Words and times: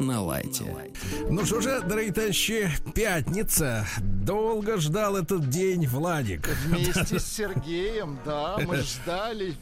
На 0.00 0.22
лайте. 0.22 0.64
Ну 1.28 1.44
что 1.44 1.60
же, 1.60 1.80
дорогие 1.80 2.12
товарищи, 2.12 2.70
пятница. 2.94 3.84
Долго 4.00 4.78
ждал 4.78 5.16
этот 5.16 5.48
день 5.48 5.86
Владик. 5.88 6.48
Вместе 6.66 7.18
с 7.18 7.26
Сергеем, 7.26 8.18
да, 8.24 8.58
мы 8.64 8.76
ждали. 8.76 9.54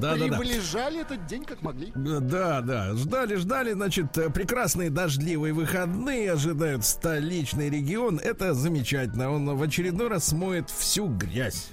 Да, 0.00 0.16
да, 0.16 0.26
да. 0.26 0.38
Приближали 0.38 1.02
этот 1.02 1.26
день 1.26 1.44
как 1.44 1.62
могли. 1.62 1.92
Да, 1.94 2.62
да, 2.62 2.94
ждали, 2.94 3.36
ждали, 3.36 3.72
значит, 3.74 4.12
прекрасные 4.34 4.90
дождливые 4.90 5.52
выходные 5.52 6.32
ожидают 6.32 6.84
столичный 6.84 7.70
регион. 7.70 8.18
Это 8.18 8.54
замечательно. 8.54 9.30
Он 9.30 9.56
в 9.56 9.62
очередной 9.62 10.08
раз 10.08 10.28
смоет 10.28 10.68
всю 10.70 11.06
грязь. 11.06 11.68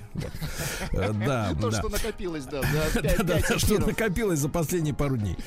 Э, 0.91 1.11
Да, 1.13 1.53
То, 1.61 1.69
да. 1.71 1.79
что 1.79 1.89
накопилось, 1.89 2.45
да, 2.45 2.61
за 2.61 3.01
Да, 3.01 3.23
да, 3.23 3.39
да, 3.47 3.59
что 3.59 3.79
накопилось 3.79 4.39
за 4.39 4.49
последние 4.49 4.93
пару 4.93 5.17
дней. 5.17 5.37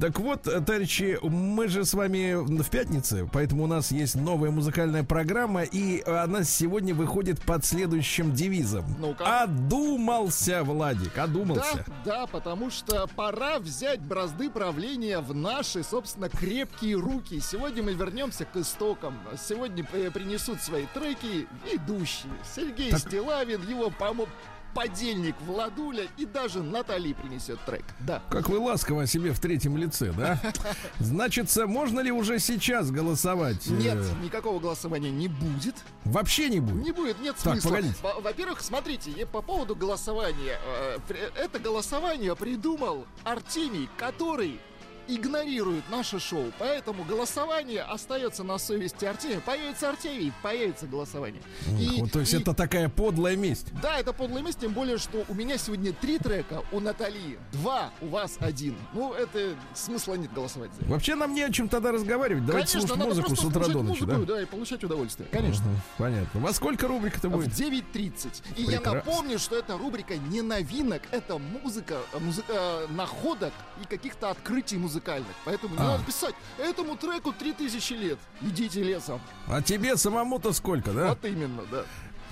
Так 0.00 0.18
вот, 0.20 0.42
товарищи, 0.42 1.18
мы 1.22 1.68
же 1.68 1.84
с 1.84 1.94
вами 1.94 2.34
в 2.34 2.68
пятнице, 2.70 3.28
поэтому 3.32 3.64
у 3.64 3.66
нас 3.66 3.90
есть 3.90 4.14
новая 4.14 4.50
музыкальная 4.50 5.04
программа, 5.04 5.62
и 5.62 6.02
она 6.02 6.44
сегодня 6.44 6.94
выходит 6.94 7.40
под 7.42 7.64
следующим 7.64 8.32
девизом. 8.32 8.84
Одумался, 9.20 10.62
Владик, 10.64 11.12
Да, 11.14 11.24
одумался. 11.24 11.84
да, 12.04 12.26
потому 12.26 12.70
что 12.70 13.06
пора 13.16 13.58
взять 13.58 14.00
бразды 14.00 14.50
правления 14.50 15.20
в 15.20 15.34
наши, 15.34 15.82
собственно, 15.82 16.28
крепкие 16.28 16.96
руки. 16.96 17.40
Сегодня 17.40 17.82
мы 17.82 17.94
вернемся 17.94 18.44
к 18.44 18.56
истокам. 18.56 19.18
Сегодня 19.48 19.86
э, 19.92 20.10
принесут 20.10 20.60
свои 20.62 20.86
треки 20.94 21.46
ведущие. 21.70 22.32
Сергей 22.54 22.90
Так- 22.90 23.00
Стилавин, 23.00 23.60
его 23.68 23.90
помо- 24.14 24.28
подельник 24.74 25.36
Владуля 25.42 26.08
и 26.16 26.24
даже 26.26 26.60
Натали 26.60 27.12
принесет 27.12 27.60
трек. 27.64 27.84
Да. 28.00 28.20
Как 28.28 28.48
вы 28.48 28.58
ласково 28.58 29.02
о 29.02 29.06
себе 29.06 29.32
в 29.32 29.38
третьем 29.38 29.76
лице, 29.76 30.12
да? 30.16 30.40
Значится, 30.98 31.68
можно 31.68 32.00
ли 32.00 32.10
уже 32.10 32.40
сейчас 32.40 32.90
голосовать? 32.90 33.66
Нет, 33.68 33.98
Э, 33.98 34.24
никакого 34.24 34.58
голосования 34.58 35.12
не 35.12 35.28
будет. 35.28 35.76
Вообще 36.04 36.48
не 36.48 36.58
будет. 36.58 36.84
Не 36.84 36.90
будет, 36.90 37.20
нет 37.20 37.36
Так, 37.36 37.52
смысла. 37.54 37.68
погодите. 37.70 37.94
Во- 38.02 38.20
Во-первых, 38.20 38.60
смотрите, 38.60 39.26
по 39.26 39.42
поводу 39.42 39.76
голосования. 39.76 40.58
э, 40.66 40.98
при- 41.06 41.20
Это 41.40 41.60
голосование 41.60 42.34
придумал 42.34 43.06
Артемий, 43.22 43.88
который 43.96 44.58
игнорирует 45.08 45.88
наше 45.90 46.18
шоу. 46.18 46.52
Поэтому 46.58 47.04
голосование 47.04 47.82
остается 47.82 48.44
на 48.44 48.58
совести 48.58 49.04
Артемия. 49.04 49.40
Появится 49.40 49.90
Артемий, 49.90 50.32
появится 50.42 50.86
голосование. 50.86 51.42
И- 51.78 52.00
Вот, 52.00 52.12
то 52.12 52.20
есть 52.20 52.32
и- 52.32 52.36
это 52.38 52.54
такая 52.54 52.88
подлая 52.88 53.36
месть. 53.36 53.66
Да, 53.82 53.98
это 53.98 54.12
подлая 54.12 54.42
месть, 54.42 54.60
тем 54.60 54.72
более, 54.72 54.98
что 54.98 55.24
у 55.28 55.34
меня 55.34 55.58
сегодня 55.58 55.92
три 55.92 56.18
трека, 56.18 56.62
у 56.72 56.80
Натальи 56.80 57.38
два, 57.52 57.90
у 58.00 58.06
вас 58.08 58.36
один. 58.40 58.76
Ну, 58.92 59.12
это 59.12 59.54
смысла 59.74 60.14
нет 60.14 60.32
голосовать 60.32 60.70
за 60.74 60.82
это. 60.82 60.90
Вообще 60.90 61.14
нам 61.14 61.34
не 61.34 61.42
о 61.42 61.50
чем 61.50 61.68
тогда 61.68 61.92
разговаривать. 61.92 62.46
Давайте 62.46 62.72
Конечно, 62.74 62.94
слушать 62.96 63.06
музыку 63.08 63.36
с 63.36 63.44
утра 63.44 63.66
до 63.68 63.82
ночи, 63.82 64.02
музыку, 64.02 64.26
да? 64.26 64.34
да, 64.34 64.42
и 64.42 64.44
получать 64.46 64.84
удовольствие. 64.84 65.28
Конечно. 65.30 65.64
Мгм, 65.66 65.80
Понятно. 65.98 66.40
Во 66.40 66.52
сколько 66.52 66.88
рубрика-то 66.88 67.28
В 67.28 67.32
будет? 67.32 67.52
9.30. 67.52 68.42
И 68.56 68.62
я 68.62 68.66
Прекрасно. 68.78 68.92
напомню, 68.94 69.38
что 69.38 69.56
эта 69.56 69.76
рубрика 69.78 70.16
не 70.16 70.42
новинок, 70.42 71.02
это 71.10 71.38
музыка, 71.38 71.98
э, 72.12 72.18
музы- 72.18 72.44
э, 72.48 72.86
находок 72.90 73.52
и 73.82 73.86
каких-то 73.86 74.30
открытий 74.30 74.76
музыкальных. 74.94 75.34
Поэтому 75.44 75.74
не 75.74 75.80
А. 75.80 75.84
надо 75.92 76.04
писать, 76.04 76.34
этому 76.58 76.96
треку 76.96 77.32
3000 77.32 77.92
лет. 77.94 78.18
Идите 78.40 78.82
лесом. 78.82 79.20
А 79.48 79.60
тебе 79.60 79.96
самому-то 79.96 80.52
сколько, 80.52 80.92
да? 80.92 81.08
Вот 81.10 81.24
именно, 81.24 81.62
да. 81.70 81.84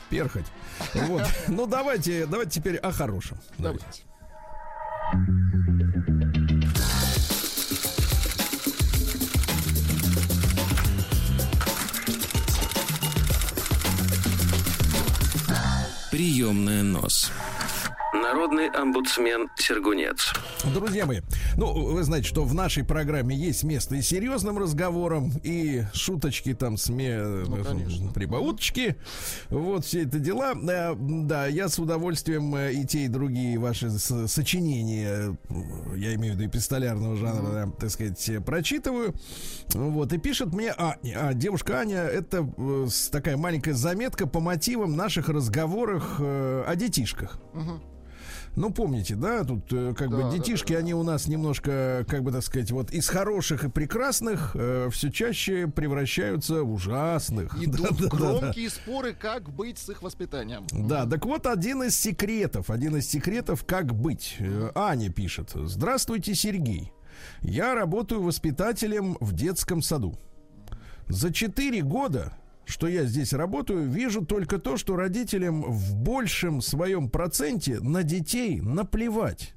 Перхоть. 0.09 0.47
Вот. 0.95 1.23
Ну 1.49 1.67
давайте, 1.67 2.27
давайте 2.27 2.61
теперь 2.61 2.77
о 2.77 2.93
хорошем. 2.93 3.39
Давайте. 3.59 3.85
Давайте. 3.85 4.03
Приемная 16.11 16.83
нос. 16.83 17.33
Народный 18.13 18.69
омбудсмен 18.69 19.49
Сергунец. 19.57 20.35
Друзья 20.75 21.07
мои, 21.07 21.21
ну, 21.57 21.73
вы 21.73 22.03
знаете, 22.03 22.29
что 22.29 22.45
в 22.45 22.53
нашей 22.53 22.85
программе 22.85 23.35
есть 23.35 23.65
место 23.65 23.95
и 23.95 24.03
серьезным 24.03 24.59
разговорам, 24.59 25.33
и 25.43 25.85
шуточки 25.95 26.53
там, 26.53 26.77
сме... 26.77 27.23
Ну, 27.23 27.65
конечно. 27.65 28.13
прибауточки. 28.13 28.97
Вот 29.49 29.87
все 29.87 30.03
это 30.03 30.19
дела. 30.19 30.53
Да, 30.55 30.95
да, 30.95 31.47
я 31.47 31.71
с 31.71 31.79
удовольствием 31.79 32.55
э, 32.55 32.75
и 32.75 32.87
те, 32.87 33.07
и 33.07 33.09
другие 33.09 33.59
ваши 33.59 33.89
сочинения, 33.91 35.35
э, 35.49 35.97
я 35.97 36.15
имею 36.15 36.35
в 36.35 36.37
виду 36.37 36.51
эпистолярного 36.51 37.17
жанра, 37.17 37.51
да, 37.51 37.73
так 37.81 37.91
сказать, 37.91 38.29
э, 38.29 38.41
прочитываю. 38.41 39.15
Вот, 39.73 40.13
и 40.13 40.19
пишет 40.19 40.53
мне 40.53 40.71
а, 40.73 40.97
а, 41.17 41.33
девушка 41.33 41.79
Аня, 41.79 42.03
это 42.03 42.47
э, 42.59 42.87
такая 43.11 43.39
маленькая 43.39 43.73
заметка 43.73 44.27
по 44.27 44.41
мотивам 44.41 44.97
наших 44.97 45.31
разговорах 45.31 46.17
э, 46.19 46.65
о 46.67 46.77
детишках. 46.77 47.39
Ну, 48.55 48.71
помните, 48.71 49.15
да, 49.15 49.45
тут 49.45 49.73
э, 49.73 49.95
как 49.97 50.11
Да, 50.11 50.17
бы 50.29 50.37
детишки, 50.37 50.69
да, 50.73 50.75
да. 50.75 50.79
они 50.81 50.95
у 50.95 51.03
нас 51.03 51.27
немножко, 51.27 52.05
как 52.09 52.23
бы 52.23 52.33
так 52.33 52.43
сказать, 52.43 52.71
вот 52.71 52.91
из 52.91 53.09
хороших 53.09 53.65
и 53.65 53.71
прекрасных 53.71 54.55
все 54.91 55.11
чаще 55.11 55.67
превращаются 55.69 56.63
в 56.63 56.73
ужасных. 56.73 57.57
Идут 57.63 57.81
Да, 57.81 57.89
да, 57.89 57.97
да, 57.97 58.03
да. 58.03 58.09
громкие 58.17 58.69
споры, 58.71 59.15
как 59.15 59.49
быть 59.51 59.79
с 59.79 59.89
их 59.89 60.03
воспитанием. 60.03 60.67
Да, 60.71 61.07
так 61.07 61.25
вот 61.25 61.47
один 61.47 61.83
из 61.85 61.97
секретов, 61.99 62.69
один 62.69 62.97
из 62.97 63.09
секретов, 63.09 63.65
как 63.65 63.95
быть. 63.95 64.37
Э, 64.39 64.71
Аня 64.75 65.11
пишет. 65.11 65.53
Здравствуйте, 65.55 66.35
Сергей. 66.35 66.93
Я 67.41 67.75
работаю 67.75 68.23
воспитателем 68.23 69.17
в 69.21 69.33
детском 69.33 69.81
саду. 69.81 70.19
За 71.09 71.33
четыре 71.33 71.83
года, 71.83 72.33
что 72.65 72.89
я 72.89 73.05
здесь 73.05 73.33
работаю, 73.33 73.89
вижу 73.89 74.25
только 74.25 74.59
то, 74.59 74.77
что 74.77 74.97
родителям 74.97 75.63
в 75.63 75.95
большем 75.95 76.61
своем 76.61 77.11
проценте 77.11 77.81
на 77.81 78.03
детей 78.03 78.61
наплевать. 78.61 79.55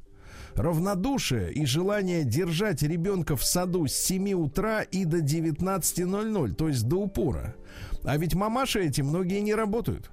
Равнодушие 0.56 1.52
и 1.52 1.66
желание 1.66 2.24
держать 2.24 2.82
ребенка 2.82 3.36
в 3.36 3.44
саду 3.44 3.88
с 3.88 3.94
7 3.94 4.34
утра 4.34 4.82
и 4.82 5.04
до 5.04 5.20
19.00, 5.20 6.54
то 6.54 6.68
есть 6.70 6.88
до 6.88 7.02
упора. 7.02 7.56
А 8.04 8.18
ведь 8.18 8.36
мамаши 8.36 8.86
эти 8.86 9.02
многие 9.02 9.42
не 9.42 9.54
работают. 9.54 10.12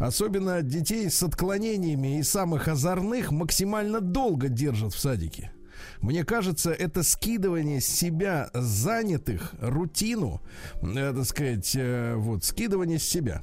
Особенно 0.00 0.60
детей 0.62 1.08
с 1.08 1.22
отклонениями 1.22 2.18
и 2.18 2.22
самых 2.22 2.68
озорных 2.68 3.30
максимально 3.30 4.00
долго 4.00 4.48
держат 4.48 4.92
в 4.92 4.98
садике. 4.98 5.52
Мне 6.00 6.24
кажется, 6.24 6.70
это 6.72 7.02
скидывание 7.02 7.80
с 7.80 7.86
себя 7.86 8.50
занятых, 8.54 9.54
рутину, 9.60 10.40
э, 10.82 11.12
так 11.14 11.24
сказать, 11.24 11.72
э, 11.76 12.14
вот, 12.16 12.44
скидывание 12.44 12.98
с 12.98 13.04
себя, 13.04 13.42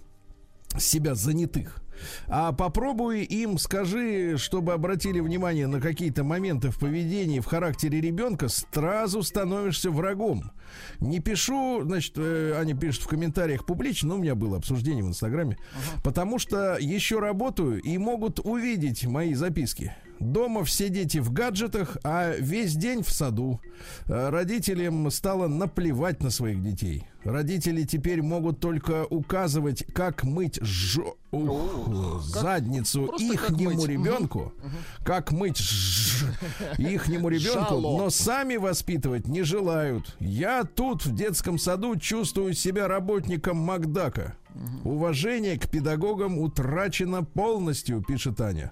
с 0.78 0.84
себя 0.84 1.16
занятых. 1.16 1.82
А 2.28 2.52
попробуй 2.52 3.24
им 3.24 3.58
скажи, 3.58 4.38
чтобы 4.38 4.74
обратили 4.74 5.20
внимание 5.20 5.68
на 5.68 5.80
какие-то 5.80 6.24
моменты 6.24 6.70
в 6.70 6.80
поведении, 6.80 7.40
в 7.40 7.46
характере 7.46 8.02
ребенка, 8.02 8.48
сразу 8.50 9.24
становишься 9.24 9.92
врагом. 9.92 10.52
Не 11.00 11.20
пишу, 11.20 11.84
значит, 11.84 12.14
э, 12.18 12.54
Аня 12.58 12.76
пишет 12.76 13.04
в 13.04 13.08
комментариях 13.08 13.66
публично, 13.66 14.10
но 14.10 14.16
у 14.16 14.20
меня 14.20 14.36
было 14.36 14.58
обсуждение 14.58 15.04
в 15.04 15.08
Инстаграме, 15.08 15.58
потому 16.04 16.40
что 16.40 16.78
еще 16.80 17.20
работаю 17.20 17.82
и 17.82 17.98
могут 17.98 18.40
увидеть 18.40 19.06
мои 19.06 19.34
записки. 19.34 19.94
Дома 20.20 20.64
все 20.64 20.90
дети 20.90 21.18
в 21.18 21.32
гаджетах, 21.32 21.98
а 22.04 22.34
весь 22.38 22.76
день 22.76 23.04
в 23.04 23.10
саду. 23.12 23.60
Э, 24.08 24.30
Родителям 24.30 25.12
стало 25.12 25.48
наплевать 25.48 26.24
на 26.24 26.30
своих 26.30 26.62
детей. 26.64 27.04
Родители 27.24 27.84
теперь 27.84 28.22
могут 28.22 28.60
только 28.60 29.06
указывать, 29.06 29.84
как 29.94 30.24
мыть 30.24 30.58
жо- 30.62 31.16
ух, 31.32 32.24
задницу 32.24 33.08
просто 33.08 33.26
ихнему 33.34 33.86
ребенку, 33.86 34.54
как 35.04 35.32
мыть 35.32 35.58
ж- 35.58 36.26
ихнему 36.78 37.30
ребенку, 37.30 37.76
но 37.98 38.10
сами 38.10 38.56
воспитывать 38.58 39.28
не 39.28 39.42
желают. 39.44 40.16
Я 40.20 40.64
тут 40.64 41.06
в 41.06 41.14
детском 41.16 41.58
саду 41.60 41.98
чувствую 41.98 42.54
себя 42.54 42.88
работником 42.88 43.58
Макдака. 43.58 44.36
Уважение 44.86 45.60
к 45.60 45.70
педагогам 45.70 46.38
утрачено 46.40 47.24
полностью, 47.24 48.02
пишет 48.02 48.40
Аня. 48.40 48.72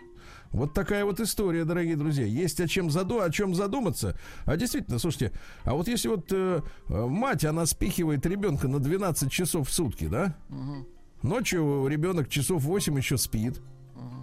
Вот 0.54 0.74
такая 0.74 1.04
вот 1.04 1.20
история, 1.20 1.66
дорогие 1.66 1.96
друзья. 1.96 2.26
Есть 2.26 2.62
о 2.62 2.68
чем, 2.68 2.92
заду, 2.92 3.20
о 3.22 3.30
чем 3.32 3.56
задуматься. 3.56 4.16
А 4.46 4.56
действительно, 4.56 5.00
слушайте, 5.00 5.34
а 5.64 5.74
вот 5.74 5.88
если 5.88 6.08
вот 6.10 6.28
э, 6.32 6.62
мать, 6.88 7.44
она 7.44 7.66
спихивает 7.66 8.24
ребенка 8.28 8.68
на 8.68 8.80
12 8.80 9.32
часов 9.32 9.68
в 9.68 9.74
сутки, 9.74 10.08
да? 10.08 10.38
Ночью 11.24 11.88
ребенок 11.88 12.30
часов 12.30 12.62
8 12.64 12.96
еще 12.98 13.18
спит. 13.18 13.62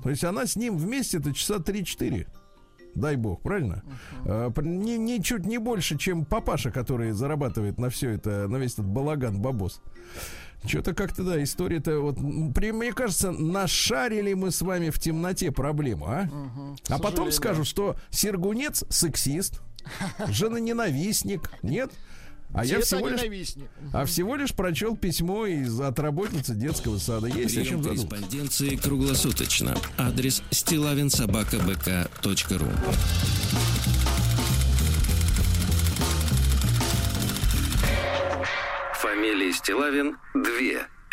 То 0.05 0.11
есть 0.11 0.23
она 0.23 0.47
с 0.47 0.55
ним 0.55 0.79
вместе-то 0.79 1.35
часа 1.35 1.57
3-4. 1.57 2.29
дай 2.95 3.17
бог, 3.17 3.43
правильно? 3.43 3.83
Uh-huh. 4.25 4.55
А, 4.57 4.63
не, 4.63 4.99
ничуть 4.99 5.47
не 5.47 5.59
больше, 5.59 5.99
чем 5.99 6.25
папаша, 6.25 6.71
который 6.71 7.11
зарабатывает 7.11 7.79
на 7.79 7.91
все 7.91 8.11
это, 8.11 8.47
на 8.49 8.57
весь 8.57 8.75
этот 8.75 8.87
балаган 8.87 9.41
бабос. 9.41 9.83
Что-то 10.67 10.95
как-то, 10.95 11.25
да, 11.25 11.43
история-то 11.43 12.01
вот, 12.01 12.17
при, 12.55 12.73
мне 12.73 12.93
кажется, 12.93 13.31
нашарили 13.31 14.35
мы 14.35 14.51
с 14.51 14.61
вами 14.61 14.91
в 14.91 14.99
темноте 14.99 15.51
проблему, 15.51 16.05
а? 16.07 16.25
Угу, 16.25 16.77
а 16.89 16.99
потом 16.99 17.33
скажу, 17.33 17.65
что 17.65 17.97
Сергунец 18.11 18.85
сексист, 18.91 19.63
женоненавистник, 20.29 21.51
нет? 21.63 21.91
А 22.53 22.65
я 22.65 22.81
всего 22.81 23.07
лишь, 23.09 23.55
а 23.93 24.05
всего 24.05 24.35
лишь 24.35 24.53
прочел 24.53 24.97
письмо 24.97 25.47
из 25.47 25.81
от 25.81 26.01
работницы 26.01 26.53
детского 26.55 26.99
сада. 26.99 27.29
Есть 27.29 27.55
Прием 27.55 27.63
о 27.63 27.67
чем 27.69 27.85
корреспонденции 27.85 28.75
круглосуточно. 28.77 29.77
Адрес 29.97 30.43
стилавинсобакабк.ру 30.51 32.67
Фамилия 39.21 39.53
Стилавин 39.53 40.17
2 40.33 40.43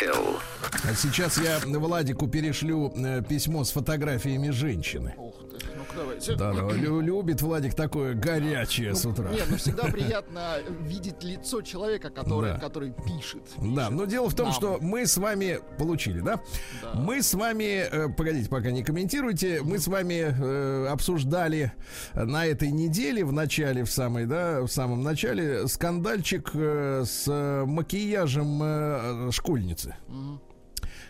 Л. 0.00 0.40
А 0.82 0.94
сейчас 0.94 1.36
я 1.36 1.58
Владику 1.66 2.26
перешлю 2.26 2.90
э, 2.96 3.22
письмо 3.22 3.64
с 3.64 3.70
фотографиями 3.70 4.48
женщины. 4.48 5.14
Ты 5.58 5.96
давайте. 5.96 6.34
Да, 6.36 6.52
да, 6.52 6.72
любит 6.72 7.42
Владик 7.42 7.74
такое 7.74 8.14
горячее 8.14 8.90
ну, 8.90 8.96
с 8.96 9.06
утра. 9.06 9.28
Нет, 9.30 9.46
ну 9.50 9.56
всегда 9.56 9.84
приятно 9.92 10.58
видеть 10.80 11.22
лицо 11.22 11.62
человека, 11.62 12.10
который, 12.10 12.52
да. 12.52 12.58
который 12.58 12.92
пишет, 12.92 13.42
пишет. 13.44 13.74
Да, 13.74 13.90
но 13.90 14.04
дело 14.04 14.28
в 14.28 14.34
том, 14.34 14.46
нам. 14.46 14.54
что 14.54 14.78
мы 14.80 15.06
с 15.06 15.16
вами 15.16 15.60
получили, 15.78 16.20
да? 16.20 16.40
да. 16.82 16.92
Мы 16.94 17.22
с 17.22 17.34
вами, 17.34 17.86
э, 17.90 18.08
погодите, 18.08 18.48
пока 18.48 18.70
не 18.70 18.82
комментируйте, 18.82 19.60
мы 19.62 19.78
с 19.78 19.88
вами 19.88 20.34
э, 20.38 20.86
обсуждали 20.88 21.72
на 22.14 22.46
этой 22.46 22.70
неделе, 22.70 23.24
в 23.24 23.32
начале, 23.32 23.84
в 23.84 23.90
самой, 23.90 24.26
да, 24.26 24.62
в 24.62 24.68
самом 24.68 25.02
начале, 25.02 25.66
скандальчик 25.68 26.50
э, 26.54 27.04
с 27.06 27.64
макияжем 27.66 28.60
э, 28.62 29.30
школьницы. 29.32 29.96
Угу 30.08 30.47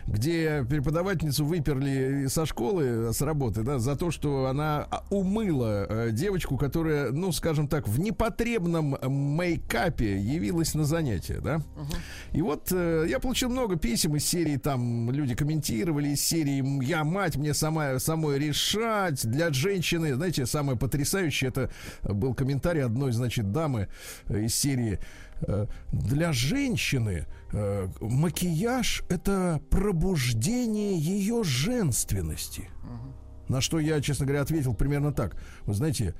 где 0.07 0.65
преподавательницу 0.67 1.45
выперли 1.45 2.27
со 2.27 2.45
школы, 2.45 3.13
с 3.13 3.21
работы, 3.21 3.63
да, 3.63 3.79
за 3.79 3.95
то, 3.95 4.11
что 4.11 4.47
она 4.47 4.87
умыла 5.09 5.85
э, 5.87 6.09
девочку, 6.11 6.57
которая, 6.57 7.11
ну, 7.11 7.31
скажем 7.31 7.67
так, 7.67 7.87
в 7.87 7.99
непотребном 7.99 8.97
мейкапе 9.01 10.17
явилась 10.17 10.73
на 10.73 10.83
занятия, 10.83 11.39
да. 11.41 11.55
Uh-huh. 11.55 11.95
И 12.31 12.41
вот 12.41 12.71
э, 12.71 13.05
я 13.07 13.19
получил 13.19 13.49
много 13.49 13.75
писем 13.77 14.15
из 14.15 14.25
серии, 14.25 14.57
там 14.57 15.11
люди 15.11 15.35
комментировали 15.35 16.09
из 16.09 16.21
серии 16.21 16.83
«Я 16.83 17.03
мать, 17.03 17.35
мне 17.35 17.53
сама, 17.53 17.99
самой 17.99 18.39
решать». 18.39 19.25
Для 19.29 19.51
женщины, 19.51 20.15
знаете, 20.15 20.45
самое 20.45 20.77
потрясающее, 20.77 21.49
это 21.49 21.69
был 22.03 22.33
комментарий 22.33 22.83
одной, 22.83 23.11
значит, 23.11 23.51
дамы 23.51 23.87
э, 24.27 24.43
из 24.45 24.55
серии 24.55 24.99
для 25.91 26.33
женщины 26.33 27.25
э, 27.51 27.87
макияж 28.01 29.03
это 29.09 29.61
пробуждение 29.69 30.97
ее 30.97 31.43
женственности. 31.43 32.69
На 33.47 33.61
что 33.61 33.79
я, 33.79 33.99
честно 33.99 34.27
говоря, 34.27 34.43
ответил 34.43 34.75
примерно 34.75 35.11
так. 35.11 35.35
Вы 35.63 35.73
знаете, 35.73 36.13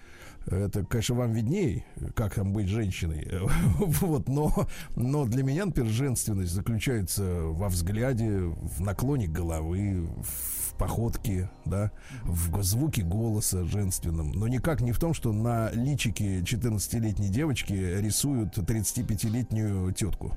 это, 0.47 0.83
конечно, 0.83 1.15
вам 1.15 1.31
видней, 1.31 1.85
как 2.15 2.33
там 2.33 2.53
быть 2.53 2.67
женщиной. 2.67 3.27
вот, 3.79 4.27
но, 4.27 4.67
но 4.95 5.25
для 5.25 5.43
меня, 5.43 5.65
например, 5.67 5.91
женственность 5.91 6.51
заключается 6.51 7.23
во 7.43 7.69
взгляде, 7.69 8.39
в 8.39 8.81
наклоне 8.81 9.27
головы, 9.27 10.07
в 10.23 10.58
походке, 10.79 11.49
да, 11.65 11.91
в 12.23 12.63
звуке 12.63 13.03
голоса 13.03 13.63
женственном. 13.65 14.31
Но 14.31 14.47
никак 14.47 14.81
не 14.81 14.91
в 14.91 14.99
том, 14.99 15.13
что 15.13 15.31
на 15.31 15.69
личике 15.71 16.39
14-летней 16.39 17.29
девочки 17.29 17.73
рисуют 17.73 18.57
35-летнюю 18.57 19.91
тетку. 19.93 20.33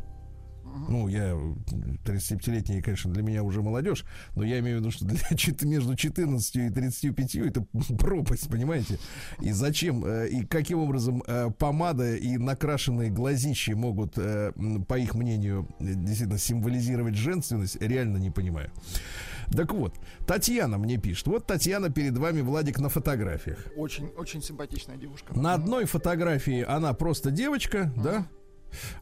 Ну, 0.89 1.09
я 1.09 1.33
35-летний, 2.05 2.81
конечно, 2.81 3.13
для 3.13 3.23
меня 3.23 3.43
уже 3.43 3.63
молодежь, 3.63 4.05
но 4.35 4.43
я 4.43 4.59
имею 4.61 4.79
в 4.79 4.81
виду, 4.81 4.91
что 4.91 5.05
для, 5.05 5.19
между 5.69 5.95
14 5.95 6.57
и 6.57 6.71
35 6.71 7.35
это 7.37 7.67
пропасть, 7.99 8.49
понимаете? 8.49 8.99
И 9.41 9.53
зачем, 9.53 10.05
э, 10.05 10.29
и 10.29 10.45
каким 10.45 10.79
образом 10.79 11.23
э, 11.27 11.51
помада 11.59 12.17
и 12.17 12.39
накрашенные 12.39 13.11
глазищи 13.11 13.73
могут, 13.73 14.15
э, 14.17 14.53
по 14.89 14.99
их 14.99 15.15
мнению, 15.15 15.69
действительно 15.79 16.39
символизировать 16.39 17.15
женственность, 17.15 17.81
реально 17.81 18.17
не 18.17 18.31
понимаю. 18.31 18.71
Так 19.51 19.73
вот, 19.73 19.95
Татьяна 20.27 20.79
мне 20.79 20.97
пишет. 20.97 21.27
Вот 21.27 21.47
Татьяна 21.47 21.91
перед 21.91 22.17
вами, 22.17 22.41
Владик, 22.41 22.79
на 22.79 22.89
фотографиях. 22.89 23.59
Очень, 23.77 24.09
очень 24.17 24.43
симпатичная 24.43 24.97
девушка. 24.97 25.39
На 25.39 25.55
одной 25.55 25.85
фотографии 25.85 26.63
она 26.63 26.93
просто 26.95 27.31
девочка, 27.31 27.93
uh-huh. 27.97 28.03
да? 28.03 28.27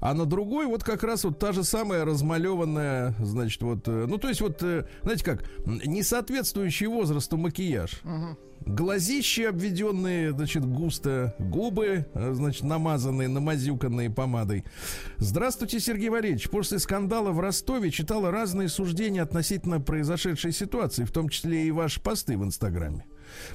А 0.00 0.14
на 0.14 0.26
другой 0.26 0.66
вот 0.66 0.82
как 0.84 1.02
раз 1.02 1.24
вот 1.24 1.38
та 1.38 1.52
же 1.52 1.64
самая 1.64 2.04
размалеванная, 2.04 3.14
значит, 3.20 3.62
вот, 3.62 3.86
э, 3.86 4.06
ну 4.08 4.18
то 4.18 4.28
есть 4.28 4.40
вот, 4.40 4.62
э, 4.62 4.86
знаете 5.02 5.24
как, 5.24 5.44
не 5.66 6.02
соответствующий 6.02 6.86
возрасту 6.86 7.36
макияж. 7.36 8.00
Угу. 8.04 8.38
Глазищи 8.66 9.40
обведенные, 9.42 10.32
значит, 10.32 10.66
густо, 10.66 11.34
губы, 11.38 12.06
э, 12.12 12.32
значит, 12.34 12.62
намазанные, 12.62 13.28
намазюканные 13.28 14.10
помадой. 14.10 14.64
Здравствуйте, 15.16 15.80
Сергей 15.80 16.10
Валерьевич. 16.10 16.50
После 16.50 16.78
скандала 16.78 17.30
в 17.30 17.40
Ростове 17.40 17.90
читала 17.90 18.30
разные 18.30 18.68
суждения 18.68 19.22
относительно 19.22 19.80
произошедшей 19.80 20.52
ситуации, 20.52 21.04
в 21.04 21.10
том 21.10 21.30
числе 21.30 21.66
и 21.66 21.70
ваши 21.70 22.00
посты 22.02 22.36
в 22.36 22.44
Инстаграме. 22.44 23.06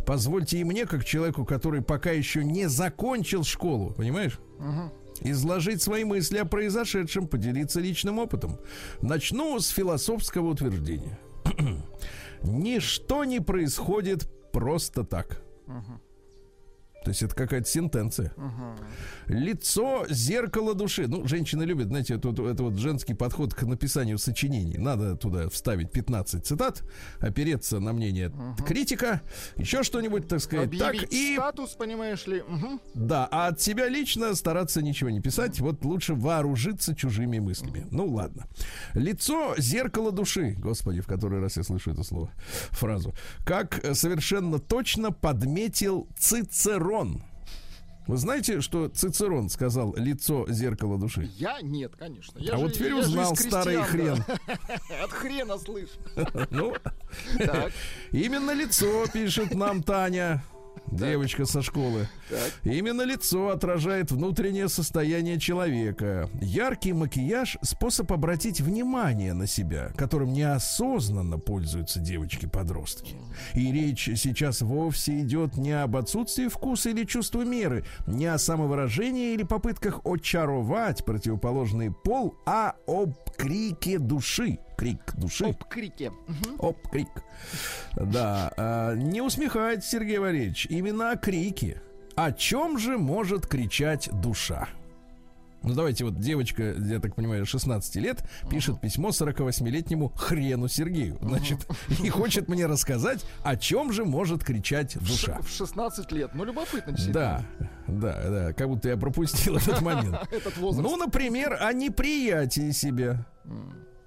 Позвольте 0.08 0.58
и 0.58 0.64
мне, 0.64 0.86
как 0.86 1.06
человеку, 1.06 1.46
который 1.46 1.82
пока 1.84 2.12
еще 2.12 2.44
не 2.44 2.68
закончил 2.68 3.44
школу, 3.44 3.94
понимаешь? 3.96 4.40
Угу 4.58 5.05
изложить 5.22 5.82
свои 5.82 6.04
мысли 6.04 6.38
о 6.38 6.46
произошедшем, 6.46 7.28
поделиться 7.28 7.80
личным 7.80 8.20
опытом. 8.20 8.58
Начну 9.02 9.60
с 9.60 9.70
философского 9.70 10.48
утверждения. 10.48 11.18
Ничто 12.44 13.24
не 13.24 13.40
происходит 13.40 14.28
просто 14.52 15.04
так. 15.04 15.42
Uh-huh. 15.68 16.00
То 17.06 17.10
есть 17.10 17.22
это 17.22 17.36
какая-то 17.36 17.70
сентенция. 17.70 18.34
Uh-huh. 18.36 18.84
Лицо 19.28 20.08
зеркало 20.10 20.74
души. 20.74 21.08
Ну, 21.08 21.28
женщины 21.28 21.62
любят, 21.62 21.90
знаете, 21.90 22.16
это, 22.16 22.30
это 22.30 22.64
вот 22.64 22.78
женский 22.78 23.14
подход 23.14 23.54
к 23.54 23.62
написанию 23.62 24.18
сочинений. 24.18 24.80
Надо 24.80 25.16
туда 25.16 25.48
вставить 25.50 25.92
15 25.92 26.44
цитат, 26.44 26.82
опереться 27.20 27.80
на 27.80 27.94
мнение 27.94 28.30
uh-huh. 28.30 28.66
критика, 28.66 29.22
еще 29.56 29.84
что-нибудь, 29.84 30.28
так 30.28 30.42
сказать. 30.42 30.66
Объявить 30.66 31.02
так 31.02 31.14
и 31.14 31.36
статус, 31.36 31.76
понимаешь 31.76 32.26
ли. 32.26 32.40
Uh-huh. 32.40 32.80
Да, 32.96 33.28
а 33.30 33.50
от 33.50 33.62
себя 33.62 33.88
лично 33.88 34.34
стараться 34.34 34.82
ничего 34.82 35.12
не 35.12 35.22
писать. 35.22 35.60
Вот 35.60 35.86
лучше 35.86 36.16
вооружиться 36.16 36.96
чужими 36.96 37.38
мыслями. 37.38 37.82
Uh-huh. 37.82 37.90
Ну 37.92 38.08
ладно. 38.08 38.48
Лицо 38.96 39.54
зеркало 39.60 40.12
души. 40.12 40.56
Господи, 40.58 41.02
в 41.02 41.06
который 41.06 41.40
раз 41.40 41.58
я 41.58 41.62
слышу 41.62 41.92
это 41.92 42.02
слово, 42.02 42.32
фразу. 42.72 43.14
Как 43.46 43.80
совершенно 43.94 44.58
точно 44.58 45.12
подметил 45.12 46.08
Цицерон 46.18 46.95
Цицерон. 46.96 47.22
Вы 48.08 48.18
знаете, 48.18 48.62
что 48.62 48.88
Цицерон 48.88 49.50
сказал 49.50 49.96
лицо 49.96 50.46
зеркало 50.48 51.00
души? 51.00 51.30
Я 51.38 51.60
нет, 51.62 51.96
конечно. 51.98 52.38
Я 52.38 52.54
а 52.54 52.58
же, 52.58 52.64
вот 52.64 52.74
теперь 52.74 52.94
узнал 52.94 53.36
старый 53.36 53.82
хрен. 53.82 54.24
От 55.04 55.12
хрена 55.12 55.58
слышь. 55.58 55.90
Ну, 56.52 56.76
именно 58.12 58.52
лицо 58.52 59.08
пишет 59.08 59.56
нам 59.56 59.82
Таня 59.82 60.44
девочка 60.92 61.46
со 61.46 61.62
школы. 61.62 62.08
Так. 62.30 62.52
Именно 62.64 63.04
лицо 63.04 63.50
отражает 63.50 64.12
внутреннее 64.12 64.70
состояние 64.70 65.40
человека. 65.40 66.30
Яркий 66.42 66.94
макияж– 66.94 67.58
способ 67.62 68.12
обратить 68.12 68.62
внимание 68.62 69.34
на 69.34 69.48
себя, 69.48 69.92
которым 69.96 70.34
неосознанно 70.34 71.38
пользуются 71.40 72.00
девочки-подростки. 72.00 73.16
И 73.54 73.72
речь 73.72 74.10
сейчас 74.16 74.62
вовсе 74.62 75.22
идет 75.22 75.58
не 75.58 75.72
об 75.72 75.96
отсутствии 75.96 76.48
вкуса 76.48 76.90
или 76.90 77.06
чувства 77.06 77.44
меры, 77.44 77.86
не 78.08 78.26
о 78.26 78.38
самовыражении 78.38 79.34
или 79.34 79.44
попытках 79.44 80.02
очаровать 80.06 81.06
противоположный 81.06 81.92
пол, 81.92 82.36
а 82.46 82.76
об 82.88 83.16
крике 83.38 84.00
души 84.00 84.60
крик 84.76 85.16
души. 85.16 85.46
Оп, 85.46 85.64
крике. 85.66 86.10
Угу. 86.10 86.68
Оп, 86.68 86.90
крик. 86.90 87.10
Да. 87.96 88.52
А, 88.58 88.94
не 88.96 89.22
усмехайтесь, 89.22 89.90
Сергей 89.90 90.18
Валерьевич. 90.18 90.68
Именно 90.70 91.12
о 91.12 91.18
крике. 91.18 91.82
О 92.16 92.32
чем 92.32 92.78
же 92.78 92.98
может 92.98 93.46
кричать 93.48 94.10
душа? 94.12 94.70
Ну, 95.66 95.74
давайте 95.74 96.06
вот 96.06 96.20
девочка, 96.20 96.76
я 96.78 97.00
так 97.00 97.16
понимаю, 97.16 97.44
16 97.44 97.96
лет, 97.96 98.24
пишет 98.52 98.80
письмо 98.80 99.10
48-летнему 99.10 100.10
хрену 100.10 100.68
Сергею. 100.68 101.18
Значит, 101.22 101.66
и 102.04 102.10
хочет 102.10 102.48
мне 102.48 102.68
рассказать, 102.68 103.26
о 103.44 103.58
чем 103.58 103.92
же 103.92 104.06
может 104.06 104.44
кричать 104.44 104.96
душа. 105.00 105.40
В 105.42 105.50
16 105.50 106.12
лет. 106.12 106.32
Ну, 106.36 106.44
любопытно, 106.44 106.96
Да, 107.12 107.44
да, 107.88 108.30
да. 108.30 108.54
Как 108.54 108.68
будто 108.68 108.90
я 108.90 108.98
пропустил 108.98 109.58
этот 109.58 109.82
момент. 109.82 110.16
Этот 110.32 110.56
возраст. 110.58 110.88
Ну, 110.88 110.98
например, 110.98 111.58
о 111.60 111.74
неприятии 111.74 112.70
себя 112.70 113.26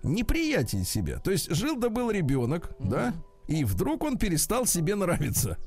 неприятие 0.02 0.84
себя. 0.84 1.18
То 1.18 1.30
есть 1.30 1.50
жил 1.54 1.76
да 1.76 1.88
был 1.88 2.10
ребенок, 2.10 2.70
mm-hmm. 2.78 2.88
да, 2.88 3.14
и 3.46 3.64
вдруг 3.64 4.04
он 4.04 4.18
перестал 4.18 4.66
себе 4.66 4.94
нравиться. 4.94 5.58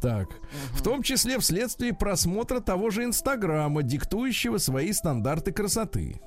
Так. 0.00 0.28
В 0.72 0.82
том 0.82 1.02
числе 1.02 1.38
вследствие 1.38 1.94
просмотра 1.94 2.60
того 2.60 2.90
же 2.90 3.04
Инстаграма, 3.04 3.82
диктующего 3.82 4.58
свои 4.58 4.92
стандарты 4.92 5.50
красоты. 5.50 6.20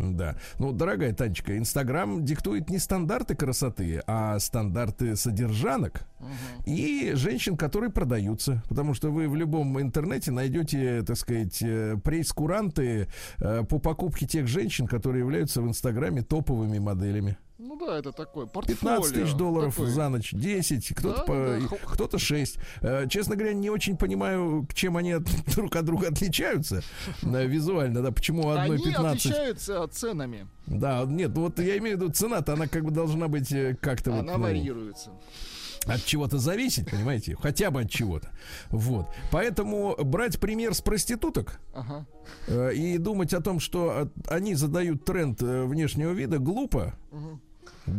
Да. 0.00 0.36
Ну, 0.58 0.72
дорогая 0.72 1.12
Танечка, 1.12 1.56
Инстаграм 1.58 2.24
диктует 2.24 2.70
не 2.70 2.78
стандарты 2.78 3.34
красоты, 3.34 4.02
а 4.06 4.38
стандарты 4.38 5.14
содержанок 5.16 6.06
и 6.66 7.12
женщин, 7.14 7.56
которые 7.56 7.90
продаются. 7.90 8.62
Потому 8.68 8.94
что 8.94 9.10
вы 9.10 9.28
в 9.28 9.36
любом 9.36 9.80
интернете 9.80 10.30
найдете, 10.30 11.02
так 11.02 11.16
сказать, 11.16 11.62
э, 11.62 11.96
прейскуранты 12.02 13.08
э, 13.38 13.64
по 13.68 13.78
покупке 13.78 14.26
тех 14.26 14.46
женщин, 14.46 14.86
которые 14.86 15.20
являются 15.20 15.60
в 15.60 15.68
Инстаграме 15.68 16.22
топовыми 16.22 16.78
моделями. 16.78 17.36
Ну 17.62 17.76
да, 17.76 17.98
это 17.98 18.12
такой 18.12 18.48
15 18.48 19.12
тысяч 19.12 19.34
долларов 19.34 19.74
такой. 19.74 19.90
за 19.90 20.08
ночь, 20.08 20.32
10, 20.32 20.94
кто-то 20.96 21.18
да, 21.18 21.24
по, 21.24 21.58
да. 21.60 21.76
кто-то 21.92 22.18
6. 22.18 22.58
Э, 22.80 23.06
честно 23.06 23.36
говоря, 23.36 23.52
не 23.52 23.68
очень 23.68 23.98
понимаю, 23.98 24.66
чем 24.72 24.96
они 24.96 25.12
от, 25.12 25.24
друг 25.54 25.76
от 25.76 25.84
друга 25.84 26.08
отличаются 26.08 26.82
э, 27.22 27.46
визуально, 27.46 28.00
да, 28.00 28.12
почему 28.12 28.48
одной 28.48 28.76
они 28.76 28.84
15. 28.84 28.98
Они 28.98 29.08
отличаются 29.08 29.86
ценами. 29.88 30.48
Да, 30.66 31.04
нет, 31.06 31.32
вот 31.36 31.58
я 31.58 31.76
имею 31.76 31.98
в 31.98 32.00
виду 32.00 32.12
цена-то, 32.12 32.54
она 32.54 32.66
как 32.66 32.82
бы 32.82 32.92
должна 32.92 33.28
быть 33.28 33.52
э, 33.52 33.76
как-то 33.78 34.18
она 34.18 34.38
вот... 34.38 34.42
варьируется 34.42 35.10
от 35.86 36.04
чего-то 36.04 36.38
зависеть, 36.38 36.90
понимаете? 36.90 37.36
Хотя 37.40 37.70
бы 37.70 37.82
от 37.82 37.90
чего-то. 37.90 38.30
Вот. 38.68 39.06
Поэтому 39.30 39.96
брать 40.02 40.38
пример 40.38 40.74
с 40.74 40.80
проституток 40.80 41.60
ага. 41.74 42.06
э, 42.48 42.74
и 42.74 42.96
думать 42.96 43.34
о 43.34 43.42
том, 43.42 43.60
что 43.60 44.10
они 44.28 44.54
задают 44.54 45.04
тренд 45.04 45.42
внешнего 45.42 46.12
вида, 46.12 46.38
глупо. 46.38 46.94
Угу 47.10 47.40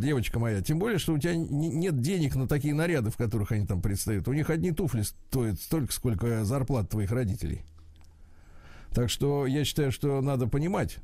девочка 0.00 0.38
моя. 0.38 0.62
Тем 0.62 0.78
более, 0.78 0.98
что 0.98 1.12
у 1.14 1.18
тебя 1.18 1.34
нет 1.34 2.00
денег 2.00 2.34
на 2.34 2.46
такие 2.46 2.74
наряды, 2.74 3.10
в 3.10 3.16
которых 3.16 3.52
они 3.52 3.66
там 3.66 3.80
предстают. 3.80 4.28
У 4.28 4.32
них 4.32 4.50
одни 4.50 4.72
туфли 4.72 5.02
стоят 5.02 5.60
столько, 5.60 5.92
сколько 5.92 6.44
зарплат 6.44 6.88
твоих 6.90 7.10
родителей. 7.12 7.62
Так 8.90 9.10
что 9.10 9.46
я 9.46 9.64
считаю, 9.64 9.90
что 9.90 10.20
надо 10.20 10.46
понимать, 10.46 10.98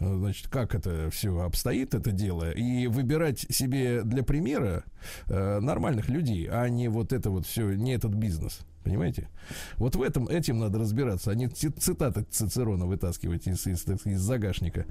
значит, 0.00 0.48
как 0.48 0.74
это 0.74 1.10
все 1.10 1.40
обстоит, 1.40 1.94
это 1.94 2.10
дело, 2.10 2.50
и 2.50 2.86
выбирать 2.86 3.40
себе 3.40 4.02
для 4.02 4.22
примера 4.22 4.84
э, 5.26 5.60
нормальных 5.60 6.08
людей, 6.08 6.48
а 6.50 6.68
не 6.68 6.88
вот 6.88 7.12
это 7.12 7.30
вот 7.30 7.46
все, 7.46 7.74
не 7.74 7.94
этот 7.94 8.14
бизнес. 8.14 8.60
Понимаете? 8.84 9.28
Вот 9.76 9.96
в 9.96 10.02
этом, 10.02 10.28
этим 10.28 10.58
надо 10.58 10.78
разбираться, 10.78 11.30
а 11.30 11.34
не 11.34 11.48
цитаты 11.48 12.24
Цицерона 12.30 12.86
вытаскивать 12.86 13.46
из, 13.46 13.66
из, 13.66 13.86
из 14.04 14.20
загашника. 14.20 14.84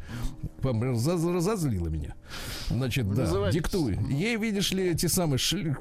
Разозлило 0.62 1.88
меня. 1.88 2.16
Значит, 2.70 3.08
да, 3.14 3.52
диктуй. 3.52 3.98
Ей, 4.10 4.36
видишь 4.38 4.72
ли, 4.72 4.90
эти 4.90 5.06
самые 5.06 5.38
шли 5.38 5.76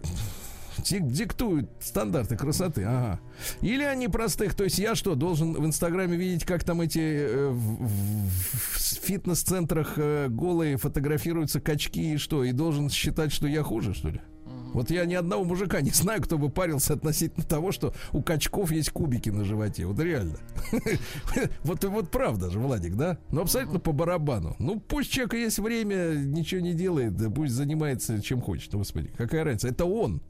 диктуют 0.78 1.70
стандарты 1.80 2.36
красоты. 2.36 2.84
Ага. 2.84 3.20
Или 3.60 3.82
они 3.82 4.08
простых, 4.08 4.54
то 4.54 4.64
есть 4.64 4.78
я 4.78 4.94
что, 4.94 5.14
должен 5.14 5.54
в 5.54 5.66
Инстаграме 5.66 6.16
видеть, 6.16 6.44
как 6.44 6.64
там 6.64 6.80
эти 6.80 6.98
э, 6.98 7.48
в, 7.50 7.86
в, 7.86 8.28
в 8.48 8.78
фитнес-центрах 8.78 9.94
э, 9.96 10.28
голые 10.28 10.76
фотографируются 10.76 11.60
качки 11.60 12.14
и 12.14 12.16
что, 12.16 12.44
и 12.44 12.52
должен 12.52 12.90
считать, 12.90 13.32
что 13.32 13.46
я 13.46 13.62
хуже, 13.62 13.94
что 13.94 14.08
ли? 14.08 14.20
Вот 14.72 14.90
я 14.90 15.04
ни 15.04 15.14
одного 15.14 15.44
мужика 15.44 15.80
не 15.80 15.90
знаю, 15.90 16.22
кто 16.22 16.38
бы 16.38 16.48
парился 16.48 16.94
относительно 16.94 17.44
того, 17.44 17.72
что 17.72 17.94
у 18.12 18.22
качков 18.22 18.70
есть 18.70 18.90
кубики 18.90 19.30
на 19.30 19.44
животе. 19.44 19.86
Вот 19.86 19.98
реально. 20.00 20.38
Вот 21.64 21.84
вот 21.84 22.10
правда 22.10 22.50
же, 22.50 22.58
Владик, 22.58 22.96
да? 22.96 23.18
Ну, 23.30 23.42
абсолютно 23.42 23.78
по 23.78 23.92
барабану. 23.92 24.56
Ну, 24.58 24.80
пусть 24.80 25.10
человек 25.10 25.34
есть 25.34 25.58
время, 25.58 26.14
ничего 26.14 26.60
не 26.60 26.74
делает, 26.74 27.14
пусть 27.34 27.52
занимается 27.52 28.20
чем 28.22 28.40
хочет. 28.40 28.74
Господи, 28.74 29.10
какая 29.16 29.44
разница? 29.44 29.68
Это 29.68 29.84
он. 29.84 30.22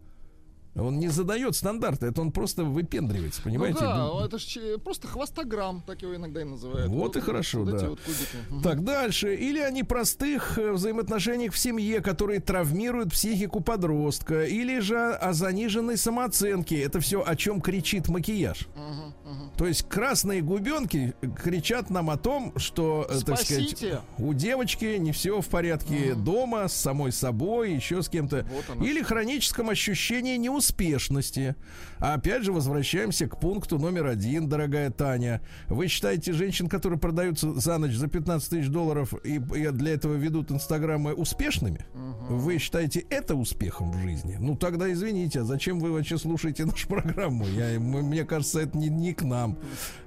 Он 0.74 0.98
не 0.98 1.08
задает 1.08 1.54
стандарты, 1.54 2.06
это 2.06 2.22
он 2.22 2.32
просто 2.32 2.64
выпендривается, 2.64 3.42
понимаете? 3.42 3.80
Ну 3.80 3.86
да, 3.86 3.96
ну, 4.06 4.20
это 4.24 4.38
же 4.38 4.78
просто 4.78 5.06
хвостограмм, 5.06 5.82
так 5.86 6.00
его 6.00 6.16
иногда 6.16 6.40
и 6.40 6.44
называют. 6.44 6.88
Вот, 6.88 6.98
вот 6.98 7.16
и 7.16 7.20
хорошо, 7.20 7.62
вот 7.62 7.76
да. 7.76 7.88
Вот 7.90 8.62
так, 8.62 8.82
дальше. 8.82 9.34
Или 9.34 9.58
они 9.58 9.82
простых 9.82 10.56
э, 10.56 10.72
взаимоотношениях 10.72 11.52
в 11.52 11.58
семье, 11.58 12.00
которые 12.00 12.40
травмируют 12.40 13.12
психику 13.12 13.60
подростка, 13.60 14.46
или 14.46 14.78
же 14.78 15.12
о 15.12 15.34
заниженной 15.34 15.98
самооценке. 15.98 16.80
Это 16.82 17.00
все, 17.00 17.22
о 17.22 17.36
чем 17.36 17.60
кричит 17.60 18.08
макияж. 18.08 18.66
Угу, 18.74 19.30
угу. 19.30 19.50
То 19.58 19.66
есть 19.66 19.86
красные 19.86 20.40
губенки 20.40 21.14
кричат 21.42 21.90
нам 21.90 22.08
о 22.08 22.16
том, 22.16 22.54
что, 22.56 23.06
Спасите. 23.10 23.26
так 23.26 23.38
сказать, 23.78 24.00
у 24.16 24.32
девочки 24.32 24.96
не 24.96 25.12
все 25.12 25.42
в 25.42 25.48
порядке 25.48 26.14
угу. 26.14 26.22
дома, 26.22 26.68
с 26.68 26.72
самой 26.72 27.12
собой, 27.12 27.74
еще 27.74 28.02
с 28.02 28.08
кем-то. 28.08 28.46
Вот 28.50 28.82
или 28.82 29.02
хроническом 29.02 29.68
ощущении 29.68 30.38
неуспеха 30.38 30.62
успешности. 30.62 31.57
А 31.99 32.14
опять 32.14 32.45
же, 32.45 32.52
возвращаемся 32.52 33.26
к 33.26 33.38
пункту 33.40 33.78
номер 33.78 34.07
один, 34.07 34.49
дорогая 34.49 34.90
Таня. 34.90 35.42
Вы 35.69 35.88
считаете 35.88 36.33
женщин, 36.33 36.69
которые 36.69 37.00
продаются 37.00 37.52
за 37.52 37.78
ночь 37.78 37.95
за 37.95 38.07
15 38.07 38.49
тысяч 38.49 38.69
долларов 38.69 39.12
и, 39.25 39.35
и 39.35 39.69
для 39.71 39.95
этого 39.95 40.14
ведут 40.14 40.52
инстаграмы 40.52 41.14
успешными? 41.14 41.85
Угу. 41.95 42.37
Вы 42.37 42.59
считаете 42.59 43.00
это 43.11 43.35
успехом 43.35 43.90
в 43.90 43.99
жизни? 44.00 44.37
Ну 44.38 44.57
тогда 44.57 44.90
извините, 44.92 45.40
а 45.40 45.45
зачем 45.45 45.81
вы 45.81 45.90
вообще 45.90 46.16
слушаете 46.16 46.64
нашу 46.66 46.87
программу? 46.87 47.47
Я, 47.49 47.78
мне 47.81 48.25
кажется, 48.25 48.61
это 48.61 48.78
не, 48.78 48.88
не 48.88 49.14
к 49.14 49.23
нам. 49.23 49.59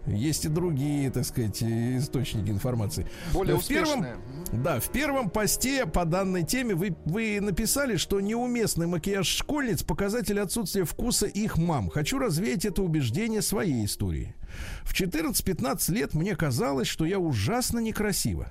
Есть 0.07 0.45
и 0.45 0.49
другие, 0.49 1.09
так 1.09 1.25
сказать, 1.25 1.61
источники 1.63 2.49
информации. 2.49 3.07
Более 3.33 3.57
в 3.57 3.67
первом, 3.67 4.05
да, 4.53 4.79
в 4.79 4.89
первом 4.89 5.29
посте 5.29 5.85
по 5.85 6.05
данной 6.05 6.43
теме 6.43 6.75
вы, 6.75 6.95
вы 7.05 7.39
написали, 7.41 7.97
что 7.97 8.19
неуместный 8.21 8.87
макияж 8.87 9.27
школьниц 9.27 9.83
показатель 9.83 10.39
отсутствия 10.45 10.85
вкуса 10.85 11.25
их 11.25 11.57
мам. 11.57 11.89
Хочу 11.89 12.17
развеять 12.17 12.65
это 12.65 12.81
убеждение 12.81 13.41
своей 13.41 13.85
истории. 13.85 14.35
В 14.83 14.93
14-15 14.93 15.91
лет 15.91 16.13
мне 16.13 16.35
казалось, 16.35 16.87
что 16.87 17.05
я 17.05 17.19
ужасно 17.19 17.79
некрасива. 17.79 18.47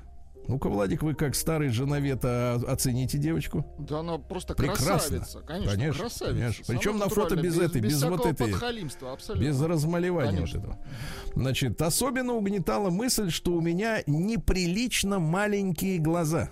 Ну-ка, 0.47 0.69
Владик, 0.69 1.03
вы 1.03 1.15
как 1.15 1.35
старый 1.35 1.71
женовед 1.71 2.21
а, 2.23 2.61
оцените 2.69 3.17
девочку. 3.17 3.65
Да 3.79 4.01
она 4.01 4.19
просто 4.19 4.55
Прекрасно. 4.55 4.87
красавица. 4.87 5.41
Конечно, 5.41 5.71
конечно 5.71 6.01
красавица. 6.01 6.35
Конечно. 6.35 6.65
Причем 6.67 6.99
на 6.99 7.09
фото 7.09 7.37
без, 7.37 7.55
без 7.55 7.59
этой, 7.63 7.81
без, 7.81 7.93
без 7.95 8.03
вот 8.03 8.27
этой. 8.27 8.53
абсолютно. 8.53 9.43
Без 9.43 9.61
размалевания 9.63 10.37
конечно. 10.37 10.61
вот 10.61 10.69
этого. 10.69 10.87
Значит, 11.35 11.81
особенно 11.81 12.35
угнетала 12.35 12.91
мысль, 12.91 13.31
что 13.31 13.53
у 13.53 13.61
меня 13.63 14.03
неприлично 14.07 15.19
маленькие 15.19 15.99
глаза. 15.99 16.51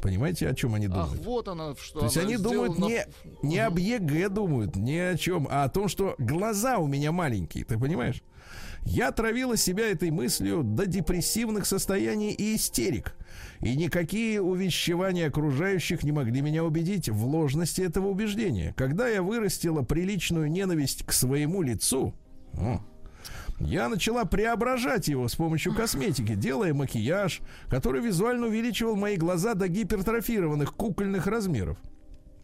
Понимаете, 0.00 0.48
о 0.48 0.54
чем 0.54 0.74
они 0.74 0.88
думают? 0.88 1.14
Ах, 1.14 1.26
вот 1.26 1.48
она, 1.48 1.74
что 1.76 2.00
То 2.00 2.04
есть 2.06 2.16
они 2.16 2.36
думают 2.36 2.78
не, 2.78 3.06
не 3.42 3.58
об 3.58 3.78
ЕГЭ 3.78 4.28
думают, 4.28 4.76
не 4.76 4.98
о 4.98 5.16
чем, 5.16 5.48
а 5.50 5.64
о 5.64 5.68
том, 5.68 5.88
что 5.88 6.14
глаза 6.18 6.78
у 6.78 6.86
меня 6.86 7.12
маленькие, 7.12 7.64
ты 7.64 7.78
понимаешь? 7.78 8.22
Я 8.84 9.12
травила 9.12 9.56
себя 9.56 9.90
этой 9.90 10.10
мыслью 10.10 10.62
до 10.62 10.86
депрессивных 10.86 11.66
состояний 11.66 12.32
и 12.32 12.56
истерик. 12.56 13.14
И 13.60 13.76
никакие 13.76 14.40
увещевания 14.40 15.26
окружающих 15.26 16.04
не 16.04 16.12
могли 16.12 16.40
меня 16.40 16.64
убедить 16.64 17.08
в 17.08 17.26
ложности 17.26 17.82
этого 17.82 18.08
убеждения. 18.08 18.72
Когда 18.76 19.08
я 19.08 19.22
вырастила 19.22 19.82
приличную 19.82 20.50
ненависть 20.50 21.04
к 21.04 21.12
своему 21.12 21.62
лицу, 21.62 22.14
я 23.60 23.88
начала 23.88 24.24
преображать 24.24 25.08
его 25.08 25.28
с 25.28 25.34
помощью 25.34 25.74
косметики, 25.74 26.34
делая 26.34 26.74
макияж, 26.74 27.40
который 27.68 28.00
визуально 28.00 28.46
увеличивал 28.46 28.96
мои 28.96 29.16
глаза 29.16 29.54
до 29.54 29.68
гипертрофированных 29.68 30.74
кукольных 30.74 31.26
размеров. 31.26 31.78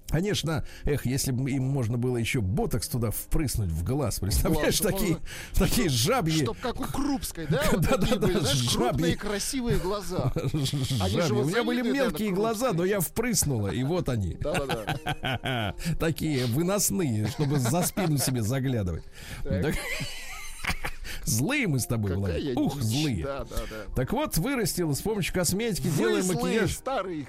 Конечно, 0.08 0.64
эх, 0.84 1.06
если 1.06 1.32
бы 1.32 1.50
им 1.50 1.64
можно 1.64 1.96
было 1.96 2.18
еще 2.18 2.40
ботокс 2.40 2.88
туда 2.88 3.10
впрыснуть 3.10 3.70
в 3.70 3.82
глаз, 3.82 4.20
представляешь, 4.20 4.80
глаз, 4.80 4.92
такие, 4.92 5.14
можно... 5.14 5.26
такие 5.54 5.88
жабьи. 5.88 6.42
Чтоб 6.42 6.58
как 6.60 6.78
у 6.78 6.84
Крупской, 6.84 7.46
да? 7.48 7.64
Вот 7.72 7.80
да, 7.80 7.96
да, 7.96 8.16
да, 8.16 8.40
знаешь, 8.40 8.74
крупные 8.74 9.16
красивые 9.16 9.78
глаза. 9.78 10.32
У 10.36 10.38
меня 10.38 11.64
были 11.64 11.82
мелкие 11.82 12.30
глаза, 12.30 12.72
но 12.72 12.84
я 12.84 13.00
впрыснула, 13.00 13.68
и 13.68 13.82
вот 13.82 14.08
они. 14.08 14.36
Такие 15.98 16.46
выносные, 16.46 17.26
чтобы 17.28 17.58
за 17.58 17.82
спину 17.82 18.18
себе 18.18 18.42
заглядывать. 18.42 19.04
Злые 21.24 21.66
мы 21.66 21.78
с 21.78 21.86
тобой, 21.86 22.20
Какая 22.20 22.54
Ух, 22.54 22.80
злые. 22.80 23.24
Да, 23.24 23.44
да, 23.44 23.56
да. 23.70 23.94
Так 23.94 24.12
вот, 24.12 24.36
вырастил 24.38 24.94
с 24.94 25.00
помощью 25.00 25.34
косметики, 25.34 25.88
Вы 25.88 25.96
делая 25.96 26.22
макияж. 26.22 26.72
старый 26.72 27.26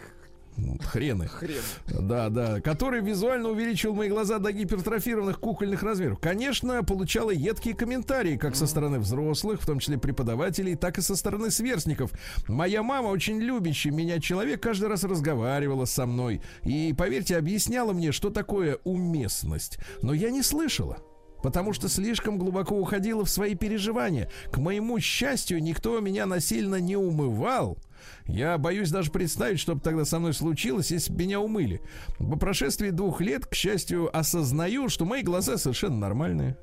Хрены. 0.84 1.28
Хрен. 1.28 1.62
Да, 1.88 2.30
да. 2.30 2.62
Который 2.62 3.02
визуально 3.02 3.50
увеличил 3.50 3.94
мои 3.94 4.10
глаза 4.10 4.40
до 4.40 4.52
гипертрофированных 4.52 5.40
кукольных 5.40 5.84
размеров. 5.84 6.20
Конечно, 6.20 6.84
получала 6.84 7.32
едкие 7.32 7.75
комментарии, 7.75 8.38
как 8.38 8.56
со 8.56 8.66
стороны 8.66 9.00
взрослых, 9.00 9.62
в 9.62 9.66
том 9.66 9.80
числе 9.80 9.98
преподавателей, 9.98 10.75
так 10.75 10.98
и 10.98 11.02
со 11.02 11.16
стороны 11.16 11.52
сверстников. 11.52 12.12
Моя 12.48 12.84
мама, 12.84 13.08
очень 13.08 13.40
любящий 13.40 13.92
меня 13.92 14.20
человек, 14.20 14.62
каждый 14.62 14.88
раз 14.88 15.04
разговаривала 15.04 15.86
со 15.86 16.06
мной. 16.06 16.42
И, 16.64 16.94
поверьте, 16.98 17.38
объясняла 17.38 17.92
мне, 17.92 18.12
что 18.12 18.30
такое 18.30 18.80
уместность. 18.86 19.78
Но 20.02 20.14
я 20.14 20.32
не 20.32 20.42
слышала. 20.42 21.00
Потому 21.46 21.74
что 21.74 21.90
слишком 21.90 22.40
глубоко 22.40 22.75
уходила 22.75 23.24
в 23.24 23.30
свои 23.30 23.54
переживания. 23.54 24.32
К 24.52 24.58
моему 24.58 25.00
счастью, 25.00 25.62
никто 25.62 26.00
меня 26.00 26.25
насильно 26.25 26.78
не 26.78 26.98
умывал. 26.98 27.78
Я 28.25 28.58
боюсь 28.58 28.90
даже 28.90 29.12
представить, 29.12 29.60
что 29.60 29.75
бы 29.75 29.80
тогда 29.80 30.06
со 30.06 30.18
мной 30.18 30.34
случилось, 30.34 30.90
если 30.90 31.14
бы 31.14 31.20
меня 31.20 31.40
умыли. 31.40 31.82
По 32.18 32.36
прошествии 32.36 32.90
двух 32.90 33.22
лет, 33.22 33.46
к 33.46 33.54
счастью, 33.54 34.10
осознаю, 34.18 34.90
что 34.90 35.06
мои 35.06 35.22
глаза 35.22 35.58
совершенно 35.58 35.98
нормальные. 35.98 36.58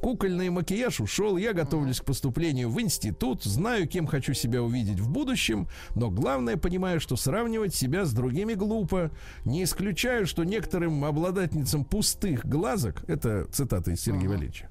Кукольный 0.00 0.50
макияж 0.50 1.00
ушел, 1.00 1.36
я 1.36 1.52
готовлюсь 1.52 2.00
к 2.00 2.04
поступлению 2.04 2.70
в 2.70 2.80
институт, 2.80 3.44
знаю, 3.44 3.88
кем 3.88 4.06
хочу 4.06 4.34
себя 4.34 4.62
увидеть 4.62 5.00
в 5.00 5.10
будущем, 5.10 5.68
но 5.94 6.10
главное 6.10 6.56
понимаю, 6.56 7.00
что 7.00 7.16
сравнивать 7.16 7.74
себя 7.74 8.04
с 8.04 8.12
другими 8.12 8.54
глупо. 8.54 9.10
Не 9.44 9.64
исключаю, 9.64 10.26
что 10.26 10.44
некоторым 10.44 11.04
обладательницам 11.04 11.84
пустых 11.84 12.46
глазок, 12.46 13.04
это 13.08 13.46
цитата 13.52 13.90
из 13.90 14.00
Сергея 14.00 14.28
Валерьевича, 14.28 14.68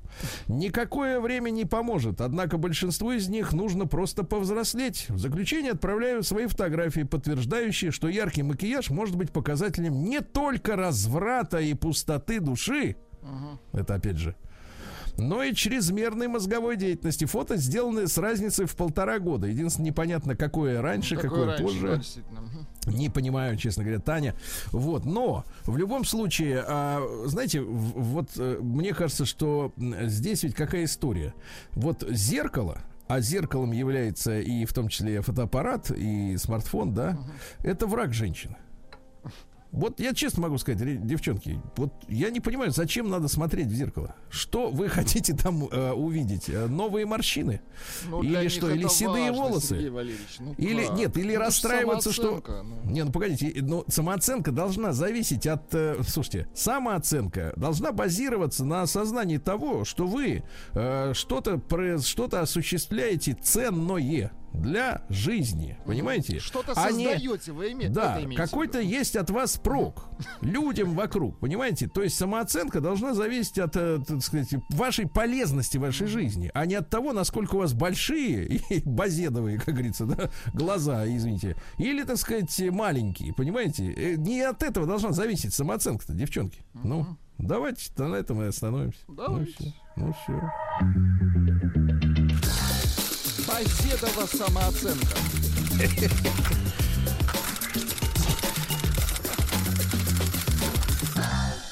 Никакое 0.48 1.20
время 1.20 1.50
не 1.50 1.66
поможет, 1.66 2.22
однако 2.22 2.58
большинству 2.58 3.12
из 3.12 3.28
них 3.28 3.54
нужно 3.54 3.86
просто 3.86 4.24
повзрослеть. 4.24 5.06
В 5.10 5.20
заключение 5.20 5.74
отправляю 5.74 6.24
свои 6.24 6.48
фотографии, 6.48 7.02
подтверждающие, 7.02 7.92
что 7.92 8.08
яркий 8.08 8.44
макияж 8.44 8.90
может 8.90 9.16
быть 9.16 9.32
показателем 9.32 10.04
не 10.04 10.22
только 10.22 10.76
разврата 10.76 11.60
и 11.60 11.74
пустоты 11.74 12.40
души, 12.40 12.96
uh-huh. 13.22 13.58
это 13.74 13.96
опять 13.96 14.18
же 14.18 14.36
но 15.18 15.44
и 15.44 15.54
чрезмерной 15.54 16.28
мозговой 16.28 16.78
деятельности. 16.78 17.26
Фото 17.26 17.58
сделаны 17.58 18.08
с 18.08 18.18
разницей 18.18 18.66
в 18.66 18.76
полтора 18.76 19.20
года. 19.20 19.48
Единственное, 19.48 19.88
непонятно, 19.88 20.36
какое 20.36 20.82
раньше, 20.82 21.16
ну, 21.16 21.22
какое, 21.22 21.58
какое 21.58 21.90
раньше, 21.90 22.22
позже. 22.24 22.96
Не 22.96 23.10
понимаю, 23.10 23.58
честно 23.58 23.84
говоря, 23.84 24.00
Таня. 24.00 24.36
Вот, 24.72 25.06
но 25.06 25.44
в 25.66 25.76
любом 25.78 26.06
случае, 26.06 26.64
а, 26.66 27.02
знаете, 27.26 27.62
вот 27.62 28.30
э, 28.38 28.60
мне 28.62 28.94
кажется, 28.94 29.26
что 29.26 29.74
здесь 29.78 30.44
ведь 30.44 30.56
какая 30.56 30.86
история. 30.86 31.34
Вот 31.74 32.06
зеркало, 32.10 32.80
а 33.08 33.20
зеркалом 33.20 33.72
является 33.72 34.40
и 34.40 34.66
в 34.66 34.74
том 34.74 34.88
числе 34.88 35.22
фотоаппарат 35.22 35.92
и 35.92 36.38
смартфон, 36.38 36.94
да, 36.94 37.18
угу. 37.20 37.68
это 37.70 37.88
враг 37.88 38.14
женщины. 38.14 38.56
Вот 39.72 40.00
я 40.00 40.14
честно 40.14 40.44
могу 40.44 40.58
сказать, 40.58 41.06
девчонки, 41.06 41.62
вот 41.76 41.94
я 42.08 42.30
не 42.30 42.40
понимаю, 42.40 42.72
зачем 42.72 43.10
надо 43.10 43.28
смотреть 43.28 43.68
в 43.68 43.74
зеркало. 43.74 44.16
Что 44.30 44.70
вы 44.70 44.90
хотите 44.90 45.36
там 45.36 45.66
э, 45.66 45.92
увидеть? 45.92 46.50
Э, 46.50 46.68
новые 46.68 47.06
морщины? 47.06 47.62
Ну, 48.08 48.24
или 48.24 48.48
что? 48.48 48.70
Или 48.70 48.88
седые 48.88 49.32
важно, 49.32 49.44
волосы? 49.44 49.92
Ну, 50.40 50.56
или 50.58 50.86
как? 50.86 50.98
нет? 50.98 51.18
Или 51.18 51.36
ну, 51.36 51.42
расстраиваться, 51.42 52.12
что? 52.12 52.42
Ну. 52.48 52.92
Не, 52.92 53.04
ну 53.04 53.12
погодите, 53.12 53.54
но 53.62 53.84
самооценка 53.88 54.52
должна 54.52 54.94
зависеть 54.94 55.46
от, 55.48 55.74
э, 55.74 55.98
слушайте, 56.08 56.48
самооценка 56.54 57.54
должна 57.56 57.92
базироваться 57.92 58.66
на 58.66 58.84
осознании 58.84 59.38
того, 59.38 59.86
что 59.86 60.08
вы 60.08 60.44
э, 60.74 61.14
что-то 61.14 61.62
что-то 62.02 62.42
осуществляете 62.42 63.34
ценное 63.42 64.32
для 64.54 65.04
жизни, 65.10 65.77
понимаете? 65.86 66.39
Что-то 66.39 66.74
а 66.74 66.89
создаете, 66.89 67.51
вы 67.51 67.72
имеете. 67.72 67.94
Да, 67.94 68.20
какой-то 68.36 68.80
есть 68.80 69.16
от 69.16 69.30
вас 69.30 69.58
прок 69.58 70.06
людям 70.42 70.96
вокруг, 70.96 71.39
понимаете? 71.39 71.88
То 71.88 72.04
есть 72.04 72.18
самооценка 72.18 72.82
должна 72.82 73.13
зависеть 73.13 73.60
от, 73.60 73.75
э, 73.75 74.00
так 74.06 74.22
сказать, 74.22 74.50
вашей 74.70 75.08
полезности 75.08 75.77
вашей 75.77 76.08
жизни, 76.08 76.50
а 76.54 76.66
не 76.66 76.75
от 76.75 76.89
того, 76.89 77.13
насколько 77.13 77.56
у 77.56 77.60
вас 77.60 77.74
большие 77.74 78.46
и 78.70 78.82
базедовые, 78.84 79.60
как 79.60 79.75
говорится, 79.75 80.06
да, 80.06 80.30
глаза, 80.54 81.08
извините, 81.08 81.56
или, 81.77 82.04
так 82.04 82.18
сказать, 82.18 82.60
маленькие, 82.72 83.34
понимаете? 83.34 83.92
Э, 83.92 84.16
не 84.16 84.42
от 84.42 84.63
этого 84.63 84.86
должна 84.86 85.12
зависеть 85.12 85.54
самооценка-то, 85.54 86.13
девчонки. 86.13 86.62
Ну, 86.74 87.06
давайте 87.38 87.92
на 87.98 88.16
этом 88.16 88.42
и 88.42 88.48
остановимся. 88.48 89.00
Давайте. 89.08 89.74
Ну 89.96 90.13
все. 90.13 90.32
Ну, 90.32 91.74
все. 91.74 91.87
Базедова 93.58 94.28
самооценка. 94.28 95.18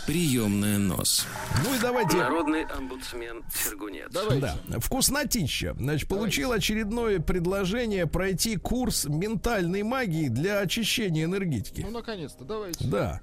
Приемная 0.06 0.78
нос. 0.78 1.26
Ну 1.64 1.74
и 1.74 1.80
давайте. 1.80 2.18
Народный 2.18 2.64
омбудсмен 2.66 3.44
Сергунец. 3.52 4.12
Давайте. 4.12 4.54
Да. 4.68 4.80
Вкуснотища. 4.80 5.74
Значит, 5.80 6.08
получил 6.08 6.50
давайте. 6.50 6.64
очередное 6.64 7.20
предложение 7.20 8.06
пройти 8.06 8.56
курс 8.58 9.06
ментальной 9.06 9.82
магии 9.82 10.28
для 10.28 10.60
очищения 10.60 11.26
энергетики. 11.26 11.82
Ну, 11.82 11.90
наконец-то, 11.90 12.44
давайте. 12.46 12.86
Да. 12.86 13.20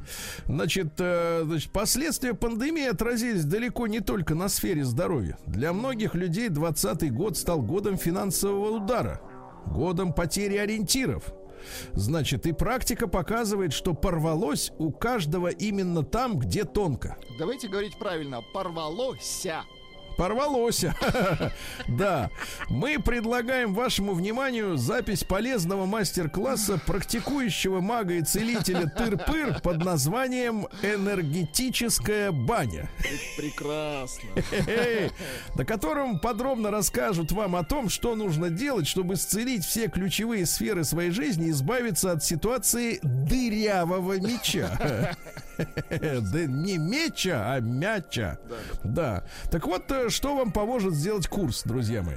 Значит, 0.47 0.95
э, 0.99 1.43
значит, 1.45 1.71
последствия 1.71 2.35
пандемии 2.35 2.87
отразились 2.87 3.45
далеко 3.45 3.87
не 3.87 4.01
только 4.01 4.35
на 4.35 4.49
сфере 4.49 4.85
здоровья. 4.85 5.39
Для 5.47 5.73
многих 5.73 6.17
людей 6.17 6.49
2020 6.49 7.13
год 7.13 7.37
стал 7.39 7.63
годом 7.63 7.97
финансового 7.97 8.71
удара, 8.71 9.21
годом 9.67 10.13
потери 10.13 10.57
ориентиров, 10.57 11.33
Значит, 11.95 12.47
и 12.47 12.53
практика 12.53 13.09
показывает, 13.09 13.73
что 13.73 13.95
порвалось 13.95 14.73
у 14.79 14.91
каждого 14.91 15.49
именно 15.49 16.03
там, 16.03 16.39
где 16.39 16.65
тонко. 16.65 17.17
Давайте 17.39 17.69
говорить 17.69 17.97
правильно. 17.99 18.43
Порвалося. 18.53 19.65
Порвалось. 20.17 20.85
Да. 21.89 22.31
Мы 22.69 22.99
предлагаем 22.99 23.75
вашему 23.75 24.15
вниманию 24.15 24.77
запись 24.77 25.25
полезного 25.25 25.87
мастер-класса 25.87 26.81
практикующего 26.87 27.81
мага 27.81 28.15
и 28.15 28.23
целителя 28.23 28.87
Тыр-Пыр 28.87 29.61
под 29.61 29.85
названием 29.85 30.67
«Энергетическая 30.83 32.33
баня». 32.33 32.89
Прекрасно. 33.37 34.29
На 35.55 35.65
котором 35.65 36.19
подробно 36.19 36.71
расскажут 36.71 37.33
вам 37.33 37.57
о 37.57 37.65
том, 37.65 37.89
что 37.89 38.15
нужно 38.15 38.51
делать, 38.51 38.87
чтобы 38.87 39.15
исцелить 39.15 39.65
все 39.65 39.89
ключевые 39.89 40.47
сферы 40.47 40.85
своей 40.85 41.11
жизни 41.11 41.49
и 41.49 41.51
избавиться 41.51 42.13
от 42.13 42.25
ситуации 42.25 43.01
дырявого 43.03 44.19
меча. 44.19 45.17
Да 45.89 46.45
не 46.47 46.79
меча, 46.79 47.55
а 47.55 47.61
мяча. 47.61 48.39
Да. 48.83 49.25
Так 49.51 49.67
вот, 49.67 49.87
что 50.11 50.37
вам 50.37 50.53
поможет 50.53 50.95
сделать 50.95 51.27
курс, 51.29 51.63
друзья 51.65 52.03
мои? 52.03 52.17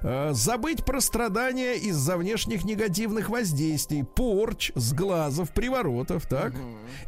Э, 0.00 0.30
забыть 0.32 0.84
про 0.84 1.00
страдания 1.00 1.74
из-за 1.74 2.16
внешних 2.16 2.64
негативных 2.64 3.28
воздействий, 3.28 4.04
порч, 4.04 4.72
сглазов, 4.74 5.52
приворотов, 5.52 6.26
так? 6.26 6.54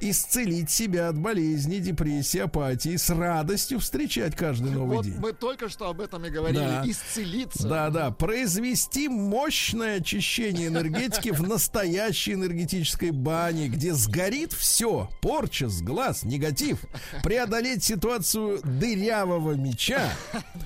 Исцелить 0.00 0.70
себя 0.70 1.08
от 1.08 1.18
болезней, 1.18 1.80
депрессии, 1.80 2.40
апатии, 2.40 2.96
с 2.96 3.10
радостью 3.10 3.80
встречать 3.80 4.36
каждый 4.36 4.72
новый 4.72 4.96
вот 4.96 5.04
день. 5.04 5.16
Мы 5.18 5.32
только 5.32 5.68
что 5.68 5.88
об 5.88 6.00
этом 6.00 6.24
и 6.24 6.30
говорили. 6.30 6.58
Да. 6.58 6.82
Исцелиться. 6.86 7.68
Да, 7.68 7.90
да. 7.90 8.10
Произвести 8.10 9.08
мощное 9.08 9.98
очищение 9.98 10.68
энергетики 10.68 11.30
в 11.30 11.42
настоящей 11.42 12.34
энергетической 12.34 13.10
бане, 13.10 13.68
где 13.68 13.94
сгорит 13.94 14.52
все. 14.52 15.10
Порча, 15.20 15.68
сглаз, 15.68 16.24
негатив. 16.24 16.84
Преодолеть 17.22 17.84
ситуацию 17.84 18.60
дырявого 18.62 19.52
меча 19.52 20.10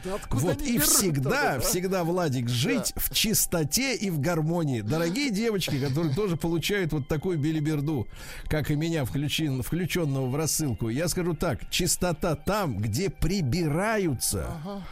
да 0.05 0.19
вот 0.31 0.63
и 0.63 0.79
всегда, 0.79 1.31
да? 1.31 1.61
всегда, 1.61 2.05
Владик, 2.05 2.49
жить 2.49 2.93
да. 2.95 3.01
в 3.01 3.11
чистоте 3.15 3.95
и 3.97 4.11
в 4.11 4.21
гармонии. 4.21 4.81
Дорогие 4.81 5.31
девочки, 5.31 5.79
которые 5.79 6.15
тоже 6.15 6.37
получают 6.37 6.93
вот 6.93 7.09
такую 7.09 7.39
белиберду, 7.39 8.09
как 8.49 8.71
и 8.71 8.77
меня, 8.77 9.05
включен, 9.05 9.63
включенного 9.63 10.27
в 10.27 10.37
рассылку, 10.37 10.89
я 10.89 11.09
скажу 11.09 11.35
так, 11.35 11.69
чистота 11.71 12.35
там, 12.35 12.79
где 12.79 13.11
прибираются. 13.11 14.47
Ага 14.65 14.83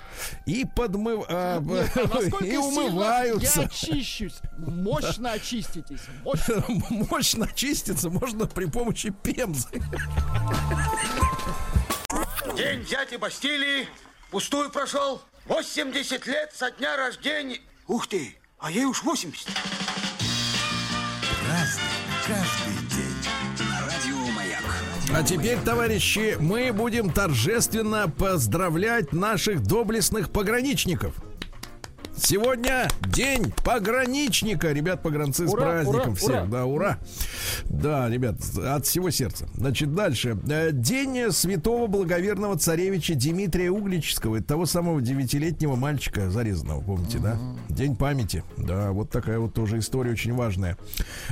и 0.46 0.64
подмыв... 0.64 1.24
А, 1.28 1.62
а 1.62 2.44
и 2.44 2.56
умываются. 2.56 3.60
Я 3.60 3.66
очищусь. 3.66 4.40
Мощно 4.58 5.32
очиститесь. 5.32 6.00
Мощно. 6.24 6.64
Мощно 7.10 7.46
очиститься 7.46 8.10
можно 8.10 8.46
при 8.46 8.66
помощи 8.66 9.10
пемзы. 9.10 9.68
День 12.56 12.84
дяди 12.84 13.16
Бастилии 13.16 13.86
Пустую 14.30 14.70
прошел. 14.70 15.22
80 15.46 16.26
лет 16.26 16.52
со 16.52 16.70
дня 16.72 16.96
рождения. 16.96 17.60
Ух 17.86 18.08
ты, 18.08 18.36
а 18.58 18.70
ей 18.70 18.84
уж 18.84 19.02
80. 19.04 19.46
Разный, 21.48 21.82
каждый 22.26 22.96
день. 22.96 23.16
Радио 23.80 24.32
Маяк. 24.32 24.62
А 25.14 25.22
теперь, 25.22 25.58
товарищи, 25.60 26.36
мы 26.40 26.72
будем 26.72 27.12
торжественно 27.12 28.08
поздравлять 28.08 29.12
наших 29.12 29.62
доблестных 29.62 30.32
пограничников. 30.32 31.14
Сегодня 32.18 32.88
день 33.12 33.52
пограничника. 33.62 34.72
Ребят, 34.72 35.02
погранцы 35.02 35.46
с 35.46 35.52
Ура, 35.52 35.62
праздником 35.62 36.00
ура, 36.00 36.14
всех. 36.14 36.28
ура. 36.30 36.44
Да, 36.46 36.64
ура. 36.66 36.98
Да, 37.64 38.08
ребят, 38.08 38.36
от 38.58 38.86
всего 38.86 39.10
сердца. 39.10 39.48
Значит, 39.54 39.94
дальше. 39.94 40.36
Э, 40.48 40.70
День 40.72 41.30
святого 41.30 41.86
благоверного 41.86 42.58
царевича 42.58 43.14
Дмитрия 43.14 43.70
Углического. 43.70 44.36
Это 44.36 44.46
того 44.46 44.66
самого 44.66 45.00
девятилетнего 45.02 45.76
мальчика 45.76 46.30
зарезанного, 46.30 46.80
помните, 46.80 47.18
да? 47.18 47.38
День 47.68 47.96
памяти. 47.96 48.42
Да, 48.56 48.92
вот 48.92 49.10
такая 49.10 49.38
вот 49.38 49.52
тоже 49.54 49.78
история 49.78 50.12
очень 50.12 50.34
важная. 50.34 50.78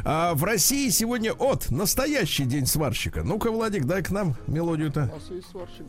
А 0.05 0.35
в 0.35 0.45
России 0.45 0.91
сегодня 0.91 1.33
от 1.33 1.71
настоящий 1.71 2.45
день 2.45 2.67
сварщика. 2.67 3.23
Ну-ка, 3.23 3.51
Владик, 3.51 3.85
дай 3.87 4.03
к 4.03 4.11
нам 4.11 4.37
мелодию-то. 4.47 5.11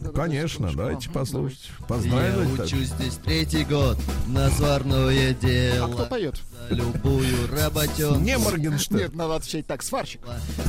А 0.03 0.11
Конечно, 0.13 0.71
давайте 0.73 1.09
послушать. 1.09 1.69
Я 1.79 1.85
Поздравить. 1.85 2.59
учусь 2.59 2.87
здесь 2.87 3.15
третий 3.23 3.65
год 3.65 3.97
на 4.27 4.49
сварное 4.85 5.09
давай. 5.09 5.79
А 5.79 5.87
кто 5.87 5.97
дело. 5.97 6.05
поет? 6.05 6.35
За 6.69 6.75
любую 6.75 7.47
работенку 7.51 8.23
Не 8.23 8.37
Моргенштерн. 8.37 9.01
Нет, 9.01 9.15
надо 9.15 9.35
отвечать 9.35 9.67
так, 9.67 9.83
сварщик. 9.83 10.21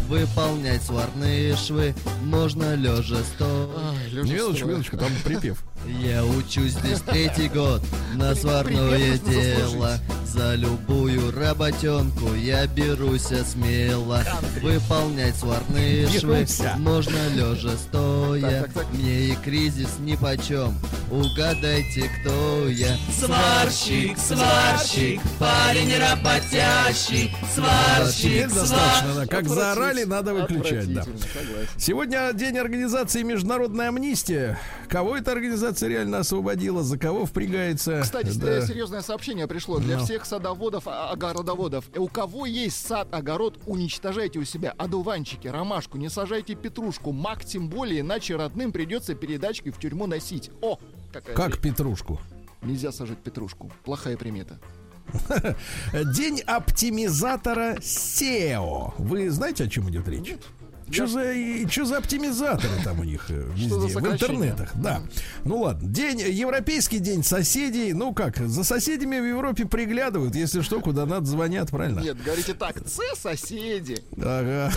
выполнять 0.08 0.82
сварные 0.82 1.56
швы 1.56 1.94
можно 2.22 2.74
лежа 2.74 3.16
Минуточку, 4.24 4.56
Строев. 4.56 4.66
минуточку, 4.66 4.96
там 4.98 5.10
припев. 5.24 5.64
Я 6.00 6.24
учусь 6.24 6.72
здесь 6.72 7.00
третий 7.00 7.48
год 7.48 7.82
на 8.14 8.34
сварное 8.34 9.18
дело. 9.18 9.98
За 10.26 10.54
любую 10.54 11.30
работенку 11.32 12.34
я 12.34 12.66
берусь 12.66 13.22
смело. 13.22 14.22
Выполнять 14.60 15.36
сварные 15.36 16.08
швы 16.08 16.46
можно 16.78 17.28
лежа 17.34 17.76
стоя. 17.76 18.68
Мне 18.92 19.28
и 19.28 19.36
кризис 19.36 19.98
нипочем. 20.00 20.74
Угадайте, 21.10 22.10
кто 22.20 22.68
я. 22.68 22.96
Сварщик, 23.12 24.18
сварщик, 24.18 25.20
парень 25.38 25.92
работящий, 25.98 27.32
сварщик, 27.54 28.48
достаточно, 28.52 29.14
да. 29.14 29.26
Как 29.26 29.48
заорали, 29.48 30.02
надо 30.02 30.34
выключать, 30.34 30.92
да. 30.92 31.04
Сегодня 31.78 32.32
день 32.32 32.58
организации 32.58 33.22
Международная 33.22 33.88
амнистия. 33.88 34.58
Кого 34.88 35.16
эта 35.16 35.32
организация 35.32 35.88
реально 35.88 36.18
освободила, 36.18 36.82
за 36.82 36.98
кого 36.98 37.24
впрягается? 37.24 38.00
Кстати, 38.02 38.30
да. 38.36 38.58
э, 38.58 38.66
серьезное 38.66 39.02
сообщение 39.02 39.46
пришло 39.46 39.78
для 39.78 39.98
Ну. 39.98 40.04
всех 40.04 40.24
садоводов, 40.26 40.84
а- 40.86 41.10
огородоводов. 41.10 41.84
Э, 41.94 41.98
У 42.00 42.08
кого 42.08 42.46
есть 42.46 42.84
сад, 42.84 43.08
огород, 43.12 43.58
уничтожайте 43.66 44.38
у 44.40 44.44
себя 44.44 44.74
одуванчики, 44.76 45.46
ромашку, 45.48 45.98
не 45.98 46.08
сажайте 46.08 46.54
петрушку, 46.56 47.12
мак 47.12 47.44
тем 47.44 47.68
более, 47.68 48.00
иначе 48.00 48.36
родным 48.36 48.72
придется 48.72 49.14
передачки 49.14 49.70
в 49.70 49.78
тюрьму 49.78 50.06
носить. 50.06 50.50
О, 50.62 50.78
какая 51.12 51.34
Как 51.36 51.52
вещь. 51.52 51.60
петрушку. 51.60 52.20
Нельзя 52.62 52.92
сажать 52.92 53.18
петрушку. 53.18 53.70
Плохая 53.84 54.16
примета. 54.16 54.58
День 56.14 56.40
оптимизатора 56.40 57.76
SEO. 57.76 58.94
Вы 58.98 59.30
знаете, 59.30 59.64
о 59.64 59.68
чем 59.68 59.88
идет 59.90 60.08
речь? 60.08 60.34
Что 60.90 61.06
за, 61.06 61.68
чё 61.68 61.84
за 61.84 61.98
оптимизаторы 61.98 62.72
там 62.84 63.00
у 63.00 63.04
них 63.04 63.26
э, 63.30 63.44
Что 63.56 63.84
везде, 63.84 63.98
в 63.98 64.06
интернетах, 64.06 64.72
да. 64.74 65.02
Ну 65.44 65.60
ладно, 65.60 65.88
день, 65.88 66.20
европейский 66.20 66.98
день 66.98 67.24
соседей, 67.24 67.92
ну 67.92 68.14
как, 68.14 68.36
за 68.38 68.64
соседями 68.64 69.18
в 69.18 69.24
Европе 69.24 69.66
приглядывают, 69.66 70.34
если 70.36 70.60
что, 70.62 70.80
куда 70.80 71.06
надо 71.06 71.26
звонят, 71.26 71.70
правильно? 71.70 72.00
Нет, 72.00 72.16
говорите 72.22 72.54
так, 72.54 72.76
це 72.86 73.16
соседи. 73.16 74.02
Ага. 74.18 74.72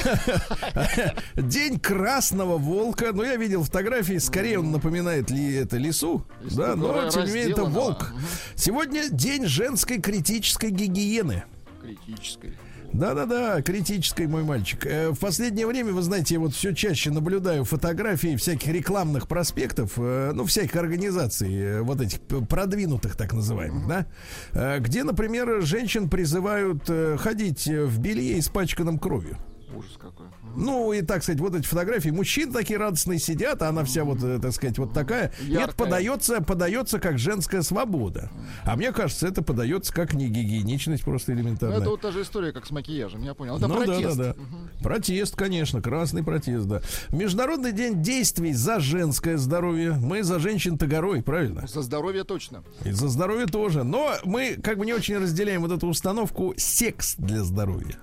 День 1.36 1.80
красного 1.80 2.58
волка. 2.58 3.12
Ну, 3.14 3.24
я 3.24 3.36
видел 3.36 3.64
фотографии. 3.64 4.20
Скорее 4.20 4.60
он 4.60 4.72
напоминает 4.72 5.30
ли 5.32 5.56
это. 5.56 5.78
Лису, 5.78 6.26
Да, 6.56 6.76
но 6.76 7.10
тем 7.10 7.26
не 7.26 7.32
менее 7.32 7.52
это 7.52 7.64
волк. 7.64 8.12
Сегодня 8.56 9.10
день 9.10 9.46
женской 9.46 10.00
критической 10.00 10.72
гигиены. 10.72 11.44
Критической. 11.82 12.58
Да-да-да, 12.94 13.62
критической, 13.62 14.28
мой 14.28 14.44
мальчик. 14.44 14.86
Э, 14.86 15.10
В 15.10 15.20
последнее 15.20 15.68
время, 15.68 15.94
вы 15.94 16.02
знаете, 16.02 16.36
я 16.36 16.40
вот 16.40 16.54
все 16.54 16.74
чаще 16.74 17.12
наблюдаю 17.12 17.64
фотографии 17.64 18.36
всяких 18.36 18.68
рекламных 18.70 19.28
проспектов, 19.28 19.94
э, 19.98 20.32
ну, 20.34 20.46
всяких 20.46 20.76
организаций, 20.76 21.54
э, 21.54 21.82
вот 21.82 22.02
этих 22.02 22.20
продвинутых, 22.48 23.16
так 23.16 23.34
называемых, 23.34 23.88
да, 23.88 24.80
где, 24.80 25.04
например, 25.04 25.62
женщин 25.62 26.10
призывают 26.10 26.90
ходить 27.20 27.68
в 27.68 28.00
белье, 28.00 28.40
испачканном 28.40 29.00
кровью. 29.00 29.38
Ужас 29.76 29.92
какой. 30.00 30.26
Ну, 30.56 30.92
и 30.94 31.02
так 31.02 31.24
сказать, 31.24 31.40
вот 31.40 31.56
эти 31.56 31.66
фотографии. 31.66 32.10
Мужчин 32.10 32.52
такие 32.52 32.80
радостные 32.80 33.20
сидят, 33.20 33.62
а 33.62 33.70
она 33.70 33.84
вся 33.84 34.04
вот, 34.04 34.22
э, 34.24 34.40
так 34.40 34.52
сказать, 34.54 34.78
вот 34.78 34.94
такая. 34.94 35.32
Яркая. 35.42 35.76
подается, 35.76 36.42
подается 36.42 37.00
как 37.00 37.20
женская 37.20 37.62
свобода. 37.62 38.32
А 38.66 38.76
мне 38.76 38.92
кажется, 38.92 39.28
это 39.28 39.42
подается 39.44 39.94
как 39.94 40.14
негигиеничность 40.14 41.04
просто 41.04 41.32
Ну, 41.34 41.38
элементарная. 41.40 41.80
это 41.82 41.90
вот 41.90 42.02
та 42.02 42.12
же 42.12 42.22
история, 42.24 42.52
как 42.52 42.66
с 42.66 42.72
макияжем, 42.72 43.22
я 43.24 43.34
понял. 43.34 43.58
Это 43.58 43.68
ну 43.68 43.76
протест. 43.76 44.18
да, 44.18 44.24
да, 44.24 44.34
да. 44.34 44.84
Протест, 44.84 45.36
конечно, 45.36 45.82
красный 45.82 46.24
протест, 46.24 46.66
да. 46.68 46.82
Международный 47.10 47.72
день 47.72 48.02
действий 48.02 48.54
за 48.54 48.80
женское 48.80 49.38
здоровье. 49.38 49.92
Мы 49.92 50.24
за 50.24 50.40
женщин-то 50.40 50.88
горой, 50.88 51.22
правильно? 51.22 51.68
За 51.68 51.82
здоровье 51.82 52.24
точно. 52.24 52.64
И 52.86 52.92
за 52.92 53.08
здоровье 53.10 53.46
тоже. 53.46 53.84
Но 53.84 54.14
мы 54.24 54.58
как 54.64 54.78
бы 54.78 54.86
не 54.86 54.94
очень 54.94 55.18
разделяем 55.18 55.62
вот 55.62 55.72
эту 55.72 55.88
установку 55.88 56.54
секс 56.58 57.16
для 57.18 57.44
здоровья. 57.44 57.98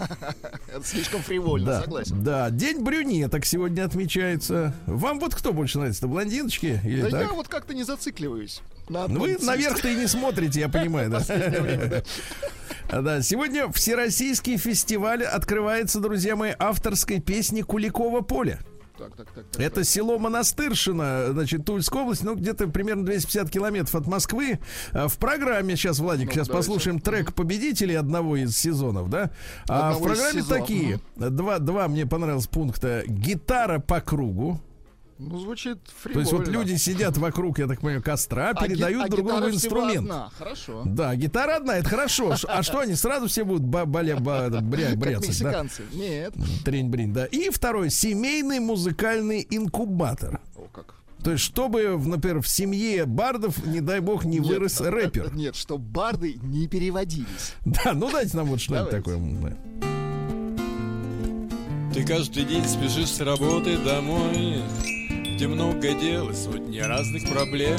Это 0.74 0.84
слишком 0.84 1.11
фривольно, 1.20 1.66
Да, 1.66 1.80
согласен. 1.82 2.22
да, 2.22 2.50
день 2.50 2.82
брюнеток 2.82 3.44
сегодня 3.44 3.84
отмечается. 3.84 4.74
Вам 4.86 5.18
вот 5.20 5.34
кто 5.34 5.52
больше 5.52 5.78
нравится, 5.78 6.06
блондиночки 6.06 6.80
или 6.84 7.02
Да 7.02 7.10
так? 7.10 7.20
я 7.22 7.28
вот 7.34 7.48
как-то 7.48 7.74
не 7.74 7.84
зацикливаюсь. 7.84 8.60
На 8.88 9.06
Ну, 9.08 9.20
Вы 9.20 9.38
наверх-то 9.40 9.88
и 9.88 9.94
не 9.94 10.06
смотрите, 10.06 10.60
я 10.60 10.68
понимаю, 10.68 11.10
да. 11.10 11.22
А, 12.90 13.00
Да, 13.00 13.22
сегодня 13.22 13.70
Всероссийский 13.72 14.56
фестиваль 14.56 15.22
открывается, 15.24 16.00
друзья 16.00 16.36
мои, 16.36 16.52
авторской 16.58 17.20
песни 17.20 17.62
Куликова 17.62 18.20
поля. 18.22 18.58
Так, 19.02 19.16
так, 19.16 19.30
так, 19.32 19.44
так. 19.50 19.60
Это 19.60 19.84
село 19.84 20.18
Монастыршино, 20.18 21.32
значит, 21.32 21.64
Тульская 21.64 22.02
область, 22.02 22.22
ну, 22.22 22.34
где-то 22.36 22.68
примерно 22.68 23.04
250 23.04 23.50
километров 23.50 23.94
от 23.94 24.06
Москвы. 24.06 24.60
А 24.92 25.08
В 25.08 25.18
программе 25.18 25.74
сейчас, 25.76 25.98
Владик, 25.98 26.26
Ну, 26.28 26.32
сейчас 26.32 26.46
давайте. 26.48 26.68
послушаем 26.68 27.00
трек 27.00 27.34
победителей 27.34 27.94
одного 27.96 28.36
из 28.36 28.56
сезонов, 28.56 29.10
да? 29.10 29.30
А 29.68 29.92
в 29.92 29.96
Одного 29.96 30.12
из 30.12 30.18
программе 30.18 30.42
сезонов. 30.42 30.66
такие, 30.66 31.00
два, 31.16 31.58
два 31.58 31.88
мне 31.88 32.06
понравилось 32.06 32.46
пункта. 32.46 33.02
Гитара 33.06 33.78
по 33.80 34.00
кругу. 34.00 34.60
Ну, 35.28 35.38
звучит 35.38 35.82
То 35.84 35.90
фривольно. 36.02 36.20
есть 36.20 36.32
вот 36.32 36.48
люди 36.48 36.74
сидят 36.76 37.16
вокруг, 37.16 37.58
я 37.58 37.66
так 37.66 37.80
понимаю, 37.80 38.02
костра, 38.02 38.50
А 38.54 38.66
передают 38.66 39.04
а 39.04 39.08
друг 39.08 39.26
другу 39.26 39.48
инструмент. 39.50 39.98
одна. 40.10 40.30
Хорошо. 40.38 40.82
Да, 40.84 41.14
гитара 41.16 41.56
одна, 41.56 41.78
это 41.78 41.88
хорошо. 41.88 42.34
А 42.48 42.62
что 42.62 42.80
они 42.80 42.94
сразу 42.94 43.28
все 43.28 43.44
будут 43.44 43.62
ба- 43.62 43.84
баля- 43.84 44.20
ба- 44.20 44.48
бря- 44.48 44.90
Как 44.90 44.98
бряцать, 44.98 45.40
да? 45.42 45.62
мексиканцы. 45.62 45.82
Нет. 45.92 46.34
Трень-брень, 46.64 47.12
да. 47.12 47.26
И 47.26 47.50
второй, 47.50 47.90
семейный 47.90 48.60
музыкальный 48.60 49.46
инкубатор. 49.50 50.40
О, 50.56 50.66
как. 50.72 50.94
То 51.22 51.30
есть, 51.30 51.44
чтобы, 51.44 51.96
например, 52.04 52.40
в 52.42 52.48
семье 52.48 53.06
бардов, 53.06 53.64
не 53.64 53.80
дай 53.80 54.00
бог, 54.00 54.24
не 54.24 54.38
Нет, 54.38 54.46
вырос 54.48 54.80
рэпер. 54.80 55.32
Нет, 55.34 55.54
что 55.54 55.78
барды 55.78 56.34
не 56.42 56.66
переводились. 56.66 57.54
Да, 57.64 57.92
ну 57.94 58.10
дайте 58.10 58.36
нам 58.36 58.46
вот 58.46 58.60
что-нибудь 58.60 58.90
такое. 58.90 59.20
Ты 61.94 62.04
каждый 62.06 62.44
день 62.44 62.64
спешишь 62.66 63.10
с 63.10 63.20
работы 63.20 63.76
домой 63.78 64.62
Где 65.34 65.48
много 65.48 65.94
дел 65.94 66.30
и 66.30 66.34
сотни 66.34 66.78
разных 66.78 67.28
проблем 67.30 67.78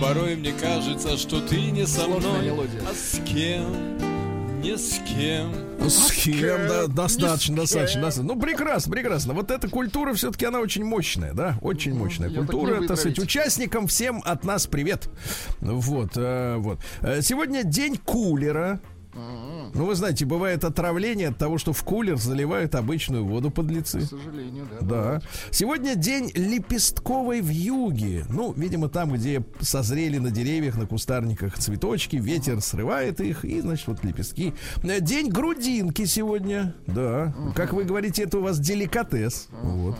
Порой 0.00 0.36
мне 0.36 0.52
кажется, 0.52 1.16
что 1.16 1.40
ты 1.40 1.70
не 1.70 1.86
со 1.86 2.06
мной 2.06 2.44
мелодия. 2.44 2.80
А 2.88 2.94
с 2.94 3.20
кем, 3.26 4.60
не 4.60 4.76
с 4.76 5.00
кем 5.06 5.68
да. 5.78 5.90
С 5.90 6.12
кем, 6.12 6.68
да, 6.68 6.86
достаточно, 6.86 7.56
достаточно, 7.56 8.02
достаточно. 8.02 8.34
Ну, 8.34 8.40
прекрасно, 8.40 8.92
прекрасно. 8.92 9.32
Вот 9.34 9.50
эта 9.50 9.68
культура 9.68 10.12
все-таки, 10.14 10.44
она 10.44 10.60
очень 10.60 10.84
мощная, 10.84 11.32
да? 11.32 11.56
Очень 11.62 11.94
мощная 11.94 12.28
её 12.28 12.40
так 12.40 12.50
культура. 12.50 12.80
не 12.80 12.86
Так 12.86 12.98
сказать, 12.98 13.18
участникам 13.18 13.86
всем 13.86 14.22
от 14.24 14.44
нас 14.44 14.66
привет. 14.66 15.08
Вот, 15.60 16.12
э, 16.16 16.56
вот. 16.58 16.78
Э, 17.00 17.22
Сегодня 17.22 17.64
день 17.64 17.96
кулера. 17.96 18.80
Ну, 19.14 19.84
вы 19.84 19.94
знаете, 19.94 20.24
бывает 20.24 20.64
отравление 20.64 21.28
от 21.28 21.38
того, 21.38 21.58
что 21.58 21.72
в 21.72 21.82
кулер 21.82 22.16
заливают 22.16 22.74
обычную 22.74 23.24
воду 23.24 23.50
подлецы. 23.50 24.00
К 24.00 24.04
сожалению, 24.04 24.68
да. 24.80 24.86
Да. 24.86 25.22
Сегодня 25.50 25.94
день 25.94 26.30
лепестковой 26.34 27.40
вьюги. 27.40 28.24
Ну, 28.28 28.52
видимо, 28.52 28.88
там, 28.88 29.12
где 29.12 29.42
созрели 29.60 30.18
на 30.18 30.30
деревьях, 30.30 30.76
на 30.76 30.86
кустарниках 30.86 31.58
цветочки, 31.58 32.16
ветер 32.16 32.60
срывает 32.60 33.20
их, 33.20 33.44
и, 33.44 33.60
значит, 33.60 33.86
вот 33.86 34.04
лепестки. 34.04 34.54
Э, 34.82 35.00
День 35.00 35.30
грудинки 35.30 36.04
сегодня. 36.04 36.74
Да. 36.86 37.34
Как 37.54 37.72
вы 37.72 37.84
говорите, 37.84 38.22
это 38.24 38.38
у 38.38 38.42
вас 38.42 38.58
деликатес. 38.58 39.48
Вот. 39.62 39.96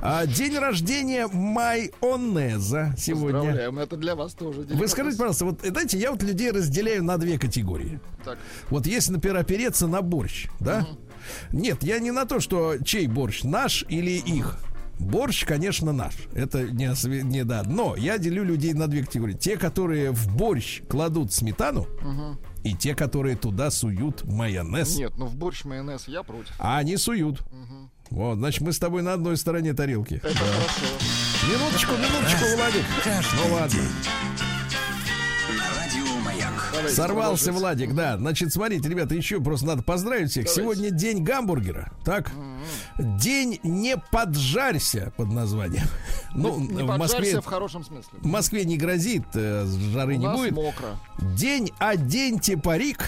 А 0.00 0.26
день 0.26 0.56
рождения 0.58 1.26
майонеза 1.26 2.94
сегодня. 2.98 3.40
Поздравляем, 3.40 3.78
это 3.78 3.96
для 3.96 4.14
вас 4.14 4.34
тоже. 4.34 4.60
Вы 4.60 4.66
деликатес. 4.66 4.90
скажите, 4.92 5.18
пожалуйста, 5.18 5.44
вот, 5.46 5.60
знаете, 5.64 5.98
я 5.98 6.10
вот 6.10 6.22
людей 6.22 6.50
разделяю 6.50 7.02
на 7.04 7.18
две 7.18 7.38
категории. 7.38 8.00
Так, 8.24 8.38
Вот 8.70 8.86
если, 8.86 9.12
например, 9.12 9.38
опереться 9.38 9.86
на 9.86 10.02
борщ, 10.02 10.48
да? 10.60 10.86
Нет, 11.52 11.82
я 11.82 11.98
не 11.98 12.10
на 12.10 12.24
то, 12.24 12.40
что 12.40 12.76
чей 12.84 13.06
борщ, 13.06 13.42
наш 13.44 13.84
или 13.88 14.10
их. 14.12 14.58
Борщ, 14.98 15.44
конечно, 15.44 15.92
наш. 15.92 16.14
Это 16.34 16.62
не, 16.64 16.84
осве- 16.84 17.22
не 17.22 17.44
да. 17.44 17.62
Но 17.64 17.96
я 17.96 18.18
делю 18.18 18.44
людей 18.44 18.72
на 18.72 18.86
две 18.86 19.04
категории. 19.04 19.34
Те, 19.34 19.56
которые 19.56 20.10
в 20.12 20.36
борщ 20.36 20.82
кладут 20.88 21.32
сметану, 21.32 21.86
и 22.62 22.74
те, 22.74 22.94
которые 22.94 23.36
туда 23.36 23.70
суют 23.70 24.24
майонез. 24.24 24.96
Нет, 24.96 25.12
ну 25.16 25.26
в 25.26 25.34
борщ 25.34 25.64
майонез 25.64 26.06
я 26.06 26.22
против. 26.22 26.52
А 26.58 26.78
они 26.78 26.96
суют. 26.96 27.42
Вот, 28.10 28.36
значит, 28.38 28.60
мы 28.60 28.72
с 28.72 28.78
тобой 28.78 29.02
на 29.02 29.14
одной 29.14 29.36
стороне 29.36 29.72
тарелки. 29.72 30.14
Это 30.22 30.28
хорошо. 30.36 30.86
Минуточку, 31.50 31.92
минуточку, 31.94 32.44
Владик. 32.56 32.84
Ну 33.36 33.54
ладно. 33.54 33.80
Давайте 36.82 36.96
Сорвался 36.96 37.44
продолжить. 37.44 37.60
Владик, 37.62 37.94
да. 37.94 38.16
Значит, 38.18 38.52
смотрите, 38.52 38.88
ребята, 38.88 39.14
еще 39.14 39.40
просто 39.40 39.66
надо 39.66 39.82
поздравить 39.82 40.30
всех. 40.30 40.44
Давайте. 40.46 40.60
Сегодня 40.62 40.90
день 40.90 41.22
гамбургера. 41.22 41.92
Так? 42.04 42.30
День 42.98 43.60
не 43.62 43.96
поджарься 43.96 45.12
под 45.16 45.28
названием. 45.32 45.86
Ну, 46.34 46.58
Не 46.58 46.82
в 46.82 46.86
поджарься 46.86 46.98
Москве 46.98 47.40
в 47.40 47.44
хорошем 47.44 47.84
смысле. 47.84 48.18
в 48.20 48.26
Москве 48.26 48.64
не 48.64 48.76
грозит, 48.76 49.24
э, 49.34 49.66
жары 49.92 50.16
У 50.16 50.18
не 50.18 50.28
будет. 50.28 50.52
мокро. 50.52 50.98
День 51.36 51.72
оденьте 51.78 52.56
парик. 52.56 53.04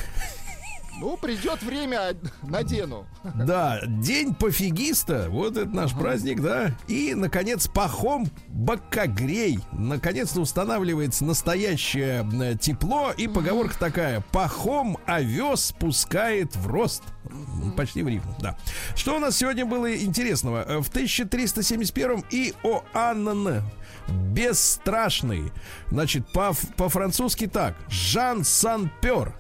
Ну, 1.01 1.17
придет 1.17 1.63
время, 1.63 2.15
надену. 2.43 3.07
Да, 3.35 3.81
день 3.87 4.35
пофигиста. 4.35 5.27
Вот 5.29 5.57
это 5.57 5.69
наш 5.69 5.93
праздник, 5.93 6.41
да. 6.41 6.73
И, 6.87 7.15
наконец, 7.15 7.67
пахом 7.69 8.27
бокогрей. 8.49 9.59
Наконец-то 9.73 10.41
устанавливается 10.41 11.25
настоящее 11.25 12.27
э, 12.41 12.57
тепло. 12.57 13.13
И 13.17 13.27
поговорка 13.27 13.77
такая. 13.79 14.21
Пахом 14.33 14.97
овес 15.07 15.67
спускает 15.67 16.55
в 16.57 16.69
рост. 16.69 17.03
Почти 17.77 18.03
в 18.03 18.09
рифму, 18.09 18.35
да. 18.41 18.57
Что 18.95 19.17
у 19.17 19.19
нас 19.19 19.37
сегодня 19.37 19.67
было 19.67 19.95
интересного? 19.97 20.63
Э, 20.67 20.79
В 20.81 20.89
1371 20.89 22.25
Иоанн 22.31 23.63
Бесстрашный. 24.33 25.51
Значит, 25.91 26.31
по- 26.33 26.55
по-французски 26.77 27.47
так. 27.47 27.75
Жан 27.89 28.45
Санпер. 28.45 29.35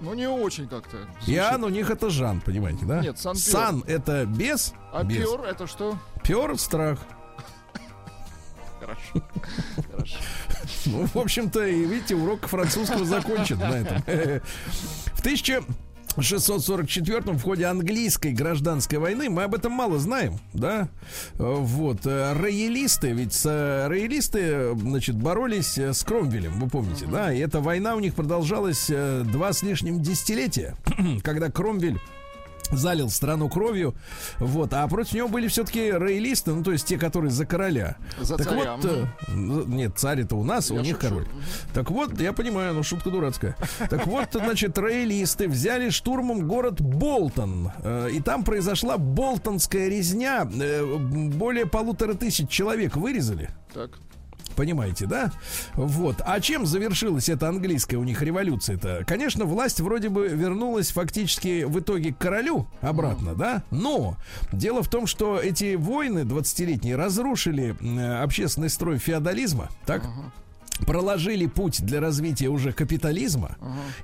Ну, 0.00 0.14
не 0.14 0.28
очень 0.28 0.68
как-то. 0.68 0.98
звучит. 1.20 1.28
Иоанн 1.36 1.64
у 1.64 1.68
них 1.68 1.90
это 1.90 2.10
Жан, 2.10 2.40
понимаете, 2.40 2.84
да? 2.84 3.00
Нет, 3.00 3.18
Сан-Пёр. 3.18 3.40
Сан 3.42 3.84
это 3.86 4.26
без, 4.26 4.74
А 4.92 5.02
без. 5.04 5.16
пер 5.28 5.40
это 5.42 5.66
что? 5.66 5.96
Пёр 6.22 6.58
страх. 6.58 6.98
Хорошо. 8.80 9.22
Хорошо. 9.90 10.16
Ну, 10.86 11.06
в 11.06 11.16
общем-то, 11.16 11.64
и 11.66 11.84
видите, 11.86 12.14
урок 12.14 12.46
французского 12.46 13.04
закончен 13.04 13.58
на 13.58 13.74
этом. 13.76 14.02
В 15.14 15.22
1644 16.14 17.36
в 17.36 17.42
ходе 17.42 17.66
английской 17.66 18.32
гражданской 18.32 18.98
войны 18.98 19.28
мы 19.28 19.42
об 19.42 19.54
этом 19.54 19.72
мало 19.72 19.98
знаем, 19.98 20.38
да? 20.52 20.88
Э, 21.38 21.54
Вот 21.58 22.06
э, 22.06 22.32
роялисты, 22.34 23.10
ведь 23.10 23.40
э, 23.44 23.88
роялисты, 23.88 24.74
значит, 24.76 25.16
боролись 25.16 25.76
с 25.76 26.04
Кромвелем, 26.04 26.60
вы 26.60 26.68
помните, 26.68 27.06
да? 27.06 27.32
И 27.32 27.38
эта 27.40 27.60
война 27.60 27.96
у 27.96 28.00
них 28.00 28.14
продолжалась 28.14 28.86
два 28.88 29.52
с 29.52 29.62
лишним 29.62 30.02
десятилетия, 30.02 30.76
когда 31.24 31.50
Кромвель 31.50 31.98
залил 32.70 33.10
страну 33.10 33.48
кровью, 33.48 33.94
вот, 34.38 34.72
а 34.72 34.86
против 34.88 35.12
него 35.14 35.28
были 35.28 35.48
все-таки 35.48 35.90
роялисты, 35.90 36.52
ну, 36.52 36.62
то 36.62 36.72
есть 36.72 36.86
те, 36.86 36.98
которые 36.98 37.30
за 37.30 37.46
короля. 37.46 37.96
За 38.20 38.36
так 38.36 38.48
царя, 38.48 38.76
вот, 38.76 38.84
э, 38.84 39.06
нет, 39.28 39.92
царь 39.96 40.22
это 40.22 40.36
у 40.36 40.44
нас, 40.44 40.70
у 40.70 40.76
Я 40.76 40.82
них 40.82 40.96
шучу. 40.96 41.08
король. 41.08 41.26
Так 41.72 41.90
вот, 41.90 42.20
я 42.20 42.32
понимаю, 42.32 42.74
ну, 42.74 42.82
шутка 42.82 43.10
дурацкая. 43.10 43.56
Так 43.90 44.06
вот, 44.06 44.28
значит, 44.32 44.76
роялисты 44.78 45.48
взяли 45.48 45.90
штурмом 45.90 46.46
город 46.46 46.80
Болтон, 46.80 47.70
э, 47.82 48.10
и 48.12 48.20
там 48.20 48.44
произошла 48.44 48.98
болтонская 48.98 49.88
резня, 49.88 50.48
э, 50.50 50.84
более 50.84 51.66
полутора 51.66 52.14
тысяч 52.14 52.48
человек 52.48 52.96
вырезали. 52.96 53.50
Так. 53.72 53.90
Понимаете, 54.56 55.06
да? 55.06 55.32
Вот. 55.74 56.16
А 56.24 56.40
чем 56.40 56.66
завершилась 56.66 57.28
эта 57.28 57.48
английская 57.48 57.96
у 57.96 58.04
них 58.04 58.22
революция-то? 58.22 59.04
Конечно, 59.06 59.44
власть 59.44 59.80
вроде 59.80 60.08
бы 60.08 60.28
вернулась 60.28 60.90
фактически 60.90 61.64
в 61.64 61.80
итоге 61.80 62.12
к 62.12 62.18
королю 62.18 62.66
обратно, 62.80 63.34
да? 63.34 63.62
Но 63.70 64.16
дело 64.52 64.82
в 64.82 64.88
том, 64.88 65.06
что 65.06 65.38
эти 65.38 65.74
войны 65.74 66.20
20-летние 66.20 66.96
разрушили 66.96 67.76
э, 67.80 68.22
общественный 68.22 68.70
строй 68.70 68.98
феодализма, 68.98 69.68
так? 69.86 70.04
Проложили 70.86 71.46
путь 71.46 71.84
для 71.84 72.00
развития 72.00 72.48
уже 72.48 72.72
капитализма. 72.72 73.56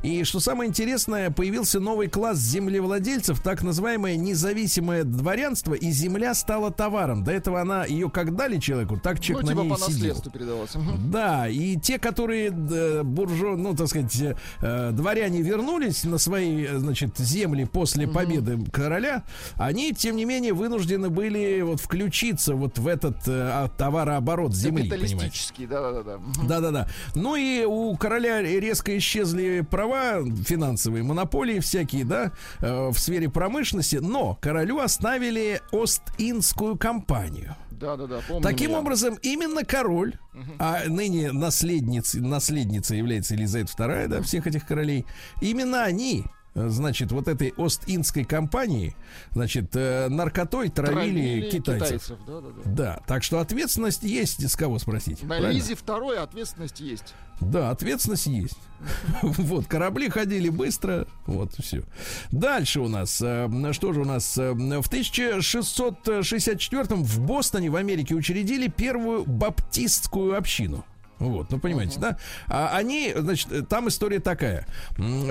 И 0.02 0.24
что 0.24 0.40
самое 0.40 0.68
интересное, 0.68 1.30
появился 1.30 1.80
новый 1.80 2.08
класс 2.08 2.38
землевладельцев, 2.38 3.40
так 3.40 3.62
называемое 3.62 4.16
независимое 4.16 5.04
дворянство, 5.04 5.74
и 5.74 5.90
земля 5.90 6.34
стала 6.34 6.70
товаром. 6.70 7.24
До 7.24 7.32
этого 7.32 7.60
она 7.60 7.84
ее 7.84 8.08
как 8.10 8.34
дали 8.36 8.58
человеку, 8.58 8.98
так 8.98 9.16
Ну, 9.16 9.22
человек 9.22 9.48
типа 9.48 9.56
на 9.56 9.62
ней 9.62 9.70
по 9.70 9.76
сидел. 9.76 9.88
наследству 9.90 10.30
передавалось. 10.30 10.74
Мгм. 10.74 11.10
Да, 11.10 11.48
и 11.48 11.76
те, 11.76 11.98
которые 11.98 12.48
э, 12.50 13.02
буржу, 13.02 13.56
ну, 13.56 13.74
так 13.74 13.88
сказать, 13.88 14.36
э, 14.60 14.90
дворяне 14.92 15.42
вернулись 15.42 16.04
на 16.04 16.18
свои, 16.18 16.66
значит, 16.66 17.18
земли 17.18 17.64
после 17.64 18.06
победы 18.06 18.58
короля, 18.72 19.24
они, 19.56 19.92
тем 19.92 20.16
не 20.16 20.24
менее, 20.24 20.52
вынуждены 20.52 21.10
были 21.10 21.60
вот 21.62 21.80
включиться 21.80 22.54
вот 22.54 22.78
в 22.78 22.86
этот 22.86 23.16
э, 23.26 23.32
а, 23.32 23.68
товарооборот 23.68 24.54
земли? 24.54 24.88
Капиталистический, 24.88 25.66
да-да-да. 25.66 26.18
Мгм. 26.18 26.46
Да-да-да. 26.60 26.88
Ну 27.14 27.36
и 27.36 27.64
у 27.64 27.96
короля 27.96 28.42
резко 28.42 28.96
исчезли 28.98 29.60
права 29.68 30.22
финансовые, 30.46 31.02
монополии 31.02 31.60
всякие, 31.60 32.04
да, 32.04 32.32
э, 32.60 32.88
в 32.88 32.98
сфере 32.98 33.28
промышленности, 33.28 33.96
но 33.96 34.36
королю 34.40 34.78
оставили 34.78 35.60
Ост-Индскую 35.72 36.76
компанию. 36.76 37.56
Да-да-да, 37.70 38.20
помню. 38.28 38.42
Таким 38.42 38.72
я. 38.72 38.78
образом, 38.78 39.18
именно 39.22 39.64
король, 39.64 40.14
а 40.58 40.82
ныне 40.86 41.32
наследница, 41.32 42.20
наследница 42.20 42.94
является 42.94 43.34
Елизавета 43.34 43.72
II, 43.78 44.08
да, 44.08 44.22
всех 44.22 44.46
этих 44.46 44.66
королей, 44.66 45.06
именно 45.40 45.82
они 45.82 46.24
Значит, 46.54 47.12
вот 47.12 47.28
этой 47.28 47.54
Ост-Индской 47.56 48.24
компании, 48.24 48.96
значит, 49.32 49.76
э, 49.76 50.08
наркотой 50.08 50.68
травили, 50.68 51.48
китайцев. 51.48 52.10
Да-да-да. 52.26 52.62
Да, 52.64 52.98
так 53.06 53.22
что 53.22 53.38
ответственность 53.38 54.02
есть, 54.02 54.50
с 54.50 54.56
кого 54.56 54.80
спросить. 54.80 55.22
На 55.22 55.28
правильно? 55.28 55.52
Лизе 55.52 55.76
второй 55.76 56.18
ответственность 56.18 56.80
есть. 56.80 57.14
Да, 57.40 57.70
ответственность 57.70 58.26
есть. 58.26 58.58
Вот, 59.22 59.66
корабли 59.66 60.08
ходили 60.08 60.48
быстро, 60.48 61.06
вот, 61.26 61.52
все. 61.54 61.84
Дальше 62.32 62.80
у 62.80 62.88
нас, 62.88 63.22
э, 63.22 63.48
что 63.72 63.92
же 63.92 64.00
у 64.00 64.04
нас, 64.04 64.36
э, 64.36 64.52
в 64.52 64.88
1664 64.88 66.96
в 66.96 67.20
Бостоне, 67.20 67.70
в 67.70 67.76
Америке, 67.76 68.16
учредили 68.16 68.66
первую 68.68 69.24
баптистскую 69.24 70.36
общину. 70.36 70.84
Вот, 71.20 71.50
ну 71.50 71.60
понимаете, 71.60 72.00
да? 72.00 72.16
А 72.48 72.76
они, 72.76 73.12
значит, 73.14 73.68
там 73.68 73.88
история 73.88 74.20
такая, 74.20 74.66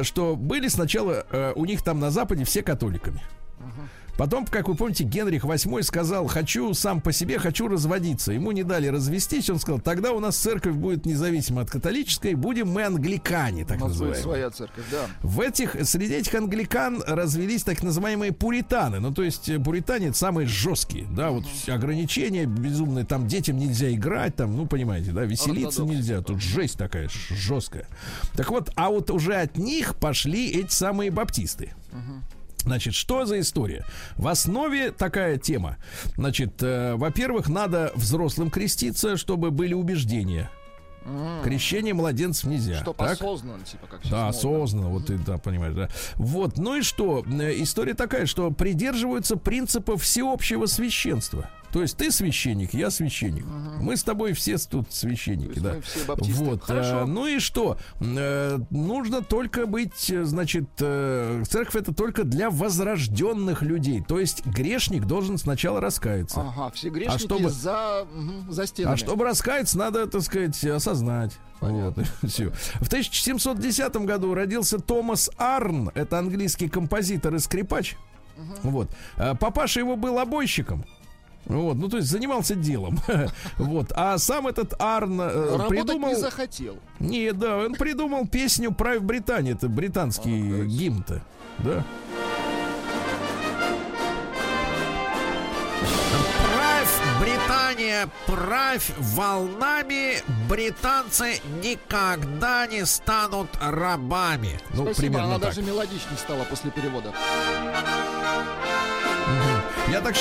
что 0.03 0.35
были 0.35 0.67
сначала 0.67 1.25
э, 1.31 1.53
у 1.55 1.65
них 1.65 1.81
там 1.83 1.99
на 1.99 2.11
Западе 2.11 2.45
все 2.45 2.61
католиками. 2.61 3.21
Потом, 4.19 4.45
как 4.45 4.67
вы 4.67 4.75
помните, 4.75 5.05
Генрих 5.05 5.45
VIII 5.45 5.81
сказал, 5.81 6.27
хочу 6.27 6.73
сам 6.73 6.99
по 6.99 7.13
себе, 7.13 7.39
хочу 7.39 7.69
разводиться. 7.69 8.33
Ему 8.33 8.51
не 8.51 8.63
дали 8.63 8.87
развестись, 8.87 9.49
он 9.49 9.61
сказал, 9.61 9.79
тогда 9.79 10.11
у 10.11 10.19
нас 10.19 10.35
церковь 10.35 10.75
будет 10.75 11.05
независима 11.05 11.61
от 11.61 11.71
католической, 11.71 12.33
будем 12.33 12.67
мы 12.67 12.83
англикане, 12.83 13.63
так 13.63 13.79
называемые. 13.79 14.21
своя 14.21 14.49
церковь, 14.49 14.83
да. 14.91 15.05
В 15.21 15.39
этих, 15.39 15.77
среди 15.87 16.15
этих 16.15 16.35
англикан 16.35 17.01
развелись 17.07 17.63
так 17.63 17.81
называемые 17.81 18.33
пуританы. 18.33 18.99
Ну, 18.99 19.13
то 19.13 19.23
есть 19.23 19.47
э, 19.47 19.57
пуритане 19.57 20.07
это 20.07 20.17
самые 20.17 20.47
жесткие, 20.47 21.07
да, 21.15 21.29
вот 21.29 21.45
ограничения 21.69 22.45
безумные, 22.45 23.05
там 23.05 23.25
детям 23.25 23.57
нельзя 23.57 23.89
играть, 23.89 24.35
там, 24.35 24.53
ну, 24.57 24.67
понимаете, 24.67 25.11
да, 25.11 25.23
веселиться 25.23 25.83
нельзя, 25.83 26.21
тут 26.21 26.41
жесть 26.41 26.77
такая 26.77 27.07
жесткая. 27.07 27.87
Так 28.35 28.49
вот, 28.49 28.69
а 28.75 28.89
вот 28.89 29.11
уже 29.11 29.35
от 29.35 29.57
них 29.57 29.95
пошли 29.95 30.51
эти 30.51 30.73
самые 30.73 31.09
баптисты. 31.09 31.73
Значит, 32.69 32.93
что 32.93 33.25
за 33.25 33.39
история? 33.39 33.83
В 34.15 34.27
основе 34.27 34.91
такая 34.91 35.37
тема. 35.39 35.77
Значит, 36.17 36.61
э, 36.61 36.93
во-первых, 36.97 37.49
надо 37.49 37.91
взрослым 37.95 38.51
креститься, 38.51 39.17
чтобы 39.17 39.49
были 39.49 39.73
убеждения. 39.73 40.51
Крещение 41.43 41.95
младенцев 41.95 42.43
нельзя. 42.47 42.81
Чтоб 42.81 42.95
так? 42.95 43.13
осознанно, 43.13 43.63
типа, 43.63 43.87
как 43.87 44.01
Да, 44.03 44.25
модно. 44.25 44.27
осознанно, 44.27 44.89
вот 44.89 45.07
ты, 45.07 45.17
да, 45.17 45.39
понимаешь, 45.39 45.73
да. 45.73 45.89
Вот, 46.17 46.59
ну 46.59 46.75
и 46.75 46.83
что? 46.83 47.25
Э, 47.27 47.51
История 47.63 47.95
такая, 47.95 48.27
что 48.27 48.51
придерживаются 48.51 49.35
принципа 49.35 49.97
всеобщего 49.97 50.67
священства. 50.67 51.49
То 51.71 51.81
есть 51.81 51.97
ты 51.97 52.11
священник, 52.11 52.73
я 52.73 52.89
священник. 52.89 53.45
Мы 53.79 53.95
с 53.95 54.03
тобой 54.03 54.33
все 54.33 54.57
тут 54.57 54.91
священники, 54.91 55.59
да. 55.59 55.79
все. 55.81 55.99
Вот, 56.33 56.63
Хорошо. 56.63 57.01
э, 57.01 57.05
ну 57.05 57.27
и 57.27 57.39
что? 57.39 57.77
Э, 57.99 58.57
нужно 58.71 59.21
только 59.21 59.65
быть, 59.67 60.09
э, 60.09 60.23
значит, 60.23 60.65
э, 60.79 61.43
церковь 61.47 61.75
это 61.75 61.93
только 61.93 62.23
для 62.23 62.49
возрожденных 62.49 63.61
людей. 63.61 64.03
То 64.05 64.19
есть 64.19 64.45
грешник 64.45 65.05
должен 65.05 65.37
сначала 65.37 65.79
раскаяться. 65.79 66.41
Ага, 66.41 66.71
все 66.73 66.89
грешники 66.89 67.19
чтобы- 67.19 67.49
за, 67.49 68.05
мгм, 68.13 68.51
за 68.51 68.65
стенами. 68.65 68.93
А 68.93 68.97
чтобы 68.97 69.25
раскаяться, 69.25 69.77
надо, 69.77 70.07
так 70.07 70.21
сказать, 70.21 70.63
осознать. 70.65 71.37
Вот, 71.61 71.95
всё. 72.27 72.51
В 72.81 72.87
1710 72.87 74.05
году 74.05 74.33
родился 74.33 74.79
Томас 74.79 75.29
Арн. 75.37 75.91
Это 75.93 76.17
английский 76.17 76.67
композитор 76.69 77.35
и 77.35 77.39
скрипач. 77.39 77.95
Вот. 78.63 78.89
А 79.17 79.35
Папаша 79.35 79.81
его 79.81 79.95
был 79.97 80.17
обойщиком. 80.17 80.85
Вот, 81.49 81.77
ну 81.77 81.89
то 81.89 81.97
есть 81.97 82.09
занимался 82.09 82.55
делом. 82.55 82.99
Вот. 83.57 83.91
А 83.95 84.17
сам 84.17 84.47
этот 84.47 84.73
Арн 84.79 85.19
э, 85.21 85.67
придумал. 85.67 86.09
не 86.09 86.15
захотел. 86.15 86.77
Не, 86.99 87.33
да, 87.33 87.57
он 87.57 87.73
придумал 87.73 88.27
песню 88.27 88.69
Private 88.69 88.99
Британия. 89.01 89.53
Это 89.53 89.67
британский 89.67 90.65
гимн-то. 90.65 91.21
Да. 91.59 91.83
Правь, 96.55 97.19
Британия, 97.19 98.09
правь 98.27 98.91
волнами, 98.97 100.21
британцы 100.47 101.41
никогда 101.63 102.67
не 102.67 102.85
станут 102.85 103.49
рабами. 103.59 104.59
Ну, 104.73 104.83
Спасибо, 104.83 104.95
примерно 104.95 105.25
она 105.25 105.33
так. 105.39 105.49
даже 105.55 105.61
мелодичней 105.63 106.17
стала 106.17 106.43
после 106.43 106.71
перевода. 106.71 107.13
Я 109.91 110.01
так 110.01 110.15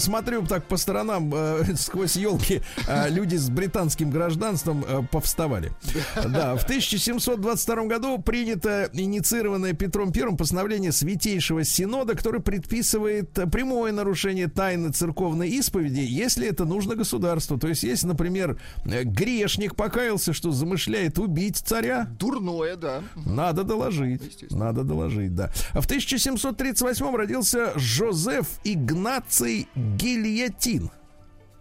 смотрю 0.00 0.44
так 0.46 0.64
по 0.64 0.76
сторонам 0.76 1.32
э, 1.32 1.64
сквозь 1.76 2.16
елки 2.16 2.60
люди 3.08 3.36
с 3.36 3.48
британским 3.48 4.10
гражданством 4.10 4.84
э, 4.86 5.02
повставали. 5.10 5.72
Да, 6.16 6.56
в 6.56 6.64
1722 6.64 7.84
году 7.84 8.18
принято 8.18 8.90
инициированное 8.92 9.74
Петром 9.74 10.12
I 10.14 10.36
постановление 10.36 10.90
Святейшего 10.90 11.62
Синода, 11.64 12.16
которое 12.16 12.40
предписывает 12.40 13.38
э, 13.38 13.46
прямое 13.46 13.92
нарушение 13.92 14.48
тайны 14.48 14.90
церковной 14.90 15.48
исповеди, 15.50 16.00
если 16.00 16.48
это 16.48 16.64
нужно 16.64 16.96
государству. 16.96 17.58
То 17.58 17.68
есть, 17.68 17.84
если, 17.84 18.08
например, 18.08 18.58
э, 18.84 19.04
грешник 19.04 19.76
покаялся, 19.76 20.32
что 20.32 20.50
замышляет 20.50 21.18
убить 21.18 21.58
царя, 21.58 22.08
Дурное, 22.18 22.76
да. 22.76 23.02
надо 23.14 23.62
доложить. 23.62 24.50
Надо 24.50 24.82
доложить, 24.82 25.34
да. 25.34 25.52
А 25.74 25.80
в 25.80 25.84
1738 25.84 27.14
родился 27.14 27.72
Жозеф 27.76 28.48
Игнаций 28.80 29.68
Гильотин. 29.74 30.90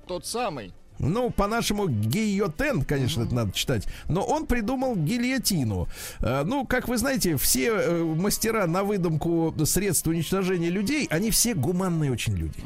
Тот 0.07 0.25
самый. 0.25 0.73
Ну, 0.99 1.29
по-нашему, 1.29 1.87
гильотен, 1.87 2.83
конечно, 2.83 3.23
это 3.23 3.33
надо 3.33 3.53
читать. 3.53 3.87
Но 4.09 4.21
он 4.21 4.45
придумал 4.45 4.95
гильотину. 4.97 5.87
Э, 6.19 6.43
Ну, 6.45 6.65
как 6.65 6.89
вы 6.89 6.97
знаете, 6.97 7.37
все 7.37 7.67
э, 7.71 8.03
мастера 8.03 8.67
на 8.67 8.83
выдумку 8.83 9.53
средств 9.65 10.07
уничтожения 10.07 10.69
людей, 10.69 11.07
они 11.09 11.31
все 11.31 11.53
гуманные 11.53 12.11
очень 12.11 12.35
люди. 12.35 12.61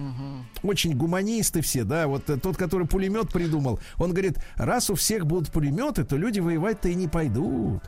Очень 0.63 0.95
гуманисты 0.95 1.61
все, 1.61 1.83
да. 1.83 2.07
Вот 2.07 2.27
э, 2.29 2.37
тот, 2.37 2.57
который 2.57 2.87
пулемет 2.87 3.31
придумал, 3.31 3.79
он 3.99 4.11
говорит, 4.11 4.37
раз 4.55 4.89
у 4.89 4.95
всех 4.95 5.27
будут 5.27 5.51
пулеметы, 5.51 6.03
то 6.03 6.15
люди 6.17 6.39
воевать-то 6.39 6.89
и 6.89 6.95
не 6.95 7.07
пойдут. 7.07 7.83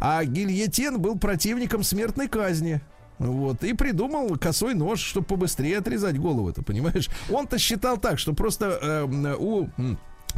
А 0.00 0.24
гильотен 0.24 0.98
был 1.00 1.18
противником 1.18 1.82
смертной 1.82 2.28
казни. 2.28 2.80
Вот, 3.18 3.62
и 3.62 3.72
придумал 3.74 4.36
косой 4.38 4.74
нож, 4.74 5.00
чтобы 5.00 5.26
побыстрее 5.26 5.78
отрезать 5.78 6.18
голову, 6.18 6.52
ты 6.52 6.62
понимаешь? 6.62 7.08
Он-то 7.30 7.58
считал 7.58 7.96
так, 7.96 8.18
что 8.18 8.32
просто 8.32 8.78
э, 8.82 9.36
у 9.38 9.68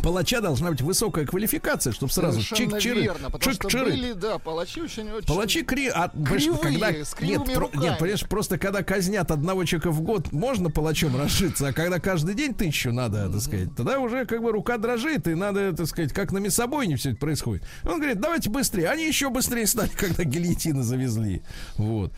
палача 0.02 0.40
должна 0.40 0.70
быть 0.70 0.80
высокая 0.80 1.26
квалификация, 1.26 1.92
чтобы 1.92 2.12
сразу 2.12 2.40
чик-чиры, 2.40 3.02
верно, 3.02 3.30
потому 3.30 3.54
что 3.54 3.68
были, 3.68 4.12
да, 4.12 4.38
палачи 4.38 4.80
очень... 4.80 5.10
очень... 5.10 5.26
Палачи 5.26 5.62
кри... 5.62 5.88
а, 5.88 6.08
Кривые, 6.08 6.58
когда... 6.58 7.04
с 7.04 7.14
кривыми 7.14 7.48
нет, 7.48 7.58
руками. 7.58 7.82
нет, 7.82 7.98
понимаешь, 7.98 8.26
просто 8.26 8.58
когда 8.58 8.82
казнят 8.82 9.30
одного 9.30 9.64
человека 9.64 9.90
в 9.90 10.00
год, 10.02 10.32
можно 10.32 10.70
палачом 10.70 11.16
разжиться, 11.20 11.68
а 11.68 11.72
когда 11.72 11.98
каждый 11.98 12.34
день 12.34 12.54
тысячу 12.54 12.92
надо, 12.92 13.30
так 13.30 13.40
сказать, 13.40 13.74
тогда 13.76 13.98
уже 13.98 14.26
как 14.26 14.42
бы 14.42 14.52
рука 14.52 14.78
дрожит, 14.78 15.26
и 15.28 15.34
надо, 15.34 15.72
так 15.74 15.86
сказать, 15.86 16.12
как 16.12 16.32
на 16.32 16.38
мясобойне 16.38 16.96
все 16.96 17.10
это 17.10 17.18
происходит. 17.18 17.64
Он 17.84 17.96
говорит, 17.98 18.20
давайте 18.20 18.50
быстрее. 18.50 18.88
Они 18.88 19.06
еще 19.06 19.30
быстрее 19.30 19.66
стали, 19.66 19.90
когда 19.96 20.24
гильотины 20.24 20.82
завезли. 20.82 21.42
Вот. 21.76 22.12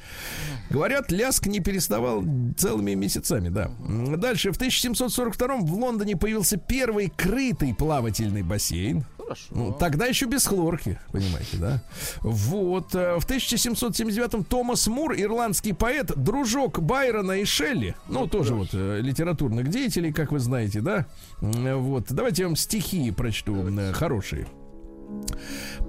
Говорят, 0.70 1.10
ляск 1.10 1.46
не 1.46 1.60
переставал 1.60 2.24
целыми 2.56 2.94
месяцами, 2.94 3.48
да. 3.48 3.70
Дальше, 4.16 4.52
в 4.52 4.56
1742 4.56 5.56
в 5.56 5.74
Лондоне 5.74 6.16
появился 6.16 6.56
первый 6.56 7.12
крытый 7.16 7.67
плавательный 7.74 8.42
бассейн. 8.42 9.04
Хорошо. 9.18 9.44
Ну, 9.50 9.72
тогда 9.78 10.06
еще 10.06 10.24
без 10.24 10.46
хлорки, 10.46 10.98
понимаете, 11.12 11.58
да? 11.58 11.82
Вот. 12.22 12.94
э, 12.94 13.18
В 13.18 13.26
1779-м 13.26 14.42
Томас 14.44 14.86
Мур, 14.86 15.14
ирландский 15.14 15.74
поэт, 15.74 16.12
дружок 16.16 16.80
Байрона 16.80 17.32
и 17.32 17.44
Шелли, 17.44 17.94
ну, 18.08 18.26
тоже 18.26 18.54
вот 18.54 18.68
э, 18.72 19.00
литературных 19.02 19.68
деятелей, 19.68 20.12
как 20.12 20.32
вы 20.32 20.38
знаете, 20.38 20.80
да? 20.80 21.04
М, 21.42 21.82
Вот. 21.82 22.06
Давайте 22.08 22.42
я 22.42 22.48
вам 22.48 22.56
стихи 22.56 23.10
прочту 23.10 23.54
э, 23.68 23.92
хорошие. 23.92 24.46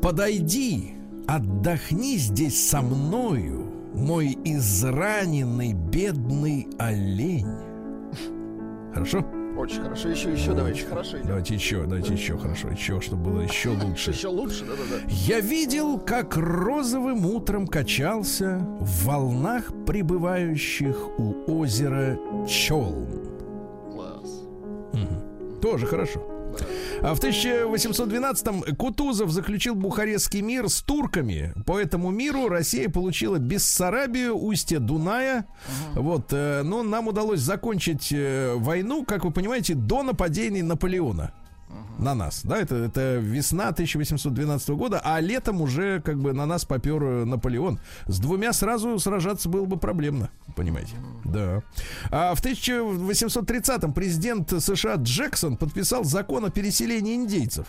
«Подойди, 0.02 0.94
отдохни 1.28 2.18
здесь 2.18 2.70
со 2.70 2.82
мною, 2.82 3.72
мой 3.94 4.38
израненный 4.44 5.74
бедный 5.74 6.68
олень». 6.78 7.48
Хорошо? 8.94 9.26
Очень 9.60 9.82
хорошо. 9.82 10.08
Еще, 10.08 10.32
еще, 10.32 10.54
давайте. 10.54 10.86
Хорошо. 10.86 11.18
идем. 11.18 11.28
Давайте 11.28 11.54
еще, 11.54 11.84
давайте 11.84 12.14
еще 12.14 12.38
хорошо, 12.38 12.70
еще, 12.70 13.02
чтобы 13.02 13.32
было 13.32 13.42
еще 13.42 13.70
лучше. 13.84 14.12
Еще 14.12 14.30
лучше, 14.30 14.64
да-да-да. 14.64 15.04
Я 15.10 15.42
видел, 15.42 16.00
как 16.00 16.38
розовым 16.38 17.26
утром 17.26 17.68
качался 17.68 18.66
в 18.80 19.06
волнах 19.06 19.74
прибывающих 19.86 21.20
у 21.20 21.36
озера 21.60 22.18
Челн. 22.48 23.06
Класс. 23.92 24.44
Тоже 25.62 25.86
хорошо. 25.88 26.39
А 27.02 27.14
в 27.14 27.20
1812-м 27.20 28.76
Кутузов 28.76 29.32
заключил 29.32 29.76
Бухарестский 29.76 30.42
мир 30.42 30.70
с 30.70 30.82
турками. 30.82 31.54
По 31.66 31.80
этому 31.80 32.12
миру 32.12 32.50
Россия 32.50 32.90
получила 32.90 33.38
Бессарабию, 33.38 34.38
устье 34.38 34.80
Дуная. 34.80 35.46
Вот, 35.94 36.32
э, 36.32 36.62
но 36.64 36.84
нам 36.84 37.08
удалось 37.08 37.40
закончить 37.40 38.12
э, 38.12 38.54
войну, 38.56 39.06
как 39.06 39.26
вы 39.26 39.32
понимаете, 39.32 39.76
до 39.76 40.04
нападений 40.04 40.62
Наполеона 40.62 41.34
на 41.98 42.16
нас. 42.16 42.42
Да, 42.44 42.58
это, 42.58 42.76
это 42.76 43.18
весна 43.18 43.70
1812 43.70 44.70
года, 44.70 45.02
а 45.04 45.20
летом 45.20 45.62
уже 45.62 46.02
как 46.02 46.20
бы 46.20 46.34
на 46.34 46.46
нас 46.46 46.66
попер 46.66 47.04
э, 47.04 47.26
Наполеон. 47.26 47.80
С 48.08 48.20
двумя 48.20 48.54
сразу 48.54 48.98
сражаться 49.00 49.50
было 49.50 49.66
бы 49.66 49.78
проблемно, 49.78 50.30
понимаете? 50.56 50.94
Да. 51.26 51.62
А 52.10 52.34
в 52.36 52.44
1830-м 52.44 53.94
президент 53.94 54.50
США 54.50 54.96
Джексон 54.96 55.58
подписал 55.58 56.04
закон 56.04 56.46
о 56.46 56.50
переселении 56.50 57.16
индейцев 57.16 57.68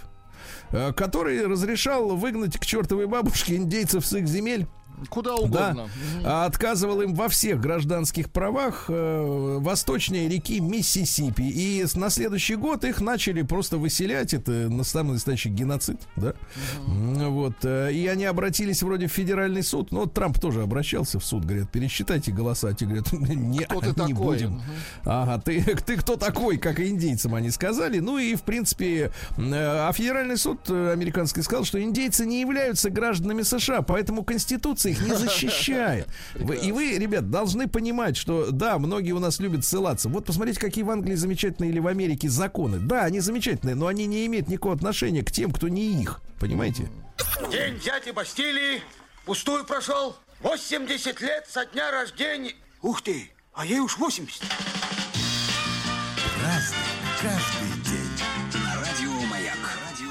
э, 0.70 0.92
который 0.92 1.46
разрешал 1.46 2.16
выгнать 2.16 2.58
к 2.58 2.64
чертовой 2.64 3.06
бабушке 3.06 3.56
индейцев 3.56 4.06
с 4.06 4.12
их 4.12 4.28
земель. 4.28 4.66
Куда 5.08 5.30
Да, 5.30 5.36
угодно. 5.36 5.82
Мгм. 5.84 6.22
а 6.24 6.44
отказывал 6.46 7.00
им 7.00 7.14
во 7.14 7.28
всех 7.28 7.60
гражданских 7.60 8.30
правах 8.30 8.86
э, 8.88 9.56
восточнее 9.60 10.28
реки 10.28 10.60
Миссисипи. 10.60 11.42
И 11.42 11.84
на 11.94 12.10
следующий 12.10 12.56
год 12.56 12.84
их 12.84 13.00
начали 13.00 13.42
просто 13.42 13.78
выселять. 13.78 14.34
Это 14.34 14.50
на 14.50 14.84
самый 14.84 15.12
настоящий 15.14 15.48
геноцид, 15.48 16.00
да. 16.16 16.34
М, 16.86 17.30
Вот. 17.32 17.54
э, 17.64 17.92
И 17.92 18.06
они 18.06 18.24
обратились 18.24 18.82
вроде 18.82 19.06
в 19.06 19.12
федеральный 19.12 19.62
суд. 19.62 19.92
Но 19.92 20.00
вот 20.00 20.14
Трамп 20.14 20.38
тоже 20.38 20.62
обращался 20.62 21.18
в 21.18 21.24
суд. 21.24 21.44
Говорят, 21.44 21.70
пересчитайте 21.70 22.32
голоса. 22.32 22.72
Те 22.74 22.84
говорят, 22.86 23.12
не, 23.12 23.60
Кто 23.60 23.80
ты 23.80 23.86
не 23.88 23.92
такой? 23.94 24.14
будем. 24.14 24.50
Мгм. 24.52 24.62
Ага, 25.04 25.40
ты, 25.40 25.62
ты 25.86 25.96
кто 25.96 26.16
такой, 26.16 26.58
как 26.58 26.78
и 26.80 26.88
индейцам 26.88 27.34
они 27.34 27.50
сказали. 27.50 27.98
Ну 28.00 28.18
и, 28.18 28.34
в 28.34 28.42
принципе, 28.42 29.12
э, 29.36 29.42
а 29.54 29.92
федеральный 29.92 30.36
суд 30.36 30.68
американский 30.70 31.42
сказал, 31.42 31.64
что 31.64 31.82
индейцы 31.82 32.26
не 32.26 32.40
являются 32.40 32.90
гражданами 32.90 33.42
США, 33.42 33.82
поэтому 33.82 34.24
Конституция 34.24 34.89
их 34.90 35.00
не 35.03 35.14
защищает. 35.14 36.09
Вы- 36.35 36.57
и 36.57 36.72
вы, 36.72 36.98
ребят, 36.98 37.31
должны 37.31 37.68
понимать, 37.68 38.16
что, 38.16 38.50
да, 38.50 38.79
многие 38.79 39.12
у 39.12 39.18
нас 39.18 39.38
любят 39.40 39.64
ссылаться. 39.64 40.09
Вот 40.09 40.24
посмотрите, 40.26 40.61
какие 40.61 40.85
в 40.85 40.90
Англии 40.90 41.14
замечательные 41.14 41.70
или 41.70 41.79
в 41.79 41.87
Америке 41.87 42.29
законы. 42.29 42.79
Да, 42.79 43.05
они 43.05 43.20
замечательные, 43.20 43.74
но 43.74 43.87
они 43.87 44.07
не 44.07 44.26
имеют 44.26 44.48
никакого 44.48 44.74
отношения 44.74 45.22
к 45.22 45.31
тем, 45.31 45.50
кто 45.53 45.68
не 45.68 46.00
их. 46.00 46.20
Понимаете? 46.38 46.90
День 47.50 47.79
дяди 47.85 48.11
Бастилии 48.11 48.83
пустую 49.26 49.64
прошел. 49.64 50.16
80 50.42 51.20
лет 51.20 51.46
со 51.50 51.66
дня 51.66 51.90
рождения. 51.90 52.55
Ух 52.83 53.03
ты, 53.03 53.31
а 53.53 53.66
ей 53.66 53.81
уж 53.81 53.98
80. 53.98 54.42
Разный, 56.42 56.76
каждый 57.20 57.60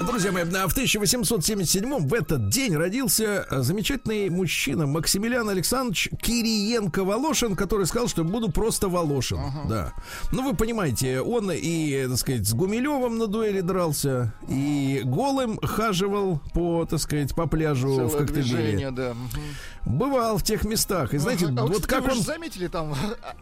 Друзья 0.00 0.32
мои, 0.32 0.42
а 0.44 0.66
в 0.66 0.72
1877 0.72 2.08
в 2.08 2.14
этот 2.14 2.48
день 2.48 2.74
родился 2.74 3.46
э, 3.50 3.60
замечательный 3.60 4.30
мужчина 4.30 4.86
Максимилиан 4.86 5.48
Александрович 5.50 6.08
Кириенко-Волошин, 6.22 7.54
который 7.54 7.84
сказал, 7.86 8.08
что 8.08 8.24
буду 8.24 8.50
просто 8.50 8.88
Волошин. 8.88 9.38
Да. 9.68 9.92
Ну, 10.32 10.42
вы 10.42 10.56
понимаете, 10.56 11.20
он 11.20 11.50
и, 11.52 12.06
так 12.08 12.16
сказать, 12.16 12.48
с 12.48 12.54
Гумилевым 12.54 13.18
на 13.18 13.26
дуэли 13.26 13.60
дрался, 13.60 14.32
и 14.48 15.02
голым 15.04 15.58
хаживал 15.62 16.40
по, 16.54 16.86
так 16.86 16.98
сказать, 16.98 17.34
по 17.34 17.46
пляжу 17.46 17.88
в 17.90 17.96
Целое 17.96 18.10
Коктебеле. 18.26 18.42
движение, 18.42 18.90
да. 18.90 19.12
Мгм. 19.12 19.98
Бывал 19.98 20.38
в 20.38 20.42
тех 20.42 20.64
местах. 20.64 21.12
И 21.12 21.18
знаете, 21.18 21.46
А 21.46 21.62
вот 21.62 21.72
кстати, 21.82 21.86
как 21.88 22.04
вы 22.04 22.12
он... 22.18 22.22
заметили 22.22 22.68
там 22.68 22.94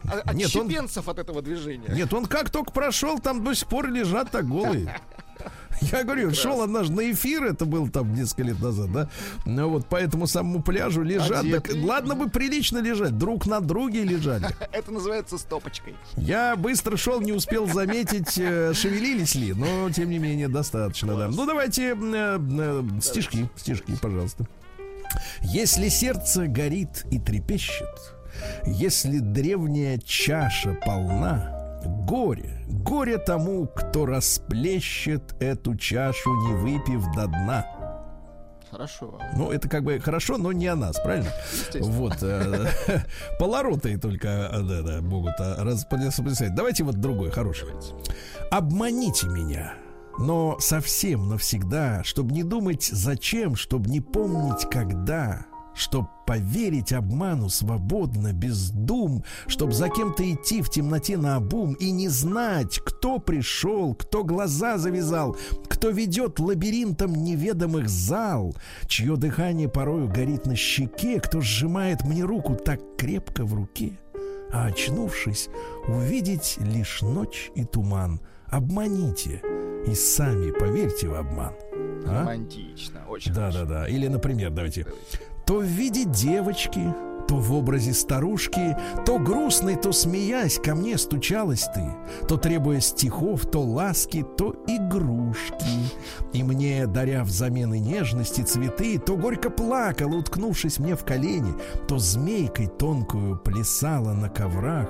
а- 0.03 0.21
а- 0.25 0.33
Нет, 0.33 0.53
он- 0.55 0.69
от 1.07 1.19
этого 1.19 1.41
движения? 1.41 1.87
Нет, 1.89 2.13
он 2.13 2.25
как 2.25 2.49
только 2.49 2.71
прошел, 2.71 3.17
там 3.19 3.43
до 3.45 3.53
сих 3.53 3.67
пор 3.69 3.87
лежат 3.89 4.29
так 4.31 4.45
голые. 4.47 4.93
Я 5.81 6.03
говорю, 6.03 6.33
шел 6.33 6.61
однажды 6.61 6.95
на 6.95 7.11
эфир, 7.11 7.43
это 7.45 7.65
было 7.65 7.89
там 7.89 8.13
несколько 8.13 8.43
лет 8.43 8.59
назад, 8.59 8.91
да? 8.91 9.09
Ну 9.45 9.69
вот 9.69 9.87
по 9.87 9.95
этому 9.95 10.27
самому 10.27 10.61
пляжу 10.61 11.03
лежат. 11.03 11.45
Так, 11.49 11.69
ладно 11.73 12.15
бы 12.15 12.29
прилично 12.29 12.79
лежать, 12.79 13.17
друг 13.17 13.45
на 13.45 13.59
друге 13.59 14.03
лежали. 14.03 14.47
Это 14.71 14.91
называется 14.91 15.37
стопочкой. 15.37 15.95
Я 16.17 16.55
быстро 16.55 16.97
шел, 16.97 17.21
не 17.21 17.31
успел 17.31 17.67
заметить, 17.67 18.37
э, 18.37 18.73
шевелились 18.73 19.35
ли, 19.35 19.53
но 19.53 19.89
тем 19.89 20.09
не 20.09 20.19
менее 20.19 20.47
достаточно, 20.47 21.15
да. 21.15 21.27
Ну 21.29 21.45
давайте 21.45 21.93
э, 21.93 21.95
э, 21.95 22.83
стишки, 23.01 23.49
стишки, 23.55 23.95
пожалуйста. 24.01 24.45
Если 25.41 25.89
сердце 25.89 26.47
горит 26.47 27.05
и 27.11 27.19
трепещет, 27.19 27.87
если 28.65 29.19
древняя 29.19 29.97
чаша 29.97 30.77
полна, 30.85 31.58
горе, 31.85 32.65
горе 32.67 33.17
тому, 33.17 33.67
кто 33.67 34.05
расплещет 34.05 35.35
эту 35.39 35.75
чашу, 35.75 36.29
не 36.47 36.53
выпив 36.53 37.03
до 37.15 37.27
дна. 37.27 37.65
Хорошо. 38.71 39.19
Ну, 39.35 39.51
это 39.51 39.67
как 39.67 39.83
бы 39.83 39.99
хорошо, 39.99 40.37
но 40.37 40.51
не 40.51 40.67
о 40.67 40.75
нас, 40.75 40.99
правильно? 40.99 41.31
Вот. 41.81 42.17
э, 42.21 42.67
Полороты 43.39 43.97
только 43.97 44.27
э, 44.27 44.61
да, 44.61 44.81
да, 44.83 45.01
могут 45.01 45.33
э, 45.39 45.55
распределять. 45.63 46.53
Давайте 46.53 46.83
вот 46.83 46.95
другой, 46.95 47.31
хороший. 47.31 47.67
Обманите 48.51 49.27
меня, 49.27 49.73
но 50.19 50.57
совсем 50.59 51.29
навсегда, 51.29 52.03
чтобы 52.03 52.31
не 52.33 52.43
думать 52.43 52.83
зачем, 52.83 53.55
чтобы 53.55 53.89
не 53.89 54.01
помнить 54.01 54.69
когда, 54.69 55.47
чтоб 55.73 56.07
поверить 56.25 56.93
обману 56.93 57.49
свободно, 57.49 58.33
без 58.33 58.69
дум, 58.69 59.23
чтоб 59.47 59.73
за 59.73 59.89
кем-то 59.89 60.23
идти 60.31 60.61
в 60.61 60.69
темноте 60.69 61.17
на 61.17 61.37
обум 61.37 61.73
и 61.73 61.91
не 61.91 62.07
знать, 62.07 62.79
кто 62.79 63.19
пришел, 63.19 63.95
кто 63.95 64.23
глаза 64.23 64.77
завязал, 64.77 65.35
кто 65.67 65.89
ведет 65.89 66.39
лабиринтом 66.39 67.13
неведомых 67.13 67.89
зал, 67.89 68.55
чье 68.87 69.15
дыхание 69.15 69.69
порою 69.69 70.07
горит 70.07 70.45
на 70.45 70.55
щеке, 70.55 71.19
кто 71.19 71.41
сжимает 71.41 72.03
мне 72.03 72.23
руку 72.23 72.55
так 72.55 72.79
крепко 72.97 73.45
в 73.45 73.53
руке, 73.53 73.99
а 74.51 74.65
очнувшись, 74.65 75.49
увидеть 75.87 76.57
лишь 76.59 77.01
ночь 77.01 77.51
и 77.55 77.63
туман. 77.63 78.19
Обманите 78.47 79.41
и 79.85 79.93
сами 79.93 80.51
поверьте 80.51 81.07
в 81.07 81.13
обман. 81.13 81.53
А? 82.05 82.21
Романтично. 82.21 83.01
Очень 83.07 83.33
Да, 83.33 83.51
да, 83.51 83.65
да. 83.65 83.87
Или, 83.87 84.07
например, 84.07 84.49
давайте. 84.49 84.85
То 85.49 85.55
в 85.55 85.63
виде 85.63 86.05
девочки, 86.05 86.93
то 87.27 87.37
в 87.37 87.51
образе 87.55 87.91
старушки, 87.93 88.77
то 89.03 89.17
грустной, 89.17 89.77
то 89.77 89.91
смеясь, 89.91 90.59
ко 90.59 90.75
мне 90.75 90.95
стучалась 90.95 91.67
ты, 91.73 91.95
то 92.27 92.37
требуя 92.37 92.79
стихов, 92.79 93.47
то 93.49 93.63
ласки, 93.63 94.23
то 94.37 94.53
игрушки. 94.67 95.89
И 96.33 96.43
мне, 96.43 96.85
даря 96.85 97.23
взамен 97.23 97.73
и 97.73 97.79
нежности 97.79 98.41
цветы, 98.41 98.99
то 98.99 99.17
горько 99.17 99.49
плакала, 99.49 100.17
уткнувшись 100.17 100.77
мне 100.77 100.95
в 100.95 101.03
колени, 101.03 101.55
то 101.87 101.97
змейкой 101.97 102.67
тонкую 102.67 103.35
плясала 103.39 104.13
на 104.13 104.29
коврах. 104.29 104.87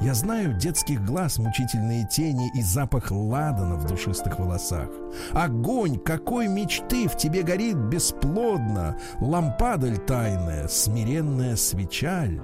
Я 0.00 0.14
знаю 0.14 0.58
детских 0.58 1.04
глаз 1.04 1.38
мучительные 1.38 2.08
тени 2.08 2.50
и 2.56 2.62
запах 2.62 3.12
ладана 3.12 3.76
в 3.76 3.86
душистых 3.86 4.40
волосах. 4.40 4.88
Огонь, 5.32 5.98
какой 5.98 6.48
мечты 6.48 7.08
в 7.08 7.16
тебе 7.16 7.42
горит 7.42 7.76
бесплодно, 7.76 8.98
лампадаль 9.20 9.98
тайная, 9.98 10.68
смиренная 10.68 11.56
свечаль. 11.56 12.40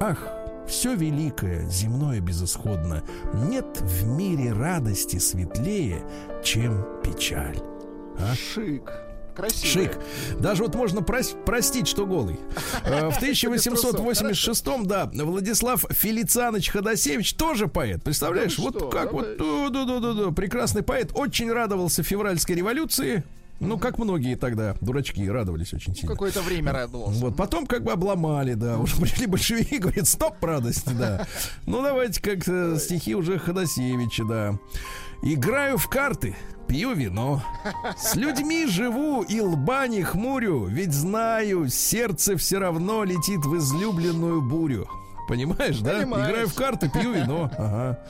Ах, 0.00 0.26
все 0.66 0.94
великое, 0.94 1.66
земное 1.66 2.20
безысходно, 2.20 3.02
нет 3.34 3.80
в 3.80 4.06
мире 4.06 4.52
радости 4.52 5.18
светлее, 5.18 6.04
чем 6.44 6.86
печаль. 7.02 7.58
А? 8.18 8.34
Шик. 8.34 9.09
Красиво. 9.40 9.66
Шик. 9.84 9.98
Даже 10.38 10.62
вот 10.62 10.74
можно 10.74 11.00
прос- 11.00 11.36
простить, 11.44 11.86
что 11.88 12.06
голый. 12.06 12.38
Э, 12.84 13.08
В 13.10 13.18
1886-м, 13.22 14.86
да, 14.86 15.10
Владислав 15.12 15.84
Фелицанович 15.90 16.70
Ходосевич 16.70 17.34
тоже 17.34 17.68
поэт. 17.68 18.02
Представляешь, 18.02 18.58
вот 18.58 18.90
как 18.92 19.12
вот, 19.12 19.36
да, 19.38 19.84
да, 19.84 19.98
да, 20.00 20.12
да, 20.12 20.30
прекрасный 20.30 20.82
поэт, 20.82 21.10
очень 21.14 21.50
радовался 21.52 22.02
февральской 22.02 22.54
революции. 22.56 23.24
Ну, 23.60 23.76
как 23.78 23.98
многие 23.98 24.36
тогда, 24.36 24.74
дурачки, 24.80 25.28
радовались 25.28 25.74
очень 25.74 25.94
сильно. 25.94 26.12
Какое-то 26.12 26.40
время 26.40 26.72
радовался. 26.72 27.20
Вот, 27.20 27.36
потом 27.36 27.66
как 27.66 27.84
бы 27.84 27.92
обломали, 27.92 28.54
да, 28.54 28.78
уже 28.78 28.96
пришли 29.00 29.26
большевики, 29.26 29.76
говорят, 29.76 30.08
стоп, 30.08 30.42
радость, 30.42 30.86
да. 30.96 31.26
Ну, 31.66 31.82
давайте 31.82 32.22
как 32.22 32.42
стихи 32.80 33.14
уже 33.14 33.38
Ходосевича, 33.38 34.24
да. 34.24 34.58
Играю 35.22 35.76
в 35.76 35.88
карты, 35.88 36.34
пью 36.66 36.94
вино. 36.94 37.42
С 37.96 38.14
людьми 38.16 38.66
живу 38.66 39.22
и 39.22 39.40
лба 39.40 39.86
не 39.86 40.02
хмурю, 40.02 40.64
ведь 40.66 40.92
знаю, 40.92 41.68
сердце 41.68 42.36
все 42.36 42.58
равно 42.58 43.04
летит 43.04 43.44
в 43.44 43.56
излюбленную 43.58 44.40
бурю. 44.40 44.88
Понимаешь, 45.28 45.78
да? 45.80 46.00
Понимаю. 46.00 46.30
Играю 46.30 46.48
в 46.48 46.54
карты, 46.54 46.90
пью 46.90 47.12
вино. 47.12 47.50
Ага. 47.56 48.00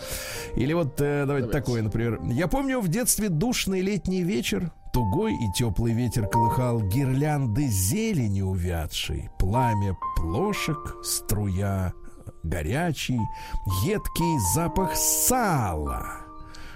Или 0.54 0.72
вот 0.72 1.00
э, 1.00 1.24
давайте, 1.26 1.48
такое, 1.48 1.82
например. 1.82 2.20
Я 2.22 2.48
помню 2.48 2.80
в 2.80 2.88
детстве 2.88 3.28
душный 3.28 3.80
летний 3.80 4.22
вечер, 4.22 4.70
тугой 4.92 5.32
и 5.34 5.52
теплый 5.52 5.92
ветер 5.92 6.28
колыхал 6.28 6.80
гирлянды 6.80 7.66
зелени 7.66 8.40
увядшей, 8.40 9.30
пламя 9.38 9.96
плошек, 10.16 10.96
струя 11.02 11.92
горячий, 12.42 13.20
едкий 13.84 14.38
запах 14.54 14.96
сала. 14.96 16.29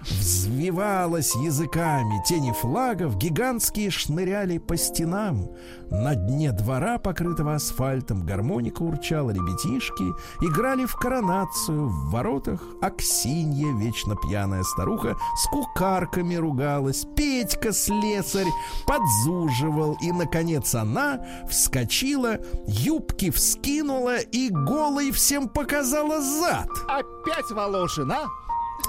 Взвивалась 0.05 1.35
языками 1.35 2.23
тени 2.27 2.53
флагов, 2.53 3.17
гигантские 3.17 3.91
шныряли 3.91 4.59
по 4.59 4.77
стенам. 4.77 5.51
На 5.91 6.15
дне 6.15 6.53
двора, 6.53 6.99
покрытого 6.99 7.55
асфальтом, 7.55 8.27
гармоника 8.27 8.83
урчала, 8.83 9.31
ребятишки 9.31 10.05
играли 10.43 10.85
в 10.85 10.95
коронацию. 10.97 11.89
В 11.89 12.11
воротах 12.11 12.61
Аксинья, 12.83 13.73
вечно 13.79 14.15
пьяная 14.17 14.63
старуха, 14.63 15.17
с 15.37 15.47
кукарками 15.49 16.35
ругалась. 16.35 17.07
Петька, 17.17 17.73
слесарь, 17.73 18.49
подзуживал. 18.87 19.97
И, 20.03 20.13
наконец, 20.13 20.75
она 20.75 21.25
вскочила, 21.49 22.39
юбки 22.67 23.31
вскинула 23.31 24.19
и 24.19 24.51
голой 24.51 25.13
всем 25.13 25.49
показала 25.49 26.21
зад. 26.21 26.69
Опять 26.89 27.51
Волошин, 27.51 28.13
а? 28.13 28.27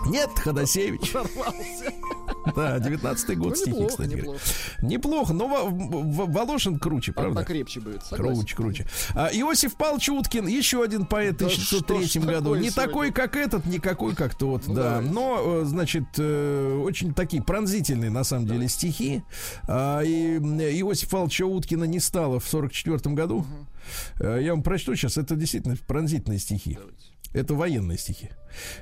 Нет, 0.08 0.30
Ходосевич. 0.38 1.12
Сорвался. 1.12 1.94
Да, 2.56 2.78
19-й 2.78 3.36
год 3.36 3.50
Ну, 3.50 3.56
стихи, 3.56 3.72
неплохо, 3.72 3.90
кстати 3.90 4.14
неплохо. 4.14 4.40
Неплохо, 4.84 5.34
но 5.34 5.48
Во- 5.48 5.66
Во- 5.66 6.26
Волошин 6.26 6.78
круче, 6.78 7.12
правда? 7.12 7.40
покрепче 7.42 7.80
будет. 7.80 8.04
согласен. 8.06 8.36
Круче, 8.36 8.56
круче. 8.56 8.88
А, 9.16 9.30
Иосиф 9.34 9.76
Павлович 9.76 10.10
Уткин, 10.10 10.46
еще 10.48 10.84
один 10.84 11.06
поэт 11.08 11.36
в 11.36 11.38
Да 11.40 11.46
1903 11.48 12.08
что 12.08 12.22
ж 12.22 12.24
году. 12.26 12.56
Не 12.56 12.70
сегодня? 12.70 12.72
такой, 12.88 13.12
как 13.12 13.36
этот, 13.36 13.66
не 13.66 13.80
какой, 13.80 14.14
как 14.16 14.36
тот, 14.36 14.68
Ну, 14.68 14.76
да. 14.76 14.84
давайте. 14.96 15.12
Но, 15.12 15.42
э, 15.62 15.66
значит, 15.66 16.04
э, 16.20 16.82
очень 16.84 17.14
такие 17.16 17.42
пронзительные, 17.42 18.12
на 18.12 18.24
самом 18.24 18.46
деле, 18.46 18.68
стихи. 18.68 19.24
А, 19.68 20.02
и 20.02 20.38
м, 20.38 20.60
Иосифа 20.60 21.10
Павловича 21.12 21.46
Уткина 21.46 21.86
не 21.86 22.00
стало 22.00 22.40
в 22.40 22.48
44 22.48 23.16
году. 23.16 23.44
Э, 24.20 24.40
Я 24.42 24.52
вам 24.54 24.62
прочту 24.62 24.96
сейчас, 24.96 25.18
это 25.18 25.36
действительно 25.36 25.76
пронзительные 25.88 26.40
стихи. 26.40 26.78
Это 27.36 27.54
военные 27.54 27.98
стихи. 27.98 28.30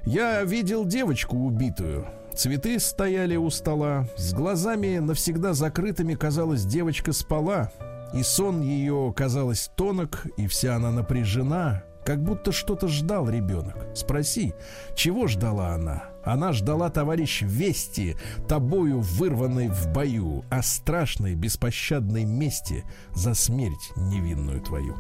Я 0.06 0.44
видел 0.44 0.86
девочку 0.86 1.36
убитую. 1.36 2.06
Цветы 2.36 2.80
стояли 2.80 3.36
у 3.36 3.50
стола. 3.50 4.08
С 4.16 4.32
глазами 4.32 5.00
навсегда 5.00 5.54
закрытыми, 5.54 6.14
казалось, 6.14 6.64
девочка 6.64 7.14
спала. 7.14 7.72
И 8.14 8.22
сон 8.22 8.62
ее, 8.62 9.12
казалось, 9.16 9.72
тонок, 9.76 10.28
и 10.38 10.46
вся 10.46 10.76
она 10.76 10.92
напряжена. 10.92 11.84
Как 12.06 12.22
будто 12.22 12.52
что-то 12.52 12.88
ждал 12.88 13.28
ребенок. 13.28 13.76
Спроси, 13.96 14.54
чего 14.96 15.26
ждала 15.26 15.70
она? 15.74 16.04
Она 16.24 16.52
ждала, 16.52 16.92
товарищ, 16.92 17.42
вести, 17.42 18.18
тобою 18.48 19.00
вырванной 19.00 19.70
в 19.70 19.88
бою, 19.92 20.46
о 20.52 20.62
страшной 20.62 21.34
беспощадной 21.34 22.26
мести 22.26 22.84
за 23.16 23.34
смерть 23.34 23.92
невинную 23.96 24.62
твою 24.62 24.96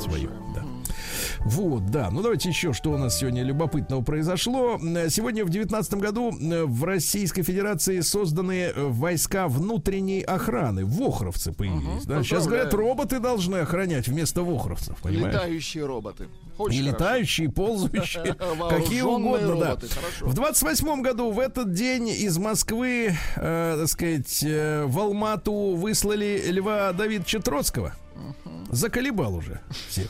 свою, 0.00 0.30
да. 0.54 0.62
Вот, 1.44 1.86
да. 1.90 2.10
Ну, 2.10 2.22
давайте 2.22 2.48
еще, 2.48 2.72
что 2.72 2.92
у 2.92 2.96
нас 2.96 3.18
сегодня 3.18 3.42
любопытного 3.42 4.02
произошло. 4.02 4.78
Сегодня 5.10 5.44
в 5.44 5.50
2019 5.50 5.94
году 5.94 6.32
э, 6.32 6.64
в 6.64 6.84
Российской 6.84 7.42
Федерации 7.42 8.00
созданы 8.00 8.72
э, 8.74 8.82
войска 8.82 9.46
внутренней 9.46 10.22
охраны. 10.22 10.86
Вохровцы 10.86 11.52
появились. 11.52 12.04
да. 12.06 12.22
Сейчас 12.22 12.46
говорят, 12.46 12.72
роботы 12.72 13.20
должны 13.20 13.56
охранять 13.56 14.08
вместо 14.08 14.42
вохровцев, 14.42 14.96
понимаешь? 15.02 15.34
Летающие 15.34 15.84
роботы. 15.84 16.28
Очень 16.56 16.78
И 16.78 16.82
летающие, 16.82 17.48
и 17.48 17.50
ползающие, 17.50 18.34
какие 18.70 19.02
угодно, 19.02 19.56
да. 19.56 19.78
В 20.22 20.32
28 20.34 21.02
году 21.02 21.30
в 21.30 21.40
этот 21.40 21.72
день 21.74 22.08
из 22.08 22.38
Москвы, 22.38 23.14
э, 23.36 23.76
так 23.78 23.88
сказать, 23.88 24.42
э, 24.42 24.84
в 24.86 24.98
Алмату 24.98 25.74
выслали 25.74 26.42
Льва 26.48 26.92
Давидовича 26.92 27.40
Троцкого. 27.40 27.92
Заколебал 28.70 29.34
уже 29.36 29.60
всех. 29.88 30.08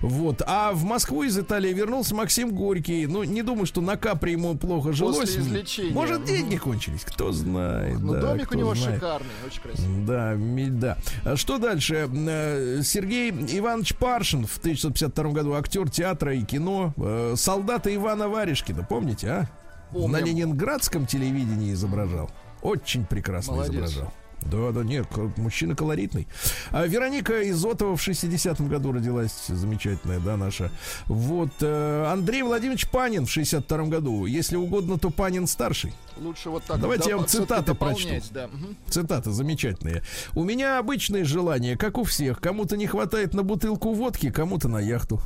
Вот. 0.00 0.42
А 0.46 0.72
в 0.72 0.84
Москву 0.84 1.22
из 1.24 1.36
Италии 1.38 1.72
вернулся 1.72 2.14
Максим 2.14 2.54
Горький. 2.54 3.06
Ну, 3.06 3.24
не 3.24 3.42
думаю, 3.42 3.66
что 3.66 3.80
на 3.80 3.96
Капри 3.96 4.32
ему 4.32 4.54
плохо 4.56 4.92
жилось. 4.92 5.36
излечения. 5.36 5.92
Может, 5.92 6.24
деньги 6.24 6.56
кончились, 6.56 7.02
кто 7.04 7.32
знает. 7.32 7.98
Ну, 8.00 8.12
да, 8.12 8.20
домик 8.20 8.52
у 8.52 8.54
него 8.54 8.74
знает. 8.74 8.96
шикарный, 8.96 9.28
очень 9.46 9.62
красивый. 9.62 10.04
Да, 10.06 10.36
да. 10.70 10.98
А 11.24 11.36
Что 11.36 11.58
дальше? 11.58 12.08
Э, 12.12 12.80
Сергей 12.84 13.30
Иванович 13.30 13.96
Паршин 13.96 14.46
в 14.46 14.58
1952 14.58 15.30
году 15.32 15.54
актер 15.54 15.90
театра 15.90 16.34
и 16.34 16.42
кино. 16.42 16.94
Э, 16.96 17.34
Солдата 17.36 17.92
Ивана 17.94 18.28
Варежкина, 18.28 18.84
помните, 18.88 19.28
а? 19.28 19.50
Помним. 19.92 20.10
На 20.12 20.20
ленинградском 20.20 21.06
телевидении 21.06 21.72
изображал. 21.72 22.30
Очень 22.62 23.04
прекрасно 23.04 23.54
Молодец. 23.54 23.74
изображал. 23.74 24.12
Да, 24.50 24.72
да, 24.72 24.82
нет, 24.82 25.06
мужчина 25.36 25.74
колоритный. 25.74 26.26
А 26.70 26.86
Вероника 26.86 27.48
Изотова 27.50 27.96
в 27.96 28.06
60-м 28.06 28.68
году 28.68 28.92
родилась, 28.92 29.46
замечательная, 29.48 30.20
да, 30.20 30.36
наша. 30.36 30.70
Вот, 31.06 31.50
э, 31.60 32.06
Андрей 32.10 32.42
Владимирович 32.42 32.88
Панин 32.88 33.26
в 33.26 33.36
62-м 33.36 33.90
году. 33.90 34.26
Если 34.26 34.56
угодно, 34.56 34.98
то 34.98 35.10
Панин 35.10 35.46
старший. 35.46 35.92
Лучше 36.16 36.50
вот 36.50 36.64
так 36.64 36.80
Давайте 36.80 37.10
я 37.10 37.16
вам 37.16 37.26
цитаты 37.26 37.74
прочту. 37.74 38.08
Да. 38.30 38.48
Цитаты 38.88 39.30
замечательные. 39.30 40.02
У 40.34 40.44
меня 40.44 40.78
обычное 40.78 41.24
желание, 41.24 41.76
как 41.76 41.98
у 41.98 42.04
всех. 42.04 42.40
Кому-то 42.40 42.76
не 42.76 42.86
хватает 42.86 43.34
на 43.34 43.42
бутылку 43.42 43.92
водки, 43.92 44.30
кому-то 44.30 44.68
на 44.68 44.78
яхту. 44.78 45.20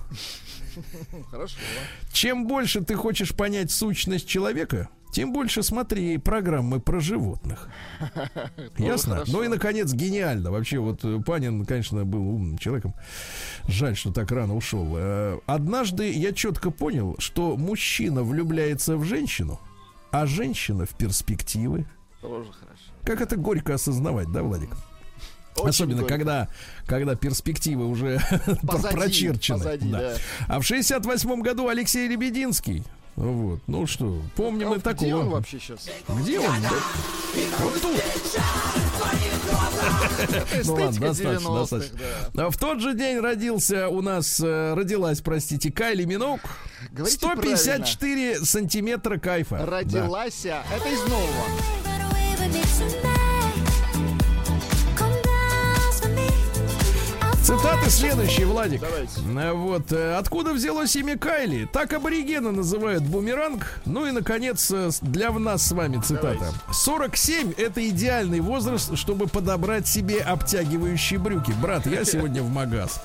Хорошо. 1.30 1.56
Чем 2.12 2.46
больше 2.46 2.82
ты 2.82 2.94
хочешь 2.94 3.34
понять 3.34 3.70
сущность 3.70 4.26
человека, 4.26 4.88
тем 5.12 5.32
больше 5.32 5.62
смотри 5.62 6.18
программы 6.18 6.80
про 6.80 7.00
животных. 7.00 7.68
Ясно? 8.78 9.14
хорошо. 9.16 9.32
Ну 9.32 9.42
и, 9.42 9.48
наконец, 9.48 9.92
гениально. 9.92 10.50
Вообще, 10.50 10.78
вот 10.78 11.04
э, 11.04 11.20
Панин, 11.24 11.64
конечно, 11.64 12.04
был 12.04 12.26
умным 12.28 12.58
человеком. 12.58 12.94
Жаль, 13.68 13.96
что 13.96 14.12
так 14.12 14.30
рано 14.30 14.54
ушел. 14.56 14.86
Э, 14.96 15.38
Однажды 15.46 16.10
я 16.12 16.32
четко 16.32 16.70
понял, 16.70 17.16
что 17.18 17.56
мужчина 17.56 18.22
влюбляется 18.22 18.96
в 18.96 19.04
женщину, 19.04 19.60
а 20.12 20.26
женщина 20.26 20.86
в 20.86 20.90
перспективы. 20.96 21.86
Тоже 22.20 22.50
хорошо. 22.52 22.82
Как 23.04 23.20
это 23.20 23.36
горько 23.36 23.74
осознавать, 23.74 24.30
да, 24.30 24.42
Владик? 24.42 24.70
Очень 25.56 25.68
Особенно, 25.70 26.00
горько. 26.02 26.14
когда, 26.14 26.48
когда 26.86 27.14
перспективы 27.16 27.86
уже 27.86 28.20
Позади, 28.62 28.94
прочерчены. 28.94 29.58
позади, 29.58 29.90
да. 29.90 30.14
А 30.46 30.60
в 30.60 30.64
68 30.64 31.42
году 31.42 31.68
Алексей 31.68 32.06
Лебединский. 32.08 32.84
Вот. 33.20 33.60
Ну 33.66 33.86
что, 33.86 34.18
помним 34.34 34.72
А 34.72 34.76
и 34.76 34.78
Где 34.78 34.82
такого. 34.82 35.16
он 35.20 35.28
вообще 35.28 35.58
сейчас? 35.60 35.88
Где 36.08 36.40
он? 36.40 36.54
Да? 36.62 36.70
Вот 37.58 37.80
тут. 37.82 37.92
Ну 40.64 40.74
ладно, 40.74 41.00
достаточно, 41.00 41.28
90-х, 41.48 41.60
достаточно. 41.60 41.98
да. 42.34 42.46
А 42.46 42.50
В 42.50 42.56
тот 42.56 42.80
же 42.80 42.94
день 42.94 43.18
родился 43.20 43.88
у 43.88 44.00
нас, 44.02 44.40
э, 44.40 44.74
родилась, 44.74 45.20
простите, 45.20 45.70
Кайли 45.72 46.04
Минок. 46.04 46.40
Говорите 46.92 47.16
154 47.18 48.44
сантиметра 48.44 49.18
кайфа. 49.18 49.64
Родилась. 49.66 50.46
а, 50.46 50.62
Это 50.74 50.88
из 50.88 51.00
нового. 51.08 51.44
Цитаты 57.50 57.90
следующие, 57.90 58.46
Владик. 58.46 58.80
Давайте. 58.80 59.20
Э, 59.36 59.52
Вот. 59.52 59.90
э, 59.90 60.14
Откуда 60.14 60.52
взялось 60.52 60.94
имя 60.94 61.18
Кайли? 61.18 61.64
Так 61.72 61.92
аборигены 61.92 62.52
называют 62.52 63.02
бумеранг. 63.02 63.80
Ну 63.86 64.06
и, 64.06 64.12
наконец, 64.12 64.70
э, 64.70 64.90
для 65.02 65.32
нас 65.32 65.66
с 65.66 65.72
вами 65.72 66.00
цитата. 66.00 66.36
Давайте. 66.38 66.56
47— 66.72 67.52
это 67.58 67.88
идеальный 67.88 68.38
возраст, 68.38 68.96
чтобы 68.96 69.26
подобрать 69.26 69.88
себе 69.88 70.20
обтягивающие 70.20 71.18
брюки. 71.18 71.50
Брат, 71.60 71.86
я 71.86 72.04
сегодня 72.04 72.40
в 72.40 72.50
магаз. 72.50 73.00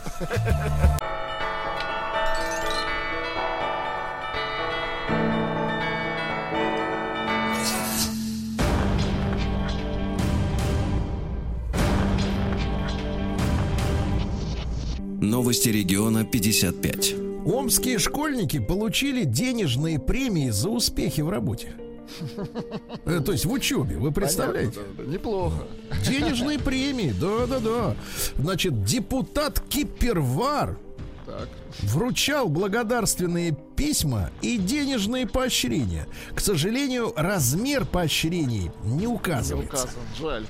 Новости 15.66 15.70
региона 15.70 16.24
55. 16.24 17.16
Омские 17.46 17.98
школьники 17.98 18.60
получили 18.60 19.24
денежные 19.24 19.98
премии 20.00 20.52
за 20.52 20.70
успехи 20.70 21.22
в 21.22 21.30
работе. 21.30 21.74
Э, 23.06 23.20
То 23.26 23.32
есть 23.32 23.46
в 23.46 23.52
учебе, 23.52 23.98
вы 23.98 24.12
представляете? 24.12 24.80
Понятно. 24.96 25.12
Неплохо. 25.12 25.64
Денежные 26.08 26.60
премии, 26.60 27.14
да-да-да. 27.20 27.96
Значит, 28.38 28.84
депутат 28.84 29.60
Кипервар 29.60 30.78
Так. 31.26 31.50
вручал 31.82 32.48
благодарственные 32.50 33.58
письма 33.76 34.30
и 34.44 34.58
денежные 34.58 35.26
поощрения. 35.28 36.08
К 36.36 36.42
сожалению, 36.42 37.12
размер 37.16 37.86
поощрений 37.86 38.72
не 38.84 38.98
Не 38.98 39.08
указывается. 39.08 39.86
указан. 39.86 40.02
Жаль. 40.20 40.46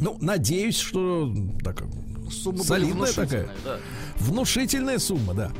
Ну, 0.00 0.16
надеюсь, 0.20 0.78
что 0.78 1.32
так, 1.64 1.82
Сумма 2.30 2.62
солидная 2.64 3.12
такая. 3.12 3.48
да. 3.64 3.78
Внушительная 4.18 4.98
сумма, 4.98 5.34
да. 5.34 5.50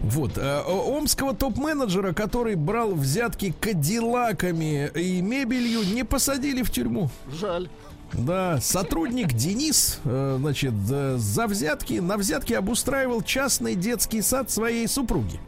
Вот. 0.00 0.36
э, 0.36 0.62
Омского 0.62 1.34
топ-менеджера, 1.34 2.12
который 2.12 2.54
брал 2.54 2.94
взятки 2.94 3.54
кадиллаками 3.60 4.90
и 4.94 5.20
мебелью, 5.20 5.82
не 5.82 6.04
посадили 6.04 6.62
в 6.62 6.70
тюрьму. 6.70 7.10
Жаль. 7.32 7.68
Да, 8.12 8.60
сотрудник 8.60 9.32
Денис, 9.32 9.98
э, 10.04 10.36
значит, 10.38 10.74
э, 10.90 11.16
за 11.18 11.46
взятки, 11.46 11.94
на 11.94 12.16
взятки 12.16 12.52
обустраивал 12.52 13.20
частный 13.22 13.74
детский 13.74 14.22
сад 14.22 14.50
своей 14.50 14.86
супруги. 14.86 15.40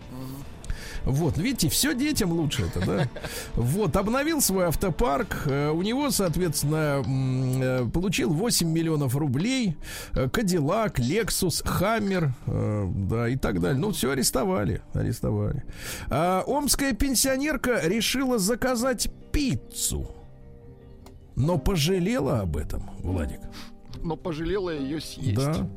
Вот, 1.05 1.39
видите, 1.39 1.69
все 1.69 1.95
детям 1.95 2.33
лучше 2.33 2.65
это, 2.65 2.85
да? 2.87 3.09
Вот, 3.55 3.97
обновил 3.97 4.41
свой 4.41 4.67
автопарк. 4.67 5.43
э, 5.47 5.71
У 5.71 5.83
него, 5.83 6.11
соответственно, 6.11 7.03
э, 7.07 7.89
получил 7.93 8.33
8 8.33 8.69
миллионов 8.71 9.17
рублей. 9.17 9.77
э, 10.15 10.29
Кадиллак, 10.29 10.99
Лексус, 10.99 11.63
Хаммер, 11.65 12.33
да, 12.47 13.29
и 13.29 13.37
так 13.37 13.61
далее. 13.61 13.81
Ну, 13.81 13.93
все 13.93 14.11
арестовали, 14.13 14.83
арестовали. 14.95 15.65
А 16.11 16.43
омская 16.47 16.93
пенсионерка 16.93 17.81
решила 17.85 18.39
заказать 18.39 19.09
пиццу. 19.33 20.11
Но 21.37 21.57
пожалела 21.59 22.41
об 22.41 22.57
этом, 22.57 22.91
Владик. 22.99 23.41
Но 24.03 24.17
пожалела 24.17 24.71
ее 24.71 25.01
съесть. 25.01 25.37
Да. 25.37 25.69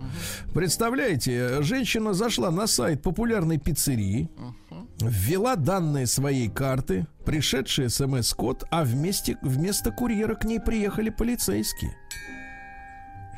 Представляете, 0.54 1.62
женщина 1.62 2.14
зашла 2.14 2.52
на 2.52 2.68
сайт 2.68 3.02
популярной 3.02 3.58
пиццерии, 3.58 4.30
ввела 5.00 5.56
данные 5.56 6.08
своей 6.08 6.50
карты, 6.50 7.08
пришедший 7.26 7.90
смс-код, 7.90 8.66
а 8.72 8.84
вместе, 8.84 9.38
вместо 9.42 9.92
курьера 9.92 10.36
к 10.36 10.44
ней 10.46 10.60
приехали 10.60 11.10
полицейские. 11.10 11.96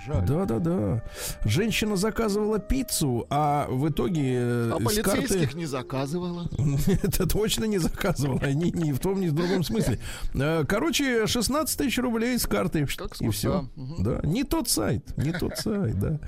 Жаль. 0.06 0.26
Да, 0.26 0.46
да, 0.46 0.60
да. 0.60 1.04
Женщина 1.46 1.96
заказывала 1.96 2.60
пиццу, 2.60 3.26
а 3.30 3.68
в 3.70 3.90
итоге 3.90 4.34
э, 4.36 4.72
А 4.74 4.80
с 4.90 4.96
карты... 4.96 5.22
полицейских 5.22 5.56
не 5.56 5.66
заказывала. 5.66 6.50
Это 7.04 7.28
точно 7.28 7.66
не 7.66 7.78
заказывала. 7.78 8.46
Ни, 8.52 8.70
ни 8.72 8.92
в 8.92 9.00
том, 9.00 9.22
ни 9.22 9.28
в 9.30 9.34
другом 9.34 9.64
смысле. 9.64 10.00
Э, 10.34 10.66
Короче, 10.68 11.28
16 11.28 11.78
тысяч 11.78 11.98
рублей 12.00 12.38
с 12.38 12.46
карты. 12.46 12.86
Как 12.98 13.20
и 13.22 13.30
все. 13.30 13.70
Да. 14.00 14.20
Не 14.24 14.44
тот 14.44 14.70
сайт. 14.70 15.16
Не 15.18 15.32
тот 15.32 15.58
сайт, 15.58 16.00
да. 16.00 16.20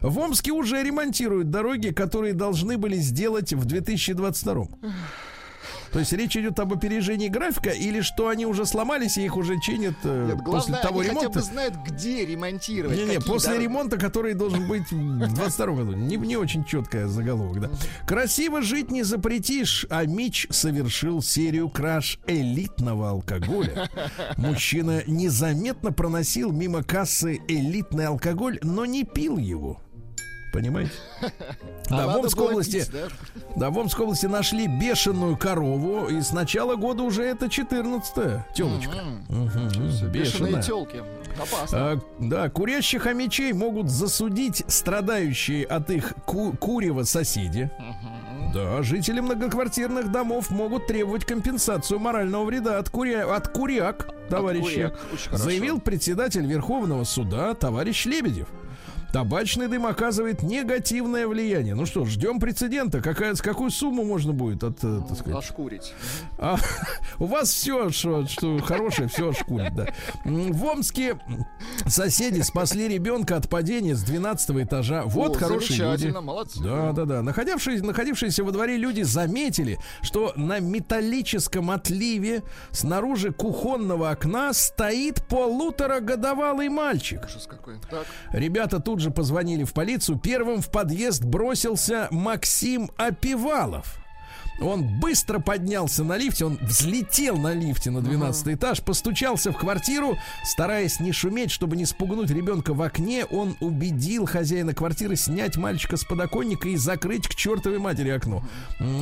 В 0.00 0.18
Омске 0.18 0.52
уже 0.52 0.82
ремонтируют 0.82 1.50
дороги, 1.50 1.88
которые 1.90 2.34
должны 2.34 2.78
были 2.78 2.96
сделать 2.96 3.52
в 3.52 3.64
2022. 3.64 4.66
То 5.92 5.98
есть 5.98 6.12
речь 6.12 6.36
идет 6.36 6.58
об 6.60 6.72
опережении 6.72 7.28
графика 7.28 7.70
или 7.70 8.00
что 8.00 8.28
они 8.28 8.46
уже 8.46 8.64
сломались 8.66 9.18
и 9.18 9.24
их 9.24 9.36
уже 9.36 9.58
чинят 9.60 9.94
э, 10.04 10.26
Нет, 10.28 10.44
после 10.44 10.74
главное, 10.74 10.82
того 10.82 11.00
они 11.00 11.08
хотя 11.08 11.20
ремонта? 11.20 11.38
бы 11.38 11.44
знают, 11.44 11.74
где 11.86 12.24
ремонтировать. 12.26 12.96
Не-не, 12.96 13.14
какие 13.16 13.28
после 13.28 13.48
дороги. 13.50 13.64
ремонта, 13.64 13.96
который 13.98 14.34
должен 14.34 14.68
быть 14.68 14.90
в 14.90 15.34
22 15.34 15.66
году. 15.74 15.92
Не, 15.94 16.16
не 16.16 16.36
очень 16.36 16.64
четкая 16.64 17.06
заголовок, 17.08 17.60
да. 17.60 17.70
Красиво 18.06 18.62
жить 18.62 18.90
не 18.90 19.02
запретишь, 19.02 19.86
а 19.90 20.04
Мич 20.04 20.46
совершил 20.50 21.22
серию 21.22 21.68
краж 21.68 22.18
элитного 22.26 23.10
алкоголя. 23.10 23.88
Мужчина 24.36 25.02
незаметно 25.06 25.92
проносил 25.92 26.52
мимо 26.52 26.82
кассы 26.82 27.40
элитный 27.48 28.06
алкоголь, 28.06 28.58
но 28.62 28.84
не 28.84 29.04
пил 29.04 29.36
его. 29.38 29.80
Понимаете? 30.52 30.92
А 31.92 31.96
Да, 31.96 32.04
в 32.04 32.06
надо 32.06 32.18
Омской 32.20 32.46
области, 32.46 32.84
да? 33.56 33.70
в 33.70 33.76
Омской 33.78 34.04
области 34.04 34.26
нашли 34.26 34.68
бешеную 34.68 35.36
корову, 35.36 36.06
и 36.06 36.20
с 36.20 36.30
начала 36.30 36.76
года 36.76 37.02
уже 37.02 37.24
это 37.24 37.46
14-я 37.46 38.46
телочка. 38.54 38.92
Бешеные 40.12 40.62
телки. 40.62 41.02
Опасно. 41.36 41.78
А, 41.92 42.00
да, 42.20 42.48
курящих 42.48 43.02
хомячей 43.02 43.52
могут 43.52 43.90
засудить 43.90 44.62
страдающие 44.68 45.64
от 45.64 45.90
их 45.90 46.14
ку- 46.26 46.52
курева 46.52 47.02
соседи. 47.02 47.70
Да, 48.54 48.82
жители 48.82 49.18
многоквартирных 49.20 50.12
домов 50.12 50.50
могут 50.50 50.86
требовать 50.86 51.24
компенсацию 51.24 51.98
морального 52.00 52.44
вреда 52.44 52.78
от, 52.78 52.88
куря... 52.90 53.34
от 53.34 53.48
куряк, 53.48 54.08
товарищи. 54.28 54.74
куряк, 54.74 54.98
очень 55.12 55.24
хорошо. 55.26 55.44
Заявил 55.44 55.80
председатель 55.80 56.46
Верховного 56.46 57.04
суда 57.04 57.54
товарищ 57.54 58.06
Лебедев. 58.06 58.48
Табачный 59.12 59.66
дым 59.66 59.86
оказывает 59.86 60.42
негативное 60.42 61.26
влияние. 61.26 61.74
Ну 61.74 61.84
что, 61.84 62.04
ждем 62.04 62.38
прецедента. 62.38 63.00
Какая, 63.00 63.34
с 63.34 63.42
какую 63.42 63.70
сумму 63.70 64.04
можно 64.04 64.32
будет, 64.32 64.62
от, 64.62 64.78
э, 64.84 65.00
так 65.08 65.18
сказать? 65.18 65.38
Ошкурить. 65.38 65.94
А, 66.38 66.56
у 67.18 67.24
вас 67.24 67.50
все, 67.50 67.90
что, 67.90 68.26
что 68.26 68.58
хорошее, 68.58 69.08
все 69.08 69.32
шкурит, 69.32 69.74
да. 69.74 69.88
В 70.24 70.64
Омске 70.64 71.18
соседи 71.86 72.40
спасли 72.42 72.86
ребенка 72.86 73.36
от 73.36 73.48
падения 73.48 73.96
с 73.96 74.02
12 74.02 74.50
этажа. 74.62 75.02
Вот 75.06 75.36
О, 75.36 75.38
хорошие 75.38 75.90
люди. 75.90 76.08
молодцы. 76.08 76.62
Да, 76.62 76.92
да, 76.92 77.04
да. 77.04 77.22
Находившиеся, 77.22 77.84
находившиеся 77.84 78.44
во 78.44 78.52
дворе 78.52 78.76
люди 78.76 79.02
заметили, 79.02 79.78
что 80.02 80.32
на 80.36 80.60
металлическом 80.60 81.70
отливе 81.70 82.42
снаружи 82.70 83.32
кухонного 83.32 84.10
окна 84.10 84.52
стоит 84.52 85.26
полуторагодовалый 85.26 86.68
мальчик. 86.68 87.22
Ужас 87.24 87.46
какой. 87.46 87.74
Так. 87.90 88.06
Ребята 88.32 88.78
тут 88.78 88.99
же 89.00 89.10
позвонили 89.10 89.64
в 89.64 89.72
полицию. 89.72 90.18
Первым 90.18 90.60
в 90.60 90.70
подъезд 90.70 91.24
бросился 91.24 92.08
Максим 92.10 92.90
Опивалов. 92.96 94.00
Он 94.60 94.84
быстро 95.00 95.38
поднялся 95.38 96.04
на 96.04 96.16
лифте, 96.18 96.44
он 96.44 96.58
взлетел 96.60 97.36
на 97.38 97.54
лифте 97.54 97.90
на 97.90 98.02
12 98.02 98.48
этаж, 98.48 98.82
постучался 98.82 99.52
в 99.52 99.56
квартиру, 99.56 100.18
стараясь 100.44 101.00
не 101.00 101.12
шуметь, 101.12 101.50
чтобы 101.50 101.76
не 101.76 101.86
спугнуть 101.86 102.30
ребенка 102.30 102.74
в 102.74 102.82
окне, 102.82 103.24
он 103.24 103.56
убедил 103.60 104.26
хозяина 104.26 104.74
квартиры 104.74 105.16
снять 105.16 105.56
мальчика 105.56 105.96
с 105.96 106.04
подоконника 106.04 106.68
и 106.68 106.76
закрыть 106.76 107.26
к 107.26 107.34
чертовой 107.34 107.78
матери 107.78 108.10
окно. 108.10 108.42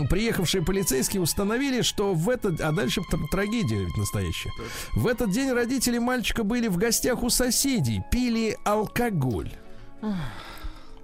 Приехавшие 0.08 0.64
полицейские 0.64 1.22
установили, 1.22 1.82
что 1.82 2.14
в 2.14 2.28
этот... 2.30 2.60
А 2.60 2.70
дальше 2.70 3.00
тр- 3.12 3.26
трагедия 3.30 3.84
ведь 3.84 3.96
настоящая. 3.96 4.50
В 4.94 5.06
этот 5.08 5.32
день 5.32 5.50
родители 5.50 5.98
мальчика 5.98 6.44
были 6.44 6.68
в 6.68 6.76
гостях 6.76 7.22
у 7.22 7.30
соседей, 7.30 8.02
пили 8.12 8.56
алкоголь. 8.64 9.50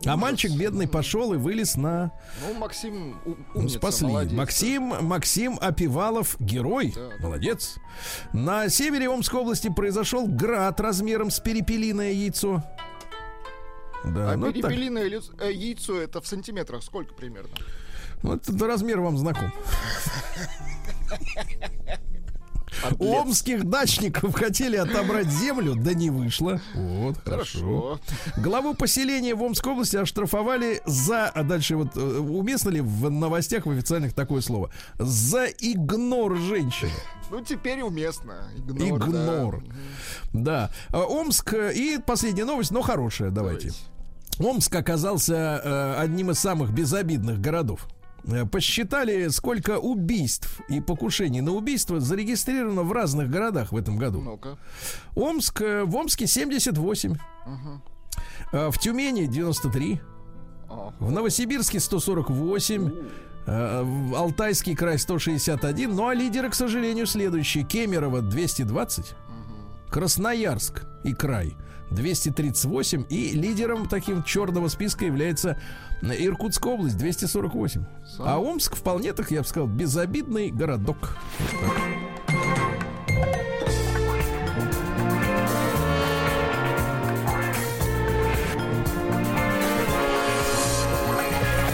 А 0.06 0.16
мальчик 0.16 0.52
бедный 0.52 0.86
пошел 0.86 1.32
и 1.32 1.38
вылез 1.38 1.76
на... 1.76 2.12
Ну, 2.42 2.52
Максим 2.58 3.18
умница, 3.54 3.78
спасли. 3.78 4.06
молодец. 4.06 4.32
Максим, 4.36 4.82
Максим 5.06 5.58
Опивалов, 5.60 6.36
герой. 6.40 6.92
Да, 6.94 7.08
да. 7.08 7.14
Молодец. 7.20 7.76
На 8.34 8.68
севере 8.68 9.08
Омской 9.08 9.40
области 9.40 9.70
произошел 9.72 10.26
град 10.26 10.78
размером 10.80 11.30
с 11.30 11.40
перепелиное 11.40 12.12
яйцо. 12.12 12.62
Да, 14.04 14.32
А 14.32 14.36
ну, 14.36 14.52
так. 14.52 14.56
перепелиное 14.56 15.08
лиц- 15.08 15.30
э, 15.40 15.50
яйцо 15.50 15.98
это 15.98 16.20
в 16.20 16.26
сантиметрах 16.26 16.82
сколько 16.82 17.14
примерно? 17.14 17.56
Ну, 18.22 18.34
этот 18.34 18.60
размер 18.60 19.00
вам 19.00 19.16
знаком. 19.16 19.52
У 22.98 23.12
омских 23.12 23.64
дачников 23.64 24.34
хотели 24.34 24.76
отобрать 24.76 25.28
землю, 25.28 25.74
да 25.76 25.94
не 25.94 26.10
вышло. 26.10 26.60
Вот, 26.74 27.18
хорошо. 27.24 27.44
Хорошо. 27.58 28.00
Главу 28.36 28.74
поселения 28.74 29.34
в 29.34 29.42
Омской 29.42 29.72
области 29.72 29.96
оштрафовали 29.96 30.80
за... 30.86 31.26
А 31.28 31.42
дальше 31.42 31.76
вот 31.76 31.96
э, 31.96 32.00
уместно 32.00 32.70
ли 32.70 32.80
в 32.80 33.10
новостях 33.10 33.66
в 33.66 33.70
официальных 33.70 34.12
такое 34.14 34.40
слово? 34.40 34.70
За 34.98 35.44
игнор 35.46 36.36
женщины. 36.36 36.90
Ну, 37.30 37.40
теперь 37.42 37.82
уместно. 37.82 38.48
Игнор. 38.56 38.98
да. 39.00 39.06
Игнор. 39.06 39.64
Да. 40.32 40.70
А, 40.90 41.04
Омск. 41.04 41.52
э, 41.54 41.72
И 41.74 41.98
последняя 41.98 42.44
новость, 42.44 42.70
но 42.70 42.82
хорошая, 42.82 43.30
давайте. 43.30 43.72
Омск 44.38 44.74
оказался 44.74 45.60
э, 45.64 45.94
одним 46.00 46.30
из 46.30 46.38
самых 46.38 46.72
безобидных 46.72 47.40
городов. 47.40 47.86
Э, 48.26 48.46
Посчитали, 48.46 49.28
сколько 49.28 49.78
убийств 49.78 50.60
и 50.68 50.80
покушений 50.80 51.40
на 51.40 51.52
убийство 51.52 52.00
зарегистрировано 52.00 52.82
в 52.82 52.92
разных 52.92 53.30
городах 53.30 53.72
в 53.72 53.76
этом 53.76 53.96
году. 53.98 54.20
Омск, 55.14 55.60
э, 55.62 55.84
в 55.84 55.94
Омске 55.96 56.26
78, 56.26 57.16
э, 58.52 58.70
в 58.70 58.78
Тюмени 58.78 59.26
93, 59.26 60.00
Ага. 60.70 60.94
в 61.00 61.10
Новосибирске 61.10 61.80
148, 61.80 62.90
э, 63.46 63.82
в 63.82 64.14
Алтайский 64.14 64.74
край 64.74 64.98
161, 64.98 65.94
ну 65.94 66.08
а 66.08 66.14
лидеры, 66.14 66.48
к 66.48 66.54
сожалению, 66.54 67.06
следующие. 67.06 67.64
Кемерово 67.64 68.22
220, 68.22 69.14
Красноярск 69.90 70.82
и 71.04 71.12
край 71.12 71.54
238, 71.94 73.06
и 73.08 73.30
лидером 73.32 73.88
таким 73.88 74.22
черного 74.22 74.68
списка 74.68 75.04
является 75.04 75.58
Иркутская 76.02 76.74
область 76.74 76.98
248. 76.98 77.84
А 78.18 78.38
Омск 78.38 78.76
вполне, 78.76 79.12
так 79.12 79.30
я 79.30 79.40
бы 79.42 79.46
сказал, 79.46 79.68
безобидный 79.68 80.50
городок. 80.50 81.16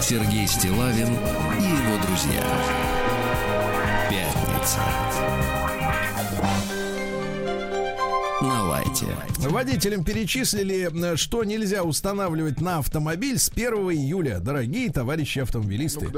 Сергей 0.00 0.46
Стилавин 0.48 1.08
и 1.58 1.62
его 1.62 2.04
друзья. 2.04 2.42
Пятница. 4.10 4.80
Водителям 9.48 10.04
перечислили, 10.04 10.90
э, 11.12 11.16
что 11.16 11.44
нельзя 11.44 11.82
устанавливать 11.82 12.60
на 12.60 12.78
автомобиль 12.78 13.38
с 13.38 13.48
1 13.48 13.72
июля. 13.90 14.38
Дорогие 14.38 14.90
товарищи 14.92 15.38
автомобилисты. 15.38 16.08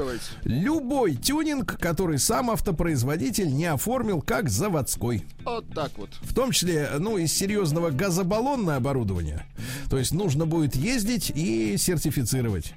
Любой 0.43 1.15
тюнинг, 1.15 1.77
который 1.79 2.19
сам 2.19 2.51
автопроизводитель 2.51 3.47
не 3.53 3.65
оформил 3.65 4.21
как 4.21 4.49
заводской. 4.49 5.23
Вот 5.45 5.65
так 5.73 5.91
вот. 5.97 6.09
В 6.21 6.33
том 6.33 6.51
числе, 6.51 6.89
ну, 6.99 7.17
из 7.17 7.33
серьезного 7.33 7.91
газобаллонное 7.91 8.75
оборудование. 8.77 9.45
То 9.89 9.97
есть 9.97 10.11
нужно 10.11 10.45
будет 10.45 10.75
ездить 10.75 11.31
и 11.33 11.77
сертифицировать. 11.77 12.73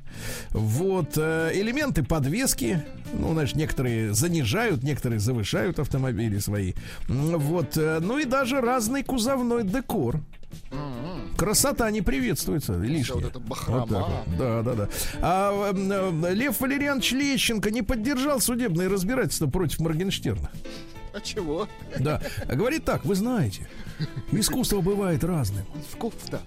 Вот. 0.50 1.12
э, 1.16 1.50
Элементы 1.54 2.02
подвески. 2.04 2.82
Ну, 3.12 3.32
значит, 3.32 3.56
некоторые 3.56 4.14
занижают, 4.14 4.82
некоторые 4.82 5.18
завышают 5.18 5.78
автомобили 5.80 6.38
свои. 6.38 6.74
Вот. 7.08 7.76
э, 7.76 7.98
Ну 8.00 8.18
и 8.18 8.24
даже 8.24 8.60
разный 8.60 9.02
кузовной 9.02 9.64
декор. 9.64 10.20
Красота 11.36 11.90
не 11.90 12.00
приветствуется 12.00 12.74
лишняя. 12.78 13.16
вот 13.16 13.24
это 13.24 13.38
бахрома. 13.38 13.80
Вот 13.80 13.88
так 13.88 14.26
вот. 14.26 14.38
Да, 14.38 14.62
да, 14.62 14.74
да. 14.74 14.88
А 15.20 15.72
э, 15.72 16.34
Лев 16.34 16.60
Валерьянович 16.60 17.12
Лещенко 17.12 17.70
не 17.70 17.82
поддержал 17.82 18.40
судебное 18.40 18.88
разбирательство 18.88 19.46
против 19.46 19.80
Моргенштерна. 19.80 20.50
А 21.12 21.20
чего? 21.20 21.68
Да. 21.98 22.20
Говорит 22.48 22.84
так, 22.84 23.04
вы 23.04 23.14
знаете, 23.14 23.68
искусство 24.32 24.80
бывает 24.80 25.24
разным. 25.24 25.64
Вкусно. 25.92 26.40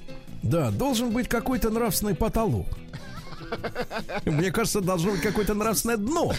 Да, 0.44 0.72
должен 0.72 1.12
быть 1.12 1.28
какой-то 1.28 1.70
нравственный 1.70 2.16
потолок. 2.16 2.68
Мне 4.26 4.52
кажется, 4.52 4.82
должно 4.82 5.12
быть 5.12 5.22
какое-то 5.22 5.54
нравственное 5.54 5.98
дно. 5.98 6.34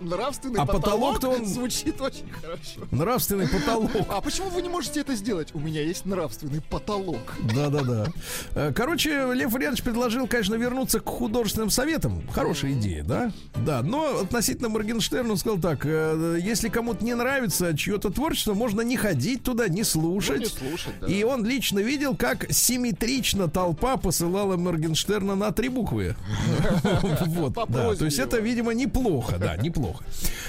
Нравственный 0.00 0.60
А 0.60 0.66
потолок, 0.66 1.18
потолок-то 1.20 1.28
он- 1.30 1.46
звучит 1.46 2.00
очень 2.00 2.30
хорошо. 2.32 2.80
Нравственный 2.90 3.48
потолок. 3.48 3.90
А 4.08 4.20
почему 4.20 4.48
вы 4.50 4.62
не 4.62 4.68
можете 4.68 5.00
это 5.00 5.14
сделать? 5.14 5.54
У 5.54 5.58
меня 5.58 5.82
есть 5.82 6.06
нравственный 6.06 6.60
потолок. 6.60 7.34
Да-да-да. 7.54 8.06
Э, 8.54 8.72
Короче, 8.74 9.32
Лев 9.34 9.52
Валерьянович 9.52 9.82
предложил, 9.82 10.26
конечно, 10.26 10.54
вернуться 10.54 11.00
к 11.00 11.06
художественным 11.08 11.70
советам. 11.70 12.22
Хорошая 12.32 12.72
идея, 12.72 13.04
да? 13.04 13.32
Да, 13.54 13.82
но 13.82 14.20
относительно 14.20 14.68
Моргенштерна 14.68 15.32
он 15.32 15.38
сказал 15.38 15.58
так, 15.58 15.84
э, 15.84 16.38
если 16.42 16.68
кому-то 16.68 17.04
не 17.04 17.14
нравится 17.14 17.76
чье-то 17.76 18.10
творчество, 18.10 18.54
можно 18.54 18.80
не 18.82 18.96
ходить 18.96 19.42
туда, 19.42 19.68
не 19.68 19.84
слушать. 19.84 20.36
Ну, 20.36 20.42
не 20.42 20.70
слушать, 20.70 20.94
да. 21.00 21.06
И 21.06 21.22
он 21.22 21.44
лично 21.44 21.78
видел, 21.80 22.16
как 22.16 22.46
симметрично 22.52 23.48
толпа 23.48 23.96
посылала 23.96 24.56
Моргенштерна 24.56 25.34
на 25.34 25.50
три 25.52 25.68
буквы. 25.68 25.95
Вот, 27.26 27.54
По 27.54 27.66
да. 27.66 27.94
То 27.94 28.04
есть 28.04 28.18
это, 28.18 28.38
видимо, 28.38 28.72
неплохо, 28.72 29.38
да, 29.38 29.56
неплохо. 29.56 30.04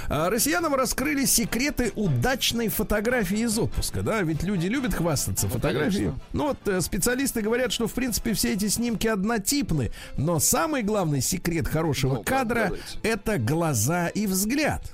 А, 0.09 0.29
Россиянам 0.29 0.75
раскрыли 0.75 1.25
секреты 1.25 1.91
удачной 1.95 2.69
фотографии 2.69 3.39
из 3.39 3.57
отпуска, 3.57 4.01
да, 4.01 4.21
ведь 4.21 4.43
люди 4.43 4.67
любят 4.67 4.93
хвастаться 4.93 5.47
фотографией. 5.47 6.05
конечно. 6.05 6.19
Ну 6.33 6.47
вот 6.47 6.67
э, 6.67 6.81
специалисты 6.81 7.41
говорят, 7.41 7.71
что 7.71 7.87
в 7.87 7.93
принципе 7.93 8.33
все 8.33 8.53
эти 8.53 8.67
снимки 8.67 9.07
однотипны, 9.07 9.91
но 10.17 10.39
самый 10.39 10.83
главный 10.83 11.21
секрет 11.21 11.67
хорошего 11.67 12.15
Ну-ка, 12.15 12.29
кадра 12.29 12.71
это 13.03 13.37
глаза 13.37 14.07
и 14.07 14.27
взгляд. 14.27 14.93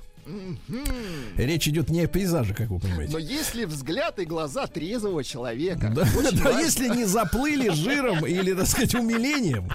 Речь 1.35 1.67
идет 1.67 1.89
не 1.89 2.01
о 2.01 2.07
пейзаже, 2.07 2.53
как 2.53 2.69
вы 2.69 2.79
понимаете. 2.79 3.11
Но 3.13 3.19
если 3.19 3.65
взгляд 3.65 4.19
и 4.19 4.25
глаза 4.25 4.67
трезвого 4.67 5.23
человека, 5.23 5.91
Да, 5.93 6.05
да, 6.31 6.59
если 6.59 6.87
не 6.87 7.05
заплыли 7.05 7.69
жиром 7.69 8.25
или, 8.25 8.53
так 8.53 8.67
сказать, 8.67 8.95
умилением, 8.95 9.69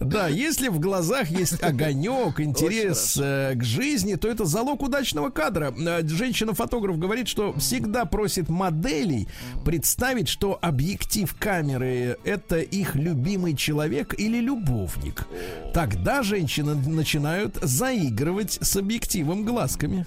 Да, 0.00 0.28
если 0.28 0.68
в 0.68 0.78
глазах 0.78 1.30
есть 1.30 1.62
огонек, 1.62 2.40
интерес 2.40 3.18
э, 3.20 3.54
к 3.54 3.62
жизни, 3.62 4.14
то 4.14 4.28
это 4.28 4.44
залог 4.44 4.82
удачного 4.82 5.30
кадра. 5.30 5.74
Э, 5.76 6.06
Женщина-фотограф 6.06 6.98
говорит, 6.98 7.28
что 7.28 7.52
всегда 7.54 8.04
просит 8.04 8.48
моделей 8.48 9.28
представить, 9.64 10.28
что 10.28 10.58
объектив 10.60 11.32
камеры 11.38 12.18
это 12.24 12.58
их 12.58 12.94
любимый 12.94 13.54
человек 13.56 14.14
или 14.18 14.38
любовник. 14.38 15.26
Тогда 15.74 16.22
женщины 16.22 16.74
начинают 16.74 17.56
заигрывать 17.62 18.58
с 18.60 18.76
объективом 18.76 19.44
глазками. 19.44 20.06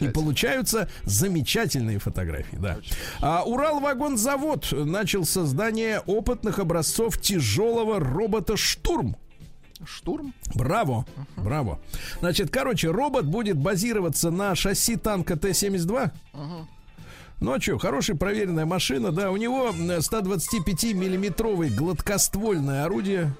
И 0.00 0.08
получаются 0.08 0.88
замечательные 1.04 1.98
фотографии, 1.98 2.56
да. 2.56 2.78
А 3.20 3.42
Уралвагонзавод 3.44 4.72
начал 4.72 5.24
создание 5.24 6.00
опытных 6.00 6.58
образцов 6.58 7.20
тяжелого 7.20 7.98
робота 8.00 8.56
«Штурм». 8.82 9.16
Штурм? 9.84 10.34
Браво, 10.54 11.04
браво. 11.36 11.80
Значит, 12.20 12.50
короче, 12.50 12.90
робот 12.90 13.24
будет 13.26 13.56
базироваться 13.56 14.30
на 14.30 14.54
шасси 14.54 14.96
танка 14.96 15.36
Т-72. 15.36 16.10
Ну 17.40 17.52
а 17.52 17.60
что, 17.60 17.76
хорошая 17.78 18.16
проверенная 18.16 18.66
машина, 18.66 19.10
да, 19.10 19.32
у 19.32 19.36
него 19.36 19.70
э, 19.70 19.98
125-миллиметровый 19.98 21.70
гладкоствольное 21.70 22.84
орудие. 22.84 23.34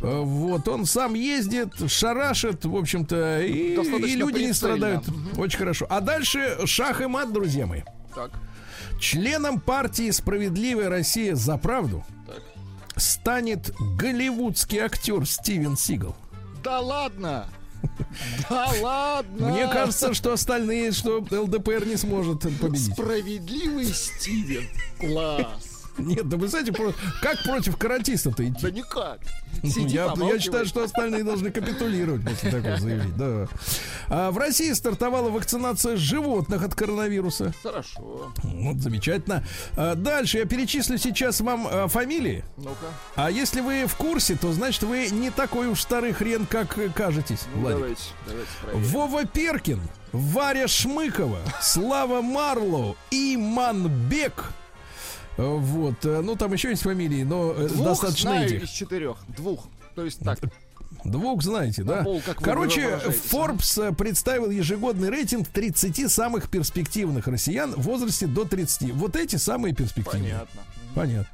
Э, 0.00 0.20
Вот, 0.20 0.68
он 0.68 0.86
сам 0.86 1.14
ездит, 1.14 1.72
шарашит, 1.90 2.64
в 2.64 2.76
общем-то, 2.76 3.40
и, 3.40 3.74
и 3.74 4.14
люди 4.14 4.42
не 4.42 4.52
страдают. 4.52 5.04
Очень 5.36 5.58
хорошо. 5.58 5.86
А 5.90 6.00
дальше 6.00 6.58
шах 6.66 7.00
и 7.00 7.06
мат, 7.06 7.32
друзья 7.32 7.66
мои. 7.66 7.82
Так. 8.14 8.30
Членом 9.00 9.58
партии 9.60 10.10
«Справедливая 10.12 10.88
Россия 10.88 11.34
за 11.34 11.56
правду». 11.56 12.04
Станет 12.96 13.72
голливудский 13.96 14.78
актер 14.78 15.26
Стивен 15.26 15.76
Сигал. 15.76 16.16
Да 16.62 16.80
ладно! 16.80 17.46
Да 18.50 18.70
ладно! 18.82 19.48
Мне 19.50 19.66
кажется, 19.68 20.12
что 20.14 20.32
остальные, 20.32 20.92
что 20.92 21.18
ЛДПР 21.30 21.86
не 21.86 21.96
сможет 21.96 22.42
победить. 22.60 22.92
Справедливый 22.92 23.86
Стивен. 23.86 24.68
Класс. 24.98 25.69
Нет, 26.06 26.28
да 26.28 26.36
вы 26.36 26.48
знаете, 26.48 26.72
как 27.20 27.42
против 27.44 27.76
каратиста-то 27.76 28.46
идти? 28.48 28.62
Да 28.62 28.70
никак. 28.70 29.20
Ну, 29.62 29.70
Сиди, 29.70 29.94
я, 29.94 30.14
я 30.16 30.38
считаю, 30.38 30.66
что 30.66 30.82
остальные 30.82 31.24
должны 31.24 31.50
капитулировать 31.50 32.22
после 32.24 32.50
такого 32.50 32.76
заявления. 32.76 33.14
Да. 33.16 33.48
А 34.08 34.30
в 34.30 34.38
России 34.38 34.72
стартовала 34.72 35.30
вакцинация 35.30 35.96
животных 35.96 36.62
от 36.62 36.74
коронавируса. 36.74 37.52
Хорошо. 37.62 38.32
Вот 38.42 38.76
замечательно. 38.76 39.44
А 39.76 39.94
дальше 39.94 40.38
я 40.38 40.44
перечислю 40.44 40.98
сейчас 40.98 41.40
вам 41.40 41.66
а, 41.70 41.88
фамилии. 41.88 42.44
Ну-ка. 42.56 42.86
А 43.16 43.30
если 43.30 43.60
вы 43.60 43.86
в 43.86 43.94
курсе, 43.96 44.36
то 44.36 44.52
значит 44.52 44.82
вы 44.82 45.08
не 45.10 45.30
такой 45.30 45.68
уж 45.68 45.80
старый 45.80 46.12
хрен, 46.12 46.46
как 46.46 46.78
кажетесь. 46.94 47.40
Ну, 47.54 47.60
Владик. 47.60 47.78
давайте, 47.78 48.02
давайте 48.26 48.50
проверим. 48.62 48.88
Вова 48.90 49.24
Перкин, 49.26 49.80
Варя 50.12 50.68
Шмыкова, 50.68 51.38
Слава 51.60 52.22
Марлоу, 52.22 52.96
Иманбек. 53.10 54.52
Э, 55.36 55.42
Вот, 55.56 56.04
э, 56.04 56.20
ну 56.22 56.36
там 56.36 56.52
еще 56.52 56.70
есть 56.70 56.82
фамилии, 56.82 57.22
но 57.22 57.52
э, 57.52 57.68
Двух 57.68 57.84
достаточно 57.86 58.30
знаю 58.30 58.46
этих. 58.46 58.62
из 58.64 58.70
четырех. 58.70 59.18
Двух. 59.28 59.66
То 59.94 60.04
есть 60.04 60.20
так. 60.20 60.38
Двух 61.04 61.42
знаете, 61.42 61.82
На 61.82 61.96
да? 61.96 62.04
пол, 62.04 62.20
Короче, 62.42 62.86
выражаетесь, 62.88 63.30
Forbes 63.32 63.94
представил 63.94 64.50
ежегодный 64.50 65.08
рейтинг 65.08 65.48
30 65.48 66.10
самых 66.10 66.50
перспективных 66.50 67.26
россиян 67.26 67.72
в 67.72 67.82
возрасте 67.82 68.26
до 68.26 68.44
30. 68.44 68.92
Вот 68.92 69.16
эти 69.16 69.36
самые 69.36 69.74
перспективные. 69.74 70.32
Понятно. 70.32 70.60
Понятно. 70.94 71.26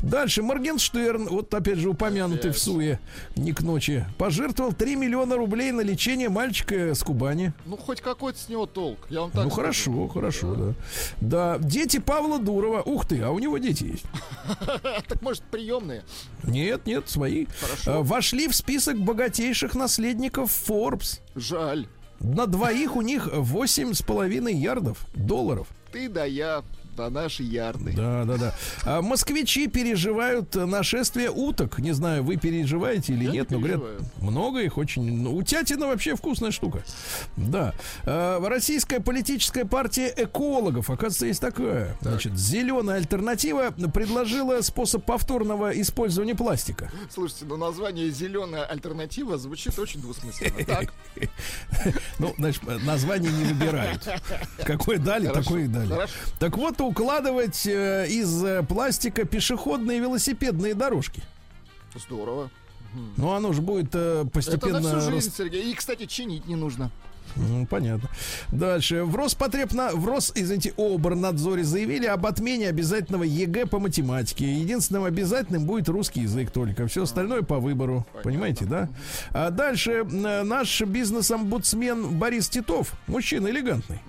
Дальше 0.00 0.42
Моргенштерн, 0.42 1.28
вот 1.28 1.52
опять 1.54 1.78
же 1.78 1.88
упомянутый 1.90 2.50
в 2.52 2.58
Суе, 2.58 3.00
не 3.36 3.52
к 3.52 3.62
ночи, 3.62 4.04
пожертвовал 4.18 4.72
3 4.72 4.96
миллиона 4.96 5.36
рублей 5.36 5.72
на 5.72 5.80
лечение 5.80 6.28
мальчика 6.28 6.94
с 6.94 7.02
Кубани. 7.02 7.52
Ну, 7.66 7.76
хоть 7.76 8.00
какой-то 8.00 8.38
с 8.38 8.48
него 8.48 8.66
толк. 8.66 9.06
Я 9.10 9.22
вам 9.22 9.30
так 9.30 9.44
Ну 9.44 9.50
скажу. 9.50 9.60
хорошо, 9.62 10.08
хорошо, 10.08 10.54
да. 10.54 10.74
Да, 11.20 11.58
дети 11.58 11.98
Павла 11.98 12.38
Дурова. 12.38 12.82
Ух 12.82 13.06
ты, 13.06 13.20
а 13.22 13.30
у 13.30 13.38
него 13.38 13.58
дети 13.58 13.84
есть. 13.84 14.04
Так, 15.08 15.22
может, 15.22 15.42
приемные? 15.44 16.02
Нет, 16.44 16.86
нет, 16.86 17.08
свои. 17.08 17.46
А, 17.86 18.02
Вошли 18.02 18.46
в 18.48 18.54
список 18.54 18.98
богатейших 18.98 19.74
наследников 19.74 20.50
Forbes. 20.68 21.20
Жаль. 21.34 21.86
На 22.20 22.46
двоих 22.46 22.96
у 22.96 23.00
них 23.02 23.26
8,5 23.28 24.52
ярдов 24.52 24.98
долларов. 25.14 25.68
Ты 25.92 26.08
да 26.08 26.24
я, 26.24 26.62
да 26.98 27.10
наши 27.10 27.44
ярды. 27.44 27.92
Да, 27.96 28.24
да, 28.24 28.36
да. 28.36 28.54
А 28.84 29.02
москвичи 29.02 29.68
переживают 29.68 30.54
нашествие 30.56 31.30
уток. 31.30 31.78
Не 31.78 31.92
знаю, 31.92 32.24
вы 32.24 32.36
переживаете 32.36 33.12
или 33.12 33.24
Я 33.24 33.30
не 33.30 33.36
нет, 33.38 33.50
но 33.50 33.58
говорят, 33.58 33.80
много 34.20 34.60
их 34.60 34.76
очень. 34.76 35.22
Ну, 35.22 35.36
Утятина 35.36 35.86
вообще 35.86 36.16
вкусная 36.16 36.50
штука. 36.50 36.82
Да. 37.36 37.72
А, 38.04 38.40
Российская 38.48 38.98
политическая 38.98 39.64
партия 39.64 40.12
экологов, 40.16 40.90
оказывается, 40.90 41.26
есть 41.26 41.40
такая. 41.40 41.96
Значит, 42.00 42.36
зеленая 42.36 42.96
альтернатива 42.96 43.70
предложила 43.94 44.60
способ 44.60 45.04
повторного 45.04 45.70
использования 45.80 46.34
пластика. 46.34 46.90
Слушайте, 47.14 47.44
ну 47.44 47.56
название 47.56 48.10
«Зеленая 48.10 48.64
альтернатива» 48.64 49.38
звучит 49.38 49.78
очень 49.78 50.00
двусмысленно. 50.00 50.64
Так, 50.66 50.92
Ну, 52.18 52.34
значит, 52.38 52.62
название 52.84 53.30
не 53.30 53.44
выбирают. 53.44 54.06
Какое 54.64 54.98
дали, 54.98 55.28
такое 55.28 55.64
и 55.64 55.68
дали. 55.68 55.94
Так 56.38 56.56
вот, 56.56 56.80
укладывать 56.88 57.66
э, 57.66 58.06
из 58.08 58.42
э, 58.42 58.62
пластика 58.62 59.24
пешеходные 59.24 60.00
велосипедные 60.00 60.74
дорожки. 60.74 61.22
здорово. 61.94 62.50
Ну, 63.16 63.32
оно 63.32 63.52
же 63.52 63.60
будет 63.60 63.94
э, 63.94 64.22
Это 64.22 64.30
постепенно... 64.30 64.80
на 64.80 64.88
всю 64.88 65.00
жизнь, 65.10 65.28
рас- 65.28 65.36
Сергей. 65.36 65.70
И, 65.70 65.74
кстати, 65.74 66.06
чинить 66.06 66.46
не 66.46 66.56
нужно. 66.56 66.90
М, 67.38 67.66
Понятно. 67.66 68.08
Дальше. 68.52 69.04
В 69.04 69.14
Роспотребна... 69.16 69.90
В 69.92 70.06
Рос, 70.06 70.32
извините, 70.34 70.72
Обрнадзоре 70.76 71.64
заявили 71.64 72.06
об 72.06 72.26
отмене 72.26 72.68
обязательного 72.68 73.22
ЕГЭ 73.24 73.66
по 73.66 73.78
математике. 73.78 74.52
Единственным 74.52 75.04
обязательным 75.04 75.64
будет 75.64 75.88
русский 75.88 76.20
язык 76.22 76.50
только. 76.50 76.86
Все 76.86 77.04
остальное 77.04 77.42
по 77.42 77.58
выбору. 77.58 78.06
Понимаете, 78.22 78.64
да? 78.64 78.88
А 79.32 79.50
дальше 79.50 80.04
наш 80.04 80.80
бизнес-омбудсмен 80.82 82.18
Борис 82.18 82.48
Титов, 82.48 82.92
мужчина 83.06 83.48
элегантный. 83.48 84.00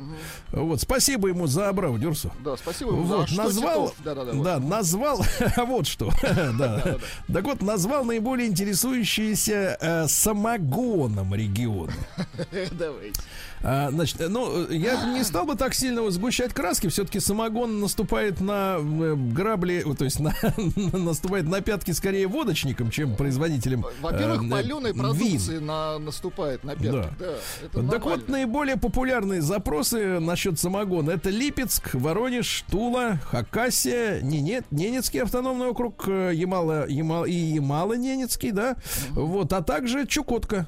Вот, 0.52 0.82
спасибо 0.82 1.28
ему 1.30 1.48
за 1.48 1.70
обрав 1.70 2.00
Дюрсу. 2.00 2.32
Да, 2.44 2.58
спасибо 2.58 2.90
вам. 2.90 3.04
Вот, 3.04 3.24
А 3.24 3.28
что 3.28 3.44
назвал, 3.44 3.90
Титов? 3.90 4.04
Да-да-да. 4.06 4.32
да, 4.44 4.60
вот. 4.60 4.70
назвал, 4.70 5.26
а 5.56 5.66
вот 5.66 5.88
что, 5.88 6.12
да. 6.58 6.98
Так 7.32 7.44
вот, 7.46 7.62
назвал 7.62 8.04
наиболее 8.06 8.48
интересующиеся 8.48 9.78
э, 9.80 10.08
самогоном 10.08 11.34
региона. 11.36 11.94
Давайте. 12.72 13.19
А, 13.62 13.90
значит, 13.92 14.22
э, 14.22 14.30
ну, 14.30 14.70
я 14.70 15.14
не 15.14 15.24
стал 15.24 15.46
бы 15.46 15.56
так 15.56 15.74
сильно 15.74 16.10
сгущать 16.12 16.54
краски. 16.54 16.88
Все-таки 16.88 17.20
самогон 17.20 17.82
наступает 17.82 18.40
на 18.40 18.78
э, 18.80 19.16
грабли, 19.16 19.84
э, 19.86 19.96
то 19.96 20.06
есть 20.06 20.20
на, 20.20 20.34
наступает 20.94 21.46
на 21.46 21.60
пятки 21.62 21.92
скорее 21.92 22.28
водочникам, 22.28 22.90
чем 22.90 23.16
производителям. 23.16 23.86
Во-первых, 24.02 24.44
э, 24.46 24.50
паленой 24.50 24.94
вин. 24.94 25.02
продукции 25.02 25.58
на, 25.58 26.00
наступает 26.00 26.64
на 26.64 26.76
пятки. 26.76 26.92
Да. 26.92 27.10
Да. 27.20 27.26
это 27.66 27.74
Так 27.74 27.76
нормально. 27.84 28.00
вот, 28.04 28.30
наиболее 28.30 28.78
популярные 28.78 29.42
запросы 29.42 30.20
насчет 30.20 30.58
самогона 30.58 31.12
это 31.12 31.30
Липецк, 31.30 31.94
Воронеж, 31.94 32.64
Тула, 32.72 33.20
Хакасия, 33.26 34.22
Нене- 34.22 34.64
Ненецкий 34.72 35.22
автономный 35.22 35.68
округ, 35.68 36.08
Ямало, 36.08 36.88
Ямал, 36.88 37.26
и 37.26 37.34
Ямало-Ненецкий, 37.34 38.52
да, 38.52 38.78
вот, 39.10 39.52
а 39.52 39.62
также 39.62 40.08
Чукотка. 40.08 40.68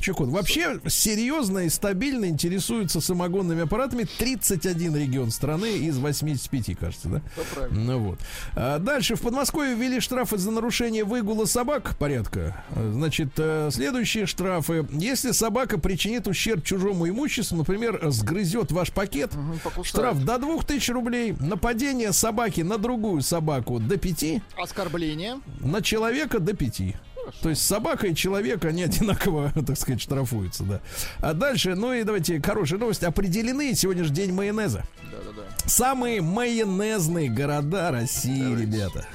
Чукот. 0.00 0.28
Вообще 0.30 0.80
серьезно 0.88 1.60
и 1.60 1.68
стабильно 1.68 2.24
интересуются 2.26 3.00
самогонными 3.00 3.62
аппаратами 3.62 4.06
31 4.18 4.96
регион 4.96 5.30
страны 5.30 5.76
из 5.76 5.98
85, 5.98 6.76
кажется, 6.78 7.08
да? 7.08 7.22
Ну 7.70 7.98
вот. 7.98 8.18
А 8.54 8.78
дальше 8.78 9.14
в 9.16 9.20
Подмосковье 9.20 9.74
ввели 9.74 10.00
штрафы 10.00 10.38
за 10.38 10.50
нарушение 10.50 11.04
выгула 11.04 11.44
собак 11.44 11.96
порядка. 11.98 12.64
А, 12.70 12.90
Значит, 12.92 13.28
э, 13.36 13.68
следующие 13.72 14.26
штрафы. 14.26 14.86
Если 14.90 15.32
собака 15.32 15.78
причинит 15.78 16.26
ущерб 16.26 16.64
чужому 16.64 17.08
имуществу, 17.08 17.56
например, 17.56 18.00
сгрызет 18.10 18.72
ваш 18.72 18.90
пакет, 18.92 19.32
покусает. 19.62 19.86
штраф 19.86 20.24
до 20.24 20.38
2000 20.38 20.90
рублей. 20.92 21.34
Нападение 21.38 22.12
собаки 22.12 22.62
на 22.62 22.78
другую 22.78 23.22
собаку 23.22 23.78
до 23.78 23.96
5, 23.98 24.42
Оскорбление. 24.56 25.40
на 25.60 25.82
человека 25.82 26.38
до 26.40 26.54
5. 26.54 26.96
То 27.42 27.48
есть 27.48 27.62
собака 27.66 28.06
и 28.08 28.14
человек, 28.14 28.64
они 28.64 28.82
одинаково, 28.84 29.52
так 29.66 29.76
сказать, 29.78 30.00
штрафуются, 30.00 30.64
да. 30.64 30.80
А 31.18 31.32
дальше, 31.34 31.74
ну 31.74 31.92
и 31.92 32.02
давайте, 32.02 32.40
хорошая 32.40 32.78
новость. 32.78 33.02
Определены 33.04 33.74
сегодня 33.74 34.04
же 34.04 34.10
день 34.10 34.32
майонеза. 34.32 34.84
Да-да-да. 35.10 35.68
Самые 35.68 36.20
майонезные 36.22 37.28
города 37.28 37.90
России, 37.90 38.54
ребята. 38.54 39.06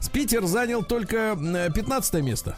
С 0.00 0.08
Питер 0.12 0.44
занял 0.46 0.82
только 0.82 1.36
э, 1.38 1.70
15 1.74 2.22
место. 2.22 2.56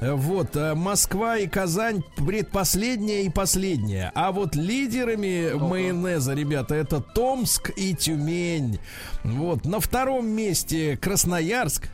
Э, 0.00 0.12
Вот, 0.14 0.56
э, 0.56 0.74
Москва 0.74 1.36
и 1.38 1.46
Казань 1.46 2.02
предпоследняя 2.16 3.22
и 3.22 3.28
последняя. 3.30 4.10
А 4.14 4.32
вот 4.32 4.54
лидерами 4.56 5.52
майонеза, 5.54 6.34
ребята, 6.34 6.74
это 6.74 7.00
Томск 7.00 7.70
и 7.76 7.94
Тюмень. 7.94 8.78
Вот, 9.22 9.64
на 9.64 9.80
втором 9.80 10.26
месте 10.28 10.96
Красноярск. 10.96 11.88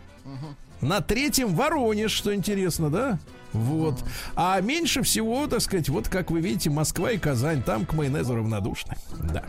На 0.80 1.00
третьем 1.00 1.54
Воронеж, 1.54 2.10
что 2.10 2.34
интересно, 2.34 2.90
да? 2.90 3.18
Вот. 3.52 3.96
А 4.36 4.60
меньше 4.60 5.02
всего, 5.02 5.46
так 5.46 5.60
сказать, 5.60 5.88
вот 5.88 6.08
как 6.08 6.30
вы 6.30 6.40
видите, 6.40 6.70
Москва 6.70 7.10
и 7.10 7.18
Казань, 7.18 7.62
там 7.62 7.84
к 7.84 7.92
майонезу 7.92 8.36
равнодушны. 8.36 8.96
Да. 9.32 9.44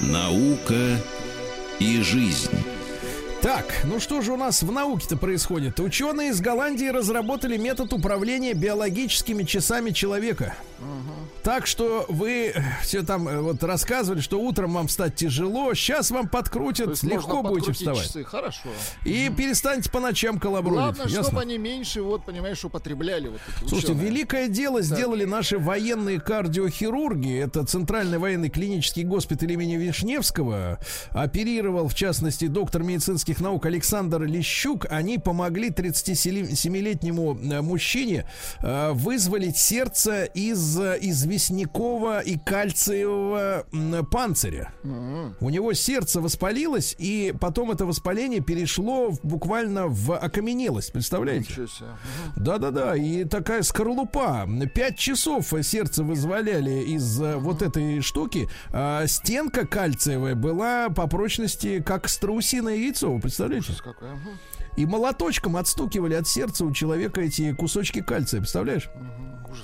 Наука 0.00 0.98
и 1.78 2.00
жизнь. 2.00 2.50
Так, 3.44 3.82
ну 3.84 4.00
что 4.00 4.22
же 4.22 4.32
у 4.32 4.38
нас 4.38 4.62
в 4.62 4.72
науке-то 4.72 5.18
происходит? 5.18 5.78
Ученые 5.78 6.30
из 6.30 6.40
Голландии 6.40 6.86
разработали 6.86 7.58
метод 7.58 7.92
управления 7.92 8.54
биологическими 8.54 9.42
часами 9.42 9.90
человека. 9.90 10.54
Так 11.44 11.66
что 11.66 12.06
вы 12.08 12.54
все 12.82 13.02
там 13.02 13.28
э, 13.28 13.38
вот 13.38 13.62
рассказывали, 13.62 14.22
что 14.22 14.40
утром 14.40 14.72
вам 14.72 14.88
встать 14.88 15.14
тяжело, 15.14 15.74
сейчас 15.74 16.10
вам 16.10 16.26
подкрутят, 16.26 17.02
легко 17.02 17.42
будете 17.42 17.72
вставать. 17.72 18.02
часы, 18.02 18.24
Хорошо. 18.24 18.70
И 19.04 19.28
перестаньте 19.28 19.90
по 19.90 20.00
ночам 20.00 20.40
колобродить. 20.40 20.96
Главное, 20.96 21.06
ясно? 21.06 21.22
чтобы 21.22 21.42
они 21.42 21.58
меньше, 21.58 22.00
вот, 22.00 22.24
понимаешь, 22.24 22.64
употребляли 22.64 23.28
вот 23.28 23.40
Слушайте, 23.58 23.92
ученые. 23.92 24.10
великое 24.10 24.48
дело 24.48 24.80
сделали 24.80 25.26
наши 25.26 25.58
военные 25.58 26.18
кардиохирурги. 26.18 27.38
Это 27.38 27.66
Центральный 27.66 28.16
военный 28.16 28.48
клинический 28.48 29.04
госпиталь 29.04 29.52
имени 29.52 29.74
Вишневского. 29.74 30.78
Оперировал, 31.10 31.88
в 31.88 31.94
частности, 31.94 32.46
доктор 32.46 32.82
медицинских 32.82 33.33
наук 33.40 33.66
Александр 33.66 34.22
Лещук. 34.22 34.86
Они 34.90 35.18
помогли 35.18 35.70
37-летнему 35.70 37.38
э, 37.40 37.60
мужчине 37.62 38.26
э, 38.60 38.92
вызволить 38.92 39.56
сердце 39.56 40.24
из 40.24 40.78
э, 40.78 40.98
известнякового 41.00 42.20
и 42.20 42.38
кальциевого 42.38 43.66
панциря. 44.10 44.72
У 45.40 45.50
него 45.50 45.72
сердце 45.72 46.20
воспалилось, 46.20 46.94
и 46.98 47.34
потом 47.40 47.70
это 47.70 47.86
воспаление 47.86 48.40
перешло 48.40 49.10
в- 49.10 49.20
буквально 49.22 49.86
в 49.88 50.16
окаменелость. 50.16 50.92
Представляете? 50.92 51.52
Да-да-да, 52.36 52.96
и 52.96 53.24
такая 53.24 53.62
скорлупа. 53.62 54.48
Пять 54.74 54.98
часов 54.98 55.52
сердце 55.62 56.02
вызволяли 56.04 56.82
из 56.84 57.18
вот 57.18 57.62
этой 57.62 58.00
штуки. 58.00 58.48
А 58.72 59.06
стенка 59.06 59.66
кальциевая 59.66 60.34
была 60.34 60.88
по 60.88 61.06
прочности 61.06 61.80
как 61.80 62.08
страусиное 62.08 62.76
яйцо, 62.76 63.14
вы 63.16 63.23
представляете? 63.24 63.70
Ужас 63.70 63.82
какой. 63.82 64.08
И 64.76 64.86
молоточком 64.86 65.56
отстукивали 65.56 66.14
от 66.14 66.26
сердца 66.26 66.64
у 66.64 66.72
человека 66.72 67.20
эти 67.20 67.52
кусочки 67.54 68.00
кальция, 68.00 68.40
представляешь? 68.40 68.88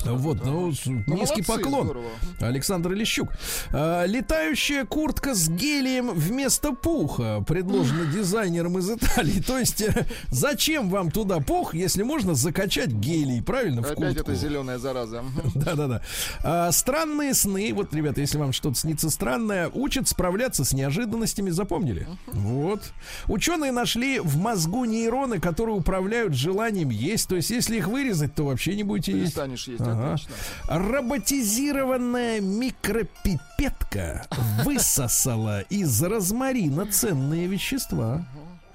Вот, 0.04 0.44
ну, 0.44 0.72
с- 0.72 0.86
низкий 0.86 1.10
молодцы, 1.10 1.42
поклон. 1.44 1.84
здорово. 1.86 2.08
Александр 2.40 2.92
Лещук. 2.92 3.30
А, 3.72 4.04
летающая 4.06 4.84
куртка 4.84 5.34
с 5.34 5.48
гелием 5.48 6.10
вместо 6.10 6.72
пуха 6.72 7.44
предложена 7.46 8.06
дизайнером 8.12 8.78
из 8.78 8.90
Италии. 8.90 9.40
То 9.40 9.58
есть, 9.58 9.80
э, 9.82 10.06
зачем 10.28 10.88
вам 10.90 11.10
туда 11.10 11.40
пух, 11.40 11.74
если 11.74 12.02
можно 12.02 12.34
закачать 12.34 12.88
гелий, 12.90 13.42
правильно, 13.42 13.82
в 13.82 13.86
Опять 13.86 13.96
куртку? 13.96 14.30
эта 14.32 14.34
зеленая 14.34 14.78
зараза. 14.78 15.24
Да-да-да. 15.54 16.02
А, 16.42 16.72
странные 16.72 17.34
сны. 17.34 17.72
Вот, 17.74 17.92
ребята, 17.94 18.20
если 18.20 18.38
вам 18.38 18.52
что-то 18.52 18.76
снится 18.76 19.10
странное, 19.10 19.68
учат 19.72 20.08
справляться 20.08 20.64
с 20.64 20.72
неожиданностями. 20.72 21.50
Запомнили? 21.50 22.06
Вот. 22.28 22.82
Ученые 23.28 23.72
нашли 23.72 24.18
в 24.20 24.36
мозгу 24.36 24.84
нейроны, 24.84 25.40
которые 25.40 25.76
управляют 25.76 26.34
желанием 26.34 26.90
есть. 26.90 27.28
То 27.28 27.36
есть, 27.36 27.50
если 27.50 27.76
их 27.78 27.88
вырезать, 27.88 28.34
то 28.34 28.44
вообще 28.44 28.74
не 28.76 28.82
будете 28.82 29.12
есть. 29.12 29.34
Перестанешь 29.34 29.68
есть, 29.68 29.79
Ага. 29.86 30.14
отлично. 30.14 30.34
Роботизированная 30.68 32.40
микропипетка 32.40 34.26
высосала 34.64 35.60
из 35.62 36.02
розмарина 36.02 36.86
ценные 36.86 37.46
вещества. 37.46 38.24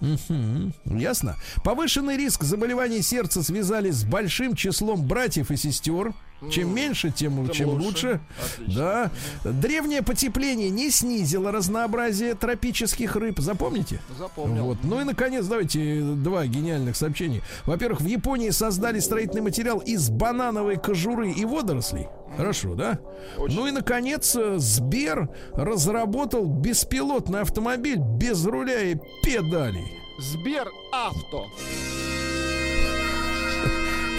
Мгм. 0.01 0.73
Ясно. 0.85 1.35
Повышенный 1.63 2.17
риск 2.17 2.43
заболеваний 2.43 3.01
сердца 3.01 3.41
связали 3.43 3.91
с 3.91 4.03
большим 4.03 4.55
числом 4.55 5.07
братьев 5.07 5.51
и 5.51 5.57
сестер. 5.57 6.13
Чем 6.49 6.75
меньше, 6.75 7.11
тем, 7.11 7.45
тем 7.45 7.53
чем 7.53 7.69
лучше. 7.69 7.85
лучше. 7.85 8.19
Да. 8.67 9.11
Древнее 9.43 10.01
потепление 10.01 10.69
не 10.69 10.91
снизило 10.91 11.51
разнообразие 11.51 12.35
тропических 12.35 13.15
рыб. 13.15 13.39
Запомните? 13.39 13.99
Запомнил. 14.17 14.65
Вот. 14.65 14.77
Ну 14.83 15.01
и, 15.01 15.03
наконец, 15.03 15.45
давайте 15.45 16.01
два 16.01 16.45
гениальных 16.45 16.95
сообщения. 16.95 17.41
Во-первых, 17.65 18.01
в 18.01 18.05
Японии 18.05 18.49
создали 18.49 18.99
строительный 18.99 19.41
материал 19.41 19.79
из 19.79 20.09
банановой 20.09 20.77
кожуры 20.77 21.31
и 21.31 21.45
водорослей. 21.45 22.07
Хорошо, 22.37 22.75
да? 22.75 22.99
Ну 23.37 23.67
и, 23.67 23.71
наконец, 23.71 24.35
э, 24.35 24.57
Сбер 24.57 25.29
разработал 25.53 26.45
беспилотный 26.45 27.41
автомобиль 27.41 27.99
без 27.99 28.45
руля 28.45 28.81
и 28.91 28.95
педалей. 29.23 30.01
Сбер 30.19 30.67
авто. 30.91 31.47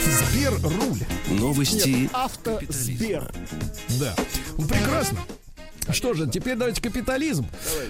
Сбер 0.06 0.54
руль. 0.62 1.00
Новости 1.30 2.08
Авто 2.12 2.60
Сбер. 2.68 3.32
Да. 4.00 4.14
Ну, 4.56 4.66
прекрасно. 4.66 5.18
Что 5.90 6.14
же, 6.14 6.28
теперь 6.28 6.56
давайте 6.56 6.80
капитализм. 6.80 7.46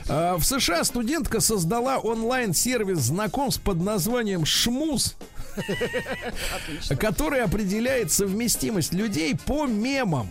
А, 0.08 0.36
в 0.36 0.44
США 0.44 0.84
студентка 0.84 1.40
создала 1.40 1.98
онлайн-сервис 1.98 2.98
знакомств 2.98 3.62
под 3.62 3.80
названием 3.80 4.44
Шмуз, 4.44 5.16
который 6.98 7.42
определяет 7.42 8.12
совместимость 8.12 8.92
людей 8.92 9.36
по 9.36 9.66
мемам. 9.66 10.28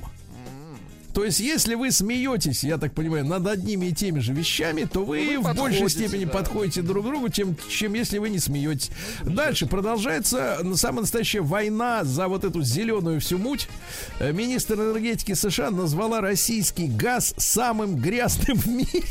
То 1.15 1.23
есть, 1.23 1.39
если 1.39 1.75
вы 1.75 1.91
смеетесь, 1.91 2.65
я 2.65 2.77
так 2.77 2.93
понимаю, 2.93 3.25
над 3.25 3.47
одними 3.47 3.85
и 3.85 3.93
теми 3.93 4.19
же 4.19 4.33
вещами, 4.33 4.83
то 4.83 5.05
вы, 5.05 5.37
Вы 5.37 5.39
в 5.39 5.55
большей 5.55 5.87
степени 5.89 6.25
да. 6.25 6.31
подходите 6.31 6.81
друг 6.81 7.05
к 7.05 7.07
другу, 7.07 7.29
чем, 7.29 7.55
чем 7.69 7.93
если 7.93 8.17
вы 8.17 8.29
не 8.29 8.37
смеетесь. 8.37 8.91
Дальше 9.23 9.65
продолжается 9.65 10.59
самая 10.75 11.01
настоящая 11.01 11.39
война 11.39 12.03
за 12.03 12.27
вот 12.27 12.43
эту 12.43 12.61
зеленую 12.63 13.21
всю 13.21 13.37
муть. 13.37 13.69
Э, 14.19 14.33
Министр 14.33 14.75
энергетики 14.75 15.33
США 15.35 15.71
назвала 15.71 16.19
российский 16.19 16.87
газ 16.87 17.33
самым 17.37 17.95
грязным 17.95 18.57
в 18.57 18.67
мире. 18.67 19.03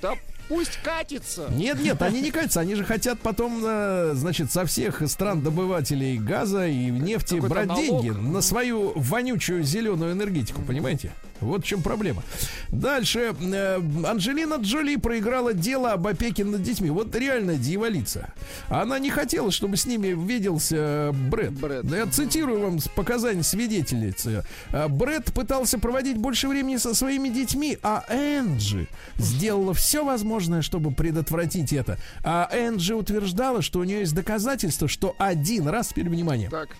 Да 0.00 0.14
пусть 0.48 0.78
катится. 0.82 1.48
Нет, 1.50 1.82
нет, 1.82 2.00
они 2.02 2.20
не 2.20 2.30
катятся, 2.30 2.60
они 2.60 2.74
же 2.74 2.84
хотят 2.84 3.18
потом, 3.20 3.60
э, 3.64 4.12
значит, 4.14 4.50
со 4.50 4.64
всех 4.64 5.02
стран-добывателей 5.08 6.18
газа 6.18 6.66
и 6.66 6.90
нефти 6.90 7.34
брать 7.34 7.66
налог. 7.66 8.02
деньги 8.02 8.10
на 8.10 8.40
свою 8.40 8.92
вонючую 8.94 9.62
зеленую 9.62 10.12
энергетику, 10.12 10.62
понимаете? 10.62 11.12
Вот 11.40 11.64
в 11.64 11.66
чем 11.66 11.82
проблема. 11.82 12.22
Дальше. 12.70 13.34
э, 13.40 13.80
Анджелина 14.04 14.56
Джоли 14.56 14.96
проиграла 14.96 15.54
дело 15.54 15.92
об 15.92 16.06
опеке 16.06 16.44
над 16.44 16.62
детьми. 16.62 16.90
Вот 16.90 17.14
реальная 17.14 17.56
дьяволица. 17.56 18.32
Она 18.68 18.98
не 18.98 19.10
хотела, 19.10 19.50
чтобы 19.50 19.76
с 19.76 19.86
ними 19.86 20.08
виделся 20.08 21.10
Брэд. 21.30 21.52
Брэд. 21.52 21.86
Да 21.86 21.96
Я 21.96 22.06
цитирую 22.06 22.60
вам 22.60 22.80
с 22.80 22.88
показаний 22.88 23.42
свидетельницы. 23.42 24.44
А, 24.72 24.88
Брэд 24.88 25.32
пытался 25.32 25.78
проводить 25.78 26.16
больше 26.16 26.48
времени 26.48 26.76
со 26.76 26.94
своими 26.94 27.28
детьми, 27.28 27.78
а 27.82 28.04
Энджи 28.08 28.88
сделала 29.16 29.74
все 29.74 30.04
возможное, 30.04 30.62
чтобы 30.62 30.90
предотвратить 30.92 31.72
это. 31.72 31.98
А 32.24 32.48
Энджи 32.52 32.94
утверждала, 32.94 33.62
что 33.62 33.80
у 33.80 33.84
нее 33.84 34.00
есть 34.00 34.14
доказательства, 34.14 34.88
что 34.88 35.14
один 35.18 35.68
раз, 35.68 35.88
теперь 35.88 36.08
внимание, 36.08 36.50
Так, 36.50 36.70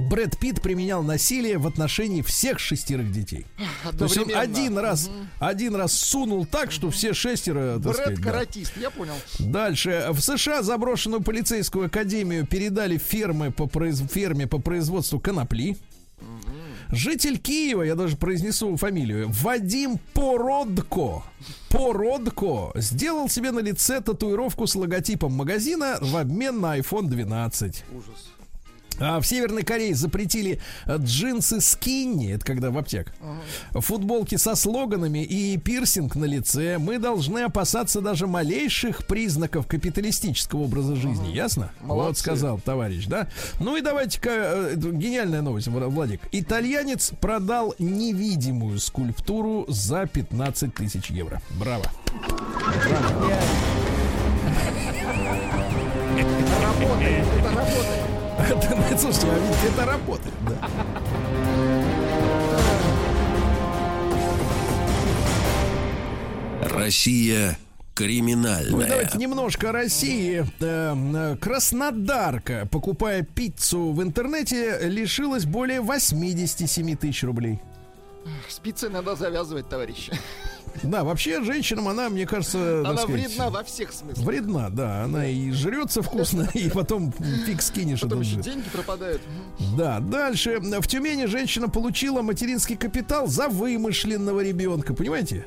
Брэд 0.00 0.38
Питт 0.38 0.62
применял 0.62 1.02
насилие 1.02 1.58
в 1.58 1.66
отношении 1.66 2.22
всех 2.22 2.58
шестерых 2.58 3.10
детей. 3.12 3.46
То 3.98 4.04
есть 4.04 4.18
он 4.18 4.34
один 4.34 4.78
раз, 4.78 5.10
один 5.38 5.74
раз 5.74 5.92
сунул 5.92 6.46
так, 6.46 6.72
что 6.72 6.90
все 6.90 7.12
шестеро, 7.12 7.78
Брэд 7.78 7.96
сказать, 7.96 8.20
да. 8.20 8.22
каратист, 8.22 8.72
я 8.76 8.90
понял. 8.90 9.14
Дальше. 9.38 10.08
В 10.10 10.20
США 10.20 10.62
заброшенную 10.62 11.22
полицейскую 11.22 11.86
академию 11.86 12.46
передали 12.46 12.98
фермы 12.98 13.50
по 13.50 13.66
произ... 13.66 14.00
ферме 14.00 14.46
по 14.46 14.58
производству 14.58 15.20
конопли. 15.20 15.76
Житель 16.90 17.38
Киева, 17.38 17.82
я 17.82 17.94
даже 17.94 18.16
произнесу 18.16 18.74
фамилию, 18.76 19.28
Вадим 19.28 19.98
Породко, 20.14 21.22
Породко 21.68 22.72
сделал 22.76 23.28
себе 23.28 23.50
на 23.50 23.58
лице 23.60 24.00
татуировку 24.00 24.66
с 24.66 24.74
логотипом 24.74 25.32
магазина 25.32 25.98
в 26.00 26.16
обмен 26.16 26.60
на 26.60 26.78
iPhone 26.78 27.08
12. 27.08 27.84
Ужас. 27.92 28.27
А 29.00 29.20
в 29.20 29.26
Северной 29.26 29.62
Корее 29.62 29.94
запретили 29.94 30.60
э, 30.86 30.96
джинсы 30.98 31.60
скинни, 31.60 32.32
это 32.32 32.44
когда 32.44 32.70
в 32.70 32.78
аптек, 32.78 33.12
футболки 33.72 34.36
со 34.36 34.54
слоганами 34.54 35.24
и 35.24 35.56
пирсинг 35.58 36.16
на 36.16 36.24
лице. 36.24 36.78
Мы 36.78 36.98
должны 36.98 37.40
опасаться 37.40 38.00
даже 38.00 38.26
малейших 38.26 39.06
признаков 39.06 39.66
капиталистического 39.66 40.60
образа 40.62 40.96
жизни, 40.96 41.28
ясно? 41.32 41.70
Вот 41.80 41.96
Молодцы. 41.96 42.20
сказал 42.22 42.58
товарищ, 42.58 43.06
да? 43.06 43.28
Ну 43.60 43.76
и 43.76 43.80
давайте-ка, 43.80 44.30
э, 44.30 44.74
гениальная 44.76 45.42
новость, 45.42 45.68
Вла- 45.68 45.88
Владик. 45.88 46.20
Итальянец 46.32 47.12
продал 47.20 47.74
невидимую 47.78 48.78
скульптуру 48.78 49.64
за 49.68 50.06
15 50.06 50.74
тысяч 50.74 51.10
евро. 51.10 51.40
Браво. 51.58 51.84
Работает, 56.16 56.36
это 56.46 56.62
работает. 56.62 57.24
Это, 57.38 58.17
слушайте, 58.98 59.28
а 59.30 59.38
ведь 59.38 59.72
это 59.72 59.84
работает, 59.86 60.34
да. 60.46 60.68
Россия 66.70 67.58
Ну, 68.70 68.86
давайте 68.86 69.18
немножко 69.18 69.70
о 69.70 69.72
России. 69.72 70.44
Э, 70.60 70.94
э, 70.94 71.36
Краснодарка, 71.40 72.68
покупая 72.70 73.22
пиццу 73.22 73.90
в 73.92 74.00
интернете, 74.02 74.78
лишилась 74.82 75.44
более 75.44 75.80
87 75.80 76.96
тысяч 76.96 77.24
рублей. 77.24 77.60
С 78.48 78.58
пиццей 78.60 78.90
надо 78.90 79.16
завязывать, 79.16 79.68
товарищи. 79.68 80.12
Да, 80.82 81.04
вообще 81.04 81.42
женщинам 81.42 81.88
она, 81.88 82.08
мне 82.08 82.26
кажется, 82.26 82.80
Она 82.80 82.96
сказать, 82.98 83.26
вредна 83.26 83.50
во 83.50 83.64
всех 83.64 83.92
смыслах. 83.92 84.26
Вредна, 84.26 84.70
да. 84.70 85.04
Она 85.04 85.26
и 85.26 85.50
жрется 85.50 86.02
вкусно, 86.02 86.48
и 86.54 86.68
потом 86.70 87.12
фиг 87.46 87.62
скинешь. 87.62 88.00
Потом 88.00 88.20
еще 88.20 88.36
деньги 88.36 88.68
пропадают. 88.72 89.22
Да, 89.76 90.00
дальше. 90.00 90.58
В 90.60 90.86
Тюмени 90.86 91.26
женщина 91.26 91.68
получила 91.68 92.22
материнский 92.22 92.76
капитал 92.76 93.26
за 93.26 93.48
вымышленного 93.48 94.40
ребенка. 94.40 94.94
Понимаете? 94.94 95.44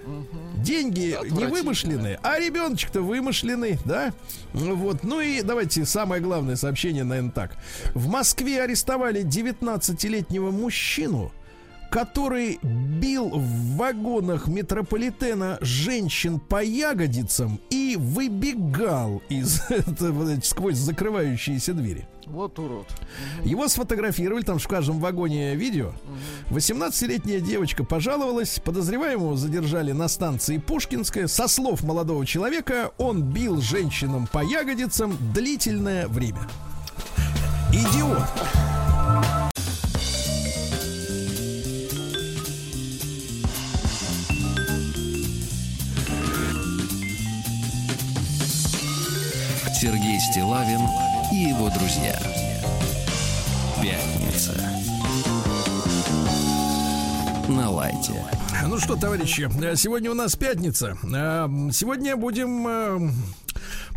Деньги 0.58 1.18
не 1.30 1.46
вымышленные, 1.46 2.20
а 2.22 2.40
ребеночек-то 2.40 3.02
вымышленный, 3.02 3.80
да? 3.86 4.14
Вот. 4.54 5.04
Ну 5.04 5.20
и 5.20 5.42
давайте 5.42 5.86
самое 5.86 6.22
главное 6.22 6.56
сообщение, 6.56 7.04
наверное, 7.04 7.32
так. 7.32 7.58
В 7.96 8.08
Москве 8.08 8.62
арестовали 8.62 9.24
19-летнего 9.24 10.52
мужчину, 10.52 11.32
который 11.92 12.58
бил 12.64 13.30
в 13.30 13.76
вагонах 13.76 14.48
метрополитена 14.48 15.58
женщин 15.60 16.40
по 16.40 16.64
ягодицам 16.64 17.60
и 17.70 17.98
выбегал 18.00 19.22
из 19.28 19.62
сквозь 20.44 20.78
закрывающиеся 20.78 21.74
двери. 21.74 22.08
Вот 22.28 22.58
урод. 22.60 22.88
Его 23.44 23.68
сфотографировали, 23.68 24.44
там 24.44 24.58
в 24.58 24.68
каждом 24.68 25.00
вагоне 25.00 25.54
видео. 25.56 25.92
18-летняя 26.50 27.42
девочка 27.42 27.84
пожаловалась, 27.84 28.62
подозреваемого 28.64 29.36
задержали 29.36 29.92
на 29.92 30.08
станции 30.08 30.60
Пушкинская. 30.60 31.28
Со 31.28 31.50
слов 31.50 31.84
молодого 31.84 32.26
человека, 32.26 32.92
он 32.98 33.22
бил 33.22 33.60
женщинам 33.60 34.28
по 34.32 34.42
ягодицам 34.42 35.18
длительное 35.34 36.08
время. 36.08 36.48
Идиот. 37.74 39.51
Сергей 49.82 50.20
Стилавин 50.20 50.82
и 51.32 51.50
его 51.50 51.68
друзья. 51.72 52.16
Пятница. 53.82 54.54
На 57.48 57.68
лайте. 57.68 58.14
Ну 58.68 58.78
что, 58.78 58.96
товарищи, 58.96 59.50
сегодня 59.76 60.12
у 60.12 60.14
нас 60.14 60.36
пятница. 60.36 60.96
Э, 61.02 61.48
Сегодня 61.74 62.16
будем 62.16 62.68
э, 62.68 63.10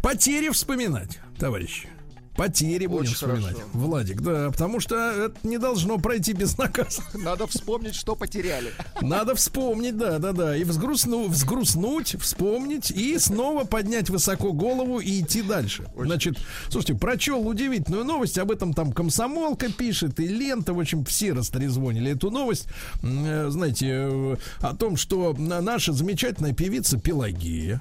потери 0.03 0.49
вспоминать, 0.49 1.21
товарищи. 1.39 1.91
Потери 2.37 2.87
будем 2.87 3.03
Очень 3.03 3.15
вспоминать. 3.15 3.45
хорошо. 3.55 3.63
Владик, 3.73 4.21
да, 4.21 4.51
потому 4.51 4.81
что 4.81 4.97
это 4.97 5.37
не 5.45 5.59
должно 5.59 5.99
пройти 5.99 6.33
безнаказанно. 6.33 7.09
Надо 7.15 7.47
вспомнить, 7.47 7.95
что 7.95 8.17
потеряли. 8.17 8.73
Надо 9.01 9.35
вспомнить, 9.37 9.97
да, 9.97 10.19
да, 10.19 10.33
да. 10.33 10.57
И 10.57 10.65
взгрустну, 10.65 11.29
взгрустнуть, 11.29 12.17
вспомнить 12.21 12.91
и 12.91 13.19
снова 13.19 13.65
поднять 13.65 14.11
высоко 14.11 14.53
голову 14.53 14.99
и 14.99 15.21
идти 15.21 15.43
дальше. 15.43 15.87
Значит, 15.97 16.39
слушайте, 16.71 16.95
прочел 16.95 17.47
удивительную 17.47 18.05
новость. 18.05 18.37
Об 18.39 18.51
этом 18.51 18.75
там 18.75 18.93
комсомолка 18.93 19.71
пишет 19.73 20.19
и 20.19 20.27
лента. 20.27 20.75
В 20.75 20.81
общем, 20.81 21.05
все 21.05 21.33
растрезвонили 21.33 22.13
эту 22.13 22.31
новость. 22.31 22.67
Э, 23.03 23.49
Знаете, 23.51 23.87
э, 23.91 24.37
о 24.61 24.75
том, 24.75 24.97
что 24.97 25.35
на- 25.39 25.61
наша 25.61 25.93
замечательная 25.93 26.53
певица 26.53 26.99
Пелагея. 26.99 27.81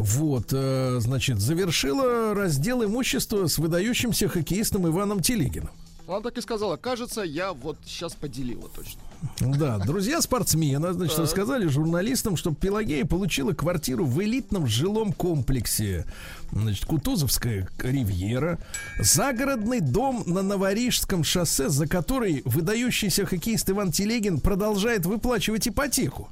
Вот, 0.00 0.46
э, 0.52 0.96
значит, 1.00 1.40
завершила 1.40 2.34
раздел 2.34 2.82
имущества 2.82 3.46
с 3.46 3.58
выдающимся 3.58 4.28
хоккеистом 4.28 4.88
Иваном 4.88 5.20
Телегиным. 5.20 5.68
Она 6.08 6.20
так 6.20 6.38
и 6.38 6.40
сказала, 6.40 6.78
кажется, 6.78 7.20
я 7.20 7.52
вот 7.52 7.76
сейчас 7.84 8.14
поделила 8.14 8.68
точно. 8.74 8.98
Да, 9.40 9.76
друзья 9.78 10.22
спортсмена, 10.22 10.94
значит, 10.94 11.18
рассказали 11.18 11.66
журналистам, 11.66 12.38
что 12.38 12.54
Пелагея 12.54 13.04
получила 13.04 13.52
квартиру 13.52 14.06
в 14.06 14.22
элитном 14.22 14.66
жилом 14.66 15.12
комплексе, 15.12 16.06
значит, 16.50 16.86
Кутузовская 16.86 17.68
ривьера, 17.78 18.58
загородный 18.98 19.80
дом 19.80 20.24
на 20.26 20.40
Новорижском 20.40 21.24
шоссе, 21.24 21.68
за 21.68 21.86
который 21.86 22.40
выдающийся 22.46 23.26
хоккеист 23.26 23.68
Иван 23.68 23.92
Телегин 23.92 24.40
продолжает 24.40 25.04
выплачивать 25.04 25.68
ипотеку. 25.68 26.30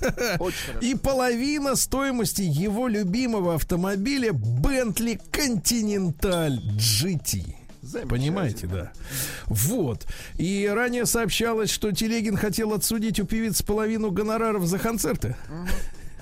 И 0.80 0.94
половина 0.94 1.76
стоимости 1.76 2.42
его 2.42 2.88
любимого 2.88 3.54
автомобиля 3.54 4.30
Bentley 4.30 5.20
Continental 5.30 6.58
GT. 6.76 7.54
Понимаете, 8.08 8.66
да. 8.66 8.92
Вот. 9.46 10.06
И 10.36 10.70
ранее 10.72 11.06
сообщалось, 11.06 11.70
что 11.70 11.92
Телегин 11.92 12.36
хотел 12.36 12.72
отсудить 12.72 13.18
у 13.20 13.24
певицы 13.24 13.64
половину 13.64 14.10
гонораров 14.10 14.66
за 14.66 14.78
концерты. 14.78 15.36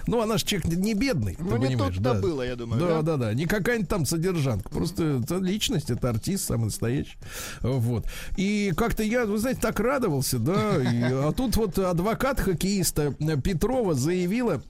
Ну, 0.06 0.20
она 0.20 0.38
же 0.38 0.44
человек 0.44 0.68
не 0.68 0.94
бедный, 0.94 1.36
Ну, 1.38 1.56
не 1.56 1.76
тут-то 1.76 2.00
да. 2.00 2.14
было, 2.14 2.42
я 2.42 2.54
думаю, 2.56 2.80
Да, 2.80 2.88
да? 2.88 3.02
да, 3.02 3.16
да. 3.16 3.34
Не 3.34 3.46
какая-нибудь 3.46 3.88
там 3.88 4.06
содержанка. 4.06 4.68
Просто 4.68 5.20
это 5.22 5.36
личность, 5.38 5.90
это 5.90 6.08
артист 6.10 6.44
самый 6.46 6.66
настоящий. 6.66 7.16
Вот. 7.60 8.06
И 8.36 8.72
как-то 8.76 9.02
я, 9.02 9.26
вы 9.26 9.38
знаете, 9.38 9.60
так 9.60 9.80
радовался, 9.80 10.38
да. 10.38 10.76
И- 10.82 11.02
а 11.12 11.32
тут 11.32 11.56
вот 11.56 11.78
адвокат 11.78 12.40
хоккеиста 12.40 13.14
Петрова 13.42 13.94
заявила, 13.94 14.62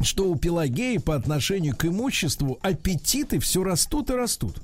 что 0.00 0.28
у 0.30 0.36
Пелагеи 0.36 0.96
по 0.96 1.14
отношению 1.14 1.76
к 1.76 1.84
имуществу 1.84 2.58
аппетиты 2.62 3.38
все 3.38 3.62
растут 3.62 4.10
и 4.10 4.14
растут. 4.14 4.56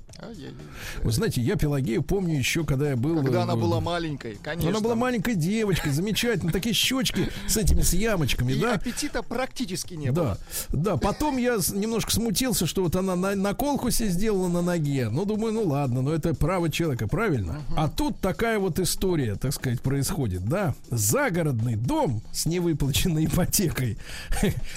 Вы 1.02 1.12
знаете, 1.12 1.40
я 1.40 1.56
Пелагею 1.56 2.02
помню 2.02 2.36
еще, 2.36 2.64
когда 2.64 2.90
я 2.90 2.96
был... 2.96 3.22
Когда 3.22 3.42
она 3.42 3.56
была 3.56 3.80
маленькой, 3.80 4.36
конечно. 4.42 4.70
Она 4.70 4.80
была 4.80 4.94
маленькой 4.94 5.34
девочкой, 5.34 5.92
замечательно, 5.92 6.52
такие 6.52 6.74
щечки 6.74 7.28
с 7.46 7.56
этими 7.56 7.82
с 7.82 7.92
ямочками, 7.92 8.52
И 8.52 8.60
да. 8.60 8.74
аппетита 8.74 9.22
практически 9.22 9.94
не 9.94 10.10
было. 10.10 10.38
Да, 10.70 10.92
да. 10.92 10.96
Потом 10.96 11.36
я 11.36 11.58
немножко 11.72 12.10
смутился, 12.12 12.66
что 12.66 12.82
вот 12.82 12.96
она 12.96 13.16
на, 13.16 13.34
наколку 13.34 13.90
себе 13.90 14.08
сделала 14.08 14.48
на 14.48 14.62
ноге. 14.62 15.08
Ну, 15.08 15.24
думаю, 15.24 15.52
ну 15.52 15.64
ладно, 15.64 16.02
но 16.02 16.12
это 16.12 16.34
право 16.34 16.70
человека, 16.70 17.06
правильно? 17.08 17.62
А 17.76 17.88
тут 17.88 18.20
такая 18.20 18.58
вот 18.58 18.78
история, 18.78 19.36
так 19.36 19.52
сказать, 19.52 19.80
происходит, 19.80 20.44
да? 20.44 20.74
Загородный 20.90 21.76
дом 21.76 22.22
с 22.32 22.46
невыплаченной 22.46 23.26
ипотекой, 23.26 23.98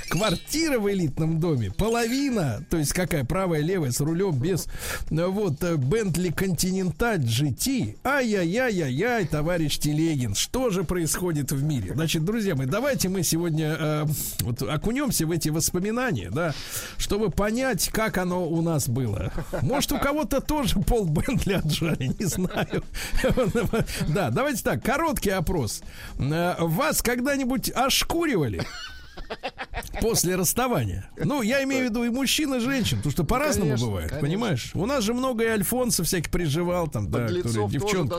квартира 0.09 0.79
в 0.79 0.91
элитном 0.91 1.39
доме, 1.39 1.71
половина, 1.71 2.63
то 2.69 2.77
есть 2.77 2.93
какая 2.93 3.25
правая, 3.25 3.61
левая, 3.61 3.91
с 3.91 3.99
рулем, 3.99 4.37
без, 4.37 4.67
э, 5.09 5.30
вот, 5.31 5.63
э, 5.63 5.75
Bentley 5.75 6.33
Continental 6.33 7.17
GT. 7.17 7.97
Ай-яй-яй-яй-яй, 8.03 9.25
товарищ 9.25 9.77
Телегин, 9.79 10.35
что 10.35 10.69
же 10.69 10.83
происходит 10.83 11.51
в 11.51 11.63
мире? 11.63 11.93
Значит, 11.93 12.23
друзья 12.23 12.55
мои, 12.55 12.67
давайте 12.67 13.09
мы 13.09 13.23
сегодня 13.23 13.75
э, 13.79 14.05
вот 14.41 14.61
окунемся 14.61 15.25
в 15.25 15.31
эти 15.31 15.49
воспоминания, 15.49 16.29
да, 16.31 16.53
чтобы 16.97 17.29
понять, 17.29 17.89
как 17.89 18.17
оно 18.17 18.47
у 18.47 18.61
нас 18.61 18.87
было. 18.87 19.31
Может, 19.61 19.91
у 19.93 19.97
кого-то 19.99 20.41
тоже 20.41 20.79
пол 20.79 21.05
Бентли 21.05 21.53
отжали, 21.53 22.11
не 22.19 22.25
знаю. 22.25 22.83
Да, 24.07 24.29
давайте 24.29 24.63
так, 24.63 24.83
короткий 24.83 25.31
опрос. 25.31 25.81
Э, 26.19 26.55
Вас 26.59 27.01
когда-нибудь 27.01 27.71
ошкуривали? 27.71 28.61
После 30.01 30.35
расставания. 30.35 31.09
Ну, 31.17 31.41
я 31.41 31.63
имею 31.63 31.87
в 31.87 31.89
виду 31.89 32.03
и 32.03 32.09
мужчин, 32.09 32.53
и 32.55 32.59
женщин, 32.59 32.97
потому 32.97 33.11
что 33.11 33.23
по-разному 33.23 33.71
Конечно, 33.71 33.87
бывает, 33.87 34.09
конечно. 34.09 34.27
понимаешь? 34.27 34.71
У 34.73 34.85
нас 34.85 35.03
же 35.03 35.13
много 35.13 35.43
и 35.43 35.47
Альфонсов 35.47 36.07
всяких 36.07 36.31
приживал, 36.31 36.87
там, 36.87 37.09
да, 37.11 37.27
которые 37.27 37.69
девчонки. 37.69 38.15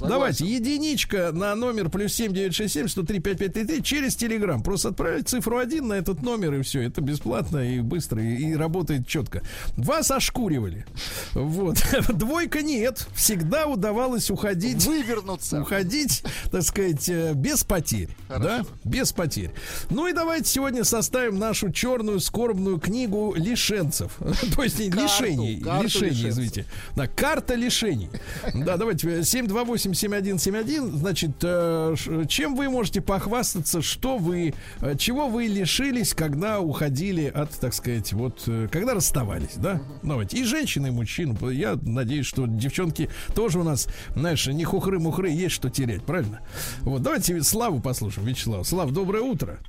Давайте, 0.00 0.44
единичка 0.46 1.32
на 1.32 1.54
номер 1.54 1.88
плюс 1.88 2.12
7967 2.14 2.88
103 2.88 3.20
5533 3.20 3.82
через 3.82 4.16
Телеграм. 4.16 4.62
Просто 4.62 4.90
отправить 4.90 5.28
цифру 5.28 5.58
1 5.58 5.88
на 5.88 5.94
этот 5.94 6.22
номер, 6.22 6.54
и 6.54 6.62
все. 6.62 6.82
Это 6.82 7.00
бесплатно 7.00 7.58
и 7.58 7.80
быстро, 7.80 8.22
и, 8.22 8.50
и 8.50 8.56
работает 8.56 9.06
четко. 9.06 9.42
Вас 9.76 10.10
ошкуривали. 10.10 10.86
Вот. 11.34 11.82
Двойка 12.08 12.62
нет. 12.62 13.06
Всегда 13.14 13.66
удавалось 13.66 14.30
уходить. 14.30 14.84
Вывернуться. 14.84 15.62
Уходить, 15.62 16.22
так 16.50 16.62
сказать, 16.62 17.08
э, 17.08 17.32
без 17.34 17.64
потерь. 17.64 18.10
Да? 18.28 18.64
Без 18.84 19.12
потерь. 19.12 19.50
Ну 19.90 20.06
и 20.06 20.12
давайте 20.26 20.50
сегодня 20.50 20.82
составим 20.82 21.38
нашу 21.38 21.70
черную 21.70 22.18
скорбную 22.18 22.80
книгу 22.80 23.32
лишенцев. 23.36 24.16
То 24.56 24.64
есть 24.64 24.76
Карту, 24.90 25.02
лишений. 25.04 25.60
карту 25.60 25.84
Лишений, 25.84 26.08
лишенцев. 26.10 26.30
извините. 26.30 26.66
Да, 26.96 27.06
карта 27.06 27.54
лишений. 27.54 28.10
Да, 28.52 28.76
давайте. 28.76 29.08
э, 29.08 29.20
728-7171. 29.20 30.96
Значит, 30.96 31.30
э, 31.42 31.94
чем 32.28 32.56
вы 32.56 32.68
можете 32.68 33.00
похвастаться, 33.00 33.82
что 33.82 34.18
вы, 34.18 34.52
э, 34.80 34.96
чего 34.98 35.28
вы 35.28 35.44
лишились, 35.46 36.12
когда 36.12 36.60
уходили 36.60 37.26
от, 37.26 37.50
так 37.52 37.72
сказать, 37.72 38.12
вот, 38.12 38.42
э, 38.48 38.66
когда 38.70 38.94
расставались, 38.94 39.54
да? 39.56 39.80
Давайте. 40.02 40.38
И 40.38 40.44
женщины, 40.44 40.88
и 40.88 40.90
мужчины. 40.90 41.36
Я 41.52 41.78
надеюсь, 41.82 42.26
что 42.26 42.46
девчонки 42.46 43.08
тоже 43.34 43.60
у 43.60 43.62
нас, 43.62 43.86
знаешь, 44.16 44.44
не 44.48 44.64
хухры-мухры, 44.64 45.30
есть 45.30 45.54
что 45.54 45.70
терять, 45.70 46.02
правильно? 46.02 46.40
Вот, 46.80 47.02
давайте 47.02 47.40
Славу 47.44 47.80
послушаем, 47.80 48.26
Вячеслав. 48.26 48.66
Слав, 48.66 48.90
доброе 48.90 49.22
утро. 49.22 49.60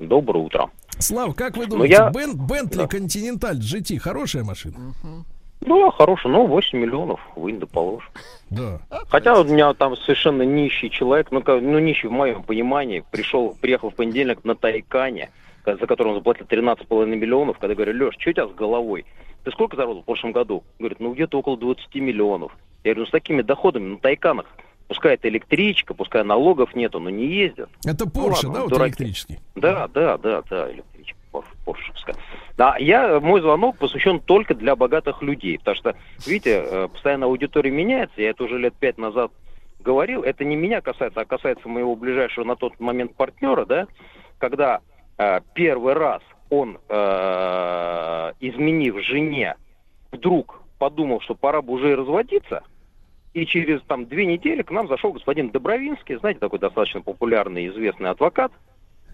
Доброе 0.00 0.40
утро. 0.44 0.70
Слав, 0.98 1.34
как 1.34 1.56
вы 1.56 1.64
Ну, 1.64 1.70
думаете, 1.72 1.94
я- 1.94 2.10
Бен, 2.10 2.34
Бентли 2.36 2.78
Да. 2.78 2.86
Континенталь 2.88 3.58
GT 3.58 3.98
хорошая 3.98 4.44
машина? 4.44 4.76
Ну, 5.62 5.90
хороший, 5.90 6.30
ну, 6.30 6.46
8 6.46 6.78
миллионов, 6.78 7.20
вынь 7.36 7.58
да 7.60 7.66
положь. 7.66 8.10
Да. 8.48 8.80
Хотя 9.10 9.38
у 9.38 9.44
меня 9.44 9.74
там 9.74 9.94
совершенно 9.96 10.42
нищий 10.42 10.88
человек, 10.90 11.28
ну, 11.30 11.42
ну 11.46 11.78
нищий 11.78 12.08
в 12.08 12.12
моем 12.12 12.42
понимании, 12.42 13.04
пришел, 13.10 13.54
приехал 13.60 13.90
в 13.90 13.94
понедельник 13.94 14.42
на 14.42 14.54
Тайкане, 14.54 15.28
ка- 15.64 15.76
за 15.76 15.86
который 15.86 16.08
он 16.08 16.14
заплатил 16.14 16.46
13,5 16.46 17.14
миллионов, 17.14 17.58
когда 17.58 17.74
говорю, 17.74 17.92
Леш, 18.06 18.14
что 18.18 18.30
у 18.30 18.32
тебя 18.32 18.48
с 18.48 18.52
головой? 18.52 19.04
Ты 19.44 19.50
сколько 19.52 19.76
заработал 19.76 20.02
в 20.02 20.06
прошлом 20.06 20.32
году? 20.32 20.64
Говорит, 20.78 20.98
ну 21.00 21.12
где-то 21.12 21.38
около 21.38 21.58
20 21.58 21.94
миллионов. 21.96 22.56
Я 22.82 22.92
говорю, 22.92 23.00
ну 23.02 23.06
с 23.08 23.10
такими 23.10 23.42
доходами 23.42 23.90
на 23.92 23.98
Тайканах, 23.98 24.46
пускай 24.90 25.14
это 25.14 25.28
электричка, 25.28 25.94
пускай 25.94 26.24
налогов 26.24 26.74
нету, 26.74 26.98
но 26.98 27.10
не 27.10 27.24
ездят. 27.26 27.70
Это 27.86 28.06
Ну 28.06 28.10
Порше, 28.10 28.48
ладно, 28.48 28.54
да, 28.54 28.60
вот 28.64 28.70
дураки. 28.72 28.88
электрический? 28.90 29.38
Да, 29.54 29.86
да, 29.86 30.18
да, 30.18 30.42
да, 30.50 30.72
электричка, 30.72 31.16
Пор- 31.30 31.44
поршевская. 31.64 32.16
Да, 32.56 32.76
я, 32.76 33.20
мой 33.20 33.40
звонок 33.40 33.78
посвящен 33.78 34.18
только 34.18 34.56
для 34.56 34.74
богатых 34.74 35.22
людей, 35.22 35.58
потому 35.60 35.76
что, 35.76 35.94
видите, 36.26 36.64
э, 36.66 36.88
постоянно 36.92 37.26
аудитория 37.26 37.70
меняется, 37.70 38.20
я 38.20 38.30
это 38.30 38.42
уже 38.42 38.58
лет 38.58 38.74
пять 38.74 38.98
назад 38.98 39.30
говорил, 39.78 40.24
это 40.24 40.44
не 40.44 40.56
меня 40.56 40.80
касается, 40.80 41.20
а 41.20 41.24
касается 41.24 41.68
моего 41.68 41.94
ближайшего 41.94 42.42
на 42.44 42.56
тот 42.56 42.80
момент 42.80 43.14
партнера, 43.14 43.64
да, 43.66 43.86
когда 44.38 44.80
э, 45.18 45.38
первый 45.54 45.94
раз 45.94 46.20
он, 46.50 46.78
э, 46.88 48.32
изменив 48.40 49.00
жене, 49.04 49.54
вдруг 50.10 50.62
подумал, 50.80 51.20
что 51.20 51.36
пора 51.36 51.62
бы 51.62 51.74
уже 51.74 51.92
и 51.92 51.94
разводиться, 51.94 52.64
и 53.34 53.46
через 53.46 53.80
там 53.82 54.06
две 54.06 54.26
недели 54.26 54.62
к 54.62 54.70
нам 54.70 54.88
зашел 54.88 55.12
господин 55.12 55.50
Добровинский, 55.50 56.16
знаете, 56.16 56.40
такой 56.40 56.58
достаточно 56.58 57.00
популярный 57.00 57.68
известный 57.68 58.10
адвокат, 58.10 58.52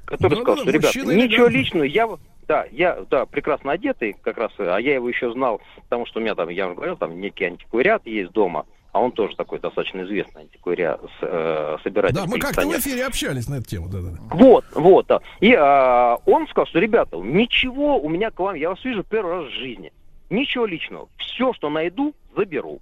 который 0.05 0.37
Да-да-да, 0.37 0.43
сказал, 0.43 0.57
что, 0.59 0.71
ребята, 0.71 0.87
мужчина 0.87 1.11
ничего 1.11 1.49
элегантный». 1.49 1.59
личного, 1.59 1.85
я, 1.85 2.09
да, 2.49 2.67
я, 2.71 2.99
да, 3.11 3.27
прекрасно 3.27 3.73
одетый, 3.73 4.17
как 4.23 4.39
раз, 4.39 4.53
а 4.59 4.79
я 4.79 4.95
его 4.95 5.09
еще 5.09 5.33
знал, 5.33 5.61
потому 5.83 6.07
что 6.07 6.21
у 6.21 6.23
меня 6.23 6.35
там, 6.35 6.49
я 6.49 6.67
уже 6.67 6.77
говорил, 6.77 6.97
там 6.97 7.21
некий 7.21 7.45
антиквариат 7.45 8.07
есть 8.07 8.33
дома, 8.33 8.67
а 8.93 9.01
он 9.01 9.13
тоже 9.13 9.37
такой 9.37 9.59
достаточно 9.59 10.03
известный 10.03 10.43
антиквариат, 10.43 11.03
э, 11.21 11.77
собиратель 11.83 12.15
Да, 12.15 12.25
мы 12.27 12.39
как-то 12.39 12.67
в 12.67 12.73
эфире 12.79 13.05
общались 13.05 13.47
на 13.47 13.57
эту 13.57 13.65
тему, 13.65 13.89
да-да. 13.91 14.17
Вот, 14.31 14.65
вот, 14.75 15.07
да. 15.07 15.21
И 15.41 15.53
а, 15.53 16.17
он 16.25 16.49
сказал, 16.49 16.67
что, 16.67 16.79
ребята, 16.79 17.19
ничего 17.19 18.01
у 18.01 18.09
меня 18.09 18.31
к 18.31 18.39
вам, 18.39 18.55
я 18.55 18.71
вас 18.71 18.83
вижу 18.83 19.05
первый 19.05 19.43
раз 19.43 19.53
в 19.53 19.55
жизни. 19.55 19.93
Ничего 20.31 20.65
личного. 20.65 21.09
Все, 21.19 21.53
что 21.53 21.69
найду, 21.69 22.15
заберу. 22.35 22.81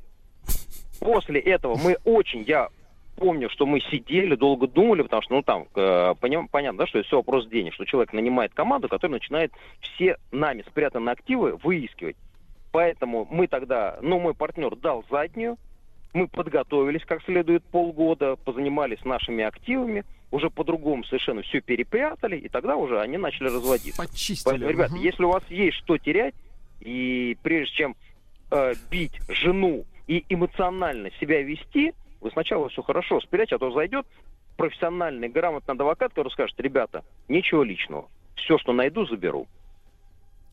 После 1.01 1.41
этого 1.41 1.77
мы 1.77 1.97
очень, 2.05 2.43
я 2.43 2.69
помню, 3.17 3.49
что 3.51 3.67
мы 3.67 3.81
сидели, 3.81 4.35
долго 4.35 4.67
думали, 4.67 5.03
потому 5.03 5.23
что, 5.23 5.35
ну, 5.35 5.43
там, 5.43 5.67
э, 5.75 6.15
поним- 6.21 6.49
понятно, 6.51 6.81
да, 6.81 6.87
что 6.87 6.99
это 6.99 7.07
все 7.07 7.17
вопрос 7.17 7.47
денег, 7.47 7.75
что 7.75 7.85
человек 7.85 8.13
нанимает 8.13 8.53
команду, 8.55 8.89
которая 8.89 9.19
начинает 9.19 9.53
все 9.81 10.17
нами 10.33 10.65
спрятанные 10.69 11.13
активы 11.13 11.57
выискивать. 11.63 12.17
Поэтому 12.73 13.27
мы 13.31 13.47
тогда, 13.47 13.99
ну, 14.03 14.19
мой 14.19 14.35
партнер 14.35 14.75
дал 14.75 15.05
заднюю, 15.11 15.57
мы 16.13 16.27
подготовились 16.27 17.05
как 17.05 17.23
следует 17.25 17.63
полгода, 17.65 18.37
позанимались 18.37 19.05
нашими 19.05 19.45
активами, 19.45 20.05
уже 20.33 20.51
по-другому 20.51 21.05
совершенно 21.05 21.43
все 21.43 21.61
перепрятали, 21.61 22.37
и 22.37 22.49
тогда 22.49 22.75
уже 22.77 23.01
они 23.01 23.17
начали 23.19 23.47
разводиться. 23.47 24.03
Почистили. 24.03 24.51
Поэтому, 24.51 24.71
ребята, 24.73 24.95
Мгм. 24.95 25.03
если 25.03 25.23
у 25.25 25.31
вас 25.31 25.45
есть 25.49 25.77
что 25.79 25.99
терять, 25.99 26.35
и 26.81 27.37
прежде 27.43 27.75
чем 27.75 27.97
э, 28.51 28.75
бить 28.91 29.19
жену 29.29 29.85
и 30.07 30.25
эмоционально 30.29 31.11
себя 31.21 31.43
вести, 31.43 31.93
вы 32.21 32.31
сначала 32.31 32.69
все 32.69 32.83
хорошо 32.83 33.21
спрячь, 33.21 33.53
а 33.53 33.59
то 33.59 33.71
зайдет 33.73 34.07
профессиональный, 34.57 35.29
грамотный 35.29 35.75
адвокат, 35.75 36.11
который 36.11 36.31
скажет, 36.31 36.59
ребята, 36.61 37.05
ничего 37.29 37.63
личного, 37.65 38.09
все, 38.37 38.59
что 38.59 38.73
найду, 38.73 39.07
заберу. 39.07 39.47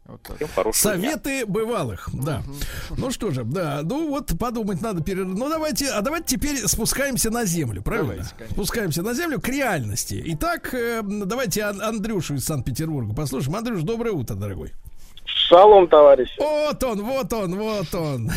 Вот 0.05 0.21
так. 0.23 0.37
Хорошего 0.55 0.95
дня. 0.95 1.11
Советы 1.11 1.45
бывалых, 1.45 2.09
да. 2.11 2.41
Ну 2.97 3.11
что 3.11 3.29
же, 3.31 3.43
да, 3.43 3.81
ну 3.83 4.09
вот 4.09 4.37
подумать 4.37 4.81
надо 4.81 5.03
перед... 5.03 5.27
Ну 5.27 5.47
давайте, 5.47 5.89
а 5.89 6.01
давайте 6.01 6.35
теперь 6.37 6.57
спускаемся 6.67 7.29
на 7.29 7.45
землю, 7.45 7.81
правильно? 7.83 8.13
Давайте, 8.13 8.35
конечно. 8.35 8.55
спускаемся 8.55 9.03
на 9.03 9.13
землю 9.13 9.39
к 9.39 9.47
реальности. 9.47 10.21
Итак, 10.25 10.73
э, 10.73 11.01
давайте 11.03 11.61
Ан- 11.61 11.81
Андрюшу 11.81 12.33
из 12.33 12.45
Санкт-Петербурга 12.45 13.13
послушаем. 13.13 13.55
Андрюш, 13.55 13.83
доброе 13.83 14.11
утро, 14.11 14.35
дорогой. 14.35 14.71
Шалом, 15.51 15.89
товарищи. 15.89 16.35
Вот 16.39 16.81
он, 16.83 17.01
вот 17.01 17.33
он, 17.33 17.55
вот 17.57 17.93
он. 17.93 18.31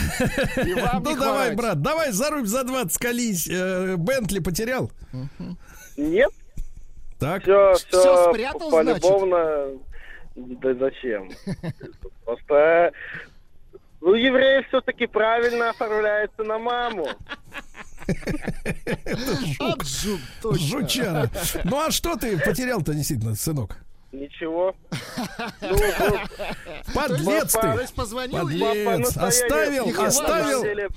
Ну 1.05 1.17
давай, 1.17 1.55
брат, 1.55 1.81
давай 1.81 2.11
за 2.11 2.31
руль 2.31 2.47
за 2.47 2.65
20 2.65 2.99
колись. 2.99 3.49
Э, 3.49 3.95
Бентли 3.97 4.41
потерял? 4.41 4.91
Нет, 5.97 6.31
Так. 7.21 7.43
все, 7.43 7.75
Всё 7.75 8.01
все, 8.01 8.33
спрятал, 8.33 8.71
полюбовно. 8.71 9.69
Да 10.35 10.75
зачем? 10.75 11.31
Просто 12.25 12.93
ну, 14.01 14.15
евреи 14.15 14.67
все-таки 14.69 15.07
правильно 15.07 15.71
оформляются 15.71 16.43
на 16.43 16.59
маму. 16.59 17.07
Жук, 19.85 20.21
точно. 20.43 20.67
Жучара. 20.67 21.31
Ну 21.63 21.81
а 21.81 21.91
что 21.93 22.17
ты 22.17 22.39
потерял-то 22.39 22.93
действительно, 22.93 23.37
сынок? 23.37 23.79
Ничего. 24.21 24.75
Ну, 25.61 25.77
Подлец 26.95 27.53
То 27.53 27.61
ты. 27.61 27.81
есть 27.81 27.95
позвонил 27.95 28.49
и... 28.49 28.59
Подлец. 28.61 29.17
Оставил, 29.17 29.89
оставил. 29.89 30.61
самом 30.61 30.63
деле- 30.65 30.89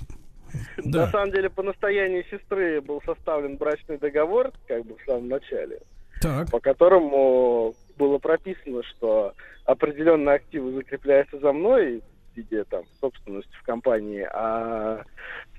Да. 0.78 1.06
На 1.06 1.10
самом 1.12 1.30
деле, 1.32 1.50
по 1.50 1.62
настоянию 1.62 2.24
сестры 2.30 2.80
был 2.80 3.02
составлен 3.04 3.56
брачный 3.56 3.98
договор, 3.98 4.52
как 4.66 4.84
бы 4.86 4.96
в 4.96 5.04
самом 5.06 5.28
начале, 5.28 5.80
Так. 6.20 6.50
по 6.50 6.60
которому 6.60 7.74
было 7.96 8.18
прописано, 8.18 8.82
что 8.84 9.34
определенные 9.64 10.36
активы 10.36 10.72
закрепляются 10.72 11.38
за 11.38 11.52
мной 11.52 12.02
в 12.32 12.36
виде 12.36 12.64
там 12.64 12.84
собственности 13.00 13.52
в 13.60 13.64
компании, 13.64 14.26
а 14.32 15.02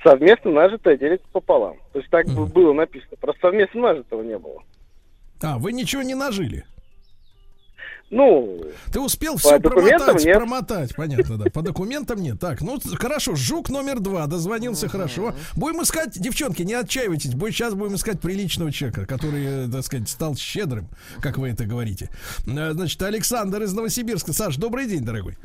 совместно 0.04 0.52
нажитое 0.52 0.98
делится 0.98 1.28
пополам. 1.32 1.78
То 1.94 2.00
есть 2.00 2.10
так 2.12 2.26
Мгм. 2.28 2.46
было 2.48 2.74
написано. 2.74 3.18
Просто 3.20 3.42
совместно 3.42 3.82
нажитого 3.82 4.22
не 4.24 4.38
было. 4.38 4.64
А, 5.42 5.58
вы 5.58 5.72
ничего 5.74 6.02
не 6.02 6.16
нажили. 6.16 6.66
Ну, 8.12 8.60
Ты 8.92 9.00
успел 9.00 9.38
все 9.38 9.60
промотать, 9.60 10.26
нет. 10.26 10.38
промотать, 10.38 10.96
понятно, 10.96 11.38
да. 11.38 11.50
По 11.52 11.62
документам 11.62 12.22
нет. 12.22 12.40
Так, 12.40 12.62
ну 12.62 12.80
хорошо, 12.96 13.36
жук 13.36 13.70
номер 13.70 14.00
два 14.00 14.26
дозвонился, 14.26 14.90
хорошо. 14.90 15.34
Будем 15.56 15.84
искать, 15.84 16.20
девчонки, 16.20 16.64
не 16.64 16.74
отчаивайтесь, 16.74 17.36
будет 17.36 17.54
сейчас 17.54 17.76
будем 17.76 17.96
искать 17.96 18.20
приличного 18.20 18.72
человека, 18.72 19.06
который, 19.06 19.70
так 19.72 19.84
сказать, 19.84 20.10
стал 20.10 20.36
щедрым, 20.36 20.88
как 21.22 21.38
вы 21.38 21.50
это 21.50 21.66
говорите. 21.66 22.10
Э, 22.48 22.72
Значит, 22.72 23.00
Александр 23.04 23.62
из 23.62 23.74
Новосибирска. 23.74 24.34
Саш, 24.34 24.58
добрый 24.58 24.88
день, 24.88 25.06
дорогой. 25.06 25.38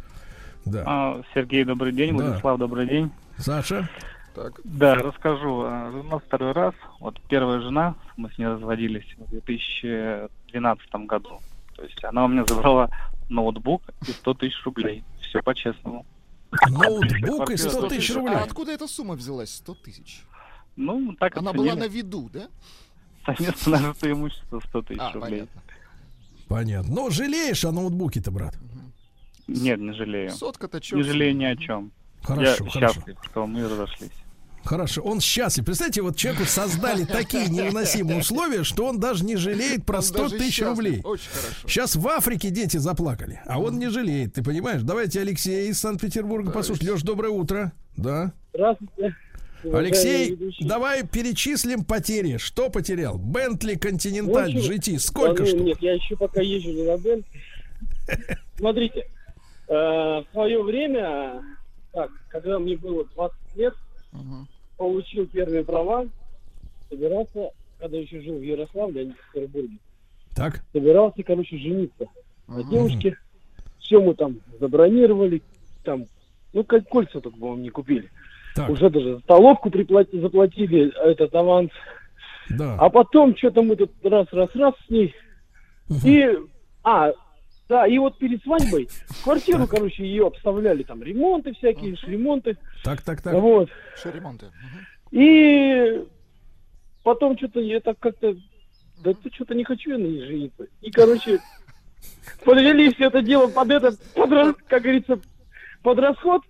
Да. 0.64 0.82
А, 0.86 1.22
Сергей, 1.34 1.64
добрый 1.64 1.92
день. 1.92 2.16
Да. 2.16 2.24
Владислав, 2.24 2.58
добрый 2.58 2.86
день. 2.88 3.10
Саша. 3.36 3.90
Так, 4.34 4.58
Да, 4.64 4.94
расскажу. 4.94 5.64
А, 5.66 5.90
Жена 5.92 6.18
второй 6.18 6.52
раз. 6.52 6.74
Вот 6.98 7.20
первая 7.28 7.60
жена, 7.60 7.94
мы 8.16 8.30
с 8.32 8.38
ней 8.38 8.46
разводились 8.46 9.04
в 9.18 9.28
2012 9.30 10.94
году. 11.06 11.40
То 11.76 11.82
есть 11.82 12.02
она 12.04 12.24
у 12.24 12.28
меня 12.28 12.44
забрала 12.46 12.88
ноутбук 13.28 13.82
и 14.06 14.10
100 14.12 14.34
тысяч 14.34 14.64
рублей. 14.64 15.04
Все 15.20 15.42
по-честному. 15.42 16.06
Ноутбук 16.68 17.50
и 17.50 17.56
100 17.56 17.88
тысяч 17.88 18.14
рублей. 18.14 18.34
А 18.36 18.44
откуда 18.44 18.72
эта 18.72 18.86
сумма 18.86 19.14
взялась? 19.14 19.54
100 19.56 19.74
тысяч. 19.74 20.22
Ну, 20.76 21.14
так 21.18 21.36
Она 21.36 21.52
была 21.52 21.74
на 21.74 21.86
виду, 21.88 22.30
да? 22.32 22.48
Совместно 23.26 23.78
нажитое 23.80 24.12
имущество 24.12 24.60
100 24.60 24.82
тысяч 24.82 25.00
А, 25.00 25.12
рублей. 25.12 25.30
понятно. 25.30 25.62
Понятно. 26.48 26.94
Но 26.94 27.10
жалеешь 27.10 27.64
о 27.64 27.72
ноутбуке-то, 27.72 28.30
брат? 28.30 28.56
Нет, 29.46 29.78
не 29.80 29.92
жалею. 29.92 30.30
Сотка-то 30.30 30.80
чё? 30.80 30.96
Не 30.96 31.02
жалею 31.02 31.36
ни 31.36 31.44
о 31.44 31.56
чем. 31.56 31.90
Хорошо, 32.22 32.64
Я 32.64 32.70
хорошо. 32.70 32.80
счастлив, 32.94 33.16
что 33.24 33.46
мы 33.46 33.64
разошлись. 33.64 34.10
Хорошо, 34.64 35.02
он 35.02 35.20
счастлив. 35.20 35.64
Представьте, 35.64 36.00
вот 36.02 36.16
человеку 36.16 36.46
создали 36.46 37.04
такие 37.10 37.48
невыносимые 37.48 38.20
условия, 38.20 38.64
что 38.64 38.86
он 38.86 38.98
даже 38.98 39.24
не 39.24 39.36
жалеет 39.36 39.84
про 39.84 39.98
Он 39.98 40.02
100 40.02 40.18
даже 40.18 40.38
тысяч 40.38 40.62
рублей. 40.62 41.00
Очень 41.04 41.28
хорошо. 41.28 41.68
Сейчас 41.68 41.96
в 41.96 42.08
Африке 42.08 42.50
дети 42.50 42.78
заплакали, 42.78 43.40
а 43.46 43.60
он 43.60 43.78
не 43.78 43.88
жалеет, 43.88 44.34
ты 44.34 44.42
понимаешь? 44.42 44.82
Давайте 44.82 45.20
Алексей 45.20 45.68
из 45.68 45.78
Санкт-Петербурга 45.80 46.50
послушать. 46.50 46.84
Леш, 46.84 47.02
доброе 47.02 47.30
утро. 47.30 47.72
Да. 47.96 48.32
здравствуйте. 48.52 49.14
Алексей, 49.72 50.36
давай 50.60 51.06
перечислим 51.06 51.84
потери. 51.84 52.36
Что 52.36 52.68
потерял? 52.68 53.16
Бентли 53.16 53.76
Континенталь 53.76 54.54
GT. 54.54 54.98
Сколько 54.98 55.36
Да, 55.36 55.42
ну, 55.42 55.46
штук? 55.46 55.66
Нет, 55.66 55.78
я 55.80 55.94
еще 55.94 56.16
пока 56.16 56.40
езжу 56.42 56.70
не 56.70 56.82
на 56.82 56.98
Бен. 56.98 57.24
Смотрите, 58.58 59.06
э, 59.68 59.72
в 59.72 60.26
свое 60.32 60.62
время, 60.62 61.42
так, 61.92 62.10
когда 62.28 62.58
мне 62.58 62.76
было 62.76 63.06
20 63.14 63.56
лет. 63.56 63.74
Получил 64.76 65.26
первые 65.26 65.64
права, 65.64 66.06
собирался, 66.88 67.50
когда 67.78 67.98
еще 67.98 68.20
жил 68.20 68.38
в 68.38 68.42
Ярославле, 68.42 69.00
а 69.00 69.04
не 69.04 69.12
в 69.12 69.32
Петербурге, 69.32 69.78
Так. 70.34 70.62
собирался, 70.72 71.22
короче, 71.22 71.58
жениться 71.58 72.06
на 72.48 72.58
Мгм. 72.60 72.70
девушке. 72.70 73.16
Все 73.78 74.00
мы 74.00 74.14
там 74.14 74.36
забронировали, 74.60 75.42
там, 75.82 76.06
ну, 76.52 76.64
как 76.64 76.88
кольца 76.88 77.20
только, 77.20 77.38
по-моему, 77.38 77.62
не 77.62 77.70
купили. 77.70 78.10
Так, 78.54 78.70
Уже 78.70 78.88
даже 78.88 79.18
столовку 79.20 79.68
приплати- 79.68 80.20
заплатили, 80.20 80.92
этот 81.04 81.34
аванс. 81.34 81.70
да. 82.50 82.76
А 82.78 82.88
потом 82.88 83.36
что-то 83.36 83.62
мы 83.62 83.76
тут 83.76 83.90
раз-раз-раз 84.02 84.74
с 84.86 84.90
ней. 84.90 85.14
Мгм. 85.88 85.98
И, 86.04 86.28
а, 86.84 87.12
Да, 87.68 87.86
и 87.86 87.98
вот 87.98 88.18
перед 88.18 88.42
свадьбой 88.42 88.88
квартиру, 89.24 89.66
короче, 89.66 90.04
ее 90.04 90.26
обставляли, 90.26 90.82
там 90.82 91.02
ремонты 91.02 91.54
всякие, 91.54 91.96
ремонты. 92.06 92.58
Так, 92.82 93.02
так, 93.02 93.22
так. 93.22 93.34
Вот. 93.34 93.70
Шеремонты. 93.96 94.46
И 95.10 96.04
потом 97.02 97.38
что-то 97.38 97.60
я 97.60 97.80
так 97.80 97.98
как-то, 97.98 98.36
да 99.02 99.14
ты 99.14 99.30
что-то 99.32 99.54
не 99.54 99.64
хочу 99.64 99.90
я 99.90 99.98
на 99.98 100.02
ней 100.02 100.26
жениться. 100.26 100.66
И, 100.82 100.90
короче, 100.90 101.40
подвели 102.44 102.92
все 102.92 103.06
это 103.06 103.22
дело 103.22 103.48
под 103.48 103.70
это, 103.70 103.92
под, 104.14 104.58
как 104.66 104.82
говорится, 104.82 105.18
под 105.82 105.98
расход. 105.98 106.42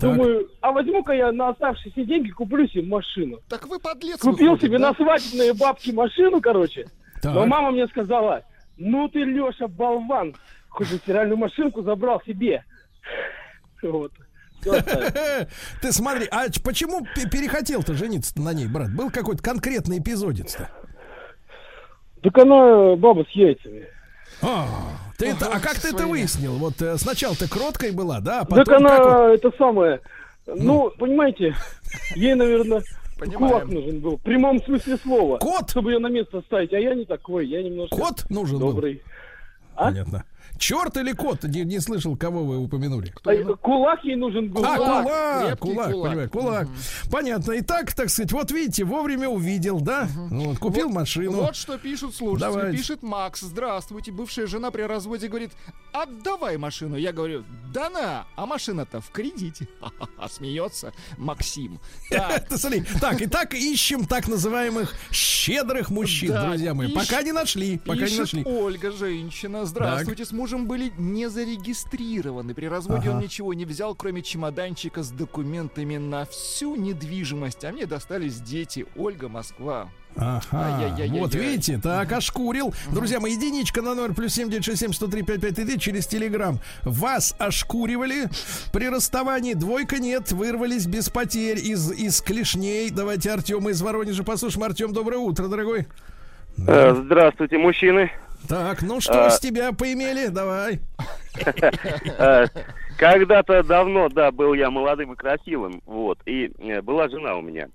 Думаю, 0.00 0.48
а 0.60 0.70
возьму-ка 0.70 1.12
я 1.12 1.32
на 1.32 1.48
оставшиеся 1.48 2.04
деньги 2.04 2.30
куплю 2.30 2.66
себе 2.68 2.82
машину. 2.82 3.40
Так 3.48 3.66
вы 3.66 3.80
подлец 3.80 4.20
Купил 4.20 4.52
выходит, 4.52 4.62
себе 4.62 4.78
да? 4.78 4.90
на 4.90 4.94
свадебные 4.94 5.52
бабки 5.52 5.90
машину, 5.90 6.40
короче. 6.40 6.86
Так. 7.20 7.34
Но 7.34 7.44
мама 7.46 7.72
мне 7.72 7.88
сказала, 7.88 8.44
ну 8.76 9.08
ты, 9.08 9.24
Леша, 9.24 9.66
болван, 9.66 10.34
бы 10.86 10.96
стиральную 10.96 11.36
машинку 11.36 11.82
забрал 11.82 12.22
себе. 12.26 12.64
Вот. 13.82 14.12
Ты 15.80 15.92
смотри, 15.92 16.26
а 16.30 16.46
почему 16.64 17.06
пе- 17.14 17.28
перехотел-то 17.28 17.94
жениться 17.94 18.40
на 18.40 18.52
ней, 18.52 18.66
брат? 18.66 18.94
Был 18.94 19.10
какой-то 19.10 19.42
конкретный 19.42 19.98
эпизодец-то? 19.98 20.68
Так 22.22 22.36
она 22.38 22.96
баба 22.96 23.24
с 23.24 23.34
яйцами. 23.36 23.86
А, 24.42 24.66
ты 25.16 25.28
это, 25.30 25.46
а 25.46 25.60
как 25.60 25.74
ты 25.78 25.88
это 25.88 26.06
выяснил? 26.06 26.54
Вот 26.58 26.80
э, 26.82 26.96
сначала 26.96 27.34
ты 27.34 27.48
кроткой 27.48 27.92
была, 27.92 28.20
да? 28.20 28.40
А 28.40 28.44
потом 28.44 28.64
так 28.64 28.76
она, 28.76 28.98
вот- 28.98 29.34
это 29.34 29.50
самое, 29.56 30.00
ну, 30.46 30.90
понимаете, 30.98 31.54
ей, 32.14 32.34
наверное, 32.34 32.82
Понимаем. 33.18 33.38
кулак 33.48 33.66
нужен 33.68 34.00
был, 34.00 34.16
в 34.16 34.22
прямом 34.22 34.62
смысле 34.62 34.96
слова. 34.98 35.38
Кот? 35.38 35.70
Чтобы 35.70 35.92
ее 35.92 35.98
на 35.98 36.08
место 36.08 36.40
ставить, 36.42 36.72
а 36.72 36.78
я 36.78 36.94
не 36.94 37.04
такой, 37.04 37.46
я 37.46 37.62
немножко... 37.62 37.96
Кот 37.96 38.30
нужен 38.30 38.58
был? 38.58 38.72
добрый. 38.72 39.02
А? 39.74 39.86
Понятно. 39.86 40.24
Черт 40.58 40.96
или 40.96 41.12
кот? 41.12 41.44
Не, 41.44 41.64
не 41.64 41.80
слышал, 41.80 42.16
кого 42.16 42.44
вы 42.44 42.58
упомянули. 42.58 43.12
А, 43.24 43.54
Кулак 43.56 44.04
ей 44.04 44.16
нужен 44.16 44.50
был. 44.50 44.64
А, 44.64 44.76
Кулак. 44.76 45.04
кулак, 45.04 45.58
кулак, 45.58 45.58
кулак. 45.58 46.08
понимаю, 46.08 46.30
кулак. 46.30 46.68
Понятно. 47.10 47.52
И 47.52 47.60
так, 47.62 47.92
так 47.94 48.10
сказать, 48.10 48.32
вот 48.32 48.50
видите, 48.50 48.84
вовремя 48.84 49.28
увидел, 49.28 49.80
да? 49.80 50.08
Вот, 50.30 50.58
купил 50.58 50.88
машину. 50.88 51.32
Вот 51.32 51.56
что 51.56 51.78
пишут 51.78 52.14
слушатели. 52.14 52.50
Давайте. 52.50 52.76
Пишет 52.76 53.02
Макс. 53.02 53.40
Здравствуйте. 53.40 54.10
Бывшая 54.12 54.46
жена 54.46 54.70
при 54.70 54.82
разводе 54.82 55.28
говорит, 55.28 55.52
отдавай 55.92 56.56
машину. 56.58 56.96
Я 56.96 57.12
говорю, 57.12 57.44
да 57.72 57.88
на, 57.90 58.26
а 58.36 58.46
машина-то 58.46 59.00
в 59.00 59.10
кредите. 59.10 59.68
А 60.18 60.28
смеется 60.28 60.92
Максим. 61.16 61.78
Так, 62.10 62.46
смотри, 62.56 62.82
так, 63.00 63.20
и 63.22 63.26
так 63.26 63.54
ищем 63.54 64.04
так 64.04 64.28
называемых 64.28 64.94
щедрых 65.12 65.90
мужчин, 65.90 66.32
Да, 66.32 66.48
друзья 66.48 66.74
мои. 66.74 66.92
Пока 66.92 67.22
не 67.22 67.32
нашли, 67.32 67.78
пока 67.78 68.06
не 68.08 68.18
нашли. 68.18 68.42
Ольга, 68.44 68.90
женщина. 68.90 69.64
Здравствуйте, 69.66 70.24
с 70.24 70.32
мужем 70.32 70.47
были 70.56 70.92
не 70.96 71.28
зарегистрированы. 71.28 72.54
При 72.54 72.66
разводе 72.66 73.08
Ага. 73.08 73.16
он 73.16 73.22
ничего 73.22 73.52
не 73.54 73.64
взял, 73.64 73.94
кроме 73.94 74.22
чемоданчика 74.22 75.02
с 75.02 75.10
документами 75.10 75.96
на 75.98 76.24
всю 76.24 76.76
недвижимость. 76.76 77.64
А 77.64 77.72
мне 77.72 77.86
достались 77.86 78.40
дети. 78.40 78.86
Ольга, 78.96 79.28
Москва. 79.28 79.88
Ага, 80.16 80.42
Ай-яй-яй-яй-яй. 80.52 81.20
вот 81.20 81.34
видите, 81.34 81.78
так, 81.78 82.10
ошкурил. 82.10 82.74
Друзья 82.92 83.20
мои, 83.20 83.34
единичка 83.34 83.82
на 83.82 83.94
номер 83.94 84.14
плюс 84.14 84.32
семь 84.34 84.48
девять 84.50 84.64
шесть 84.64 84.80
семь 84.80 84.92
сто 84.92 85.06
три 85.06 85.22
пять 85.22 85.40
пять 85.40 85.54
три 85.54 85.78
через 85.78 86.06
телеграм. 86.08 86.58
Вас 86.82 87.36
ошкуривали 87.38 88.28
при 88.72 88.88
расставании. 88.88 89.54
Двойка 89.54 89.98
нет, 89.98 90.32
вырвались 90.32 90.86
без 90.86 91.08
потерь 91.08 91.58
из, 91.58 91.92
из 91.92 92.20
клешней. 92.20 92.90
Давайте 92.90 93.30
Артема 93.30 93.70
из 93.70 93.80
Воронежа 93.82 94.24
послушаем. 94.24 94.64
Артем, 94.64 94.92
доброе 94.92 95.18
утро, 95.18 95.46
дорогой. 95.46 95.86
Э, 96.66 96.94
Здравствуйте, 97.04 97.58
мужчины. 97.58 98.10
Так, 98.46 98.82
ну 98.82 99.00
что 99.00 99.26
А. 99.26 99.30
с 99.30 99.40
тебя 99.40 99.72
поимели? 99.72 100.28
Давай. 100.28 100.80
Э, 102.18 102.46
Когда-то 102.98 103.62
давно, 103.62 104.08
да, 104.08 104.30
был 104.32 104.54
я 104.54 104.70
молодым 104.70 105.12
и 105.12 105.16
красивым, 105.16 105.80
вот, 105.86 106.18
и 106.26 106.50
э, 106.58 106.82
была 106.82 107.08
жена 107.08 107.36
у 107.36 107.40
меня, 107.42 107.68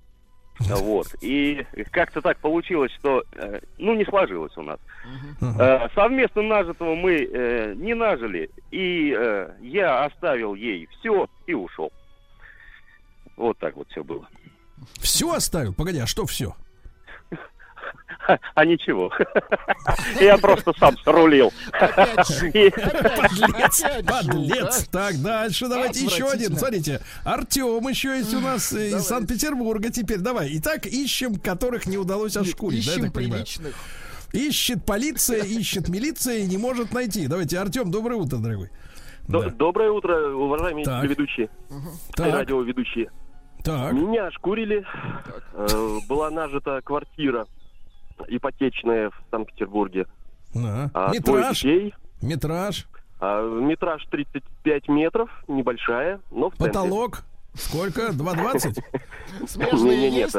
вот, 0.60 1.08
и 1.22 1.66
как-то 1.92 2.22
так 2.22 2.38
получилось, 2.40 2.92
что, 3.00 3.24
э, 3.34 3.62
ну, 3.78 3.94
не 3.96 4.04
сложилось 4.04 4.56
у 4.58 4.64
нас. 4.64 4.80
Э, 5.42 5.88
Совместно 5.96 6.42
нажитого 6.42 6.96
мы 6.96 7.24
э, 7.24 7.74
не 7.76 7.94
нажили, 7.94 8.50
и 8.72 9.16
я 9.62 10.04
оставил 10.06 10.56
ей 10.56 10.88
все 11.00 11.28
и 11.48 11.54
ушел. 11.54 11.92
Вот 13.38 13.58
так 13.60 13.76
вот 13.78 13.88
все 13.92 14.04
было. 14.04 14.28
Все 15.00 15.32
оставил? 15.32 15.74
Погоди, 15.74 16.00
а 16.00 16.06
что 16.08 16.26
все? 16.26 16.54
А 18.56 18.66
ничего. 18.66 19.12
Я 20.22 20.38
просто 20.38 20.72
сам 20.80 20.96
рулил. 21.06 21.52
Подлец, 21.78 23.84
подлец. 24.06 24.80
жук, 24.80 24.88
Так, 24.92 25.22
дальше 25.22 25.68
давайте 25.68 26.06
еще 26.06 26.30
один. 26.30 26.56
Смотрите, 26.58 27.02
Артем 27.26 27.86
еще 27.88 28.18
есть 28.18 28.34
у 28.34 28.40
нас 28.40 28.72
из 28.74 29.04
Санкт-Петербурга 29.06 29.90
теперь. 29.90 30.20
Давай. 30.20 30.50
Итак, 30.58 30.86
ищем, 30.86 31.36
которых 31.36 31.86
не 31.86 31.98
удалось 31.98 32.38
ошкурить. 32.38 32.86
да, 32.86 32.94
Ищем 32.94 33.12
приличных. 33.12 33.76
Ищет 34.32 34.86
полиция, 34.86 35.44
ищет 35.44 35.90
милиция 35.90 36.40
и 36.40 36.46
не 36.46 36.58
может 36.58 36.92
найти. 36.94 37.28
Давайте, 37.28 37.60
Артем, 37.60 37.92
доброе 37.92 38.16
утро, 38.16 38.38
дорогой. 38.38 38.70
До- 39.28 39.50
Доброе 39.52 39.92
утро, 39.92 40.30
уважаемые 40.34 40.86
Так. 40.86 41.02
телеведущие 41.02 41.50
Так. 42.16 42.34
радиоведущие. 42.34 43.10
Так. 43.64 43.94
Меня 43.94 44.30
шкурили. 44.32 44.86
Э, 45.54 45.98
была 46.10 46.30
нажита 46.30 46.82
квартира 46.84 47.46
ипотечная 48.28 49.10
в 49.10 49.14
Санкт-Петербурге. 49.32 50.06
Да. 50.54 50.90
А, 50.94 51.12
Метраж. 51.14 51.62
детей. 51.62 51.94
Метраж. 52.22 52.88
А, 53.20 53.42
метраж 53.42 54.06
35 54.12 54.88
метров, 54.90 55.30
небольшая, 55.48 56.20
но 56.32 56.50
в 56.50 56.54
центре. 56.54 56.68
Потолок. 56.68 57.24
Сколько? 57.56 58.10
2,20? 58.10 58.80
Смежные 59.48 59.98
Не-не-не, 59.98 60.20
есть 60.22 60.38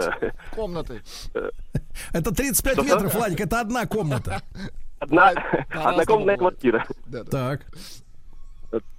комнаты? 0.54 1.02
Это 2.12 2.34
35 2.34 2.72
Что-что? 2.74 2.94
метров, 2.94 3.14
Владик, 3.14 3.40
это 3.40 3.60
одна 3.60 3.86
комната. 3.86 4.42
Одна, 4.98 5.32
однокомнатная 5.70 6.36
квартира. 6.36 6.86
Так. 7.30 7.66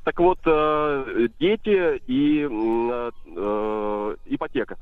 Так 0.06 0.20
вот, 0.20 0.40
э, 0.46 1.28
дети 1.40 2.02
и 2.08 2.48
э, 2.50 3.12
э, 3.36 4.16
ипотека. 4.28 4.78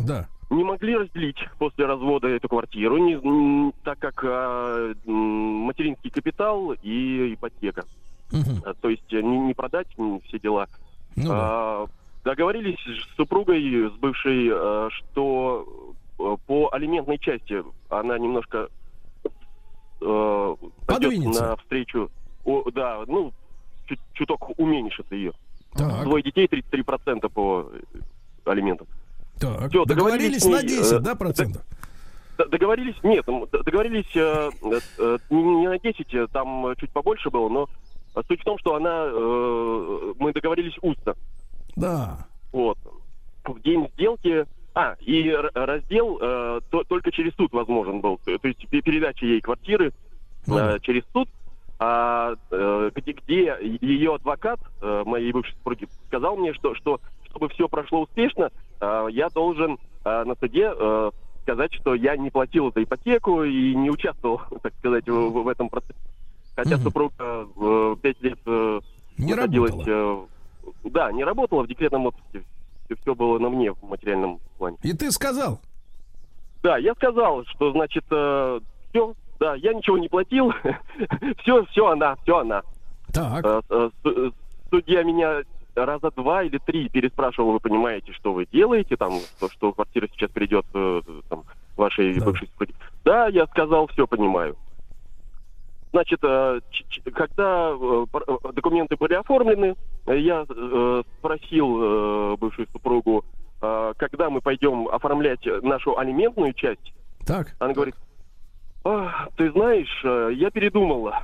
Да. 0.00 0.26
Не 0.52 0.64
могли 0.64 0.96
разделить 0.96 1.38
после 1.58 1.86
развода 1.86 2.28
эту 2.28 2.48
квартиру, 2.48 2.98
не- 2.98 3.72
так 3.84 3.98
как 3.98 4.22
м, 4.24 5.14
материнский 5.66 6.10
капитал 6.10 6.72
и 6.82 7.34
ипотека. 7.34 7.84
А, 8.64 8.74
То 8.74 8.88
есть 8.90 9.12
э, 9.12 9.20
не, 9.22 9.38
не 9.38 9.54
продать 9.54 9.88
м, 9.98 10.20
все 10.26 10.38
дела. 10.38 10.66
Ну 11.16 11.28
да. 11.28 11.34
А, 11.34 11.86
договорились 12.24 12.78
с 12.80 13.16
супругой, 13.16 13.90
с 13.90 13.92
бывшей, 13.94 14.48
э, 14.52 14.88
что 14.90 15.94
э, 16.18 16.36
по 16.46 16.68
алиментной 16.72 17.18
части 17.18 17.62
она 17.88 18.18
немножко 18.18 18.68
Подвинется. 20.86 21.44
навстречу. 21.50 22.10
О, 22.44 22.70
да, 22.72 23.02
ну, 23.06 23.32
чуть- 23.86 24.00
чуток 24.14 24.58
уменьшит 24.58 25.10
ее. 25.12 25.32
Так. 25.74 26.04
Двое 26.04 26.22
детей 26.22 26.46
33% 26.46 27.28
по 27.30 27.70
алиментам. 28.44 28.86
Так. 29.38 29.70
Всё, 29.70 29.84
Договорились 29.84 30.42
договорились 30.42 30.44
на 30.44 30.58
с 30.60 30.62
ней, 30.62 30.68
10, 30.78 30.92
э, 30.92 30.98
да, 31.00 31.14
процентов? 31.14 31.62
Д- 32.38 32.46
Договорились, 32.46 32.96
нет, 33.02 33.24
договорились 33.64 34.06
э, 34.16 34.50
э, 34.98 35.18
не 35.30 35.42
не 35.42 35.68
на 35.68 35.78
10, 35.78 36.14
э, 36.14 36.26
там 36.32 36.66
э, 36.68 36.74
чуть 36.78 36.90
побольше 36.90 37.30
было, 37.30 37.48
но 37.48 37.68
э, 38.14 38.20
суть 38.28 38.40
в 38.40 38.44
том, 38.44 38.58
что 38.58 38.74
она, 38.76 39.06
э, 39.06 40.12
мы 40.18 40.32
договорились 40.32 40.76
устно. 40.82 41.14
Да. 41.76 42.26
Вот. 42.52 42.78
В 43.44 43.60
день 43.62 43.88
сделки... 43.94 44.46
А, 44.74 44.94
и 45.00 45.30
раздел 45.52 46.18
э, 46.18 46.60
то- 46.70 46.84
только 46.84 47.12
через 47.12 47.34
суд 47.34 47.52
возможен 47.52 48.00
был. 48.00 48.18
То 48.24 48.48
есть 48.48 48.66
пе- 48.70 48.80
передача 48.80 49.26
ей 49.26 49.42
квартиры 49.42 49.92
э, 50.46 50.78
через 50.80 51.02
суд. 51.12 51.28
А 51.78 52.32
э, 52.50 52.90
где, 52.94 53.12
где 53.12 53.58
ее 53.82 54.14
адвокат, 54.14 54.60
э, 54.80 55.02
моей 55.04 55.30
бывшей 55.32 55.52
супруги, 55.56 55.86
сказал 56.06 56.36
мне, 56.36 56.54
что, 56.54 56.74
что 56.76 57.00
чтобы 57.32 57.48
все 57.48 57.68
прошло 57.68 58.02
успешно, 58.02 58.50
э, 58.80 59.06
я 59.10 59.28
должен 59.30 59.78
э, 60.04 60.24
на 60.24 60.34
суде 60.36 60.72
э, 60.74 61.10
сказать, 61.42 61.74
что 61.74 61.94
я 61.94 62.16
не 62.16 62.30
платил 62.30 62.68
эту 62.68 62.82
ипотеку 62.82 63.42
и 63.42 63.74
не 63.74 63.90
участвовал, 63.90 64.40
так 64.62 64.72
сказать, 64.78 65.08
в, 65.08 65.30
в 65.30 65.48
этом 65.48 65.68
процессе. 65.68 65.98
Хотя 66.54 66.78
супруга 66.78 67.14
э, 67.18 67.96
лет 68.20 68.38
э, 68.46 68.80
Не 69.18 69.34
находилась... 69.34 69.74
э, 69.86 70.20
да, 70.84 71.10
не 71.10 71.24
работала 71.24 71.62
в 71.64 71.68
декретном 71.68 72.06
отпуске. 72.06 72.44
Все 73.00 73.14
было 73.14 73.38
на 73.38 73.48
мне 73.48 73.72
в 73.72 73.82
материальном 73.82 74.38
плане. 74.58 74.76
И 74.82 74.92
ты 74.92 75.10
сказал? 75.10 75.60
Да, 76.62 76.76
я 76.76 76.94
сказал, 76.94 77.42
что, 77.46 77.72
значит, 77.72 78.04
все, 78.06 79.14
да, 79.40 79.54
я 79.54 79.72
ничего 79.72 79.96
не 79.98 80.08
платил, 80.08 80.52
все, 81.42 81.64
все 81.66 81.86
она, 81.88 82.16
все 82.22 82.38
она. 82.38 82.62
Так. 83.12 83.44
Э, 83.44 83.60
э, 83.70 83.90
э, 84.04 84.30
Судья 84.70 85.02
меня 85.02 85.42
раза 85.74 86.10
два 86.10 86.42
или 86.42 86.58
три 86.58 86.88
переспрашивал, 86.88 87.52
вы 87.52 87.60
понимаете, 87.60 88.12
что 88.12 88.32
вы 88.32 88.46
делаете, 88.46 88.96
там, 88.96 89.12
то, 89.40 89.48
что 89.50 89.72
квартира 89.72 90.08
сейчас 90.08 90.30
придет 90.30 90.66
э, 90.74 91.00
там, 91.28 91.44
вашей 91.76 92.18
бывшей 92.20 92.48
супруге. 92.48 92.74
Да, 93.04 93.28
я 93.28 93.46
сказал, 93.46 93.86
все 93.88 94.06
понимаю. 94.06 94.56
Значит, 95.92 96.20
э, 96.22 96.60
когда 97.14 97.72
э, 97.72 98.06
документы 98.52 98.96
были 98.96 99.14
оформлены, 99.14 99.76
я 100.06 100.44
спросил 101.18 102.36
бывшую 102.36 102.66
супругу, 102.72 103.24
когда 103.60 104.28
мы 104.28 104.40
пойдем 104.40 104.88
оформлять 104.88 105.46
нашу 105.62 105.96
алиментную 105.96 106.52
часть. 106.54 106.92
Так. 107.24 107.54
Она 107.60 107.72
говорит, 107.72 107.94
«А, 108.82 109.28
ты 109.36 109.52
знаешь, 109.52 110.36
я 110.36 110.50
передумала. 110.50 111.22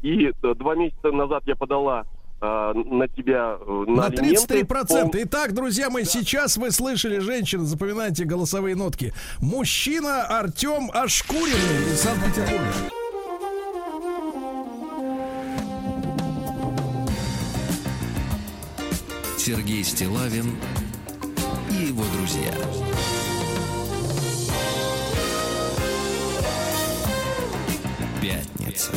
И 0.00 0.32
два 0.40 0.74
месяца 0.74 1.12
назад 1.12 1.42
я 1.44 1.54
подала 1.54 2.06
на 2.40 3.08
тебя 3.08 3.58
э, 3.60 3.84
на, 3.88 3.94
На 3.94 4.06
алименты. 4.06 4.60
33%. 4.60 5.10
Итак, 5.24 5.54
друзья 5.54 5.90
мои, 5.90 6.04
сейчас 6.04 6.56
вы 6.56 6.70
слышали 6.70 7.18
женщин, 7.18 7.66
запоминайте 7.66 8.24
голосовые 8.24 8.76
нотки. 8.76 9.12
Мужчина 9.40 10.24
Артем 10.24 10.90
Ашкурин 10.92 11.54
из 11.92 12.00
Санкт-Петербурга. 12.00 12.72
Сергей 19.36 19.82
Стилавин 19.82 20.56
и 21.70 21.86
его 21.86 22.04
друзья. 22.16 22.52
Пятница. 28.20 28.92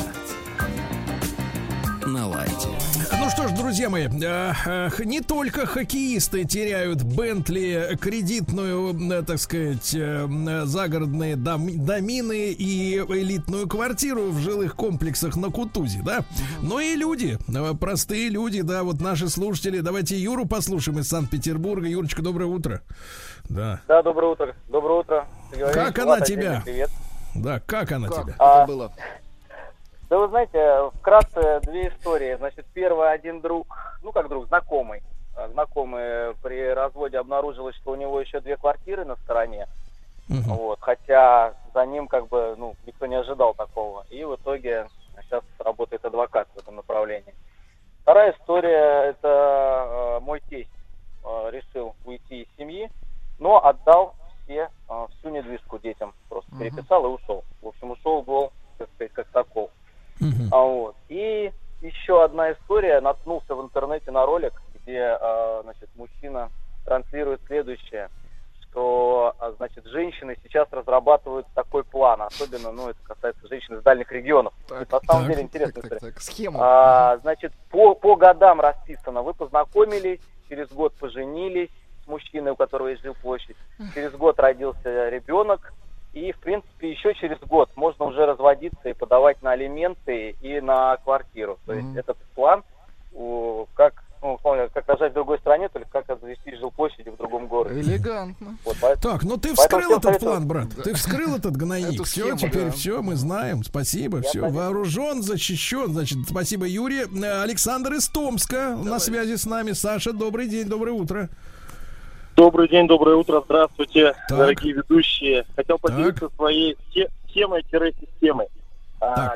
На 2.05 2.27
лайте. 2.27 2.90
Ну 3.19 3.29
что 3.29 3.47
ж, 3.47 3.51
друзья 3.51 3.89
мои, 3.89 4.07
э, 4.07 4.53
э, 4.65 4.89
не 5.03 5.21
только 5.21 5.65
хоккеисты 5.65 6.43
теряют 6.45 7.03
Бентли, 7.03 7.97
кредитную, 8.01 8.95
э, 9.11 9.21
так 9.23 9.37
сказать, 9.37 9.93
э, 9.93 10.27
загородные 10.65 11.35
дом- 11.35 11.85
домины 11.85 12.51
и 12.51 12.97
элитную 12.97 13.67
квартиру 13.67 14.31
в 14.31 14.39
жилых 14.39 14.75
комплексах 14.75 15.35
на 15.35 15.49
Кутузе, 15.49 16.01
да, 16.03 16.21
но 16.61 16.79
и 16.79 16.95
люди, 16.95 17.37
э, 17.47 17.73
простые 17.79 18.29
люди, 18.29 18.61
да, 18.61 18.83
вот 18.83 18.99
наши 19.01 19.29
слушатели. 19.29 19.79
Давайте 19.81 20.17
Юру 20.17 20.45
послушаем 20.45 20.99
из 20.99 21.07
Санкт-Петербурга. 21.09 21.87
Юрочка, 21.87 22.21
доброе 22.21 22.45
утро. 22.47 22.81
Да. 23.49 23.81
Да, 23.87 24.01
доброе 24.01 24.31
утро. 24.31 24.55
Доброе 24.69 24.99
утро. 25.01 25.25
Как 25.73 25.99
она 25.99 26.21
тебя? 26.21 26.61
Привет. 26.65 26.89
Да, 27.35 27.59
как 27.59 27.91
она 27.91 28.07
тебя? 28.09 28.35
А, 28.39 28.65
Да 30.11 30.17
вы 30.17 30.27
знаете, 30.27 30.91
вкратце 30.99 31.61
две 31.61 31.87
истории. 31.87 32.35
Значит, 32.35 32.65
первый 32.73 33.13
один 33.13 33.39
друг, 33.39 33.65
ну 34.03 34.11
как 34.11 34.27
друг, 34.27 34.45
знакомый. 34.47 35.01
А, 35.37 35.47
Знакомый 35.47 36.35
при 36.43 36.67
разводе 36.73 37.17
обнаружилось, 37.17 37.77
что 37.77 37.91
у 37.91 37.95
него 37.95 38.19
еще 38.19 38.41
две 38.41 38.57
квартиры 38.57 39.05
на 39.05 39.15
стороне. 39.15 39.69
Вот, 40.27 40.79
хотя 40.81 41.53
за 41.73 41.85
ним 41.85 42.09
как 42.09 42.27
бы 42.27 42.55
ну, 42.57 42.75
никто 42.85 43.05
не 43.05 43.15
ожидал 43.15 43.53
такого. 43.53 44.05
И 44.09 44.21
в 44.25 44.35
итоге 44.35 44.87
сейчас 45.21 45.45
работает 45.59 46.03
адвокат 46.03 46.49
в 46.55 46.59
этом 46.59 46.75
направлении. 46.75 47.33
Вторая 48.01 48.33
история 48.33 49.11
это 49.11 50.17
э, 50.17 50.25
мой 50.25 50.41
тесть 50.49 50.69
э, 51.23 51.51
решил 51.51 51.95
уйти 52.03 52.41
из 52.41 52.47
семьи, 52.57 52.89
но 53.39 53.65
отдал 53.65 54.15
все, 54.43 54.67
э, 54.89 55.07
всю 55.19 55.29
недвижку 55.29 55.79
детям. 55.79 56.13
Просто 56.27 56.51
переписал 56.59 57.05
и 57.05 57.07
ушел. 57.07 57.45
В 57.61 57.67
общем, 57.69 57.91
ушел 57.91 58.21
гол, 58.23 58.51
так 58.77 58.89
сказать, 58.95 59.13
как 59.13 59.27
таков. 59.27 59.71
А 60.51 60.61
вот. 60.61 60.95
И 61.09 61.51
еще 61.81 62.23
одна 62.23 62.51
история. 62.51 63.01
Наткнулся 63.01 63.55
в 63.55 63.61
интернете 63.61 64.11
на 64.11 64.25
ролик, 64.25 64.53
где 64.75 65.17
э, 65.19 65.61
значит, 65.63 65.89
мужчина 65.95 66.49
транслирует 66.85 67.41
следующее, 67.47 68.09
что 68.63 69.35
а, 69.39 69.51
значит, 69.51 69.85
женщины 69.85 70.35
сейчас 70.43 70.67
разрабатывают 70.71 71.45
такой 71.53 71.83
план, 71.83 72.21
особенно, 72.21 72.71
ну, 72.71 72.89
это 72.89 72.99
касается 73.03 73.47
женщин 73.47 73.75
из 73.75 73.83
дальних 73.83 74.11
регионов. 74.11 74.53
Это 74.65 74.95
на 74.95 75.01
самом 75.01 75.23
так, 75.23 75.31
деле 75.31 75.43
интересная 75.43 75.83
так, 75.83 75.91
история. 75.91 76.13
так, 76.13 76.21
схема. 76.21 76.59
А, 76.61 77.17
значит, 77.17 77.53
по, 77.69 77.93
по 77.95 78.15
годам 78.15 78.61
расписано. 78.61 79.21
Вы 79.21 79.33
познакомились, 79.33 80.21
через 80.49 80.69
год 80.69 80.93
поженились 80.95 81.69
с 82.03 82.07
мужчиной, 82.07 82.51
у 82.51 82.55
которого 82.55 82.87
есть 82.87 83.03
жилплощадь. 83.03 83.57
Через 83.93 84.13
год 84.13 84.39
родился 84.39 85.09
ребенок. 85.09 85.73
И, 86.13 86.31
в 86.33 86.39
принципе, 86.39 86.91
еще 86.91 87.13
через 87.15 87.39
год 87.39 87.69
можно 87.75 88.05
уже 88.05 88.25
разводиться 88.25 88.89
и 88.89 88.93
подавать 88.93 89.41
на 89.41 89.51
алименты 89.51 90.35
и 90.41 90.59
на 90.59 90.97
квартиру. 90.97 91.57
То 91.65 91.73
есть 91.73 91.87
этот 91.95 92.17
план, 92.35 92.63
у, 93.13 93.65
как, 93.75 94.03
ну, 94.21 94.37
как 94.43 94.87
рожать 94.87 95.11
в 95.11 95.15
другой 95.15 95.39
стране, 95.39 95.69
только 95.69 96.01
как 96.03 96.19
завести 96.19 96.53
жилплощади 96.57 97.09
в 97.09 97.15
другом 97.17 97.47
городе. 97.47 97.79
Элегантно. 97.79 98.57
Вот, 98.65 98.75
поэтому- 98.81 99.13
Так, 99.13 99.23
ну 99.23 99.37
ты 99.37 99.53
вскрыл 99.55 99.91
этот 99.91 100.03
советую- 100.03 100.19
план, 100.19 100.47
брат. 100.47 100.67
Ты 100.83 100.93
вскрыл 100.95 101.35
этот 101.37 101.55
гнойник. 101.55 102.03
Все, 102.05 102.35
теперь 102.35 102.65
да. 102.65 102.71
все, 102.71 103.01
мы 103.01 103.15
знаем. 103.15 103.63
Спасибо, 103.63 104.21
все. 104.21 104.49
Вооружен, 104.49 105.21
защищен. 105.23 105.93
Значит, 105.93 106.17
спасибо, 106.29 106.65
Юрий. 106.67 107.03
Александр 107.43 107.93
из 107.93 108.09
Томска 108.09 108.75
на 108.75 108.99
связи 108.99 109.35
с 109.37 109.45
нами. 109.45 109.71
Саша, 109.71 110.11
добрый 110.11 110.47
день, 110.47 110.67
доброе 110.67 110.91
утро. 110.91 111.29
Добрый 112.41 112.67
день, 112.67 112.87
доброе 112.87 113.17
утро, 113.17 113.43
здравствуйте, 113.45 114.15
дорогие 114.27 114.73
ведущие. 114.73 115.45
Хотел 115.55 115.77
поделиться 115.77 116.27
своей 116.37 116.75
те- 116.91 117.07
темой-системой. 117.31 118.47
А, 118.99 119.35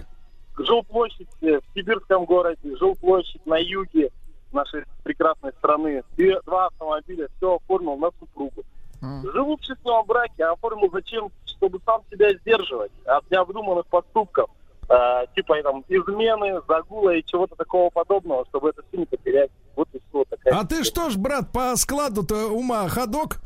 жилплощадь 0.57 1.27
в 1.39 1.61
сибирском 1.75 2.25
городе, 2.25 2.75
жилплощадь 2.79 3.45
на 3.45 3.59
юге 3.59 4.09
нашей 4.51 4.85
прекрасной 5.03 5.51
страны. 5.59 6.01
Две- 6.17 6.41
два 6.47 6.65
автомобиля, 6.65 7.27
все 7.37 7.57
оформил 7.57 7.95
на 7.95 8.09
супругу. 8.19 8.63
Живу 9.31 9.55
в 9.57 9.61
счастливом 9.61 10.07
браке, 10.07 10.43
а 10.43 10.53
оформил 10.53 10.89
зачем? 10.91 11.29
Чтобы 11.45 11.79
сам 11.85 12.01
себя 12.09 12.33
сдерживать 12.39 12.91
от 13.05 13.29
необдуманных 13.29 13.85
поступков. 13.85 14.49
А, 14.87 15.25
типа 15.35 15.61
там 15.63 15.83
измены, 15.87 16.61
загула 16.67 17.09
и 17.15 17.23
чего-то 17.25 17.55
такого 17.55 17.89
подобного, 17.89 18.45
чтобы 18.49 18.69
это 18.69 18.83
все 18.87 18.97
не 18.97 19.05
потерять. 19.05 19.49
Вот 19.75 19.87
и 19.93 19.99
все. 20.09 20.23
Такая 20.29 20.59
А 20.59 20.65
ты 20.65 20.83
что 20.83 21.09
ж, 21.09 21.17
брат, 21.17 21.51
по 21.51 21.75
складу-то 21.75 22.49
ума 22.49 22.87
ходок? 22.87 23.41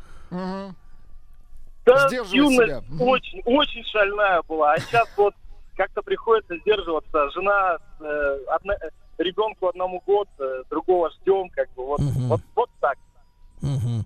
Да, 1.85 2.07
Сдерживать 2.07 2.33
юность 2.33 2.57
себя. 2.63 2.83
Очень, 3.05 3.41
очень 3.45 3.83
шальная 3.85 4.41
была. 4.47 4.73
А 4.73 4.79
сейчас 4.79 5.07
вот 5.17 5.33
как-то 5.75 6.01
приходится 6.01 6.57
сдерживаться. 6.57 7.29
Жена, 7.31 7.77
э, 8.01 8.37
одна- 8.47 8.75
э, 8.75 8.89
ребенку 9.17 9.67
одному 9.67 10.03
год, 10.05 10.27
э, 10.39 10.63
другого 10.69 11.09
ждем, 11.11 11.49
как 11.49 11.69
бы 11.73 11.85
вот, 11.85 12.01
вот, 12.01 12.41
вот 12.55 12.69
так. 12.81 12.97
Мгм. 13.61 14.05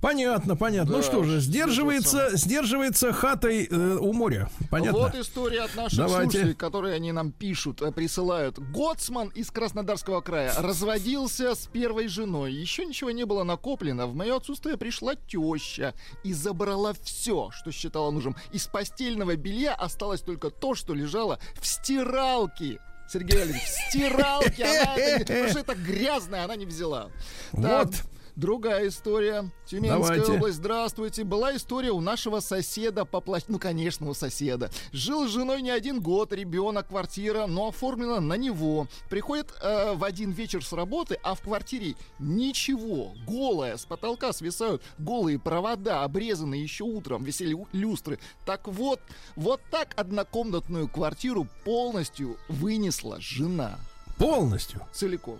Понятно, 0.00 0.56
понятно. 0.56 0.92
ну 0.92 0.98
Да, 0.98 1.02
что 1.02 1.24
же, 1.24 1.40
сдерживается, 1.40 2.36
сдерживается 2.36 3.12
хатой 3.12 3.66
э, 3.68 3.96
у 4.00 4.12
моря. 4.12 4.48
Понятно. 4.70 4.98
Вот 4.98 5.14
история 5.16 5.62
от 5.62 5.74
наших 5.74 5.98
Давайте. 5.98 6.30
слушателей, 6.30 6.54
которые 6.54 6.94
они 6.94 7.10
нам 7.10 7.32
пишут, 7.32 7.82
э, 7.82 7.90
присылают. 7.90 8.58
Гоцман 8.58 9.28
из 9.28 9.50
Краснодарского 9.50 10.20
края 10.20 10.52
разводился 10.56 11.54
с 11.54 11.66
первой 11.66 12.06
женой. 12.06 12.52
Еще 12.52 12.84
ничего 12.84 13.10
не 13.10 13.24
было 13.24 13.42
накоплено. 13.42 14.06
В 14.06 14.14
мое 14.14 14.36
отсутствие 14.36 14.76
пришла 14.76 15.14
теща 15.16 15.94
и 16.22 16.32
забрала 16.32 16.92
все, 17.02 17.50
что 17.52 17.72
считала 17.72 18.10
нужным. 18.10 18.36
Из 18.52 18.66
постельного 18.66 19.34
белья 19.36 19.74
осталось 19.74 20.20
только 20.20 20.50
то, 20.50 20.74
что 20.74 20.94
лежало 20.94 21.38
в 21.60 21.66
стиралке. 21.66 22.78
Сергей 23.12 23.38
Валерьевич, 23.38 23.62
в 23.62 23.90
стиралке. 23.90 24.64
Она 24.64 25.18
потому 25.18 25.48
что 25.48 25.58
это 25.58 25.74
грязное, 25.74 26.44
она 26.44 26.56
не 26.56 26.66
взяла. 26.66 27.10
Вот. 27.52 27.90
Другая 28.36 28.88
история. 28.88 29.50
Тюменская 29.66 30.16
Давайте. 30.16 30.32
область, 30.32 30.56
здравствуйте. 30.56 31.24
Была 31.24 31.54
история 31.54 31.90
у 31.90 32.00
нашего 32.00 32.40
соседа 32.40 33.04
по 33.04 33.20
площади. 33.20 33.52
Ну, 33.52 33.58
конечно, 33.58 34.08
у 34.08 34.14
соседа. 34.14 34.70
Жил 34.92 35.28
с 35.28 35.30
женой 35.30 35.60
не 35.60 35.70
один 35.70 36.00
год, 36.00 36.32
ребенок, 36.32 36.88
квартира, 36.88 37.46
но 37.46 37.68
оформлена 37.68 38.20
на 38.20 38.34
него. 38.34 38.86
Приходит 39.10 39.52
э, 39.60 39.94
в 39.94 40.02
один 40.04 40.30
вечер 40.30 40.64
с 40.64 40.72
работы, 40.72 41.18
а 41.22 41.34
в 41.34 41.42
квартире 41.42 41.94
ничего. 42.18 43.12
Голая, 43.26 43.76
с 43.76 43.84
потолка 43.84 44.32
свисают 44.32 44.82
голые 44.98 45.38
провода, 45.38 46.02
обрезанные 46.02 46.62
еще 46.62 46.84
утром, 46.84 47.24
висели 47.24 47.56
люстры. 47.72 48.18
Так 48.46 48.66
вот, 48.66 49.00
вот 49.36 49.60
так 49.70 49.92
однокомнатную 49.96 50.88
квартиру 50.88 51.46
полностью 51.64 52.38
вынесла 52.48 53.20
жена. 53.20 53.78
Полностью? 54.16 54.80
Целиком. 54.92 55.38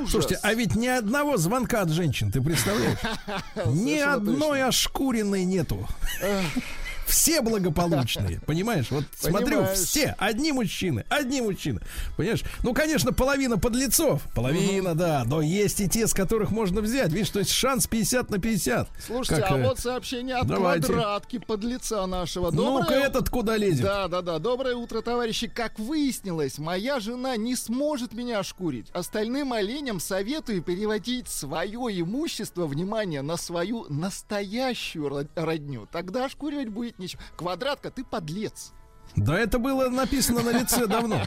Ужас. 0.00 0.10
Слушайте, 0.10 0.38
а 0.42 0.54
ведь 0.54 0.74
ни 0.74 0.86
одного 0.86 1.36
звонка 1.36 1.82
от 1.82 1.90
женщин, 1.90 2.30
ты 2.30 2.40
представляешь? 2.40 2.98
Ни 3.66 3.98
одной 3.98 4.62
ошкуренной 4.62 5.44
нету. 5.44 5.86
Все 7.06 7.40
благополучные, 7.40 8.40
понимаешь? 8.46 8.90
Вот 8.90 9.04
смотрю, 9.18 9.58
Понимаешь. 9.58 9.78
все, 9.78 10.14
одни 10.18 10.52
мужчины, 10.52 11.04
одни 11.08 11.40
мужчины. 11.40 11.80
Понимаешь? 12.16 12.42
Ну, 12.62 12.74
конечно, 12.74 13.12
половина 13.12 13.58
подлецов, 13.58 14.22
половина, 14.34 14.94
да, 14.94 15.22
но 15.24 15.40
есть 15.40 15.80
и 15.80 15.88
те, 15.88 16.06
с 16.06 16.12
которых 16.14 16.50
можно 16.50 16.80
взять. 16.80 17.12
Видишь, 17.12 17.30
то 17.30 17.38
есть 17.38 17.50
шанс 17.52 17.86
50 17.86 18.30
на 18.30 18.38
50. 18.38 18.88
Слушайте, 19.06 19.42
Как, 19.42 19.52
а 19.52 19.58
э, 19.58 19.62
вот 19.68 19.78
сообщение 19.78 20.36
от 20.36 20.46
давайте. 20.46 20.86
квадратки 20.88 21.38
под 21.38 21.62
лица 21.64 22.04
нашего. 22.06 22.50
Ну-ка, 22.50 22.94
этот 22.94 23.30
куда 23.30 23.56
лезет? 23.56 23.84
Да, 23.84 24.08
да, 24.08 24.22
да. 24.22 24.38
Доброе 24.38 24.74
утро, 24.74 25.00
товарищи. 25.00 25.46
Как 25.48 25.78
выяснилось, 25.78 26.58
моя 26.58 26.98
жена 27.00 27.36
не 27.36 27.54
сможет 27.56 28.12
меня 28.14 28.40
ошкурить. 28.40 28.88
Остальным 28.92 29.52
оленям 29.52 30.00
советую 30.00 30.62
переводить 30.62 31.28
свое 31.28 31.78
имущество, 32.00 32.66
внимание, 32.66 33.22
на 33.22 33.36
свою 33.36 33.86
настоящую 33.88 35.06
ро- 35.06 35.28
родню. 35.36 35.86
Тогда 35.92 36.24
ошкуривать 36.26 36.68
будет 36.68 36.95
нечего. 36.98 37.22
Квадратка, 37.36 37.90
ты 37.90 38.04
подлец. 38.04 38.72
Да 39.14 39.38
это 39.38 39.58
было 39.58 39.88
написано 39.88 40.42
на 40.42 40.50
лице 40.50 40.86
давно. 40.86 41.22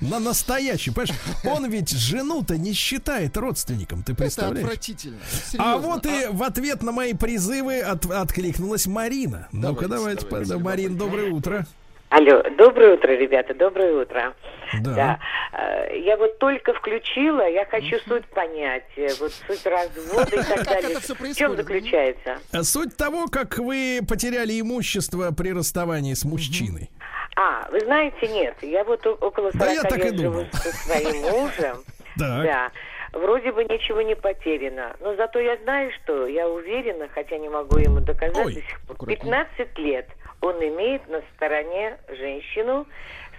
На 0.00 0.18
настоящий. 0.20 0.90
Понимаешь, 0.90 1.18
он 1.44 1.66
ведь 1.70 1.90
жену-то 1.90 2.56
не 2.58 2.72
считает 2.72 3.36
родственником, 3.36 4.02
ты 4.02 4.14
представляешь? 4.14 4.58
Это 4.58 4.66
отвратительно. 4.68 5.18
А 5.18 5.50
Серьезно. 5.50 5.78
вот 5.78 6.06
и 6.06 6.26
в 6.30 6.42
ответ 6.42 6.82
на 6.82 6.92
мои 6.92 7.14
призывы 7.14 7.80
от- 7.80 8.04
откликнулась 8.06 8.86
Марина. 8.86 9.48
Ну-ка, 9.50 9.88
давайте, 9.88 10.26
давайте 10.28 10.58
Марин, 10.58 10.96
доброе 10.96 11.32
утро. 11.32 11.66
Алло, 12.08 12.42
доброе 12.56 12.94
утро, 12.94 13.10
ребята, 13.12 13.52
доброе 13.52 13.92
утро. 14.02 14.34
Да. 14.80 15.18
э, 15.52 15.98
Я 15.98 16.16
вот 16.16 16.38
только 16.38 16.72
включила, 16.72 17.48
я 17.48 17.64
хочу 17.66 17.98
суть 18.06 18.24
понять, 18.26 18.84
э, 18.96 19.08
вот 19.18 19.32
суть 19.32 19.66
развода 19.66 20.36
и 20.36 20.42
так 20.54 20.64
далее. 20.64 20.98
В 20.98 21.34
чем 21.36 21.56
заключается? 21.56 22.38
А 22.52 22.62
Суть 22.62 22.96
того, 22.96 23.26
как 23.26 23.58
вы 23.58 24.00
потеряли 24.08 24.60
имущество 24.60 25.32
при 25.36 25.52
расставании 25.52 26.14
с 26.14 26.24
мужчиной. 26.24 26.90
А, 27.36 27.68
вы 27.70 27.80
знаете, 27.80 28.28
нет, 28.28 28.54
я 28.62 28.84
вот 28.84 29.04
около 29.06 29.50
40 29.50 29.54
Да 29.56 29.72
я 29.72 29.82
так 29.82 29.98
и 29.98 30.02
лет 30.04 30.16
живу 30.18 30.32
думал. 30.34 30.46
со 30.52 30.70
своим 30.72 31.22
мужем. 31.22 31.76
Да. 32.16 32.70
Вроде 33.12 33.52
бы 33.52 33.62
ничего 33.64 34.00
не 34.00 34.14
потеряно, 34.14 34.96
но 35.00 35.14
зато 35.16 35.38
я 35.38 35.56
знаю, 35.64 35.90
что 36.02 36.26
я 36.26 36.48
уверена, 36.48 37.08
хотя 37.14 37.36
не 37.36 37.48
могу 37.50 37.76
ему 37.78 38.00
доказать 38.00 38.32
до 38.46 38.52
сих 38.52 38.80
пор. 38.86 39.06
15 39.06 39.78
лет 39.78 40.08
он 40.40 40.56
имеет 40.62 41.08
на 41.08 41.22
стороне 41.34 41.98
женщину, 42.08 42.86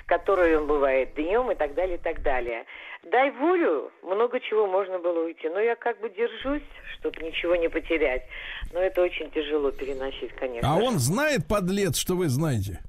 с 0.02 0.06
которой 0.06 0.58
он 0.58 0.68
бывает 0.68 1.14
днем 1.16 1.52
и 1.52 1.56
так 1.56 1.74
далее, 1.74 1.98
и 1.98 2.02
так 2.02 2.22
далее. 2.22 2.66
Дай 3.04 3.32
волю, 3.32 3.92
много 4.04 4.40
чего 4.40 4.68
можно 4.68 5.00
было 5.00 5.26
уйти. 5.26 5.48
Но 5.50 5.60
я 5.60 5.76
как 5.76 6.00
бы 6.00 6.10
держусь, 6.10 6.64
чтобы 6.98 7.22
ничего 7.24 7.56
не 7.56 7.70
потерять. 7.70 8.24
Но 8.74 8.80
это 8.80 9.02
очень 9.02 9.32
тяжело 9.32 9.72
переносить, 9.72 10.34
конечно. 10.34 10.70
А 10.70 10.76
он 10.76 11.00
знает, 11.00 11.48
подлец, 11.48 11.98
что 11.98 12.16
вы 12.16 12.28
знаете? 12.28 12.82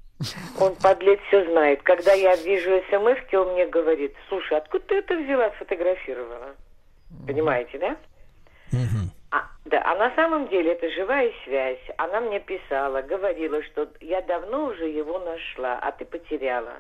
Он, 0.59 0.74
подлец, 0.76 1.20
все 1.28 1.44
знает. 1.51 1.82
Когда 1.82 2.12
я 2.12 2.35
вижу 2.36 2.82
смс 2.90 3.35
он 3.35 3.52
мне 3.52 3.66
говорит, 3.66 4.14
слушай, 4.28 4.59
откуда 4.59 4.85
ты 4.86 4.94
это 4.97 5.16
взяла, 5.16 5.51
сфотографировала? 5.56 6.56
Понимаете, 7.26 7.78
да? 7.78 7.97
А, 9.30 9.42
да, 9.66 9.82
а 9.84 9.94
на 9.96 10.14
самом 10.16 10.48
деле 10.48 10.72
это 10.72 10.88
живая 10.90 11.30
связь. 11.44 11.78
Она 11.98 12.20
мне 12.20 12.40
писала, 12.40 13.02
говорила, 13.02 13.62
что 13.64 13.88
я 14.00 14.22
давно 14.22 14.66
уже 14.66 14.88
его 14.88 15.18
нашла, 15.18 15.78
а 15.82 15.92
ты 15.92 16.05
потеряла. 16.06 16.72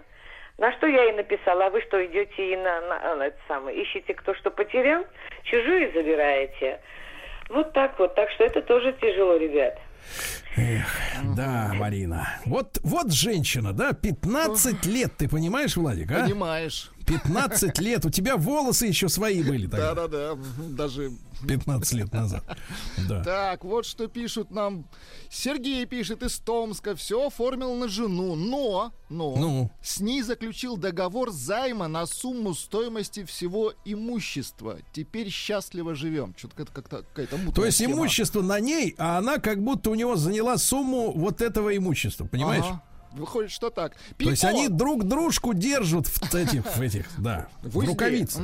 На 0.56 0.72
что 0.76 0.86
я 0.86 1.04
ей 1.04 1.12
написала, 1.12 1.66
а 1.66 1.70
вы 1.70 1.82
что, 1.82 2.04
идете 2.04 2.52
и 2.52 2.56
на, 2.56 2.80
на- 2.80 3.14
на 3.16 3.26
это 3.26 3.38
самое, 3.46 3.80
ищете 3.80 4.14
кто 4.14 4.34
что 4.34 4.50
потерял, 4.50 5.04
чужие 5.44 5.92
забираете. 5.92 6.80
Вот 7.50 7.72
так 7.74 7.98
вот, 7.98 8.14
так 8.14 8.30
что 8.30 8.44
это 8.44 8.62
тоже 8.62 8.92
тяжело, 9.00 9.36
ребят. 9.36 9.78
Да, 11.36 11.70
Марина. 11.74 12.26
Вот, 12.46 12.78
вот 12.82 13.12
женщина, 13.12 13.72
да, 13.72 13.92
15 13.92 14.86
лет, 14.86 15.12
ты 15.16 15.28
понимаешь, 15.28 15.76
Владик, 15.76 16.10
а? 16.10 16.24
Понимаешь. 16.24 16.90
15 17.08 17.78
лет, 17.80 18.04
у 18.04 18.10
тебя 18.10 18.36
волосы 18.36 18.86
еще 18.86 19.08
свои 19.08 19.42
были 19.42 19.66
тогда. 19.66 19.94
Да-да-да, 19.94 20.38
даже 20.68 21.12
15 21.46 21.92
лет 21.94 22.12
назад. 22.12 22.44
Да. 23.08 23.22
Так, 23.24 23.64
вот 23.64 23.86
что 23.86 24.06
пишут 24.08 24.50
нам. 24.50 24.86
Сергей 25.30 25.84
пишет 25.86 26.22
из 26.22 26.38
Томска, 26.38 26.94
все 26.96 27.26
оформил 27.28 27.74
на 27.74 27.88
жену, 27.88 28.34
но, 28.34 28.92
но 29.08 29.36
Ну? 29.36 29.70
с 29.82 30.00
ней 30.00 30.22
заключил 30.22 30.76
договор 30.76 31.30
займа 31.30 31.88
на 31.88 32.06
сумму 32.06 32.54
стоимости 32.54 33.24
всего 33.24 33.72
имущества. 33.84 34.78
Теперь 34.92 35.30
счастливо 35.30 35.94
живем. 35.94 36.34
Что-то 36.36 36.56
как-то 36.72 37.02
какая-то 37.02 37.38
То 37.52 37.64
есть 37.64 37.78
схема. 37.78 37.94
имущество 37.94 38.42
на 38.42 38.58
ней, 38.60 38.94
а 38.98 39.18
она 39.18 39.38
как 39.38 39.62
будто 39.62 39.90
у 39.90 39.94
него 39.94 40.16
заняла 40.16 40.56
сумму 40.58 41.12
вот 41.12 41.40
этого 41.40 41.76
имущества, 41.76 42.24
понимаешь? 42.26 42.64
Ага. 42.66 42.82
Выходит, 43.12 43.50
что 43.50 43.70
так. 43.70 43.94
То 44.18 44.30
есть 44.30 44.42
Пико 44.42 44.48
они 44.48 44.68
друг 44.68 45.04
дружку 45.04 45.54
держат 45.54 46.06
в 46.06 46.34
этих, 46.34 46.64
в 46.64 46.80
этих, 46.80 47.06
да, 47.18 47.48
в, 47.62 47.78
рукавицах. 47.78 48.42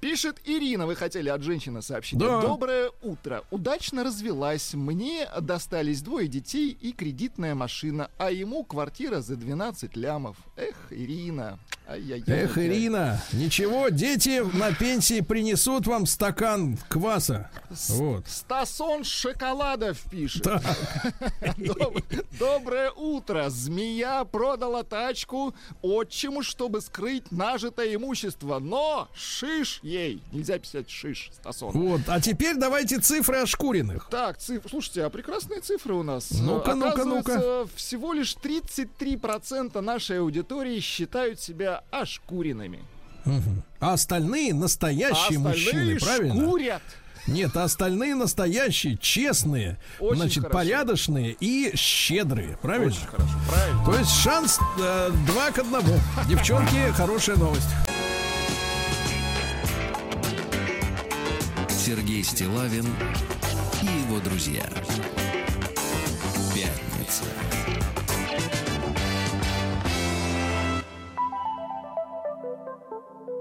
Пишет 0.00 0.40
Ирина, 0.44 0.86
вы 0.86 0.96
хотели 0.96 1.28
от 1.28 1.42
женщины 1.42 1.82
сообщить. 1.82 2.18
Да. 2.18 2.40
Доброе 2.40 2.90
утро. 3.02 3.44
Удачно 3.50 4.04
развелась. 4.04 4.74
Мне 4.74 5.28
достались 5.40 6.02
двое 6.02 6.28
детей 6.28 6.70
и 6.70 6.92
кредитная 6.92 7.54
машина, 7.54 8.10
а 8.18 8.30
ему 8.30 8.64
квартира 8.64 9.20
за 9.20 9.36
12 9.36 9.96
лямов. 9.96 10.36
Эх, 10.56 10.76
Ирина. 10.90 11.58
Ай-яй-яй. 11.88 12.44
Эх, 12.44 12.56
Ирина, 12.56 13.20
ничего, 13.32 13.88
дети 13.88 14.42
на 14.56 14.72
пенсии 14.72 15.22
принесут 15.22 15.88
вам 15.88 16.06
стакан 16.06 16.78
кваса. 16.88 17.50
Вот. 17.88 18.28
Стасон 18.28 19.02
Шоколадов 19.02 19.98
пишет. 20.08 20.46
Доброе 22.38 22.92
утро. 22.92 23.50
Змея 23.50 23.89
продала 24.30 24.82
тачку 24.82 25.54
отчиму, 25.82 26.42
чтобы 26.42 26.80
скрыть 26.80 27.30
нажитое 27.30 27.94
имущество. 27.94 28.58
Но 28.58 29.08
шиш 29.14 29.80
ей. 29.82 30.22
Нельзя 30.32 30.58
писать 30.58 30.90
шиш, 30.90 31.30
Стасон. 31.32 31.72
Вот, 31.72 32.00
а 32.08 32.20
теперь 32.20 32.56
давайте 32.56 32.98
цифры 32.98 33.38
ошкуренных. 33.38 34.08
Так, 34.10 34.38
цифры. 34.38 34.68
Слушайте, 34.68 35.04
а 35.04 35.10
прекрасные 35.10 35.60
цифры 35.60 35.94
у 35.94 36.02
нас. 36.02 36.30
Ну-ка, 36.30 36.74
ну-ка, 36.74 37.04
ну-ка. 37.04 37.66
Всего 37.74 38.12
лишь 38.12 38.36
33% 38.36 39.80
нашей 39.80 40.20
аудитории 40.20 40.80
считают 40.80 41.40
себя 41.40 41.84
ошкуренными. 41.90 42.84
Мгм. 43.24 43.62
А 43.80 43.92
остальные 43.94 44.54
настоящие 44.54 45.38
А 45.38 45.50
остальные 45.50 45.94
мужчины, 45.94 45.98
правильно? 45.98 46.34
шкурят. 46.46 46.82
Нет, 47.26 47.56
а 47.56 47.64
остальные 47.64 48.14
настоящие, 48.14 48.96
честные, 48.96 49.78
Очень 50.00 50.16
значит, 50.16 50.42
хорошо. 50.44 50.58
порядочные 50.58 51.36
и 51.38 51.70
щедрые, 51.76 52.58
правильно? 52.60 52.88
Очень 52.88 53.06
хорошо, 53.06 53.34
правильно. 53.48 53.84
То 53.84 53.94
есть 53.98 54.10
шанс 54.10 54.58
э, 54.80 55.10
два 55.26 55.50
к 55.50 55.58
одному. 55.58 55.94
Девчонки, 56.28 56.90
хорошая 56.96 57.36
новость. 57.36 57.68
Сергей 61.68 62.22
Стилавин 62.22 62.86
и 63.82 63.86
его 63.86 64.20
друзья. 64.20 64.64
Пятница. 66.54 67.24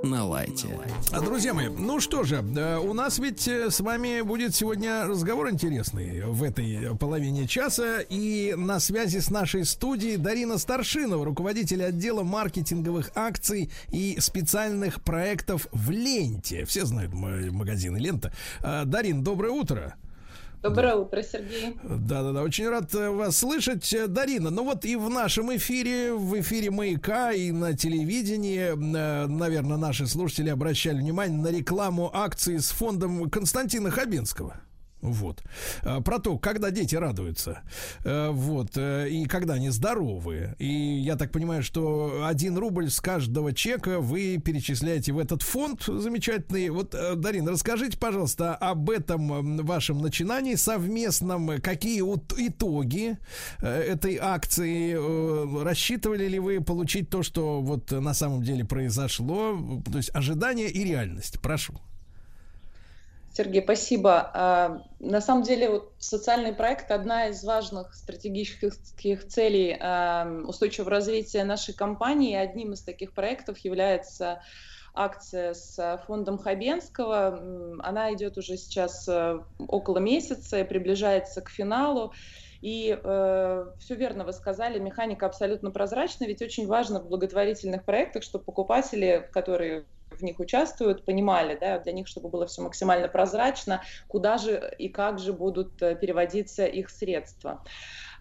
На 0.10 0.26
лайте. 0.26 0.68
А, 1.12 1.22
Друзья 1.22 1.54
мои, 1.54 1.68
ну 1.70 2.00
что 2.00 2.24
же, 2.24 2.38
э, 2.38 2.78
у 2.80 2.94
нас 2.94 3.20
ведь 3.20 3.48
э, 3.48 3.70
с 3.70 3.80
вами 3.80 4.22
будет 4.22 4.56
сегодня 4.56 5.06
разговор 5.06 5.52
интересный 5.52 6.24
в 6.26 6.42
этой 6.42 6.96
половине 6.98 7.48
часа. 7.48 8.00
И 8.10 8.56
на 8.58 8.80
связи 8.80 9.20
с 9.20 9.30
нашей 9.30 9.66
студией 9.66 10.18
Дарина 10.18 10.58
Старшинова, 10.58 11.24
руководитель 11.24 11.84
отдела 11.84 12.24
маркетинговых 12.24 13.12
акций 13.14 13.70
и 13.92 14.18
специальных 14.20 15.04
проектов 15.04 15.68
в 15.72 15.92
Ленте. 15.92 16.66
Все 16.66 16.86
знают 16.86 17.14
м- 17.14 17.54
магазин 17.54 17.96
Лента. 17.96 18.34
А, 18.62 18.86
Дарин, 18.86 19.22
доброе 19.24 19.52
утро. 19.52 19.94
Доброе 20.62 20.96
утро, 20.96 21.24
Сергей. 21.24 21.78
Да-да-да, 21.84 22.42
очень 22.42 22.68
рад 22.68 22.94
э, 22.94 23.10
вас 23.10 23.38
слышать, 23.38 23.94
Э, 23.94 24.08
Дарина. 24.08 24.50
Ну 24.50 24.64
вот 24.64 24.86
и 24.86 24.96
в 24.96 25.10
нашем 25.10 25.56
эфире, 25.56 26.14
в 26.14 26.40
эфире 26.40 26.72
«Маяка» 26.72 27.32
и 27.32 27.52
на 27.52 27.76
телевидении, 27.76 28.74
э, 28.74 29.28
наверное, 29.28 29.78
наши 29.78 30.08
слушатели 30.08 30.50
обращали 30.50 30.98
внимание 30.98 31.38
на 31.38 31.48
рекламу 31.48 32.10
акции 32.14 32.58
с 32.58 32.72
фондом 32.72 33.30
Константина 33.30 33.92
Хабенского. 33.92 34.62
Вот. 35.02 35.42
А, 35.84 36.02
Про 36.02 36.20
то, 36.20 36.38
когда 36.38 36.72
дети 36.72 36.96
радуются. 36.96 37.62
Э, 38.04 38.30
Вот. 38.32 38.72
э, 38.76 39.10
И 39.10 39.26
когда 39.26 39.54
они 39.56 39.70
здоровы. 39.70 40.56
И 40.60 40.68
я 40.68 41.16
так 41.16 41.32
понимаю, 41.32 41.64
что 41.64 42.26
один 42.26 42.58
рубль 42.58 42.90
с 42.90 43.00
каждого 43.00 43.54
чека 43.54 44.00
вы 44.00 44.38
перечисляете 44.44 45.14
в 45.14 45.20
этот 45.20 45.42
фонд 45.42 45.84
замечательный. 45.88 46.70
Вот, 46.70 46.94
э, 46.96 47.16
Дарин, 47.16 47.48
расскажите, 47.48 47.98
пожалуйста, 47.98 48.56
об 48.56 48.90
этом 48.90 49.58
вашем 49.66 50.00
начинании 50.02 50.56
совместном. 50.56 51.60
Какие 51.62 52.02
вот 52.02 52.34
итоги 52.38 53.18
э, 53.62 53.68
этой 53.68 54.18
акции? 54.18 54.96
Э, 54.98 55.64
Рассчитывали 55.64 56.28
ли 56.28 56.40
вы 56.40 56.62
получить 56.62 57.10
то, 57.10 57.24
что 57.24 57.62
вот 57.62 57.92
на 57.92 58.14
самом 58.14 58.44
деле 58.44 58.66
произошло? 58.66 59.58
То 59.92 59.98
есть 59.98 60.12
ожидания 60.14 60.68
и 60.70 60.84
реальность. 60.84 61.40
Прошу. 61.42 61.74
Сергей, 63.40 63.64
спасибо. 63.64 64.32
А, 64.34 64.82
На 65.00 65.22
самом 65.22 65.44
деле, 65.44 65.70
вот 65.70 65.94
социальный 65.98 66.52
проект 66.52 66.92
одна 66.92 67.28
из 67.28 67.42
важных 67.46 67.94
стратегических 67.94 69.28
целей 69.30 69.78
а, 69.80 70.30
устойчивого 70.46 70.92
развития 70.92 71.46
нашей 71.46 71.74
компании. 71.74 72.36
Одним 72.36 72.74
из 72.74 72.84
таких 72.84 73.14
проектов 73.14 73.58
является 73.60 74.42
акция 74.94 75.54
с 75.54 76.04
фондом 76.06 76.38
Хабенского. 76.38 77.80
Она 77.82 78.14
идет 78.14 78.38
уже 78.38 78.58
сейчас 78.58 79.08
э, 79.08 79.40
около 79.58 80.00
месяца 80.00 80.60
и 80.60 80.66
приближается 80.66 81.42
к 81.42 81.50
финалу. 81.50 82.12
И 82.60 82.94
все 83.02 83.96
верно 83.96 84.26
вы 84.26 84.34
сказали, 84.34 84.80
механика 84.80 85.28
абсолютно 85.28 85.72
прозрачна, 85.72 86.26
ведь 86.26 86.42
очень 86.42 86.68
важно 86.68 87.00
в 87.00 87.08
благотворительных 87.08 87.86
проектах, 87.86 88.24
чтобы 88.24 88.44
покупатели, 88.44 89.30
которые 89.32 89.86
в 90.20 90.24
них 90.24 90.40
участвуют, 90.40 91.06
понимали, 91.06 91.58
да, 91.60 91.80
для 91.80 91.92
них, 91.92 92.08
чтобы 92.08 92.30
было 92.30 92.46
все 92.46 92.62
максимально 92.62 93.08
прозрачно, 93.08 93.82
куда 94.08 94.38
же 94.38 94.74
и 94.78 94.90
как 94.90 95.20
же 95.20 95.34
будут 95.34 95.82
э, 95.82 95.96
переводиться 95.96 96.66
их 96.66 96.90
средства. 96.90 97.64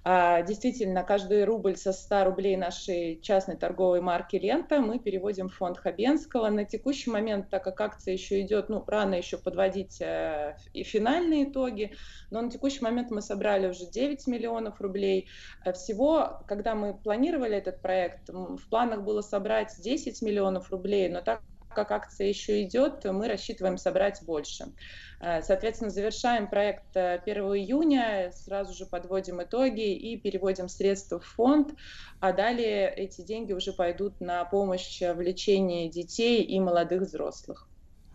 А, 0.04 0.42
действительно, 0.42 1.02
каждый 1.02 1.44
рубль 1.44 1.76
со 1.76 1.92
100 1.92 2.24
рублей 2.24 2.56
нашей 2.56 3.20
частной 3.20 3.56
торговой 3.56 4.00
марки 4.00 4.36
«Лента» 4.36 4.80
мы 4.80 4.98
переводим 4.98 5.48
в 5.48 5.54
фонд 5.54 5.78
Хабенского. 5.78 6.48
На 6.48 6.64
текущий 6.64 7.10
момент, 7.10 7.50
так 7.50 7.64
как 7.64 7.80
акция 7.80 8.14
еще 8.14 8.40
идет, 8.40 8.68
ну, 8.68 8.82
рано 8.86 9.16
еще 9.16 9.38
подводить 9.38 10.00
э, 10.00 10.56
и 10.72 10.82
финальные 10.82 11.50
итоги, 11.50 11.92
но 12.30 12.40
на 12.40 12.50
текущий 12.50 12.82
момент 12.82 13.10
мы 13.10 13.20
собрали 13.20 13.68
уже 13.68 13.86
9 13.86 14.26
миллионов 14.28 14.80
рублей. 14.80 15.28
Э, 15.64 15.72
всего, 15.72 16.40
когда 16.46 16.74
мы 16.74 16.94
планировали 16.94 17.56
этот 17.56 17.82
проект, 17.82 18.28
в 18.28 18.68
планах 18.70 19.02
было 19.02 19.20
собрать 19.20 19.74
10 19.78 20.22
миллионов 20.22 20.70
рублей, 20.70 21.08
но 21.08 21.20
так 21.20 21.42
как 21.78 21.92
акция 21.92 22.26
еще 22.26 22.64
идет, 22.64 23.04
мы 23.04 23.28
рассчитываем 23.28 23.78
собрать 23.78 24.20
больше. 24.24 24.72
Э, 25.20 25.42
соответственно, 25.42 25.90
завершаем 25.90 26.48
проект 26.48 26.96
1 26.96 27.22
э, 27.24 27.40
июня, 27.56 28.32
сразу 28.32 28.74
же 28.74 28.84
подводим 28.84 29.40
итоги 29.40 29.94
и 29.94 30.16
переводим 30.18 30.68
средства 30.68 31.20
в 31.20 31.24
фонд, 31.24 31.74
а 32.18 32.32
далее 32.32 32.92
эти 32.92 33.20
деньги 33.20 33.52
уже 33.52 33.72
пойдут 33.72 34.20
на 34.20 34.44
помощь 34.44 35.00
в 35.00 35.20
лечении 35.20 35.88
детей 35.88 36.42
и 36.42 36.58
молодых 36.58 37.02
взрослых. 37.02 37.68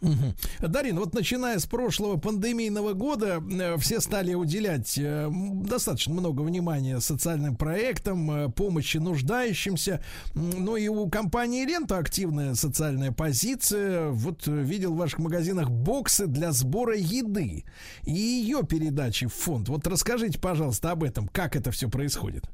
Угу. 0.03 0.67
Дарин, 0.67 0.99
вот 0.99 1.13
начиная 1.13 1.59
с 1.59 1.65
прошлого 1.65 2.17
пандемийного 2.17 2.93
года, 2.93 3.41
э, 3.41 3.77
все 3.77 4.01
стали 4.01 4.33
уделять 4.33 4.97
э, 4.97 5.29
достаточно 5.31 6.13
много 6.13 6.41
внимания 6.41 6.99
социальным 6.99 7.55
проектам, 7.55 8.29
э, 8.29 8.49
помощи 8.49 8.97
нуждающимся. 8.97 10.03
Ну 10.33 10.75
и 10.75 10.89
у 10.89 11.09
компании 11.09 11.65
Лента 11.65 11.97
активная 11.97 12.53
социальная 12.55 13.13
позиция. 13.13 14.09
Вот 14.09 14.45
видел 14.45 14.93
в 14.93 14.97
ваших 14.97 15.19
магазинах 15.19 15.69
боксы 15.69 16.27
для 16.27 16.51
сбора 16.51 16.97
еды 16.97 17.63
и 18.03 18.11
ее 18.11 18.63
передачи 18.63 19.27
в 19.27 19.33
фонд. 19.33 19.69
Вот 19.69 19.87
расскажите, 19.87 20.37
пожалуйста, 20.37 20.91
об 20.91 21.03
этом, 21.03 21.29
как 21.29 21.55
это 21.55 21.71
все 21.71 21.89
происходит. 21.89 22.49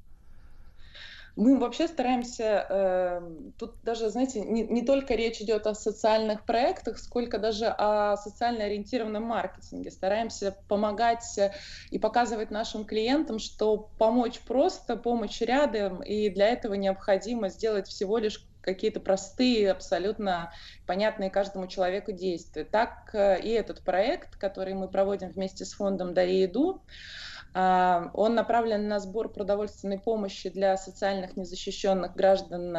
Мы 1.36 1.58
вообще 1.58 1.88
стараемся, 1.88 2.66
э, 2.70 3.22
тут 3.58 3.76
даже, 3.84 4.10
знаете, 4.10 4.42
не, 4.42 4.64
не 4.64 4.84
только 4.84 5.16
речь 5.16 5.42
идет 5.42 5.68
о 5.68 5.74
социальных 5.74 6.46
проектах, 6.46 7.00
сколько 7.00 7.40
даже 7.40 7.66
о 7.66 8.18
социально 8.18 8.66
ориентированном 8.66 9.24
маркетинге. 9.24 9.92
Стараемся 9.92 10.56
помогать 10.68 11.40
и 11.92 12.00
показывать 12.00 12.52
нашим 12.52 12.86
клиентам, 12.86 13.40
что 13.40 13.90
помочь 13.98 14.40
просто, 14.40 14.96
помощь 14.96 15.42
рядом, 15.42 16.02
и 16.02 16.30
для 16.30 16.48
этого 16.48 16.74
необходимо 16.74 17.50
сделать 17.50 17.88
всего 17.88 18.18
лишь 18.18 18.46
какие-то 18.62 19.00
простые, 19.00 19.72
абсолютно 19.72 20.52
понятные 20.86 21.30
каждому 21.30 21.68
человеку 21.68 22.12
действия. 22.12 22.66
Так 22.66 23.10
э, 23.14 23.42
и 23.42 23.50
этот 23.50 23.82
проект, 23.82 24.36
который 24.36 24.74
мы 24.74 24.88
проводим 24.88 25.30
вместе 25.30 25.66
с 25.66 25.74
фондом 25.74 26.14
«Дари 26.14 26.42
еду», 26.42 26.82
он 27.54 28.36
направлен 28.36 28.88
на 28.88 29.00
сбор 29.00 29.30
продовольственной 29.30 30.00
помощи 30.00 30.50
для 30.50 30.78
социальных 30.78 31.36
незащищенных 31.36 32.16
граждан. 32.16 32.76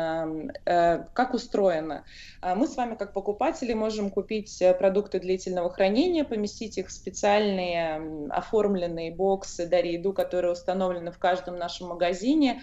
Э, 0.64 1.06
как 1.12 1.34
устроено? 1.34 2.04
А, 2.40 2.54
мы 2.54 2.68
с 2.68 2.76
вами, 2.76 2.94
как 2.94 3.12
покупатели, 3.12 3.74
можем 3.74 4.10
купить 4.10 4.62
э, 4.62 4.72
продукты 4.72 5.18
длительного 5.18 5.70
хранения, 5.70 6.24
поместить 6.24 6.78
их 6.78 6.88
в 6.88 6.92
специальные 6.92 8.30
оформленные 8.30 9.12
боксы 9.12 9.66
«Дари 9.66 9.94
еду», 9.94 10.12
которые 10.12 10.52
установлены 10.52 11.10
в 11.10 11.18
каждом 11.18 11.56
нашем 11.56 11.88
магазине. 11.88 12.62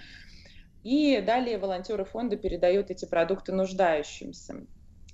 И 0.83 1.19
далее 1.19 1.57
волонтеры 1.57 2.05
фонда 2.05 2.37
передают 2.37 2.89
эти 2.89 3.03
продукты 3.03 3.51
нуждающимся. 3.51 4.65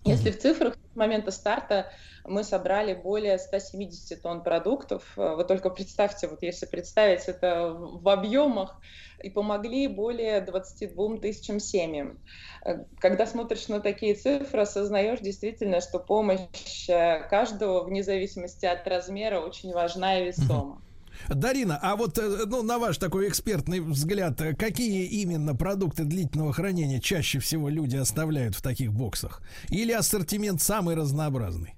Если 0.06 0.32
в 0.32 0.40
цифрах 0.40 0.76
с 0.76 0.96
момента 0.96 1.32
старта 1.32 1.92
мы 2.26 2.44
собрали 2.44 2.94
более 2.94 3.38
170 3.38 4.22
тонн 4.22 4.44
продуктов, 4.44 5.14
э, 5.18 5.36
вы 5.36 5.44
только 5.46 5.70
представьте, 5.70 6.28
вот 6.28 6.42
если 6.42 6.66
представить 6.66 7.28
это 7.28 7.74
в 7.74 8.08
объемах, 8.10 8.80
и 9.22 9.30
помогли 9.30 9.88
более 9.88 10.42
22 10.42 11.18
тысячам 11.18 11.60
семьям. 11.60 12.20
Э, 12.66 12.84
когда 13.00 13.26
смотришь 13.26 13.70
на 13.70 13.80
такие 13.80 14.16
цифры, 14.16 14.62
осознаешь 14.62 15.20
действительно, 15.20 15.80
что 15.80 16.00
помощь 16.00 16.90
э, 16.90 17.28
каждого, 17.30 17.84
вне 17.84 18.04
зависимости 18.04 18.66
от 18.66 18.86
размера, 18.88 19.40
очень 19.40 19.72
важна 19.72 20.20
и 20.20 20.26
весома. 20.26 20.82
Дарина, 21.30 21.80
а 21.82 21.96
вот 21.96 22.18
э, 22.18 22.46
ну, 22.46 22.64
на 22.64 22.78
ваш 22.80 22.98
такой 22.98 23.28
экспертный 23.28 23.80
взгляд, 23.80 24.42
э, 24.42 24.56
какие 24.56 25.06
именно 25.06 25.56
продукты 25.56 26.04
длительного 26.04 26.54
хранения 26.54 27.00
чаще 27.00 27.40
всего 27.40 27.70
люди 27.70 27.96
оставляют 27.96 28.56
в 28.56 28.62
таких 28.62 28.94
боксах? 28.94 29.42
Или 29.70 29.92
ассортимент 29.92 30.62
самый 30.62 30.96
разнообразный? 30.96 31.76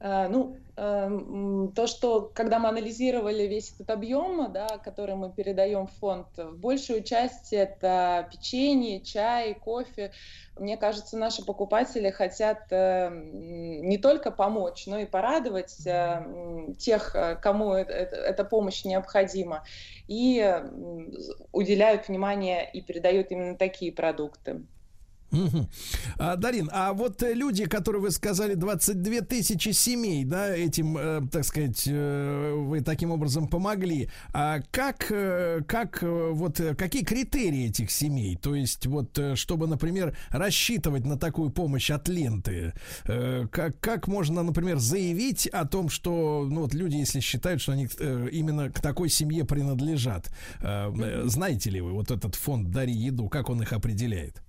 Э, 0.00 0.28
ну, 0.28 0.56
то, 0.78 1.86
что 1.86 2.30
когда 2.34 2.60
мы 2.60 2.68
анализировали 2.68 3.44
весь 3.44 3.72
этот 3.72 3.90
объем, 3.90 4.52
да, 4.52 4.78
который 4.84 5.16
мы 5.16 5.32
передаем 5.32 5.86
в 5.88 5.92
фонд, 5.94 6.28
большую 6.52 7.02
часть 7.02 7.52
это 7.52 8.28
печенье, 8.30 9.00
чай, 9.00 9.54
кофе. 9.54 10.12
Мне 10.56 10.76
кажется, 10.76 11.16
наши 11.16 11.44
покупатели 11.44 12.10
хотят 12.10 12.66
эм, 12.70 13.88
не 13.88 13.98
только 13.98 14.30
помочь, 14.30 14.86
но 14.86 14.98
и 14.98 15.06
порадовать 15.06 15.84
э, 15.84 16.74
тех, 16.78 17.16
кому 17.42 17.74
эта 17.74 18.44
помощь 18.44 18.84
необходима, 18.84 19.64
и 20.06 20.62
уделяют 21.52 22.08
внимание 22.08 22.68
и 22.72 22.80
передают 22.82 23.30
именно 23.32 23.56
такие 23.56 23.92
продукты. 23.92 24.62
Угу. 25.30 25.68
А, 26.18 26.36
Дарин, 26.36 26.70
а 26.72 26.92
вот 26.94 27.22
э, 27.22 27.34
люди, 27.34 27.66
которые 27.66 28.00
вы 28.00 28.10
сказали, 28.10 28.54
22 28.54 29.20
тысячи 29.20 29.70
семей, 29.70 30.24
да, 30.24 30.56
этим, 30.56 30.96
э, 30.96 31.20
так 31.30 31.44
сказать, 31.44 31.84
э, 31.86 32.54
вы 32.56 32.80
таким 32.80 33.10
образом 33.10 33.46
помогли. 33.46 34.08
А 34.32 34.60
как, 34.70 35.10
э, 35.10 35.60
как, 35.66 36.02
э, 36.02 36.30
вот, 36.32 36.60
э, 36.60 36.74
какие 36.74 37.04
критерии 37.04 37.68
этих 37.68 37.90
семей? 37.90 38.36
То 38.36 38.54
есть, 38.54 38.86
вот, 38.86 39.18
чтобы, 39.34 39.66
например, 39.66 40.16
рассчитывать 40.30 41.04
на 41.04 41.18
такую 41.18 41.50
помощь 41.50 41.90
от 41.90 42.08
ленты, 42.08 42.72
э, 43.04 43.46
как, 43.52 43.78
как 43.80 44.08
можно, 44.08 44.42
например, 44.42 44.78
заявить 44.78 45.46
о 45.48 45.66
том, 45.66 45.90
что, 45.90 46.46
ну, 46.50 46.62
вот 46.62 46.72
люди, 46.72 46.96
если 46.96 47.20
считают, 47.20 47.60
что 47.60 47.72
они 47.72 47.86
э, 47.98 48.28
именно 48.32 48.70
к 48.70 48.80
такой 48.80 49.10
семье 49.10 49.44
принадлежат, 49.44 50.30
э, 50.60 51.22
знаете 51.26 51.68
ли 51.68 51.82
вы 51.82 51.92
вот 51.92 52.10
этот 52.10 52.34
фонд 52.34 52.70
«Дари 52.70 52.94
еду», 52.94 53.28
как 53.28 53.50
он 53.50 53.60
их 53.60 53.74
определяет? 53.74 54.42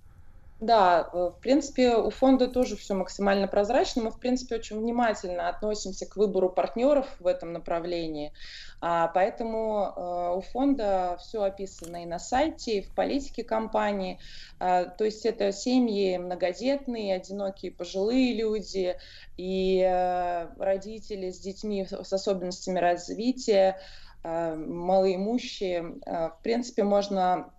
Да, 0.60 1.08
э, 1.10 1.16
в 1.16 1.40
принципе, 1.40 1.96
у 1.96 2.10
фонда 2.10 2.46
тоже 2.46 2.76
все 2.76 2.92
максимально 2.92 3.48
прозрачно. 3.48 4.02
Мы, 4.02 4.10
в 4.10 4.18
принципе, 4.20 4.56
очень 4.56 4.78
внимательно 4.78 5.48
относимся 5.48 6.04
к 6.04 6.16
выбору 6.16 6.50
партнеров 6.50 7.06
в 7.18 7.26
этом 7.26 7.54
направлении. 7.54 8.34
А, 8.82 9.08
поэтому 9.08 9.94
э, 9.96 10.34
у 10.36 10.42
фонда 10.42 11.16
все 11.18 11.44
описано 11.44 12.02
и 12.02 12.06
на 12.06 12.18
сайте, 12.18 12.78
и 12.78 12.82
в 12.82 12.94
политике 12.94 13.42
компании. 13.42 14.18
А, 14.58 14.84
то 14.84 15.04
есть 15.04 15.24
это 15.24 15.50
семьи 15.50 16.18
многодетные, 16.18 17.14
одинокие 17.14 17.72
пожилые 17.72 18.34
люди 18.34 18.98
и 19.38 19.80
э, 19.80 20.46
родители 20.58 21.30
с 21.30 21.38
детьми 21.40 21.86
с 21.86 22.12
особенностями 22.12 22.78
развития, 22.78 23.80
малоимущие. 24.22 25.82
В 26.04 26.38
принципе, 26.42 26.82
можно 26.84 27.50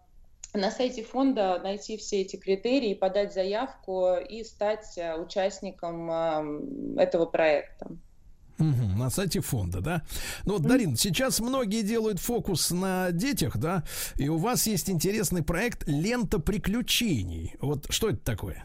на 0.53 0.71
сайте 0.71 1.03
фонда 1.03 1.59
найти 1.63 1.97
все 1.97 2.21
эти 2.21 2.35
критерии, 2.35 2.93
подать 2.93 3.33
заявку 3.33 4.15
и 4.17 4.43
стать 4.43 4.97
э, 4.97 5.15
участником 5.15 6.11
этого 6.97 7.25
проекта. 7.25 7.87
Угу, 8.61 8.97
на 8.97 9.09
сайте 9.09 9.39
фонда, 9.41 9.81
да? 9.81 10.01
Ну 10.45 10.53
вот, 10.53 10.61
Дарин, 10.61 10.95
сейчас 10.95 11.39
многие 11.39 11.81
делают 11.81 12.19
фокус 12.19 12.69
на 12.69 13.11
детях, 13.11 13.57
да? 13.57 13.83
И 14.17 14.29
у 14.29 14.37
вас 14.37 14.67
есть 14.67 14.89
интересный 14.89 15.43
проект 15.43 15.87
«Лента 15.87 16.37
приключений». 16.37 17.55
Вот 17.59 17.87
что 17.89 18.09
это 18.09 18.19
такое? 18.19 18.63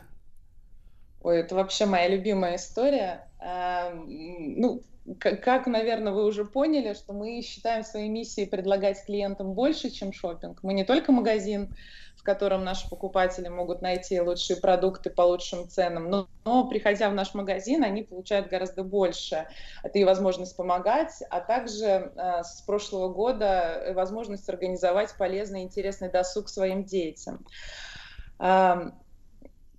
Ой, 1.23 1.39
это 1.39 1.55
вообще 1.55 1.87
моя 1.87 2.09
любимая 2.09 2.57
история. 2.57 3.29
А, 3.39 3.95
ну, 3.95 4.83
как, 5.19 5.67
наверное, 5.67 6.13
вы 6.13 6.25
уже 6.25 6.45
поняли, 6.45 6.95
что 6.95 7.13
мы 7.13 7.41
считаем 7.43 7.85
своей 7.85 8.09
миссией 8.09 8.49
предлагать 8.49 9.05
клиентам 9.05 9.55
больше, 9.55 9.91
чем 9.91 10.13
шопинг. 10.13 10.63
Мы 10.63 10.75
не 10.75 10.85
только 10.85 11.13
магазин, 11.13 11.75
в 12.17 12.23
котором 12.23 12.65
наши 12.65 12.89
покупатели 12.89 13.49
могут 13.49 13.83
найти 13.83 14.21
лучшие 14.21 14.61
продукты 14.61 15.11
по 15.11 15.23
лучшим 15.23 15.69
ценам, 15.69 16.11
но, 16.11 16.29
но 16.45 16.69
приходя 16.69 17.09
в 17.11 17.15
наш 17.15 17.35
магазин, 17.35 17.85
они 17.85 18.03
получают 18.03 18.49
гораздо 18.49 18.83
больше. 18.83 19.47
Это 19.83 19.99
и 19.99 20.05
возможность 20.05 20.57
помогать, 20.57 21.13
а 21.31 21.41
также 21.41 21.87
э, 21.87 22.43
с 22.43 22.63
прошлого 22.63 23.09
года 23.13 23.93
возможность 23.95 24.49
организовать 24.49 25.17
полезный 25.17 25.63
и 25.63 25.65
интересный 25.65 26.11
досуг 26.11 26.49
своим 26.49 26.85
детям 26.85 27.45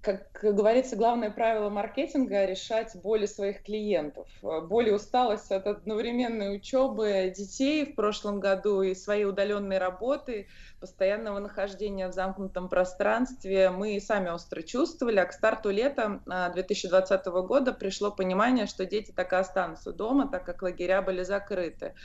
как 0.07 0.55
говорится, 0.55 0.95
главное 0.95 1.29
правило 1.29 1.69
маркетинга– 1.69 2.45
решать 2.47 2.95
боли 2.95 3.25
своих 3.25 3.63
клиентов. 3.63 4.25
Боль 4.41 4.87
и 4.87 4.91
усталость 4.91 5.51
от 5.51 5.67
одновременной 5.67 6.55
учебы 6.55 7.33
детей 7.35 7.91
в 7.91 7.95
прошлом 7.95 8.39
году 8.39 8.81
и 8.81 8.95
своей 8.95 9.25
удаленной 9.25 9.79
работы, 9.79 10.47
постоянного 10.79 11.39
нахождения 11.39 12.07
в 12.07 12.13
замкнутом 12.13 12.69
пространстве 12.69 13.69
мы 13.69 13.99
сами 13.99 14.29
остро 14.29 14.61
чувствовали. 14.61 15.19
А 15.19 15.25
к 15.25 15.33
старту 15.33 15.71
лета 15.71 16.21
2020 16.53 17.25
года 17.25 17.73
пришло 17.73 18.09
понимание, 18.09 18.65
что 18.65 18.85
дети 18.85 19.11
так 19.11 19.33
и 19.33 19.35
останутся 19.35 19.91
дома, 19.91 20.29
так 20.29 20.45
как 20.45 20.61
лагеря 20.61 21.01
были 21.01 21.23
закрыты. 21.23 21.95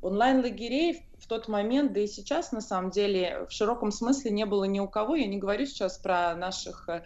Онлайн-лагерей 0.00 1.08
в 1.18 1.26
тот 1.26 1.48
момент, 1.48 1.92
да 1.92 2.00
и 2.00 2.06
сейчас, 2.06 2.52
на 2.52 2.60
самом 2.60 2.90
деле, 2.90 3.46
в 3.48 3.52
широком 3.52 3.90
смысле 3.90 4.30
не 4.30 4.46
было 4.46 4.64
ни 4.64 4.78
у 4.78 4.86
кого. 4.86 5.16
Я 5.16 5.26
не 5.26 5.38
говорю 5.38 5.66
сейчас 5.66 5.98
про 5.98 6.36
наших 6.36 6.88
э, 6.88 7.02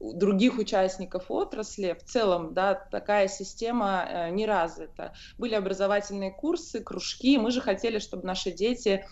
других 0.00 0.58
участников 0.58 1.30
отрасли. 1.30 1.96
В 1.98 2.04
целом, 2.04 2.54
да, 2.54 2.74
такая 2.74 3.28
система 3.28 4.06
э, 4.08 4.30
не 4.30 4.46
развита. 4.46 5.14
Были 5.38 5.54
образовательные 5.54 6.30
курсы, 6.30 6.80
кружки. 6.80 7.38
Мы 7.38 7.50
же 7.50 7.60
хотели, 7.60 7.98
чтобы 7.98 8.26
наши 8.26 8.50
дети 8.50 9.04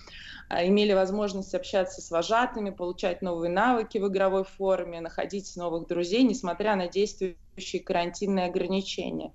э, 0.51 0.67
имели 0.67 0.93
возможность 0.93 1.55
общаться 1.55 2.03
с 2.03 2.11
вожатыми, 2.11 2.71
получать 2.71 3.23
новые 3.23 3.51
навыки 3.51 3.99
в 3.99 4.09
игровой 4.09 4.45
форме, 4.45 5.01
находить 5.01 5.57
новых 5.57 5.89
друзей, 5.89 6.23
несмотря 6.23 6.77
на 6.77 6.89
действующие 6.89 7.83
карантинные 7.83 8.47
ограничения. 8.47 9.33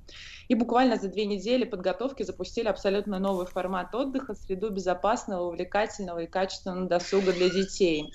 И 0.50 0.56
буквально 0.56 0.98
за 0.98 1.08
две 1.08 1.26
недели 1.26 1.64
подготовки 1.64 2.24
запустили 2.24 2.68
абсолютно 2.68 3.18
новый 3.20 3.48
формат 3.48 3.94
отдыха, 3.96 4.36
среду 4.36 4.70
безопасного, 4.70 5.48
увлекательного 5.48 6.20
и 6.20 6.28
качественного 6.28 6.88
досуга 6.88 7.34
для 7.34 7.50
детей. 7.50 8.12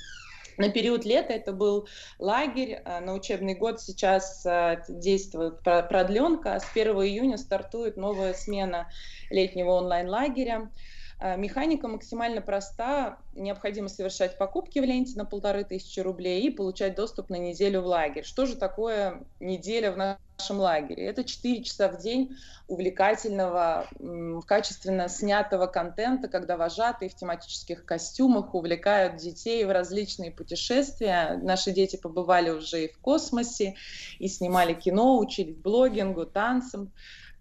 На 0.57 0.69
период 0.71 1.05
лета 1.05 1.33
это 1.33 1.53
был 1.53 1.89
лагерь, 2.19 2.81
а 2.85 3.01
на 3.01 3.15
учебный 3.15 3.55
год 3.55 3.81
сейчас 3.81 4.45
а, 4.47 4.83
действует 4.89 5.63
продленка, 5.63 6.61
с 6.61 6.71
1 6.75 6.95
июня 6.97 7.37
стартует 7.37 7.97
новая 7.97 8.35
смена 8.35 8.89
летнего 9.31 9.71
онлайн-лагеря. 9.71 10.71
А, 11.19 11.37
механика 11.37 11.89
максимально 11.89 12.41
проста. 12.41 13.19
Необходимо 13.35 13.89
совершать 13.89 14.39
покупки 14.39 14.79
в 14.79 14.85
ленте 14.85 15.17
на 15.17 15.25
полторы 15.25 15.65
тысячи 15.65 16.01
рублей 16.01 16.43
и 16.43 16.51
получать 16.51 16.95
доступ 16.95 17.31
на 17.31 17.37
неделю 17.37 17.83
в 17.83 17.87
лагерь. 17.87 18.25
Что 18.25 18.47
же 18.47 18.57
такое 18.57 19.25
неделя 19.41 19.93
в 19.93 19.97
нашем 19.97 20.59
лагере? 20.59 21.07
Это 21.07 21.25
4 21.25 21.63
часа 21.65 21.89
в 21.89 21.99
день 21.99 22.37
увлекательного, 22.67 23.87
качественно 24.47 25.09
снятого 25.09 25.67
контента, 25.67 26.29
когда 26.29 26.57
вожатые 26.57 27.09
в 27.09 27.15
тематических 27.15 27.85
костюмах 27.85 28.55
увлекают 28.55 29.17
детей 29.17 29.65
в 29.65 29.71
различные 29.71 30.31
путешествия. 30.31 31.39
Наши 31.43 31.73
дети 31.73 31.97
побывали 31.97 32.51
уже 32.51 32.85
и 32.85 32.93
в 32.93 32.99
космосе, 32.99 33.77
и 34.19 34.29
снимали 34.29 34.75
кино, 34.75 35.19
учились 35.19 35.57
блогингу, 35.57 36.27
танцам. 36.27 36.93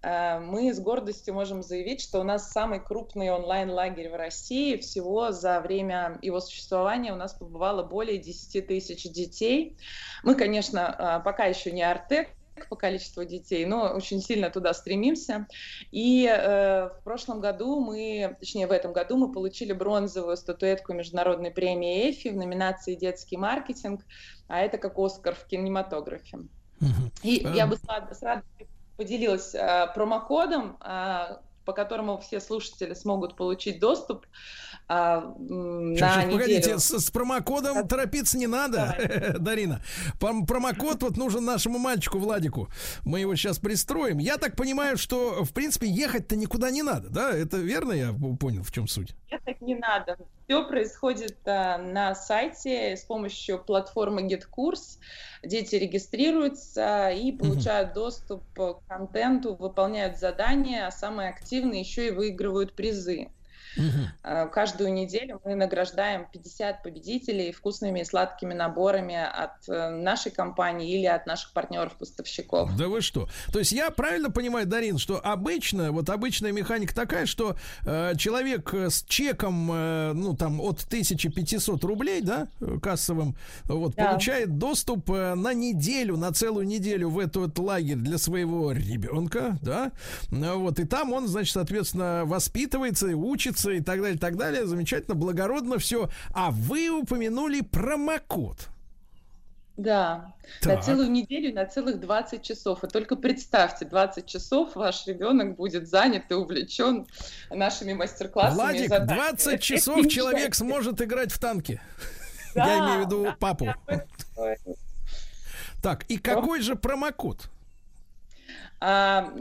Э, 0.03 0.39
мы 0.39 0.73
с 0.73 0.79
гордостью 0.79 1.33
можем 1.33 1.63
заявить, 1.63 2.01
что 2.01 2.19
у 2.19 2.23
нас 2.23 2.51
самый 2.51 2.79
крупный 2.79 3.31
онлайн-лагерь 3.31 4.09
в 4.09 4.15
России. 4.15 4.77
Всего 4.77 5.31
за 5.31 5.61
время 5.61 6.19
его 6.21 6.39
существования 6.39 7.13
у 7.13 7.15
нас 7.15 7.33
побывало 7.33 7.83
более 7.83 8.17
10 8.17 8.67
тысяч 8.67 9.03
детей. 9.11 9.77
Мы, 10.23 10.35
конечно, 10.35 10.95
э, 11.19 11.23
пока 11.23 11.45
еще 11.45 11.71
не 11.71 11.83
Артек, 11.83 12.29
по 12.69 12.75
количеству 12.75 13.25
детей, 13.25 13.65
но 13.65 13.93
очень 13.95 14.21
сильно 14.21 14.49
туда 14.51 14.73
стремимся. 14.73 15.47
И 15.91 16.27
э, 16.27 16.89
в 16.89 17.03
прошлом 17.03 17.41
году 17.41 17.79
мы, 17.83 18.37
точнее 18.39 18.67
в 18.67 18.71
этом 18.71 18.93
году 18.93 19.17
мы 19.17 19.31
получили 19.31 19.73
бронзовую 19.73 20.37
статуэтку 20.37 20.93
международной 20.93 21.49
премии 21.49 22.11
ЭФИ 22.11 22.29
в 22.29 22.35
номинации 22.35 22.93
«Детский 22.93 23.37
маркетинг», 23.37 24.05
а 24.47 24.59
это 24.59 24.77
как 24.77 24.99
Оскар 24.99 25.33
в 25.33 25.45
кинематографе. 25.45 26.39
И 27.23 27.45
я 27.55 27.65
бы 27.65 27.75
с 27.75 27.83
радостью 28.21 28.67
поделилась 28.97 29.55
э, 29.55 29.87
промокодом, 29.93 30.77
э, 30.81 31.37
по 31.65 31.73
которому 31.73 32.17
все 32.19 32.39
слушатели 32.39 32.93
смогут 32.93 33.35
получить 33.35 33.79
доступ 33.79 34.25
э, 34.89 34.93
на 34.93 35.95
сейчас, 35.95 36.17
неделю. 36.25 36.31
Погодите, 36.31 36.79
с, 36.79 36.99
с 36.99 37.11
промокодом 37.11 37.75
да. 37.75 37.83
торопиться 37.83 38.37
не 38.37 38.47
надо, 38.47 39.35
Дарина. 39.39 39.81
Промокод 40.19 41.03
вот 41.03 41.17
нужен 41.17 41.45
нашему 41.45 41.79
мальчику 41.79 42.19
Владику. 42.19 42.69
Мы 43.03 43.19
его 43.19 43.35
сейчас 43.35 43.59
пристроим. 43.59 44.17
Я 44.17 44.37
так 44.37 44.55
понимаю, 44.55 44.97
что, 44.97 45.43
в 45.43 45.53
принципе, 45.53 45.87
ехать-то 45.87 46.35
никуда 46.35 46.71
не 46.71 46.83
надо, 46.83 47.09
да? 47.09 47.31
Это 47.31 47.57
верно 47.57 47.93
я 47.93 48.13
понял, 48.39 48.63
в 48.63 48.71
чем 48.71 48.87
суть? 48.87 49.15
Ехать 49.29 49.61
не 49.61 49.75
надо. 49.75 50.17
Все 50.45 50.67
происходит 50.67 51.37
а, 51.45 51.77
на 51.77 52.15
сайте 52.15 52.97
с 52.97 53.03
помощью 53.03 53.59
платформы 53.59 54.27
GetCourse. 54.27 54.99
Дети 55.43 55.75
регистрируются 55.75 57.09
и 57.09 57.31
получают 57.31 57.91
угу. 57.91 57.95
доступ 57.95 58.43
к 58.53 58.79
контенту, 58.87 59.55
выполняют 59.55 60.17
задания, 60.17 60.85
а 60.85 60.91
самые 60.91 61.29
активные 61.29 61.81
еще 61.81 62.07
и 62.07 62.11
выигрывают 62.11 62.73
призы. 62.73 63.29
Угу. 63.77 64.49
Каждую 64.51 64.93
неделю 64.93 65.41
мы 65.43 65.55
награждаем 65.55 66.27
50 66.31 66.83
победителей 66.83 67.51
вкусными 67.51 68.01
и 68.01 68.03
сладкими 68.03 68.53
наборами 68.53 69.15
от 69.15 69.67
э, 69.67 69.89
нашей 69.89 70.31
компании 70.31 70.97
или 70.97 71.05
от 71.05 71.25
наших 71.25 71.53
партнеров-поставщиков. 71.53 72.75
Да 72.75 72.87
вы 72.87 73.01
что? 73.01 73.27
То 73.51 73.59
есть 73.59 73.71
я 73.71 73.89
правильно 73.91 74.29
понимаю, 74.29 74.65
Дарин, 74.65 74.97
что 74.97 75.19
обычно, 75.19 75.91
вот 75.91 76.09
обычная 76.09 76.51
механика 76.51 76.93
такая, 76.93 77.25
что 77.25 77.55
э, 77.85 78.13
человек 78.17 78.73
с 78.73 79.03
чеком, 79.03 79.69
э, 79.71 80.13
ну 80.13 80.35
там 80.35 80.61
от 80.61 80.83
1500 80.83 81.83
рублей, 81.83 82.21
да, 82.21 82.47
кассовым, 82.81 83.35
вот, 83.65 83.95
да. 83.95 84.11
получает 84.11 84.57
доступ 84.57 85.09
э, 85.11 85.35
на 85.35 85.53
неделю, 85.53 86.17
на 86.17 86.31
целую 86.31 86.67
неделю 86.67 87.09
в 87.09 87.19
этот 87.19 87.57
лагерь 87.59 87.97
для 87.97 88.17
своего 88.17 88.71
ребенка, 88.71 89.57
да, 89.61 89.91
вот, 90.29 90.79
и 90.79 90.85
там 90.85 91.13
он, 91.13 91.27
значит, 91.27 91.53
соответственно, 91.53 92.23
воспитывается 92.25 93.07
и 93.07 93.13
учится 93.13 93.62
и 93.71 93.81
так 93.81 94.01
далее, 94.01 94.17
так 94.17 94.37
далее. 94.37 94.65
Замечательно, 94.65 95.15
благородно 95.15 95.77
все. 95.77 96.09
А 96.33 96.51
вы 96.51 96.89
упомянули 96.89 97.61
промокод. 97.61 98.69
Да, 99.75 100.35
так. 100.61 100.75
на 100.75 100.81
целую 100.83 101.09
неделю, 101.09 101.53
на 101.53 101.65
целых 101.65 101.99
20 101.99 102.43
часов. 102.43 102.83
И 102.83 102.87
только 102.87 103.15
представьте, 103.15 103.85
20 103.85 104.25
часов 104.27 104.75
ваш 104.75 105.07
ребенок 105.07 105.55
будет 105.55 105.87
занят 105.87 106.25
и 106.29 106.35
увлечен 106.35 107.07
нашими 107.49 107.93
мастер-классами. 107.93 108.55
Владик, 108.55 109.05
20 109.07 109.61
часов 109.61 110.07
человек 110.07 110.53
сможет 110.53 111.01
играть 111.01 111.31
в 111.31 111.39
танки. 111.39 111.81
Да, 112.53 112.65
Я 112.67 112.79
имею 112.79 113.03
в 113.03 113.05
виду 113.07 113.23
да, 113.23 113.35
папу. 113.39 113.73
Так, 115.81 116.03
и 116.03 116.17
какой 116.17 116.61
же 116.61 116.75
промокод? 116.75 117.49
А, 118.85 119.31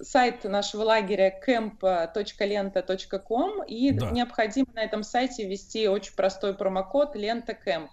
сайт 0.00 0.44
нашего 0.44 0.84
лагеря 0.84 1.38
camp.lenta.com 1.46 3.64
и 3.64 3.90
да. 3.90 4.10
необходимо 4.10 4.68
на 4.72 4.82
этом 4.82 5.02
сайте 5.02 5.46
ввести 5.46 5.86
очень 5.88 6.14
простой 6.14 6.54
промокод 6.54 7.14
лента 7.14 7.52
camp. 7.52 7.90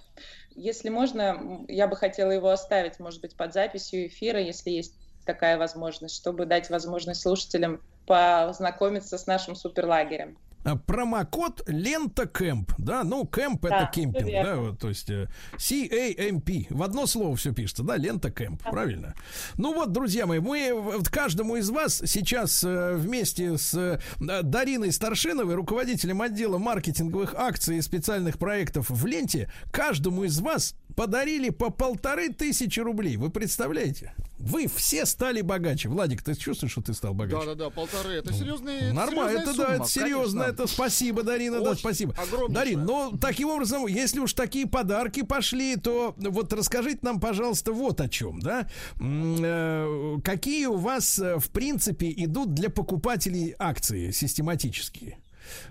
Если 0.51 0.87
можно, 0.87 1.65
я 1.67 1.87
бы 1.87 1.97
хотела 1.97 2.31
его 2.31 2.47
оставить, 2.47 2.97
может 2.99 3.19
быть, 3.19 3.35
под 3.35 3.53
записью 3.53 4.07
эфира, 4.07 4.39
если 4.39 4.69
есть 4.69 4.95
такая 5.25 5.57
возможность, 5.57 6.15
чтобы 6.15 6.45
дать 6.45 6.69
возможность 6.69 7.23
слушателям 7.23 7.81
познакомиться 8.05 9.17
с 9.17 9.27
нашим 9.27 9.55
суперлагерем. 9.55 10.37
А, 10.65 10.75
промокод 10.75 11.63
лента 11.67 12.25
кэмп, 12.25 12.71
да, 12.79 13.03
ну 13.03 13.25
кэмп 13.25 13.61
да, 13.61 13.83
это 13.83 13.91
кемпинг, 13.93 14.25
да, 14.25 14.55
вот, 14.55 14.79
то 14.79 14.89
есть 14.89 15.07
э, 15.11 15.29
C-A-M-P, 15.59 16.65
в 16.71 16.81
одно 16.81 17.05
слово 17.05 17.35
все 17.35 17.53
пишется, 17.53 17.83
да, 17.83 17.97
лента 17.97 18.31
кэмп, 18.31 18.63
да. 18.63 18.71
правильно. 18.71 19.13
Ну 19.57 19.75
вот, 19.75 19.91
друзья 19.91 20.25
мои, 20.25 20.39
мы 20.39 20.73
вот 20.73 21.07
каждому 21.09 21.57
из 21.57 21.69
вас 21.69 22.01
сейчас 22.07 22.63
э, 22.63 22.95
вместе 22.95 23.59
с 23.59 23.75
э, 23.75 23.99
Дариной 24.19 24.91
Старшиновой, 24.91 25.53
руководителем 25.53 26.23
отдела 26.23 26.57
маркетинговых 26.57 27.35
акций 27.35 27.77
и 27.77 27.81
специальных 27.81 28.39
проектов 28.39 28.89
в 28.89 29.05
ленте, 29.05 29.51
каждому 29.71 30.23
из 30.23 30.39
вас 30.39 30.73
подарили 30.95 31.49
по 31.49 31.69
полторы 31.69 32.29
тысячи 32.29 32.79
рублей. 32.79 33.17
Вы 33.17 33.29
представляете? 33.29 34.13
Вы 34.37 34.67
все 34.67 35.05
стали 35.05 35.41
богаче. 35.41 35.89
Владик, 35.89 36.21
ты 36.21 36.35
чувствуешь, 36.35 36.71
что 36.71 36.81
ты 36.81 36.93
стал 36.93 37.13
богаче? 37.13 37.45
Да, 37.45 37.55
да, 37.55 37.65
да, 37.65 37.69
полторы. 37.69 38.15
Это 38.15 38.33
серьезные. 38.33 38.93
Нормально, 38.93 39.39
это 39.39 39.53
сумма, 39.53 39.67
да, 39.67 39.75
это. 39.75 39.85
Конечно. 39.93 40.54
Это 40.55 40.67
спасибо, 40.67 41.23
Дарина, 41.23 41.57
Очень 41.57 41.65
да, 41.65 41.75
спасибо. 41.75 42.15
Дарин, 42.47 42.85
но 42.85 43.11
таким 43.19 43.49
образом, 43.49 43.87
если 43.87 44.21
уж 44.21 44.33
такие 44.33 44.65
подарки 44.65 45.21
пошли, 45.21 45.75
то 45.75 46.15
вот 46.17 46.53
расскажите 46.53 46.99
нам, 47.01 47.19
пожалуйста, 47.19 47.73
вот 47.73 47.99
о 47.99 48.07
чем, 48.07 48.39
да? 48.39 48.65
Э, 49.01 50.15
какие 50.23 50.67
у 50.67 50.77
вас, 50.77 51.19
э, 51.19 51.39
в 51.39 51.49
принципе, 51.49 52.09
идут 52.15 52.53
для 52.53 52.69
покупателей 52.69 53.53
акции 53.59 54.11
систематические? 54.11 55.17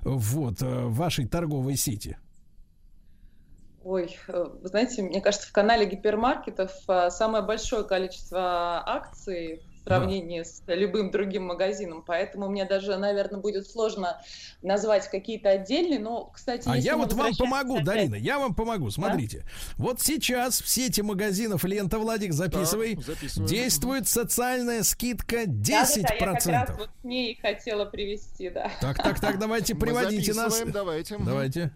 Вот, 0.02 0.60
э, 0.60 0.66
в 0.66 0.94
вашей 0.94 1.26
торговой 1.26 1.76
сети. 1.76 2.18
Ой, 3.84 4.18
вы 4.28 4.68
знаете, 4.68 5.02
мне 5.02 5.22
кажется, 5.22 5.48
в 5.48 5.52
канале 5.52 5.86
гипермаркетов 5.86 6.72
самое 7.08 7.42
большое 7.42 7.84
количество 7.84 8.82
акций 8.86 9.62
сравнении 9.84 10.42
с 10.42 10.62
любым 10.66 11.10
другим 11.10 11.44
магазином. 11.46 12.02
Поэтому 12.06 12.48
мне 12.48 12.64
даже, 12.64 12.96
наверное, 12.96 13.40
будет 13.40 13.68
сложно 13.68 14.20
назвать 14.62 15.08
какие-то 15.10 15.50
отдельные. 15.50 15.98
Но, 15.98 16.24
кстати, 16.26 16.68
А 16.68 16.76
я 16.76 16.96
вот 16.96 17.12
вам 17.12 17.34
помогу, 17.36 17.74
опять- 17.74 17.84
Дарина, 17.86 18.14
я 18.16 18.38
вам 18.38 18.54
помогу. 18.54 18.90
Смотрите, 18.90 19.44
вот 19.76 20.00
сейчас 20.00 20.60
в 20.60 20.68
сети 20.68 21.00
магазинов 21.02 21.64
Лента, 21.64 21.98
Владик, 21.98 22.32
записывай, 22.32 22.98
записываем. 23.00 23.48
действует 23.48 24.08
социальная 24.08 24.82
скидка 24.82 25.44
10%. 25.46 26.02
Да-да-да, 26.02 26.52
я 26.52 26.60
как 26.60 26.68
раз 26.68 26.78
вот 26.78 26.90
к 27.00 27.04
ней 27.04 27.38
хотела 27.40 27.84
привести, 27.84 28.50
да. 28.50 28.70
Так, 28.80 28.96
так, 28.96 29.20
так, 29.20 29.38
давайте 29.38 29.74
Мы 29.74 29.80
приводите 29.80 30.32
нас. 30.34 30.62
давайте. 30.66 31.16
Давайте. 31.18 31.72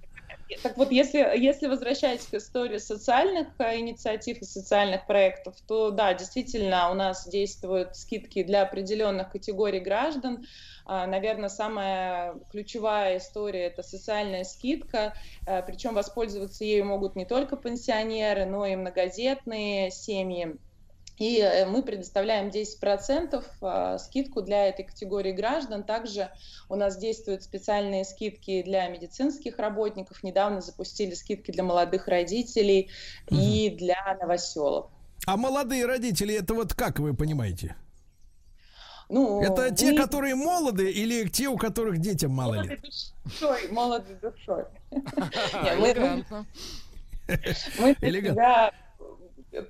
Так 0.62 0.78
вот, 0.78 0.90
если, 0.90 1.18
если 1.18 1.66
возвращаясь 1.66 2.26
к 2.26 2.34
истории 2.34 2.78
социальных 2.78 3.48
э, 3.58 3.78
инициатив 3.78 4.38
и 4.38 4.44
социальных 4.44 5.06
проектов, 5.06 5.56
то 5.66 5.90
да, 5.90 6.14
действительно, 6.14 6.90
у 6.90 6.94
нас 6.94 7.28
действуют 7.28 7.96
скидки 7.96 8.42
для 8.42 8.62
определенных 8.62 9.30
категорий 9.30 9.80
граждан. 9.80 10.46
А, 10.86 11.06
Наверное, 11.06 11.50
самая 11.50 12.34
ключевая 12.50 13.18
история– 13.18 13.66
это 13.66 13.82
социальная 13.82 14.44
скидка, 14.44 15.14
э, 15.44 15.62
причем 15.62 15.94
воспользоваться 15.94 16.64
ею 16.64 16.86
могут 16.86 17.14
не 17.14 17.26
только 17.26 17.56
пенсионеры, 17.56 18.46
но 18.46 18.64
и 18.64 18.74
многодетные 18.74 19.90
семьи. 19.90 20.56
И 21.18 21.38
э, 21.40 21.66
мы 21.66 21.82
предоставляем 21.82 22.48
10% 22.48 23.44
а, 23.60 23.98
скидку 23.98 24.40
для 24.42 24.68
этой 24.68 24.84
категории 24.84 25.32
граждан. 25.32 25.82
Также 25.82 26.30
у 26.68 26.76
нас 26.76 26.96
действуют 26.96 27.42
специальные 27.42 28.04
скидки 28.04 28.62
для 28.62 28.88
медицинских 28.88 29.58
работников. 29.58 30.22
Недавно 30.22 30.60
запустили 30.60 31.14
скидки 31.14 31.50
для 31.50 31.64
молодых 31.64 32.06
родителей 32.06 32.90
и 33.30 33.70
для 33.70 34.16
новоселов. 34.20 34.90
А 35.26 35.36
молодые 35.36 35.86
родители, 35.86 36.34
это 36.34 36.54
вот 36.54 36.74
как 36.74 37.00
вы 37.00 37.14
понимаете? 37.14 37.76
Ну, 39.08 39.40
Это 39.42 39.74
те, 39.74 39.94
которые 39.94 40.34
молоды 40.34 40.90
или 40.90 41.28
те, 41.28 41.48
у 41.48 41.56
которых 41.56 41.98
детям 41.98 42.30
мало 42.30 42.54
молоды 42.54 42.68
лет? 42.68 42.80
душой, 43.24 43.68
молоды 43.70 44.18
душой. 44.20 44.64
Элегантно. 44.90 46.46
Мы 47.78 47.94
для 47.94 48.20
себя 48.20 48.72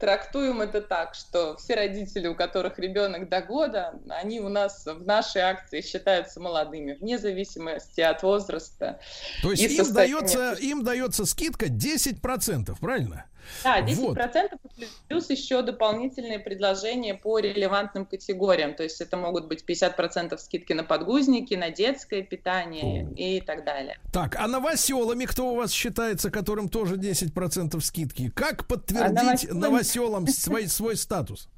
трактуем 0.00 0.60
это 0.60 0.80
так, 0.80 1.14
что 1.14 1.56
все 1.56 1.74
родители, 1.74 2.26
у 2.26 2.34
которых 2.34 2.78
ребенок 2.78 3.28
до 3.28 3.42
года, 3.42 3.94
они 4.08 4.40
у 4.40 4.48
нас 4.48 4.84
в 4.86 5.04
нашей 5.04 5.42
акции 5.42 5.80
считаются 5.80 6.40
молодыми, 6.40 6.94
вне 6.94 7.18
зависимости 7.18 8.00
от 8.00 8.22
возраста. 8.22 9.00
То 9.42 9.50
есть 9.52 9.62
им 9.62 9.84
состояния. 9.84 10.20
дается, 10.20 10.52
им 10.60 10.84
дается 10.84 11.24
скидка 11.26 11.66
10%, 11.66 12.76
правильно? 12.80 13.26
Да, 13.64 13.80
10% 13.80 14.58
Вот. 14.62 14.72
плюс 15.08 15.30
еще 15.30 15.62
дополнительные 15.62 16.38
предложения 16.38 17.14
по 17.14 17.38
релевантным 17.38 18.04
категориям. 18.06 18.74
То 18.74 18.82
есть 18.82 19.00
это 19.00 19.16
могут 19.16 19.48
быть 19.48 19.64
50% 19.66 20.38
скидки 20.38 20.72
на 20.74 20.84
подгузники, 20.84 21.54
на 21.54 21.70
детское 21.70 22.22
питание 22.22 23.08
и 23.16 23.40
так 23.40 23.64
далее. 23.64 23.98
Так, 24.12 24.36
а 24.36 24.46
новоселами 24.46 25.24
кто 25.24 25.52
у 25.52 25.56
вас 25.56 25.72
считается, 25.72 26.30
которым 26.30 26.68
тоже 26.68 26.96
10% 26.96 27.80
скидки? 27.80 28.30
Как 28.34 28.66
подтвердить 28.66 29.50
новоселами- 29.50 29.58
новоселам 29.60 30.26
свой, 30.28 30.68
свой 30.68 30.96
статус? 30.96 31.48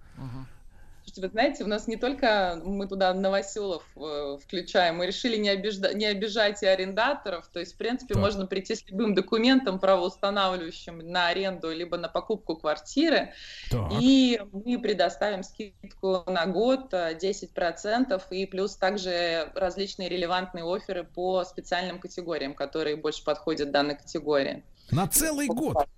Слушайте, 1.02 1.20
вы 1.22 1.28
знаете, 1.28 1.64
у 1.64 1.66
нас 1.66 1.88
не 1.88 1.96
только 1.96 2.60
мы 2.62 2.86
туда 2.86 3.14
новоселов 3.14 3.84
э, 3.96 4.38
включаем, 4.44 4.98
мы 4.98 5.06
решили 5.06 5.36
не, 5.36 5.48
обижда- 5.48 5.94
не 5.94 6.04
обижать 6.04 6.62
и 6.62 6.66
арендаторов, 6.66 7.48
то 7.48 7.58
есть, 7.58 7.74
в 7.74 7.76
принципе, 7.78 8.14
Так. 8.14 8.22
можно 8.22 8.46
прийти 8.46 8.74
с 8.76 8.86
любым 8.88 9.14
документом 9.14 9.78
правоустанавливающим 9.78 10.98
на 11.10 11.28
аренду 11.28 11.72
либо 11.72 11.96
на 11.96 12.08
покупку 12.08 12.54
квартиры, 12.56 13.32
Так. 13.70 13.92
и 13.98 14.40
мы 14.52 14.78
предоставим 14.78 15.42
скидку 15.42 16.22
на 16.26 16.46
год 16.46 16.92
э, 16.92 17.16
10%, 17.16 18.22
и 18.30 18.46
плюс 18.46 18.76
также 18.76 19.50
различные 19.54 20.08
релевантные 20.08 20.64
оферы 20.64 21.04
по 21.04 21.44
специальным 21.44 21.98
категориям, 21.98 22.54
которые 22.54 22.96
больше 22.96 23.24
подходят 23.24 23.70
данной 23.70 23.96
категории. 23.96 24.62
На 24.90 25.08
целый 25.08 25.46
год. 25.46 25.88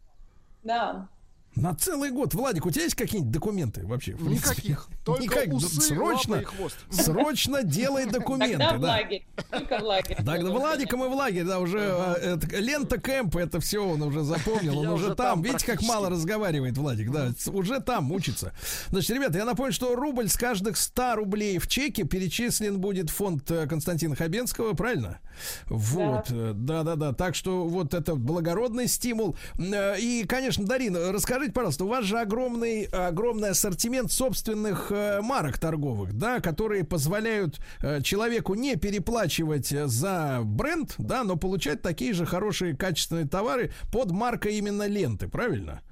Да. 0.63 1.09
На 1.55 1.75
целый 1.75 2.11
год. 2.11 2.33
Владик, 2.33 2.65
у 2.65 2.71
тебя 2.71 2.85
есть 2.85 2.95
какие-нибудь 2.95 3.33
документы 3.33 3.87
вообще? 3.87 4.13
в 4.13 4.25
принципе? 4.25 4.51
Никаких. 4.51 4.89
Только 5.05 5.23
Никак. 5.23 5.49
Усы, 5.53 5.81
срочно, 5.81 6.37
и 6.37 6.45
хвост. 6.45 6.77
срочно 6.91 7.63
делай 7.63 8.07
документы. 8.07 8.59
Тогда 8.59 8.77
в 8.77 8.81
да. 8.81 8.89
лагерь, 8.89 9.27
только 9.51 9.79
в 9.79 9.83
лагерь. 9.83 10.17
Так, 10.17 10.45
да, 10.45 10.51
Владика 10.51 10.97
мы 10.97 11.09
в 11.09 11.13
лагере, 11.13 11.45
да, 11.45 11.59
уже 11.59 11.79
э, 11.81 12.37
это, 12.37 12.57
лента 12.59 13.01
кэмп, 13.01 13.37
это 13.37 13.61
все 13.61 13.85
он 13.85 14.01
уже 14.03 14.23
запомнил, 14.23 14.79
он 14.79 14.89
уже 14.89 15.09
там. 15.09 15.17
там 15.17 15.43
Видите, 15.43 15.67
как 15.67 15.83
мало 15.83 16.09
разговаривает 16.09 16.79
Владик, 16.79 17.11
да, 17.11 17.33
уже 17.49 17.81
там 17.81 18.13
учится. 18.13 18.55
Значит, 18.91 19.11
ребята, 19.11 19.39
я 19.39 19.45
напомню, 19.45 19.73
что 19.73 19.95
рубль 19.95 20.29
с 20.29 20.37
каждых 20.37 20.77
100 20.77 21.17
рублей 21.17 21.59
в 21.59 21.67
чеке 21.67 22.05
перечислен 22.05 22.81
будет 22.81 23.11
в 23.11 23.15
фонд 23.15 23.51
э, 23.51 23.67
Константина 23.67 24.15
Хабенского, 24.15 24.75
правильно? 24.75 25.19
Вот, 25.67 26.27
э, 26.31 26.53
да-да-да, 26.55 27.13
так 27.13 27.35
что 27.35 27.65
вот 27.65 27.93
это 27.93 28.15
благородный 28.15 28.87
стимул. 28.87 29.37
Э, 29.59 29.99
И, 29.99 30.25
конечно, 30.27 30.65
Дарина, 30.65 31.13
расскажите, 31.43 31.53
пожалуйста, 31.53 31.85
у 31.85 31.89
вас 31.89 32.05
же 32.05 32.19
огромный, 32.21 32.85
огромный 32.85 33.51
ассортимент 33.51 34.13
собственных 34.13 34.93
э, 34.93 35.21
марок 35.23 35.59
торговых, 35.59 36.17
да, 36.17 36.41
которые 36.41 36.85
позволяют 36.85 37.59
э, 37.81 38.01
человеку 38.03 38.55
не 38.55 38.77
переплачивать 38.77 39.73
э, 39.73 39.87
за 39.87 40.41
бренд, 40.45 40.95
да, 40.99 41.25
но 41.25 41.37
получать 41.37 41.83
такие 41.83 42.13
же 42.13 42.27
хорошие 42.27 42.77
качественные 42.77 43.27
товары 43.27 43.73
под 43.93 44.11
маркой 44.13 44.57
именно 44.57 44.87
ленты, 44.87 45.29
правильно? 45.29 45.83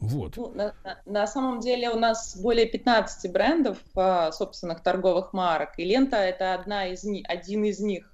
Вот. 0.00 0.36
Ну, 0.36 0.52
на, 0.54 0.74
на- 1.06 1.26
самом 1.26 1.60
деле 1.60 1.90
у 1.90 1.98
нас 1.98 2.36
более 2.36 2.66
15 2.66 3.32
брендов 3.32 3.78
а, 3.96 4.30
собственных 4.30 4.80
торговых 4.80 5.32
марок, 5.32 5.70
и 5.76 5.84
лента 5.84 6.16
это 6.16 6.54
одна 6.54 6.86
из 6.86 7.04
один 7.04 7.64
из 7.64 7.80
них. 7.80 8.08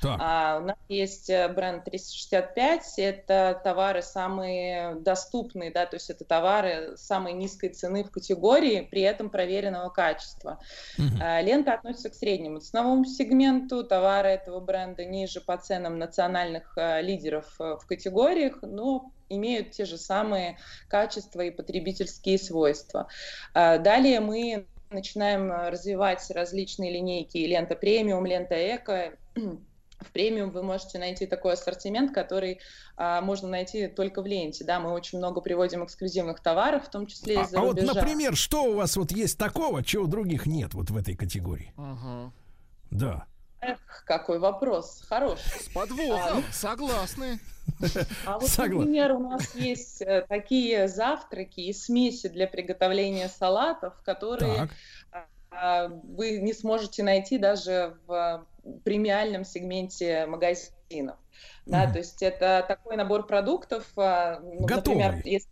Так. 0.00 0.18
А, 0.20 0.58
у 0.58 0.64
нас 0.64 0.78
есть 0.88 1.28
э, 1.28 1.48
бренд 1.48 1.84
365, 1.84 2.98
это 2.98 3.60
товары 3.62 4.02
самые 4.02 4.94
доступные, 4.94 5.70
да, 5.70 5.84
то 5.84 5.96
есть 5.96 6.08
это 6.08 6.24
товары 6.24 6.96
самой 6.96 7.34
низкой 7.34 7.68
цены 7.68 8.04
в 8.04 8.10
категории, 8.10 8.88
при 8.90 9.02
этом 9.02 9.28
проверенного 9.28 9.90
качества. 9.90 10.58
А, 11.20 11.40
Лента 11.42 11.74
относится 11.74 12.10
к 12.10 12.14
среднему 12.14 12.60
ценовому 12.60 13.04
сегменту, 13.04 13.84
товары 13.84 14.30
этого 14.30 14.60
бренда 14.60 15.04
ниже 15.04 15.40
по 15.40 15.56
ценам 15.58 15.98
национальных 15.98 16.72
э, 16.76 17.02
лидеров 17.02 17.54
э, 17.60 17.76
в 17.76 17.86
категориях, 17.86 18.58
но 18.62 19.12
имеют 19.28 19.72
те 19.72 19.84
же 19.84 19.98
самые 19.98 20.58
качества 20.88 21.42
и 21.42 21.50
потребительские 21.50 22.38
свойства. 22.38 23.08
А, 23.52 23.76
Далее 23.78 24.20
мы 24.20 24.66
начинаем 24.90 25.52
развивать 25.52 26.28
различные 26.30 26.90
линейки 26.90 27.38
лента 27.38 27.76
премиум, 27.76 28.26
лента 28.26 28.54
эко. 28.54 29.12
В 30.00 30.10
премиум 30.12 30.50
вы 30.50 30.62
можете 30.62 30.98
найти 30.98 31.26
такой 31.26 31.52
ассортимент, 31.52 32.12
который 32.14 32.60
а, 32.96 33.20
можно 33.20 33.48
найти 33.48 33.86
только 33.86 34.22
в 34.22 34.26
ленте. 34.26 34.64
Да, 34.64 34.80
мы 34.80 34.92
очень 34.92 35.18
много 35.18 35.40
приводим 35.40 35.84
эксклюзивных 35.84 36.40
товаров, 36.40 36.86
в 36.86 36.90
том 36.90 37.06
числе 37.06 37.38
А, 37.38 37.42
из-за 37.42 37.58
а 37.58 37.60
вот, 37.62 37.76
рубежа. 37.76 37.94
например, 37.94 38.36
что 38.36 38.64
у 38.64 38.74
вас 38.76 38.96
вот 38.96 39.12
есть 39.12 39.38
такого, 39.38 39.82
чего 39.84 40.04
у 40.04 40.06
других 40.06 40.46
нет 40.46 40.74
вот 40.74 40.90
в 40.90 40.96
этой 40.96 41.14
категории? 41.16 41.72
Да. 42.90 43.26
Эх, 43.60 43.78
какой 44.06 44.38
вопрос, 44.38 45.04
хороший. 45.06 45.60
С 45.60 45.68
подвохом, 45.68 46.42
согласны. 46.50 47.38
А 48.26 48.38
вот, 48.38 48.48
Согласен. 48.48 48.78
например, 48.78 49.12
у 49.12 49.18
нас 49.20 49.54
есть 49.54 50.00
э, 50.02 50.24
такие 50.28 50.88
завтраки 50.88 51.60
и 51.60 51.72
смеси 51.72 52.28
для 52.28 52.46
приготовления 52.46 53.28
салатов, 53.28 53.94
которые 54.02 54.68
Так. 55.12 55.26
а, 55.50 55.88
вы 55.88 56.38
не 56.38 56.52
сможете 56.52 57.02
найти 57.02 57.38
даже 57.38 57.96
в 58.06 58.44
премиальном 58.84 59.44
сегменте 59.44 60.26
магазинов. 60.26 61.16
Да, 61.66 61.84
Мгм. 61.84 61.92
то 61.92 61.98
есть 61.98 62.22
это 62.22 62.64
такой 62.66 62.96
набор 62.96 63.26
продуктов, 63.26 63.84
а, 63.96 64.40
ну, 64.40 64.66
например, 64.66 65.12
Готовый. 65.12 65.22
если... 65.24 65.48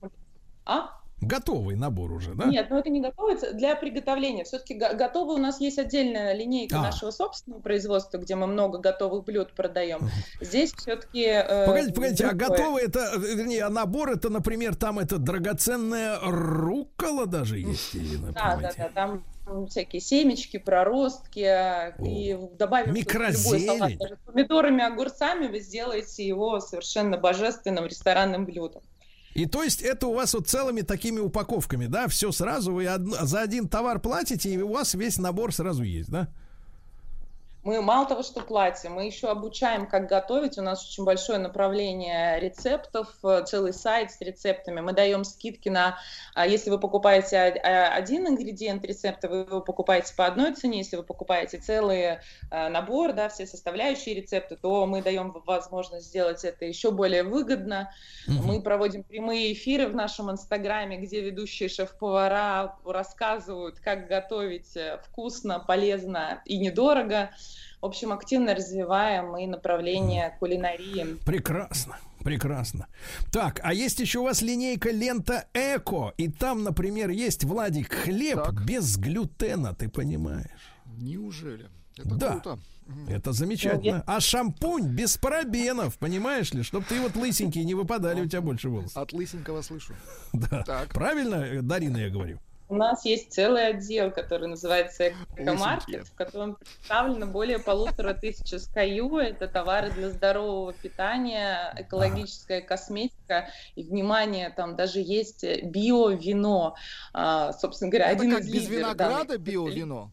А? 0.64 0.98
Готовый 1.20 1.74
набор 1.74 2.12
уже, 2.12 2.34
да? 2.34 2.44
Нет, 2.44 2.68
ну 2.70 2.78
это 2.78 2.90
не 2.90 3.00
готовится 3.00 3.52
для 3.52 3.74
приготовления. 3.74 4.44
Все-таки 4.44 4.74
готовы 4.74 5.34
у 5.34 5.38
нас 5.38 5.60
есть 5.60 5.76
отдельная 5.78 6.32
линейка 6.32 6.78
А. 6.78 6.82
нашего 6.82 7.10
собственного 7.10 7.60
производства, 7.60 8.18
где 8.18 8.36
мы 8.36 8.46
много 8.46 8.78
готовых 8.78 9.24
блюд 9.24 9.52
продаем. 9.52 10.08
Здесь 10.40 10.72
все-таки... 10.74 11.24
э, 11.24 11.66
Погодите, 11.66 11.94
погодите, 11.94 12.26
а 12.26 12.34
готовый 12.34 12.84
это, 12.84 13.00
э, 13.16 13.18
вернее, 13.34 13.64
а 13.64 13.68
набор 13.68 14.10
это, 14.10 14.28
например, 14.28 14.76
там 14.76 15.00
это 15.00 15.18
драгоценная 15.18 16.20
руккола 16.22 17.26
даже 17.26 17.58
есть? 17.58 17.96
или, 17.96 18.16
Да, 18.16 18.56
например, 18.56 18.74
да, 18.76 18.84
да, 18.84 18.88
там 18.94 19.24
всякие 19.68 20.00
семечки, 20.00 20.56
проростки, 20.58 21.40
а, 21.40 21.94
и 22.04 22.36
добавим 22.58 22.94
что-то 22.96 23.18
в 23.18 23.44
любой 23.44 23.60
салат. 23.60 23.98
Даже 23.98 24.16
с 24.16 24.18
помидорами, 24.26 24.84
огурцами 24.84 25.48
вы 25.48 25.60
сделаете 25.60 26.26
его 26.26 26.60
совершенно 26.60 27.16
божественным 27.16 27.86
ресторанным 27.86 28.44
блюдом. 28.44 28.82
И 29.34 29.46
то 29.46 29.62
есть 29.62 29.82
это 29.82 30.08
у 30.08 30.14
вас 30.14 30.34
вот 30.34 30.48
целыми 30.48 30.80
такими 30.80 31.20
упаковками, 31.20 31.86
да? 31.86 32.08
Все 32.08 32.32
сразу, 32.32 32.72
вы 32.72 32.86
одно- 32.86 33.24
за 33.24 33.40
один 33.42 33.68
товар 33.68 34.00
платите, 34.00 34.50
и 34.50 34.58
у 34.58 34.72
вас 34.72 34.94
весь 34.94 35.18
набор 35.18 35.54
сразу 35.54 35.82
есть, 35.82 36.10
да? 36.10 36.28
Мы 37.68 37.82
мало 37.82 38.06
того, 38.06 38.22
что 38.22 38.40
платим, 38.40 38.94
мы 38.94 39.04
еще 39.04 39.28
обучаем, 39.28 39.86
как 39.86 40.08
готовить. 40.08 40.56
У 40.56 40.62
нас 40.62 40.82
очень 40.86 41.04
большое 41.04 41.38
направление 41.38 42.40
рецептов, 42.40 43.14
э, 43.22 43.44
целый 43.44 43.74
сайт 43.74 44.10
с 44.10 44.22
рецептами. 44.22 44.80
Мы 44.80 44.94
даем 44.94 45.22
скидки 45.22 45.68
на, 45.68 45.98
а, 46.34 46.46
если 46.46 46.70
вы 46.70 46.80
покупаете 46.80 47.38
один 47.38 48.26
ингредиент 48.26 48.86
рецепта, 48.86 49.28
вы 49.28 49.36
его 49.40 49.60
покупаете 49.60 50.14
по 50.16 50.24
одной 50.24 50.54
цене. 50.54 50.78
Если 50.78 50.96
вы 50.96 51.02
покупаете 51.02 51.58
целый 51.58 52.00
э, 52.00 52.18
набор, 52.50 53.12
да, 53.12 53.28
все 53.28 53.46
составляющие 53.46 54.14
рецепты, 54.14 54.56
то 54.56 54.86
мы 54.86 55.02
даем 55.02 55.30
возможность 55.44 56.06
сделать 56.06 56.44
это 56.44 56.64
еще 56.64 56.90
более 56.90 57.22
выгодно. 57.22 57.92
Mm-hmm. 58.26 58.46
Мы 58.46 58.62
проводим 58.62 59.02
прямые 59.02 59.52
эфиры 59.52 59.88
в 59.88 59.94
нашем 59.94 60.30
инстаграме, 60.30 60.96
где 60.96 61.20
ведущие 61.20 61.68
шеф-повара 61.68 62.78
рассказывают, 62.86 63.78
как 63.78 64.08
готовить 64.08 64.74
э, 64.74 65.02
вкусно, 65.04 65.60
полезно 65.60 66.40
и 66.46 66.56
недорого. 66.56 67.28
В 67.80 67.86
общем, 67.86 68.12
активно 68.12 68.54
развиваем 68.54 69.36
и 69.36 69.46
направление 69.46 70.36
кулинарии. 70.40 71.16
Прекрасно. 71.24 71.96
Прекрасно. 72.24 72.88
Так, 73.30 73.60
а 73.62 73.72
есть 73.72 74.00
еще 74.00 74.18
у 74.18 74.24
вас 74.24 74.42
линейка 74.42 74.90
лента 74.90 75.46
Эко. 75.54 76.12
И 76.16 76.28
там, 76.28 76.64
например, 76.64 77.10
есть, 77.10 77.44
Владик, 77.44 77.92
хлеб 77.92 78.42
так. 78.42 78.64
без 78.64 78.96
глютена, 78.96 79.74
ты 79.74 79.88
понимаешь? 79.88 80.74
Неужели? 80.96 81.68
Это 81.96 82.14
да. 82.16 82.30
круто. 82.32 82.58
Это 83.08 83.32
замечательно. 83.32 84.02
А 84.06 84.18
шампунь 84.18 84.88
без 84.88 85.16
парабенов, 85.18 85.98
понимаешь 85.98 86.52
ли? 86.52 86.62
Чтобы 86.62 86.86
ты 86.86 87.00
вот 87.00 87.16
лысенький 87.16 87.64
не 87.64 87.74
выпадали 87.74 88.22
у 88.22 88.26
тебя 88.26 88.40
больше 88.40 88.70
волос. 88.70 88.96
От 88.96 89.12
лысенького 89.12 89.62
слышу. 89.62 89.94
Да. 90.32 90.62
Так. 90.62 90.88
Правильно, 90.88 91.62
Дарина, 91.62 91.98
я 91.98 92.10
говорю? 92.10 92.40
У 92.68 92.74
нас 92.74 93.04
есть 93.06 93.32
целый 93.32 93.68
отдел, 93.68 94.10
который 94.10 94.46
называется 94.46 95.14
Экомаркет, 95.36 96.06
в 96.06 96.14
котором 96.14 96.56
представлено 96.56 97.26
более 97.26 97.58
полутора 97.58 98.12
тысяч 98.12 98.52
SKU. 98.52 99.18
Это 99.20 99.48
товары 99.48 99.90
для 99.90 100.10
здорового 100.10 100.74
питания, 100.74 101.74
экологическая 101.78 102.60
косметика. 102.60 103.48
И, 103.74 103.84
внимание, 103.84 104.50
там 104.50 104.76
даже 104.76 105.00
есть 105.00 105.44
био-вино. 105.44 106.74
А, 107.14 107.52
собственно 107.54 107.90
говоря, 107.90 108.10
это 108.10 108.20
один 108.20 108.32
как 108.32 108.40
из 108.40 108.46
без 108.46 108.68
лидеров 108.68 108.78
винограда 108.78 109.38
био-вино? 109.38 110.10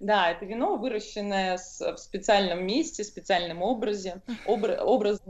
Да, 0.00 0.30
это 0.30 0.44
вино, 0.44 0.76
выращенное 0.76 1.56
в 1.58 1.96
специальном 1.96 2.66
месте, 2.66 3.04
специальном 3.04 3.62
образе, 3.62 4.22
обра- 4.46 4.78
образ, 4.78 5.20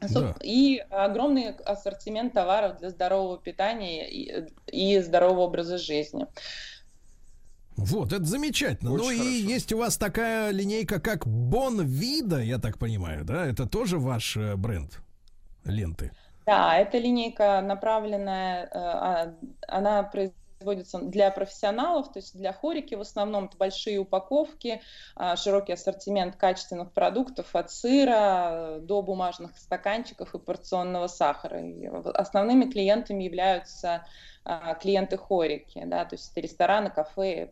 да. 0.00 0.36
И 0.42 0.78
огромный 0.90 1.50
ассортимент 1.50 2.32
товаров 2.32 2.78
для 2.78 2.90
здорового 2.90 3.38
питания 3.38 4.08
и, 4.08 4.46
и 4.66 5.00
здорового 5.00 5.42
образа 5.42 5.78
жизни. 5.78 6.26
Вот, 7.76 8.12
это 8.12 8.24
замечательно. 8.24 8.92
Очень 8.92 9.04
ну 9.04 9.10
хорошо. 9.10 9.28
и 9.28 9.34
есть 9.34 9.72
у 9.72 9.78
вас 9.78 9.96
такая 9.96 10.50
линейка, 10.50 11.00
как 11.00 11.26
Бон 11.26 11.86
Вида, 11.86 12.40
я 12.40 12.58
так 12.58 12.76
понимаю, 12.76 13.24
да? 13.24 13.46
Это 13.46 13.66
тоже 13.66 13.98
ваш 13.98 14.36
э, 14.36 14.56
бренд 14.56 15.00
ленты? 15.64 16.10
Да, 16.44 16.76
эта 16.76 16.98
линейка 16.98 17.60
направленная, 17.60 18.64
э, 18.64 18.68
а, 18.72 19.34
она 19.68 20.02
производится 20.02 20.47
производится 20.58 20.98
для 20.98 21.30
профессионалов, 21.30 22.12
то 22.12 22.18
есть 22.18 22.36
для 22.36 22.52
хорики 22.52 22.94
в 22.94 23.00
основном 23.00 23.46
это 23.46 23.56
большие 23.56 23.98
упаковки, 23.98 24.82
а, 25.14 25.36
широкий 25.36 25.72
ассортимент 25.72 26.36
качественных 26.36 26.92
продуктов 26.92 27.54
от 27.54 27.70
сыра 27.70 28.78
до 28.80 29.02
бумажных 29.02 29.56
стаканчиков 29.56 30.34
и 30.34 30.38
порционного 30.38 31.06
сахара. 31.06 31.60
И 31.60 31.86
основными 31.86 32.70
клиентами 32.70 33.24
являются 33.24 34.04
а, 34.44 34.74
клиенты 34.74 35.16
хорики, 35.16 35.82
да, 35.84 36.04
то 36.04 36.14
есть 36.14 36.30
это 36.32 36.40
рестораны, 36.40 36.90
кафе. 36.90 37.48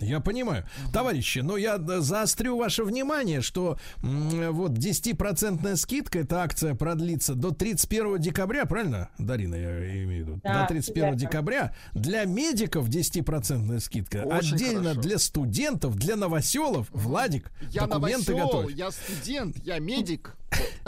Я 0.00 0.20
понимаю. 0.20 0.64
Товарищи, 0.92 1.38
но 1.38 1.56
я 1.56 1.78
заострю 1.78 2.56
ваше 2.56 2.84
внимание, 2.84 3.40
что 3.40 3.78
вот 4.02 4.72
10% 4.72 5.76
скидка, 5.76 6.18
эта 6.20 6.42
акция 6.42 6.74
продлится 6.74 7.34
до 7.34 7.50
31 7.50 8.20
декабря, 8.20 8.66
правильно, 8.66 9.08
Дарина, 9.18 9.54
я 9.54 10.04
имею 10.04 10.24
в 10.24 10.28
виду? 10.28 10.40
Да, 10.42 10.62
до 10.62 10.68
31 10.68 11.10
да. 11.10 11.16
декабря. 11.16 11.74
Для 11.94 12.24
медиков 12.24 12.88
10% 12.88 13.80
скидка. 13.80 14.18
Очень 14.24 14.54
Отдельно 14.54 14.90
хорошо. 14.90 15.00
для 15.00 15.18
студентов, 15.18 15.96
для 15.96 16.16
новоселов. 16.16 16.88
Владик, 16.90 17.50
я 17.70 17.86
документы 17.86 18.32
новосел, 18.32 18.60
готовь. 18.60 18.74
Я 18.74 18.90
студент, 18.90 19.56
я 19.64 19.78
медик. 19.78 20.36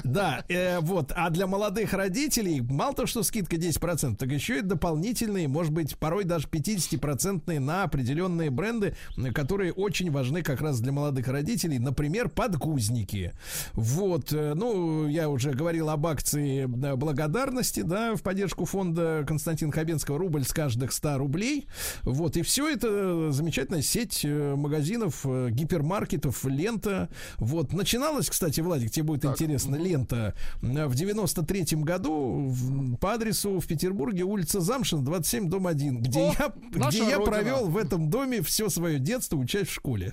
Да, 0.05 0.45
э, 0.49 0.79
вот. 0.81 1.13
А 1.15 1.31
для 1.31 1.47
молодых 1.47 1.93
родителей 1.93 2.61
мало 2.61 2.95
того, 2.95 3.07
что 3.07 3.23
скидка 3.23 3.57
10%, 3.57 4.17
так 4.17 4.31
еще 4.31 4.59
и 4.59 4.63
дополнительные, 4.63 5.49
может 5.49 5.73
быть, 5.73 5.97
порой 5.99 6.25
даже 6.25 6.47
50% 6.47 7.59
на 7.59 7.83
определенные 7.83 8.51
бренды, 8.51 8.95
которые 9.35 9.73
очень 9.73 10.11
важны 10.11 10.43
как 10.43 10.61
раз 10.61 10.81
для 10.81 10.93
молодых 10.93 11.29
родителей. 11.29 11.79
Например, 11.79 12.29
подгузники. 12.29 13.33
Вот. 13.73 14.33
Э, 14.33 14.55
ну, 14.55 15.07
я 15.09 15.29
уже 15.29 15.53
говорил 15.53 15.91
об 15.91 16.07
акции 16.07 16.63
э, 16.65 16.97
благодарности, 16.97 17.81
да, 17.81 18.15
в 18.15 18.23
поддержку 18.23 18.65
фонда 18.65 19.25
Константина 19.27 19.73
Хабенского. 19.73 20.19
Рубль 20.19 20.45
с 20.45 20.53
каждых 20.53 20.93
100 20.93 21.19
рублей. 21.19 21.67
Вот. 22.03 22.37
И 22.37 22.43
все 22.43 22.69
это 22.69 23.33
замечательная 23.33 23.83
сеть 23.83 24.25
э, 24.25 24.55
магазинов, 24.55 25.25
гипермаркетов, 25.25 26.45
лента. 26.45 27.09
Вот. 27.37 27.73
Начиналось, 27.73 28.31
кстати, 28.31 28.61
Владик, 28.61 28.91
тебе 28.91 29.05
будет 29.05 29.23
так. 29.23 29.33
интересно, 29.33 29.58
лента 29.67 30.35
в 30.61 30.93
93-м 30.93 31.83
году 31.83 32.55
по 33.01 33.15
адресу 33.15 33.61
в 33.61 33.67
Петербурге 33.67 34.25
улица 34.25 34.61
Замшин, 34.61 35.05
27, 35.05 35.49
дом 35.49 35.67
1, 35.67 36.03
где 36.03 36.21
О, 36.21 36.35
я, 36.39 36.53
где 36.89 37.09
я 37.09 37.21
провел 37.21 37.67
в 37.67 37.77
этом 37.77 38.11
доме 38.11 38.43
все 38.43 38.69
свое 38.69 38.99
детство, 38.99 39.37
учась 39.37 39.69
в 39.69 39.73
школе. 39.73 40.13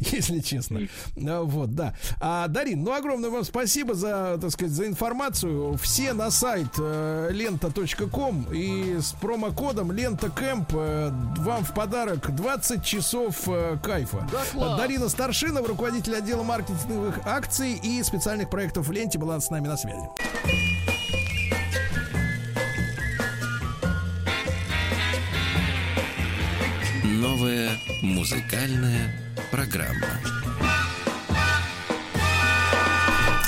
Если 0.00 0.40
честно. 0.40 0.80
А, 1.16 1.42
вот, 1.42 1.74
да. 1.74 1.94
А, 2.20 2.48
Дарин, 2.48 2.82
ну, 2.82 2.92
огромное 2.92 3.30
вам 3.30 3.44
спасибо 3.44 3.94
за, 3.94 4.38
так 4.40 4.50
сказать, 4.50 4.72
за 4.72 4.86
информацию. 4.86 5.76
Все 5.76 6.12
на 6.12 6.30
сайт 6.30 6.68
э, 6.78 7.30
лента.ком 7.32 8.46
и 8.52 8.98
с 9.00 9.12
промокодом 9.12 9.92
лента 9.92 10.30
кэмп 10.30 10.68
э, 10.72 11.10
вам 11.38 11.64
в 11.64 11.74
подарок 11.74 12.34
20 12.34 12.84
часов 12.84 13.36
э, 13.46 13.76
кайфа. 13.82 14.26
Да, 14.54 14.76
Дарина 14.76 15.08
Старшинова, 15.08 15.66
руководитель 15.66 16.16
отдела 16.16 16.42
маркетинговых 16.42 17.20
акций 17.26 17.78
и 17.82 18.00
специальных 18.22 18.50
проектов 18.50 18.86
в 18.86 18.92
ленте 18.92 19.18
была 19.18 19.40
с 19.40 19.50
нами 19.50 19.66
на 19.66 19.76
связи. 19.76 20.08
Новая 27.02 27.70
музыкальная 28.00 29.12
программа. 29.50 30.06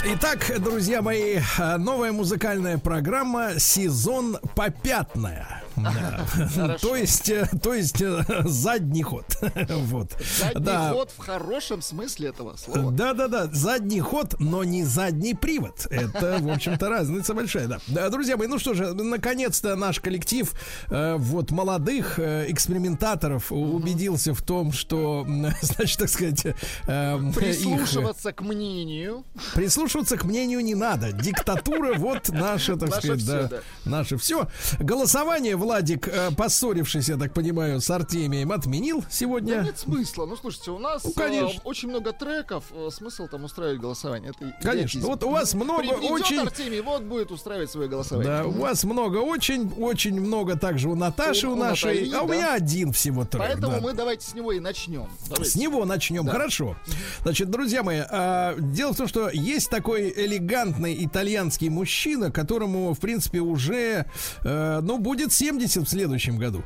Итак, 0.06 0.51
друзья 0.59 1.02
мои, 1.02 1.38
новая 1.78 2.10
музыкальная 2.10 2.78
программа 2.78 3.60
«Сезон 3.60 4.38
попятная». 4.56 5.64
Да. 5.76 6.76
То 6.80 6.96
есть, 6.96 7.28
э, 7.28 7.48
то 7.62 7.74
есть 7.74 8.01
э, 8.01 8.24
задний 8.44 9.02
ход. 9.02 9.24
вот. 9.68 10.12
Задний 10.38 10.92
ход 10.92 11.10
в 11.16 11.18
хорошем 11.18 11.82
смысле 11.82 12.28
этого 12.28 12.56
слова. 12.56 12.92
Да, 12.92 13.14
да, 13.14 13.28
да. 13.28 13.46
Задний 13.52 14.01
ход, 14.01 14.36
но 14.38 14.64
не 14.64 14.84
задний 14.84 15.34
привод. 15.34 15.86
Это, 15.90 16.38
в 16.40 16.48
общем-то, 16.48 16.88
разница 16.88 17.34
большая, 17.34 17.68
да. 17.88 18.10
Друзья 18.10 18.36
мои, 18.36 18.46
ну 18.46 18.59
что 18.59 18.74
же, 18.74 18.94
наконец-то 18.94 19.74
наш 19.76 20.01
коллектив 20.01 20.52
э, 20.90 21.16
вот 21.16 21.51
молодых 21.51 22.18
экспериментаторов 22.18 23.51
убедился 23.51 24.34
в 24.34 24.42
том, 24.42 24.72
что, 24.72 25.26
значит, 25.62 25.98
так 25.98 26.09
сказать, 26.09 26.42
прислушиваться 26.84 28.32
к 28.32 28.42
мнению. 28.42 29.24
Прислушиваться 29.55 30.16
к 30.16 30.24
мнению 30.24 30.60
не 30.60 30.74
надо. 30.74 31.12
Диктатура 31.12 31.94
вот 31.94 32.28
наша, 32.28 32.76
так 32.76 32.94
сказать, 32.94 33.26
да. 33.26 33.51
Наше 33.84 34.16
все. 34.16 34.48
Голосование 34.78 35.56
Владик, 35.65 36.09
э, 36.09 36.31
поссорившись, 36.36 37.09
я 37.09 37.16
так 37.16 37.32
понимаю, 37.32 37.81
с 37.81 37.89
Артемием, 37.91 38.53
отменил 38.53 39.03
сегодня. 39.11 39.57
Да 39.57 39.62
нет 39.62 39.78
смысла. 39.78 40.27
Ну, 40.27 40.36
слушайте, 40.36 40.73
у 40.73 40.78
нас 40.78 41.05
ну, 41.05 41.12
конечно. 41.12 41.59
Э, 41.59 41.62
очень 41.65 41.89
много 41.89 42.12
треков. 42.12 42.65
Э, 42.70 42.91
смысл 42.93 43.28
там 43.28 43.45
устраивать 43.45 43.81
голосование. 43.81 44.32
Это 44.36 44.55
конечно. 44.62 45.01
Вот 45.01 45.24
у 45.24 45.31
вас 45.31 45.55
много 45.55 45.78
Придет 45.81 46.11
очень... 46.11 46.39
Артемий, 46.41 46.82
вот 46.82 47.05
будет 47.05 47.31
устраивать 47.31 47.70
свое 47.70 47.89
голосование. 47.89 48.43
Да, 48.43 48.45
у 48.45 48.53
вас 48.53 48.85
много 48.85 49.16
очень, 49.19 49.73
очень 49.78 50.20
много 50.20 50.59
также 50.59 50.91
у 50.91 50.95
Наташи, 50.95 51.49
у, 51.49 51.53
у 51.53 51.57
нашей. 51.57 52.11
Натальи, 52.11 52.15
а 52.15 52.23
у 52.23 52.28
меня 52.28 52.53
один 52.53 52.93
всего 52.93 53.24
трек. 53.24 53.43
Поэтому 53.43 53.73
да. 53.77 53.81
мы 53.81 53.95
давайте 53.95 54.27
с 54.28 54.35
него 54.35 54.53
и 54.53 54.61
начнем. 54.61 55.09
Давайте. 55.31 55.51
С 55.51 55.55
него 55.57 55.86
начнем, 55.86 56.27
да. 56.27 56.32
хорошо. 56.32 56.77
Значит, 57.23 57.49
друзья 57.49 57.82
мои, 57.82 58.03
а, 58.07 58.55
дело 58.59 58.93
в 58.93 58.99
том, 58.99 59.09
что 59.09 59.31
есть 59.31 59.70
такой 59.70 60.12
элегантный 60.15 61.03
итальянский 61.07 61.70
мужчина, 61.70 62.31
которому, 62.31 62.93
в 62.93 63.01
принципе, 63.01 63.41
уже, 63.41 64.05
а, 64.43 64.82
ну, 64.82 64.99
будет 64.99 65.32
7 65.32 65.53
70 65.55 65.86
в 65.86 65.89
следующем 65.90 66.36
году. 66.39 66.62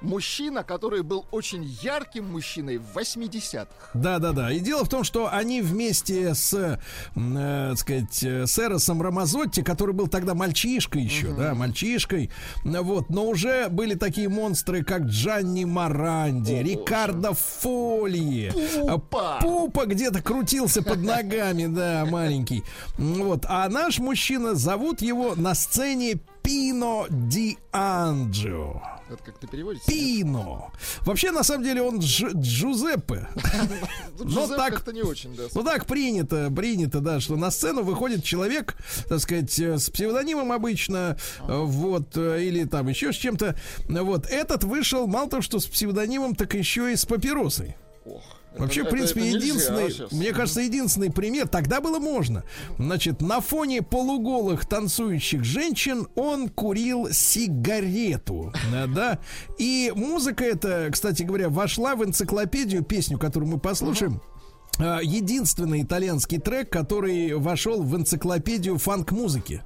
мужчина, 0.00 0.64
который 0.64 1.04
был 1.04 1.26
очень 1.30 1.62
ярким 1.80 2.24
мужчиной 2.32 2.78
в 2.78 2.98
80-х. 2.98 3.68
Да, 3.94 4.18
да, 4.18 4.32
да. 4.32 4.50
И 4.50 4.58
дело 4.58 4.84
в 4.84 4.88
том, 4.88 5.04
что 5.04 5.32
они 5.32 5.62
вместе 5.62 6.34
с, 6.34 6.52
э, 6.54 6.80
так 7.14 7.78
сказать, 7.78 8.20
э, 8.24 8.46
с 8.48 8.58
Эросом 8.58 9.00
Рамазотти, 9.00 9.62
который 9.62 9.94
был 9.94 10.08
тогда 10.08 10.34
мальчишкой 10.34 11.02
еще, 11.02 11.28
Мгм. 11.28 11.36
да, 11.36 11.54
мальчишкой, 11.54 12.32
вот, 12.64 13.10
но 13.10 13.28
уже 13.28 13.68
были 13.68 13.94
такие 13.94 14.28
монстры, 14.28 14.82
как 14.82 15.02
Джанни 15.02 15.64
Маранди, 15.66 16.54
Рикардо 16.54 17.32
Фолье, 17.34 18.52
Пупа. 18.80 19.38
Пупа 19.40 19.86
где-то 19.86 20.20
крутился 20.20 20.82
под 20.82 20.98
ногами, 21.00 21.66
да, 21.72 22.06
маленький. 22.10 22.64
Вот, 22.98 23.46
а 23.48 23.68
наш 23.68 24.00
мужчина, 24.00 24.56
зовут 24.56 25.00
его 25.00 25.36
на 25.36 25.54
сцене 25.54 26.18
Пино 26.42 27.06
Ди 27.10 27.58
Анджио. 27.72 28.82
Это 29.08 29.22
как 29.24 29.38
ты 29.38 29.46
переводишь? 29.46 29.82
Пино. 29.84 30.72
Вообще, 31.02 31.30
на 31.32 31.42
самом 31.42 31.64
деле, 31.64 31.82
он 31.82 31.98
Дж- 31.98 32.32
Джузеппе. 32.34 33.28
Но 34.18 34.24
Джузеппе 34.24 34.56
так, 34.56 34.92
не 34.94 35.02
очень, 35.02 35.34
да. 35.36 35.44
ну 35.54 35.62
так 35.62 35.86
принято, 35.86 36.50
принято, 36.54 37.00
да, 37.00 37.20
что 37.20 37.36
на 37.36 37.50
сцену 37.50 37.82
выходит 37.82 38.24
человек, 38.24 38.76
так 39.08 39.20
сказать, 39.20 39.58
э, 39.58 39.78
с 39.78 39.90
псевдонимом 39.90 40.52
обычно, 40.52 41.16
э, 41.40 41.58
вот, 41.62 42.16
э, 42.16 42.42
или 42.44 42.64
там 42.64 42.88
еще 42.88 43.12
с 43.12 43.16
чем-то. 43.16 43.56
Вот, 43.88 44.26
этот 44.26 44.64
вышел, 44.64 45.06
мало 45.06 45.28
того, 45.28 45.42
что 45.42 45.60
с 45.60 45.66
псевдонимом, 45.66 46.34
так 46.34 46.54
еще 46.54 46.92
и 46.92 46.96
с 46.96 47.04
папиросой. 47.04 47.76
Вообще, 48.58 48.80
Это- 48.80 48.90
в 48.90 48.92
принципе, 48.92 49.20
это 49.20 49.30
нельзя 49.30 49.46
единственный, 49.46 49.90
сейчас. 49.90 50.12
мне 50.12 50.32
кажется, 50.32 50.60
единственный 50.60 51.10
пример, 51.10 51.48
тогда 51.48 51.80
было 51.80 51.98
можно. 51.98 52.44
Значит, 52.78 53.20
на 53.22 53.40
фоне 53.40 53.82
полуголых 53.82 54.66
танцующих 54.66 55.42
женщин 55.44 56.06
он 56.14 56.48
курил 56.48 57.08
сигарету, 57.12 58.52
да, 58.70 58.86
да. 58.94 59.18
И 59.58 59.92
музыка 59.94 60.44
эта, 60.44 60.88
кстати 60.92 61.22
говоря, 61.22 61.48
вошла 61.48 61.94
в 61.96 62.04
энциклопедию, 62.04 62.82
песню, 62.82 63.18
которую 63.18 63.50
мы 63.50 63.58
послушаем. 63.58 64.20
А, 64.78 65.00
Единственный 65.02 65.82
итальянский 65.82 66.38
трек, 66.38 66.70
который 66.70 67.34
вошел 67.34 67.82
в 67.82 67.96
энциклопедию 67.96 68.78
фанк-музыки. 68.78 69.62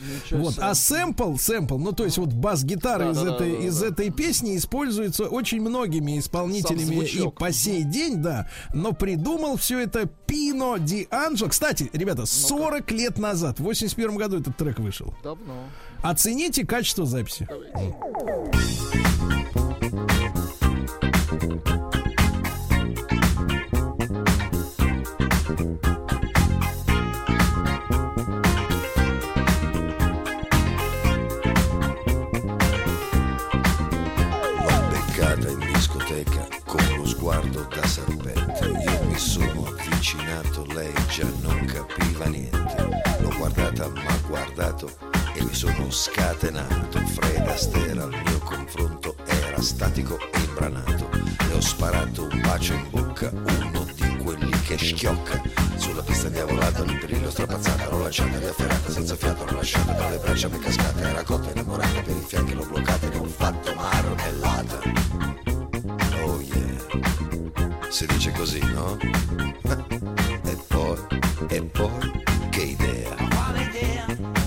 Ничего 0.00 0.40
Вот, 0.44 0.54
себе. 0.54 0.62
а 0.64 0.74
сэмпл, 0.74 1.36
сэмпл, 1.36 1.78
ну 1.78 1.92
то 1.92 2.04
есть 2.04 2.18
вот 2.18 2.32
бас-гитара 2.32 3.10
из, 3.10 3.16
Да-да-да, 3.16 3.36
этой, 3.36 3.50
да-да-да. 3.50 3.68
из 3.68 3.82
этой 3.82 4.10
песни 4.10 4.56
используется 4.56 5.24
очень 5.24 5.60
многими 5.60 6.18
исполнителями 6.18 7.04
и 7.04 7.30
по 7.30 7.52
сей 7.52 7.82
день, 7.82 8.16
да. 8.22 8.48
Но 8.72 8.92
придумал 8.92 9.56
все 9.56 9.80
это 9.80 10.06
Пино 10.06 10.78
Ди 10.78 11.06
Анджо. 11.10 11.48
Кстати, 11.48 11.90
ребята, 11.92 12.26
40 12.26 12.90
лет 12.92 13.18
назад, 13.18 13.60
в 13.60 13.64
81 13.64 14.16
году 14.16 14.40
этот 14.40 14.56
трек 14.56 14.78
вышел. 14.78 15.12
Давно. 15.22 15.54
Оцените 16.02 16.66
качество 16.66 17.04
записи. 17.04 17.46
L'ho 21.30 21.79
sguardo 37.30 37.64
da 37.72 37.86
serpente. 37.86 38.66
Io 38.66 39.04
mi 39.04 39.16
sono 39.16 39.66
avvicinato, 39.66 40.66
lei 40.72 40.92
già 41.08 41.26
non 41.42 41.64
capiva 41.64 42.24
niente. 42.26 42.88
L'ho 43.20 43.32
guardata, 43.36 43.88
ma 43.88 44.18
guardato 44.26 44.90
e 45.34 45.44
mi 45.44 45.54
sono 45.54 45.90
scatenato. 45.90 46.98
Fred 46.98 47.46
Astaire 47.46 48.00
al 48.00 48.10
mio 48.10 48.38
confronto 48.40 49.14
era 49.26 49.62
statico 49.62 50.18
e 50.32 50.38
imbranato. 50.40 51.08
Le 51.12 51.54
ho 51.54 51.60
sparato 51.60 52.28
un 52.28 52.40
bacio 52.40 52.72
in 52.72 52.86
bocca, 52.90 53.30
uno 53.30 53.86
di 53.94 54.16
quelli 54.24 54.60
che 54.62 54.76
schiocca. 54.76 55.40
Sulla 55.76 56.02
pista 56.02 56.28
diavolata, 56.28 56.82
l'imperiglio 56.82 57.30
strapazzata, 57.30 57.90
l'ho 57.90 58.02
lasciata 58.02 58.38
riafferrata 58.38 58.90
senza 58.90 59.14
fiato, 59.14 59.44
l'ho 59.44 59.56
lasciata 59.56 59.94
tra 59.94 60.10
le 60.10 60.18
braccia 60.18 60.48
mi 60.48 60.58
cascata, 60.58 61.08
era 61.08 61.22
cotta 61.22 61.50
innamorata 61.50 62.00
per 62.02 62.16
i 62.16 62.24
fianchi 62.26 62.54
l'ho 62.54 62.66
bloccata 62.66 63.06
e 63.06 63.10
ne 63.10 63.18
ho 63.18 63.24
fatto 63.24 63.72
marmellata. 63.74 65.49
Oh 66.42 67.90
si 67.90 68.06
dice 68.06 68.32
così, 68.32 68.60
no? 68.72 68.96
e 70.42 70.56
poi, 70.68 70.96
e 71.48 71.62
poi, 71.62 72.22
che 72.48 72.62
idea? 72.62 73.14
Quale 73.14 73.62
idea? 73.64 74.39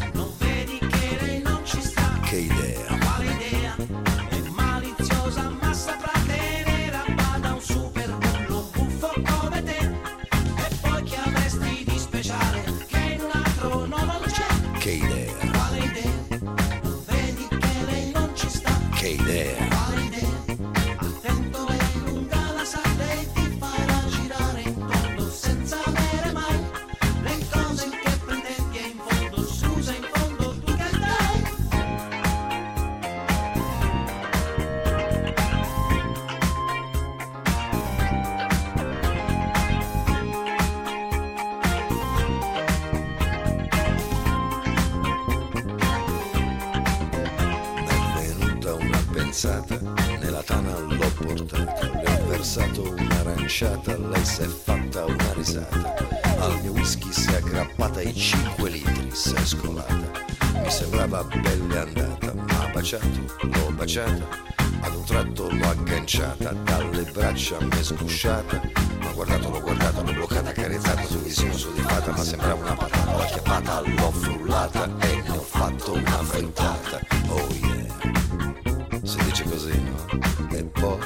L'ho 51.44 51.64
portata, 51.64 52.02
le 52.02 52.22
ho 52.22 52.28
versato 52.28 52.82
un'aranciata, 52.82 53.98
lei 53.98 54.26
si 54.26 54.42
è 54.42 54.48
fatta 54.48 55.06
una 55.06 55.34
risata. 55.34 55.96
Al 56.40 56.60
mio 56.62 56.72
whisky 56.72 57.12
si 57.12 57.30
è 57.32 57.36
aggrappata 57.36 58.02
i 58.02 58.14
5 58.14 58.70
litri, 58.70 59.10
si 59.12 59.34
è 59.34 59.46
scolata. 59.46 60.12
Mi 60.54 60.70
sembrava 60.70 61.24
bella 61.24 61.82
andata, 61.82 62.34
ma 62.34 62.64
ha 62.64 62.68
baciato, 62.70 63.08
l'ho 63.42 63.72
baciata. 63.72 64.52
Ad 64.82 64.96
un 64.96 65.04
tratto 65.06 65.50
l'ho 65.50 65.70
agganciata, 65.70 66.52
dalle 66.52 67.04
braccia 67.12 67.58
mi 67.62 67.78
è 67.78 67.84
sgusciata. 67.84 68.62
Ma 69.02 69.12
guardato, 69.12 69.50
l'ho 69.50 69.62
guardata, 69.62 70.02
l'ho 70.02 70.14
bloccata, 70.14 70.50
accarezzata 70.50 71.04
sul 71.04 71.22
visino 71.22 71.56
soddisfatta, 71.56 72.12
ma 72.12 72.24
sembrava 72.24 72.62
una 72.62 72.74
patata. 72.76 73.12
L'ho 73.12 73.22
acchiappata, 73.22 73.82
l'ho 73.82 74.12
frullata 74.12 74.90
e 75.00 75.22
ne 75.22 75.30
ho 75.30 75.42
fatto 75.42 75.94
una 75.94 76.24
frittata. 76.24 77.00
Oh 77.28 77.48
yeah, 77.62 79.02
si 79.04 79.18
dice 79.24 79.44
così, 79.44 79.82
no? 79.82 80.22
E 80.52 80.64
poi, 80.66 80.98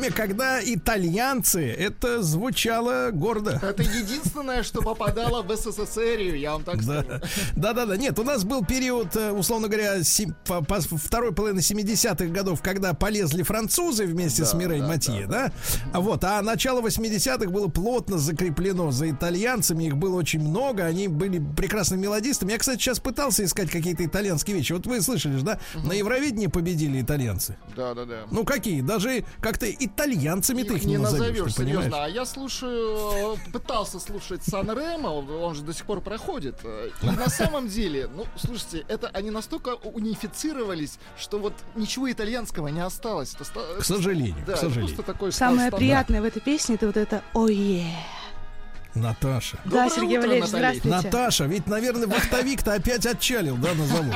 Время, 0.00 0.14
когда 0.14 0.60
итальянцы, 0.62 1.70
это 1.70 2.22
звучало 2.22 3.10
гордо. 3.12 3.60
Это 3.62 3.82
единственное, 3.82 4.39
что 4.62 4.82
попадало 4.82 5.42
в 5.42 5.56
СССР, 5.56 6.34
я 6.34 6.52
вам 6.52 6.64
так 6.64 6.84
Да. 6.84 7.02
скажу. 7.02 7.20
да, 7.56 7.72
да, 7.72 7.86
да. 7.86 7.96
Нет, 7.96 8.18
у 8.18 8.24
нас 8.24 8.44
был 8.44 8.64
период, 8.64 9.14
э, 9.16 9.30
условно 9.32 9.68
говоря, 9.68 10.02
сем- 10.04 10.34
по- 10.46 10.62
по- 10.62 10.80
второй 10.80 11.32
половины 11.32 11.60
70-х 11.60 12.26
годов, 12.32 12.60
когда 12.62 12.94
полезли 12.94 13.42
французы 13.42 14.04
вместе 14.06 14.44
с 14.44 14.54
Мирей 14.54 14.82
Матье, 14.82 15.26
да, 15.26 15.52
А 15.92 16.00
Вот, 16.00 16.24
а 16.24 16.40
начало 16.42 16.80
80-х 16.80 17.50
было 17.50 17.68
плотно 17.68 18.18
закреплено 18.18 18.90
за 18.90 19.10
итальянцами, 19.10 19.84
их 19.84 19.96
было 19.96 20.16
очень 20.16 20.40
много, 20.40 20.84
они 20.84 21.08
были 21.08 21.38
прекрасными 21.56 22.02
мелодистами. 22.02 22.52
Я, 22.52 22.58
кстати, 22.58 22.78
сейчас 22.80 23.00
пытался 23.00 23.44
искать 23.44 23.70
какие-то 23.70 24.04
итальянские 24.04 24.56
вещи. 24.56 24.72
Вот 24.72 24.86
вы 24.86 25.00
слышали 25.00 25.38
да? 25.40 25.58
На 25.84 25.92
Евровидении 25.92 26.46
победили 26.48 27.00
итальянцы. 27.00 27.56
Да, 27.76 27.94
да, 27.94 28.04
да. 28.04 28.22
Ну 28.30 28.44
какие? 28.44 28.80
Даже 28.82 29.24
как-то 29.40 29.70
итальянцами 29.70 30.62
ты 30.62 30.74
их 30.74 30.84
не, 30.84 30.92
не 30.92 30.98
назовешь, 30.98 31.38
назовешь, 31.38 31.54
серьезно. 31.54 32.04
А 32.04 32.08
я 32.08 32.24
слушаю, 32.26 33.36
пытался 33.52 33.98
слушать 34.00 34.39
Сан 34.40 34.70
Ремо, 34.70 35.08
он 35.10 35.54
же 35.54 35.62
до 35.62 35.72
сих 35.74 35.84
пор 35.84 36.00
проходит. 36.00 36.56
И 37.02 37.06
на 37.06 37.28
самом 37.28 37.68
деле, 37.68 38.08
ну, 38.14 38.24
слушайте, 38.36 38.84
это 38.88 39.08
они 39.08 39.30
настолько 39.30 39.74
унифицировались, 39.74 40.98
что 41.18 41.38
вот 41.38 41.52
ничего 41.74 42.10
итальянского 42.10 42.68
не 42.68 42.80
осталось. 42.80 43.34
Это 43.34 43.44
ста- 43.44 43.60
К 43.78 43.84
сожалению, 43.84 44.42
да, 44.46 44.54
к 44.54 44.56
сожалению. 44.56 44.94
просто 44.94 45.12
такой 45.12 45.32
Самое 45.32 45.58
стандарт. 45.68 45.76
приятное 45.78 46.22
в 46.22 46.24
этой 46.24 46.40
песне 46.40 46.76
это 46.76 46.86
вот 46.86 46.96
это 46.96 47.22
«Ое». 47.34 47.84
Наташа. 48.94 49.58
Да, 49.64 49.88
Сергей 49.88 50.18
Валерьевич, 50.18 50.48
здравствуйте. 50.48 50.88
Наташа, 50.88 51.44
ведь, 51.44 51.66
наверное, 51.68 52.08
вахтовик-то 52.08 52.74
опять 52.74 53.06
отчалил, 53.06 53.56
да, 53.56 53.72
на 53.74 53.86
завод? 53.86 54.14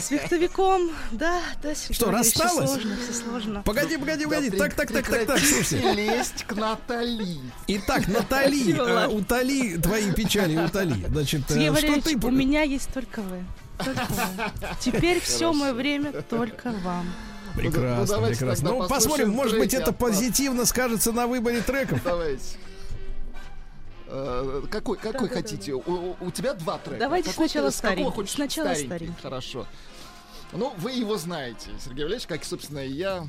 С 0.00 0.10
вахтовиком, 0.10 0.90
да, 1.12 1.40
да, 1.62 1.74
Сергей 1.74 1.94
Что, 1.94 2.06
Валерьевич, 2.06 2.32
всё 2.34 2.42
рассталась? 2.44 2.70
сложно, 2.70 2.96
все 2.96 3.12
сложно. 3.12 3.62
Погоди, 3.62 3.96
погоди, 3.98 4.24
погоди. 4.24 4.50
Да 4.50 4.56
Так, 4.56 4.74
так, 4.74 4.90
так, 4.92 5.06
так, 5.08 5.26
так, 5.26 5.38
слушай. 5.38 5.94
лезть 5.94 6.44
к 6.44 6.54
Натали. 6.54 7.40
Итак, 7.66 8.08
Натали, 8.08 8.74
э, 8.74 9.06
утоли 9.08 9.76
твои 9.76 10.10
печали, 10.12 10.56
утоли. 10.56 10.94
Значит, 11.08 11.42
э, 11.50 11.54
Сергей 11.54 12.00
что 12.00 12.18
ты... 12.18 12.26
у 12.26 12.30
меня 12.30 12.62
есть 12.62 12.88
только 12.94 13.20
вы. 13.20 13.44
Только 13.84 14.06
вы. 14.08 14.44
Теперь 14.80 15.20
все 15.20 15.52
мое 15.52 15.74
время 15.74 16.12
только 16.22 16.70
вам. 16.70 17.06
Прекрасно, 17.54 18.18
Ну, 18.18 18.26
прекрасно. 18.26 18.70
Ну, 18.70 18.88
посмотрим, 18.88 19.30
может 19.30 19.58
быть, 19.58 19.74
это 19.74 19.92
позитивно 19.92 20.64
скажется 20.64 21.12
на 21.12 21.26
выборе 21.26 21.60
треков. 21.60 22.00
Давайте. 22.02 22.42
Э, 24.18 24.62
Какой, 24.70 24.96
какой 24.96 25.12
Да-да-да-да. 25.28 25.34
хотите? 25.42 25.72
У, 25.72 25.78
у- 25.86 26.16
у 26.20 26.30
тебя 26.30 26.54
два 26.54 26.78
трека. 26.78 26.98
Давайте 27.00 27.30
Какой 27.30 27.48
сначала 27.48 27.70
ты- 27.70 27.76
какого 27.76 27.92
старенький. 27.92 28.10
хочешь? 28.14 28.30
Сначала 28.34 28.74
старенький. 28.74 29.22
Хорошо. 29.22 29.66
Ну, 30.52 30.72
вы 30.78 30.92
его 30.92 31.18
знаете, 31.18 31.70
Сергей 31.84 32.04
Валерьевич, 32.04 32.26
как, 32.26 32.44
собственно, 32.44 32.78
и 32.78 32.92
я. 32.92 33.26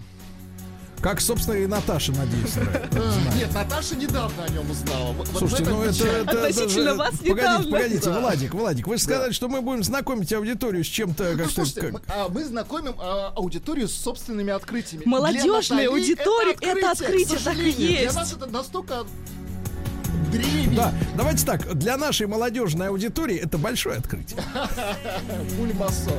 Как, 1.01 1.21
собственно, 1.21 1.55
и 1.55 1.67
Наташа, 1.67 2.11
надеюсь, 2.11 2.55
Нет, 3.35 3.53
Наташа 3.53 3.95
недавно 3.95 4.43
о 4.45 4.49
нем 4.49 4.69
узнала. 4.71 5.15
Слушайте, 5.37 5.69
ну 5.69 5.83
это, 5.83 6.21
Относительно 6.21 6.95
вас 6.95 7.11
Погодите, 7.11 7.33
недавно. 7.33 7.71
погодите, 7.71 8.05
Да. 8.09 8.19
Владик, 8.19 8.53
Владик, 8.55 8.87
вы 8.87 8.97
же 8.97 9.03
сказали, 9.03 9.31
что 9.31 9.47
мы 9.47 9.61
будем 9.61 9.83
знакомить 9.83 10.33
аудиторию 10.33 10.83
с 10.83 10.87
чем-то, 10.87 11.23
как 11.35 11.37
Ну, 11.37 11.43
что 11.45 11.65
слушайте, 11.65 11.91
мы, 11.91 12.01
а, 12.07 12.29
мы 12.29 12.43
знакомим 12.45 12.95
а, 12.97 13.31
аудиторию 13.35 13.87
с 13.87 13.93
собственными 13.93 14.51
открытиями. 14.51 15.03
Молодежная 15.05 15.87
аудитория 15.87 16.55
это 16.61 16.91
открытие, 16.91 17.27
так 17.27 17.35
и 17.35 17.43
сожалению. 17.43 17.75
Для 17.77 18.01
есть. 18.01 18.15
нас 18.15 18.33
это 18.33 18.47
настолько 18.47 19.05
древний. 20.31 20.75
Да, 20.75 20.93
давайте 21.15 21.45
так, 21.45 21.73
для 21.77 21.97
нашей 21.97 22.27
молодежной 22.27 22.89
аудитории 22.89 23.37
это 23.37 23.57
большое 23.57 23.97
открытие. 23.97 24.41
Бульмасо. 25.57 26.11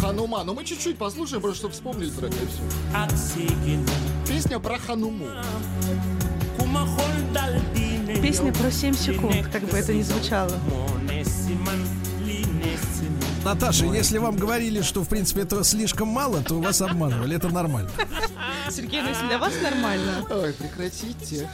Ханума. 0.00 0.44
Но 0.44 0.54
мы 0.54 0.64
чуть-чуть 0.64 0.98
послушаем, 0.98 1.40
просто 1.40 1.58
чтобы 1.60 1.74
вспомнили 1.74 2.10
трек 2.10 2.32
и 2.32 2.46
все. 2.46 2.62
Песня 4.28 4.58
про 4.58 4.78
Хануму. 4.78 5.26
Песня 8.22 8.52
про 8.52 8.70
7 8.70 8.94
секунд, 8.94 9.48
как 9.52 9.62
бы 9.64 9.78
это 9.78 9.92
ни 9.94 10.02
звучало. 10.02 10.52
Наташа, 13.44 13.84
если 13.86 14.18
вам 14.18 14.36
говорили, 14.36 14.80
что 14.82 15.02
в 15.04 15.08
принципе 15.08 15.42
этого 15.42 15.64
слишком 15.64 16.08
мало, 16.08 16.40
то 16.42 16.60
вас 16.60 16.80
обманывали, 16.80 17.36
это 17.36 17.48
нормально. 17.50 17.90
Сергей, 18.70 19.02
ну 19.02 19.08
если 19.10 19.26
для 19.26 19.38
вас 19.38 19.52
нормально. 19.62 20.24
Ой, 20.30 20.52
прекратите. 20.54 21.48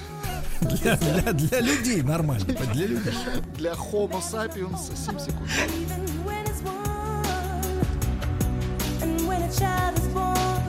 Для, 0.61 0.97
для- 0.97 1.33
для 1.33 1.61
людей 1.61 2.03
нормально, 2.03 2.45
для 2.45 2.87
людей. 2.87 3.13
Для 3.57 3.73
Homo 3.73 4.21
sapiens 4.23 4.79
7 4.95 5.19
секунд. 5.19 5.49
And 9.03 9.27
when 9.27 9.43
a 9.43 9.51
child 9.53 9.99
is 9.99 10.07
born 10.09 10.63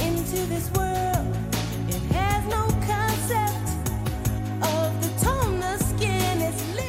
into 0.00 0.46
this 0.52 0.68
world, 0.74 1.26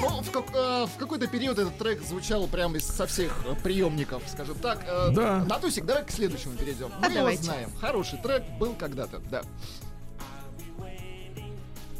Ну, 0.02 0.22
в, 0.22 0.32
как- 0.32 0.54
э, 0.54 0.86
в 0.86 0.98
какой-то 0.98 1.28
период 1.28 1.58
этот 1.58 1.78
трек 1.78 2.02
звучал 2.02 2.48
прямо 2.48 2.78
из, 2.78 2.86
со 2.86 3.08
всех 3.08 3.32
э, 3.46 3.56
приемников, 3.64 4.22
скажем 4.28 4.56
так. 4.60 4.84
Э, 4.88 5.10
Да. 5.12 5.44
Натусик, 5.46 5.86
давай 5.86 6.06
к 6.06 6.12
следующему 6.12 6.54
перейдем. 6.54 6.92
А 7.02 7.08
Мы 7.10 7.14
давайте. 7.16 7.44
его 7.44 7.52
знаем. 7.54 7.70
Хороший 7.80 8.20
трек 8.20 8.44
был 8.60 8.74
когда-то, 8.74 9.20
да. 9.32 9.42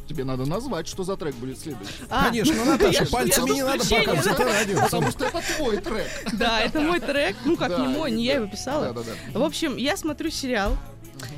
Тебе 0.08 0.24
надо 0.24 0.46
назвать, 0.46 0.88
что 0.88 1.04
за 1.04 1.18
трек 1.18 1.36
будет 1.36 1.60
следующий. 1.60 1.92
А, 2.10 2.26
Конечно, 2.28 2.64
Наташа, 2.64 3.06
пальцами 3.08 3.50
не 3.52 3.62
надо 3.64 3.80
показывать, 3.80 4.26
это 4.26 4.44
радио. 4.46 4.80
Потому 4.82 5.12
что 5.12 5.26
это 5.26 5.42
твой 5.58 5.78
трек. 5.78 6.08
Да, 6.34 6.62
это 6.62 6.80
мой 6.80 7.00
трек. 7.02 7.36
Ну, 7.44 7.58
как 7.58 7.78
не 7.78 7.88
мой, 7.88 8.12
не 8.12 8.24
я 8.24 8.36
его 8.36 8.48
писала. 8.48 8.94
Да, 8.94 9.02
да, 9.02 9.10
да. 9.34 9.40
В 9.40 9.44
общем, 9.44 9.76
я 9.76 9.98
смотрю 9.98 10.30
сериал. 10.30 10.78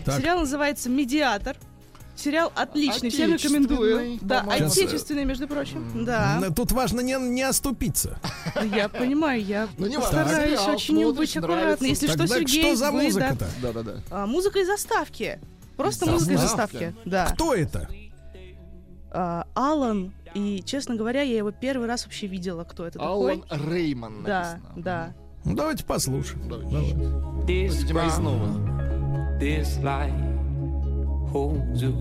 Сериал 0.05 0.39
называется 0.39 0.89
«Медиатор». 0.89 1.55
Сериал 2.19 2.51
отличный, 2.55 3.09
всем 3.09 3.33
рекомендую. 3.33 4.19
Да, 4.21 4.41
по-моему. 4.41 4.65
отечественный, 4.67 5.23
между 5.23 5.47
прочим. 5.47 6.03
Да. 6.05 6.41
Тут 6.55 6.71
важно 6.73 6.99
не, 6.99 7.15
не 7.17 7.43
оступиться. 7.43 8.19
Я 8.75 8.89
понимаю, 8.89 9.41
я 9.43 9.69
Ну, 9.77 9.87
не 9.87 9.97
важно, 9.97 10.19
постараюсь 10.23 10.59
сериал 10.59 10.75
очень 10.75 10.95
смотришь, 10.95 11.17
быть 11.17 11.35
нравится. 11.35 11.39
аккуратной. 11.39 11.89
Если 11.89 12.07
что, 12.07 12.27
Сергей, 12.27 12.61
что 12.63 12.75
за 12.75 12.91
вы, 12.91 12.97
да. 12.99 13.03
музыка-то? 13.05 13.47
Да-да-да. 13.61 13.93
А, 14.11 14.25
музыка 14.27 14.59
из 14.59 14.67
заставки. 14.67 15.39
Просто 15.77 16.05
музыка 16.09 16.33
из 16.33 16.41
Заставки? 16.41 16.93
Да. 17.05 17.27
Кто 17.27 17.53
это? 17.55 17.87
А, 19.11 19.45
Алан. 19.53 20.11
И, 20.33 20.61
честно 20.65 20.95
говоря, 20.95 21.21
я 21.21 21.37
его 21.37 21.51
первый 21.51 21.87
раз 21.87 22.03
вообще 22.05 22.27
видела, 22.27 22.63
кто 22.65 22.85
это 22.85 22.99
Алан 23.01 23.41
такой. 23.41 23.73
Рейман 23.73 24.23
Да, 24.23 24.59
написано. 24.59 24.83
да. 24.83 25.13
Ну, 25.45 25.55
давайте 25.55 25.85
послушаем. 25.85 26.47
Давайте. 26.49 26.95
Новых. 28.21 28.57
This 29.39 29.81
life 29.81 30.28
holds 31.31 31.81
you. 31.81 31.93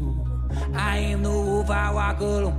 I 0.75 0.99
am 1.13 1.23
no 1.23 1.63
vawagolo. 1.63 2.53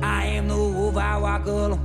I 0.00 0.24
am 0.38 0.46
no 0.46 0.92
vawagolo. 0.94 1.78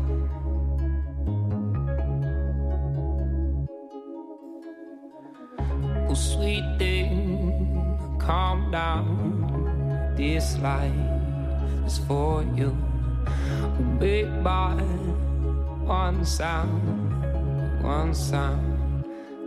Oh, 6.09 6.13
sweet 6.13 6.65
thing, 6.77 8.17
calm 8.19 8.69
down. 8.71 10.13
This 10.15 10.57
life 10.59 10.93
is 11.87 11.97
for 12.05 12.43
you. 12.55 12.77
Big 13.97 14.27
by 14.43 14.75
one 15.85 16.23
sound, 16.25 16.83
one 17.81 18.13
sound 18.13 18.80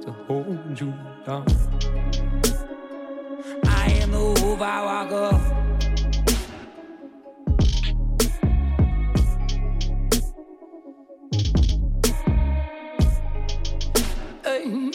to 0.04 0.12
hold 0.28 0.78
you 0.78 0.92
down. 1.24 1.46
I 3.66 3.90
am 4.02 4.10
the 4.10 4.18
wolf 4.18 4.60
I 4.60 4.84
walk 4.84 5.12
up. 5.12 5.40
Hey, 14.44 14.90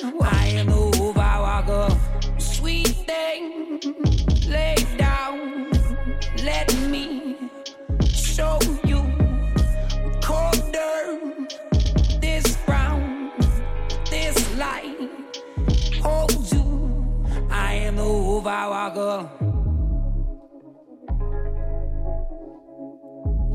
I 18.48 18.68
up. 18.96 19.28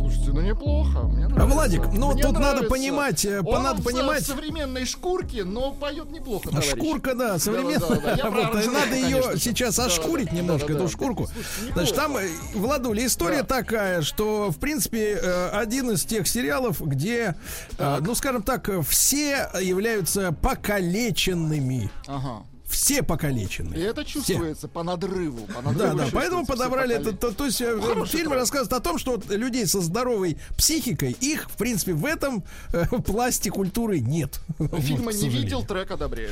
Слушайте, 0.01 0.33
ну 0.33 0.41
неплохо. 0.43 0.99
Мне 1.03 1.25
А. 1.37 1.47
Владик, 1.47 1.83
ну, 1.93 2.13
Мне 2.13 2.23
тут 2.23 2.33
надо 2.35 2.47
нравится. 2.63 2.69
понимать, 2.71 3.25
э, 3.25 3.41
Он 3.45 3.63
надо 3.63 3.81
в 3.81 3.85
понимать- 3.85 4.25
современной 4.25 4.85
шкурке, 4.85 5.45
но 5.45 5.73
поет 5.73 6.11
неплохо, 6.11 6.49
А 6.49 6.51
товарищ. 6.51 6.71
Шкурка, 6.71 7.15
да, 7.15 7.39
современная. 7.39 7.81
Да-да-да, 7.81 8.11
я 8.13 8.17
про 8.27 8.31
Вот, 8.31 8.39
и 8.39 8.43
аранжировку, 8.45 8.71
надо 8.81 8.95
ее 8.97 9.21
конечно. 9.23 9.39
сейчас 9.41 9.77
Да-да-да. 9.77 9.95
ошкурить 9.95 10.33
немножко, 10.33 10.67
Да-да-да. 10.69 10.85
эту 10.85 10.93
шкурку. 10.93 11.27
Слушайте, 11.27 11.73
Значит, 11.73 11.97
там, 11.97 12.17
э, 12.19 12.29
Владуля, 12.55 13.07
история 13.07 13.43
такая, 13.43 14.03
что, 14.03 14.51
в 14.51 14.59
принципе, 14.59 15.19
э, 15.21 15.49
один 15.51 15.91
из 15.91 16.05
тех 16.05 16.29
сериалов, 16.29 16.81
где, 16.81 17.35
э, 17.79 17.99
ну, 18.01 18.15
скажем 18.15 18.43
так, 18.43 18.69
э, 18.69 18.83
все 18.83 19.49
являются 19.61 20.33
покалеченными. 20.33 21.91
Ага. 22.07 22.43
Все 22.75 22.99
И 22.99 23.03
покалечены. 23.03 23.75
это 23.77 24.05
чувствуется 24.05 24.67
по 24.67 24.83
надрыву. 24.83 25.47
По 25.47 25.63
надрыву 25.63 25.97
Да, 25.97 26.05
да, 26.05 26.11
поэтому 26.13 26.43
все 26.45 26.53
подобрали 26.53 26.97
это. 26.97 27.13
То, 27.13 27.31
то 27.31 27.47
есть 27.47 27.61
э, 27.61 27.81
Хороший 27.81 28.11
фильм 28.19 28.31
трек. 28.31 28.41
рассказывает 28.41 28.73
о 28.73 28.81
том, 28.81 28.99
что 28.99 29.13
вот 29.13 29.31
людей 29.31 29.65
со 29.67 29.81
здоровой 29.81 30.39
психикой, 30.57 31.13
их, 31.21 31.49
в 31.49 31.57
принципе, 31.57 31.93
в 31.93 32.05
этом 32.05 32.43
э, 32.73 32.85
пласте 33.07 33.51
культуры 33.51 34.01
нет. 34.01 34.41
Вот, 34.59 34.81
Фильма 34.81 35.13
к 35.13 35.15
не 35.15 35.29
видел, 35.29 35.63
трек 35.65 35.93
одобряю. 35.93 36.31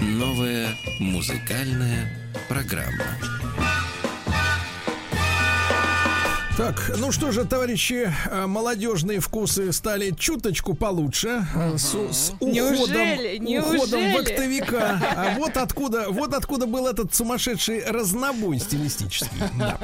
Новая 0.00 0.68
музыкальная 0.98 2.08
программа. 2.48 3.04
Так, 6.60 6.92
ну 6.98 7.10
что 7.10 7.32
же, 7.32 7.46
товарищи, 7.46 8.12
э, 8.30 8.46
молодежные 8.46 9.18
вкусы 9.20 9.72
стали 9.72 10.10
чуточку 10.10 10.74
получше 10.74 11.46
э, 11.54 11.78
с, 11.78 11.94
с 11.94 12.32
уходом, 12.38 12.52
Неужели? 12.54 13.38
уходом 13.38 13.44
Неужели? 13.46 14.12
в 14.14 14.20
октовика. 14.20 15.00
А 15.16 15.34
вот 15.38 15.56
откуда, 15.56 16.10
вот 16.10 16.34
откуда 16.34 16.66
был 16.66 16.86
этот 16.86 17.14
сумасшедший 17.14 17.82
разнобой 17.86 18.58
стилистический. 18.58 19.38
Да. 19.58 19.78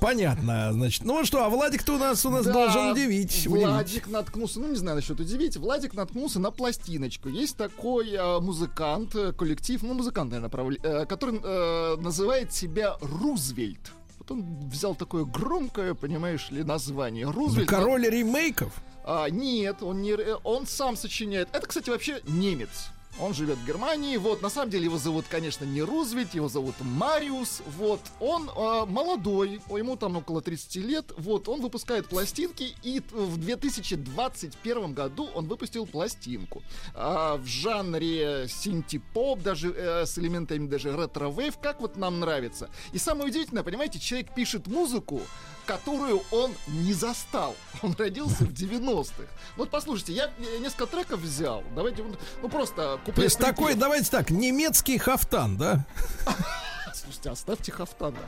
Понятно, 0.00 0.72
значит. 0.72 1.04
Ну 1.04 1.24
что, 1.24 1.44
а 1.44 1.48
Владик-то 1.48 1.94
у 1.94 1.98
нас 1.98 2.26
у 2.26 2.30
нас 2.30 2.44
Да, 2.44 2.52
должен 2.52 2.90
удивить. 2.90 3.46
удивить. 3.46 3.66
Владик 3.68 4.08
наткнулся, 4.08 4.58
ну 4.58 4.66
не 4.70 4.76
знаю 4.76 4.96
насчет 4.96 5.20
удивить, 5.20 5.56
Владик 5.56 5.94
наткнулся 5.94 6.40
на 6.40 6.50
пластиночку. 6.50 7.28
Есть 7.28 7.56
такой 7.56 8.10
э, 8.10 8.40
музыкант, 8.40 9.14
э, 9.14 9.32
коллектив, 9.32 9.80
ну 9.84 9.94
музыкант, 9.94 10.32
наверное, 10.32 10.50
правле- 10.50 10.80
э, 10.82 11.06
который 11.06 11.40
э, 11.40 11.96
называет 12.00 12.52
себя 12.52 12.96
Рузвельт. 13.00 13.92
Вот 14.28 14.32
он 14.32 14.68
взял 14.68 14.94
такое 14.94 15.24
громкое, 15.24 15.94
понимаешь 15.94 16.50
ли, 16.50 16.62
название. 16.62 17.30
Рузвельт. 17.30 17.68
Король 17.68 18.06
ремейков. 18.08 18.72
А, 19.04 19.28
нет, 19.28 19.82
он 19.82 20.02
не, 20.02 20.16
он 20.44 20.66
сам 20.66 20.96
сочиняет. 20.96 21.48
Это, 21.52 21.66
кстати, 21.66 21.88
вообще 21.88 22.20
немец. 22.26 22.90
Он 23.20 23.34
живет 23.34 23.58
в 23.58 23.66
Германии. 23.66 24.16
Вот, 24.16 24.42
на 24.42 24.48
самом 24.48 24.70
деле 24.70 24.84
его 24.84 24.98
зовут, 24.98 25.26
конечно, 25.28 25.64
не 25.64 25.82
Рузвельт, 25.82 26.34
его 26.34 26.48
зовут 26.48 26.74
Мариус. 26.80 27.62
Вот, 27.76 28.00
он 28.20 28.50
а, 28.56 28.86
молодой, 28.86 29.60
ему 29.68 29.96
там 29.96 30.16
около 30.16 30.40
30 30.40 30.76
лет. 30.76 31.12
Вот, 31.16 31.48
он 31.48 31.60
выпускает 31.60 32.08
пластинки, 32.08 32.74
и 32.82 33.02
в 33.10 33.36
2021 33.38 34.94
году 34.94 35.28
он 35.34 35.46
выпустил 35.46 35.86
пластинку 35.86 36.62
а, 36.94 37.36
в 37.36 37.46
жанре 37.46 38.46
синти-поп, 38.48 39.42
даже 39.42 39.72
э, 39.72 40.06
с 40.06 40.18
элементами 40.18 40.66
даже 40.66 40.96
ретро-вейв, 40.96 41.58
как 41.58 41.80
вот 41.80 41.96
нам 41.96 42.20
нравится. 42.20 42.70
И 42.92 42.98
самое 42.98 43.30
удивительное, 43.30 43.62
понимаете, 43.62 43.98
человек 43.98 44.34
пишет 44.34 44.66
музыку, 44.66 45.20
которую 45.68 46.22
он 46.30 46.54
не 46.66 46.94
застал. 46.94 47.54
Он 47.82 47.94
родился 47.96 48.44
в 48.44 48.52
90-х. 48.52 49.24
Вот 49.56 49.70
послушайте, 49.70 50.14
я 50.14 50.30
несколько 50.60 50.86
треков 50.86 51.20
взял. 51.20 51.62
Давайте, 51.74 52.02
вот, 52.02 52.18
ну 52.42 52.48
просто 52.48 52.74
То 52.76 53.00
куплет 53.04 53.24
есть 53.24 53.38
такой, 53.38 53.74
давайте 53.74 54.10
так, 54.10 54.30
немецкий 54.30 54.96
хафтан, 54.96 55.58
да? 55.58 55.84
Слушайте, 56.94 57.30
оставьте 57.30 57.70
хафтана. 57.70 58.18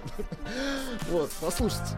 Вот, 1.11 1.31
послушайте. 1.41 1.97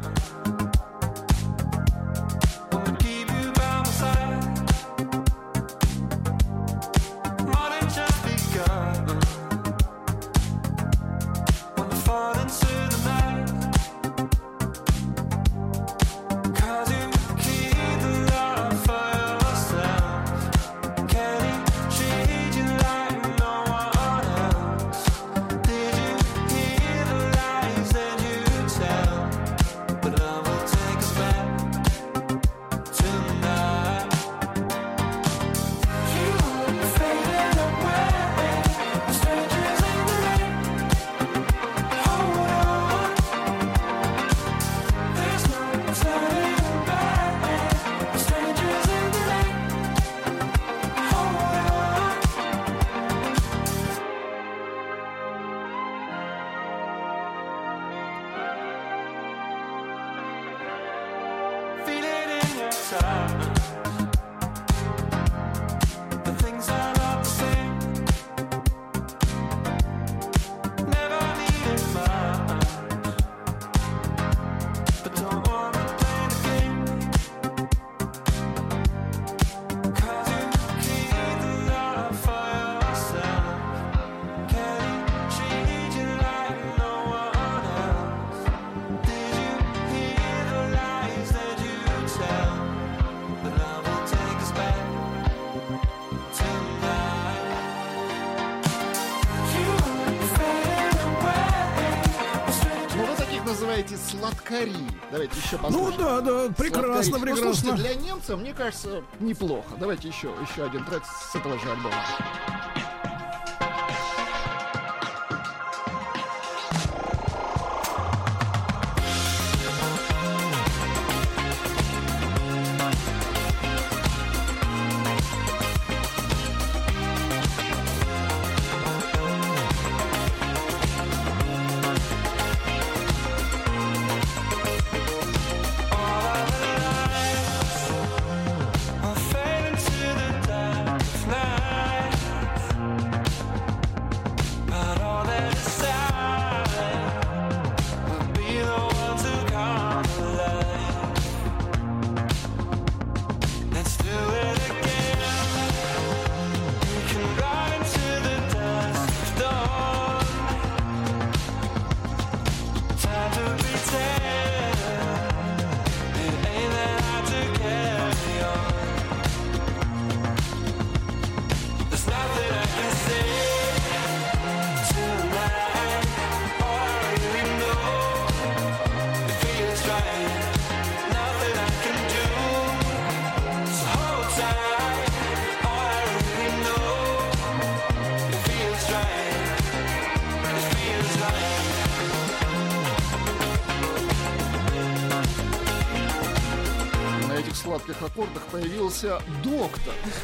Сладкари. 104.70 104.86
Давайте 105.10 105.39
еще 105.39 105.56
Ну 105.56 105.62
послушаем. 105.62 105.98
да, 105.98 106.20
да, 106.20 106.55
прекрасно, 106.55 107.02
Сладкари. 107.02 107.30
Ну, 107.30 107.36
прекрасно. 107.36 107.55
слушайте, 107.55 107.74
для 107.82 107.94
немца, 107.94 108.36
мне 108.36 108.52
кажется, 108.55 109.02
неплохо. 109.20 109.68
Давайте 109.78 110.09
еще, 110.09 110.30
еще 110.51 110.64
один 110.64 110.84
трек 110.84 111.02
с 111.05 111.34
этого 111.34 111.59
же 111.59 111.70
альбома. 111.70 111.94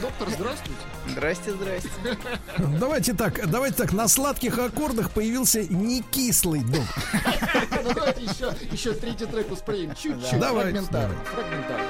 Доктор. 0.00 0.28
Здравствуйте. 0.30 0.80
Здрасте, 1.08 1.52
здрасте. 1.52 1.90
Давайте 2.80 3.14
так, 3.14 3.48
давайте 3.50 3.76
так, 3.76 3.92
на 3.92 4.08
сладких 4.08 4.58
аккордах 4.58 5.10
появился 5.10 5.62
не 5.62 6.02
кислый 6.02 6.60
дом. 6.60 6.86
Ну 7.84 7.94
давайте 7.94 8.22
еще, 8.22 8.52
еще 8.70 8.92
третий 8.92 9.26
трек 9.26 9.50
успеем. 9.50 9.94
Чуть-чуть. 9.94 10.38
Давайте, 10.38 10.72
Фрагментарно. 10.72 11.14
Фрагментарно. 11.32 11.84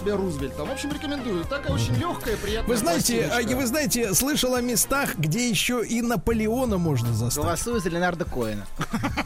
Себя 0.00 0.16
Рузвельтом. 0.16 0.66
В 0.66 0.72
общем, 0.72 0.90
рекомендую. 0.92 1.44
Такая 1.44 1.74
очень 1.74 1.94
легкая, 1.96 2.36
приятная 2.38 2.74
Вы 2.74 2.76
знаете, 2.80 3.18
пластиночка. 3.28 3.52
а, 3.52 3.56
вы 3.56 3.66
знаете, 3.66 4.14
слышал 4.14 4.54
о 4.54 4.62
местах, 4.62 5.16
где 5.16 5.46
еще 5.50 5.84
и 5.86 6.00
Наполеона 6.00 6.78
можно 6.78 7.12
застать. 7.12 7.44
Голосую 7.44 7.80
за 7.80 7.90
Леонардо 7.90 8.24
Коэна. 8.24 8.66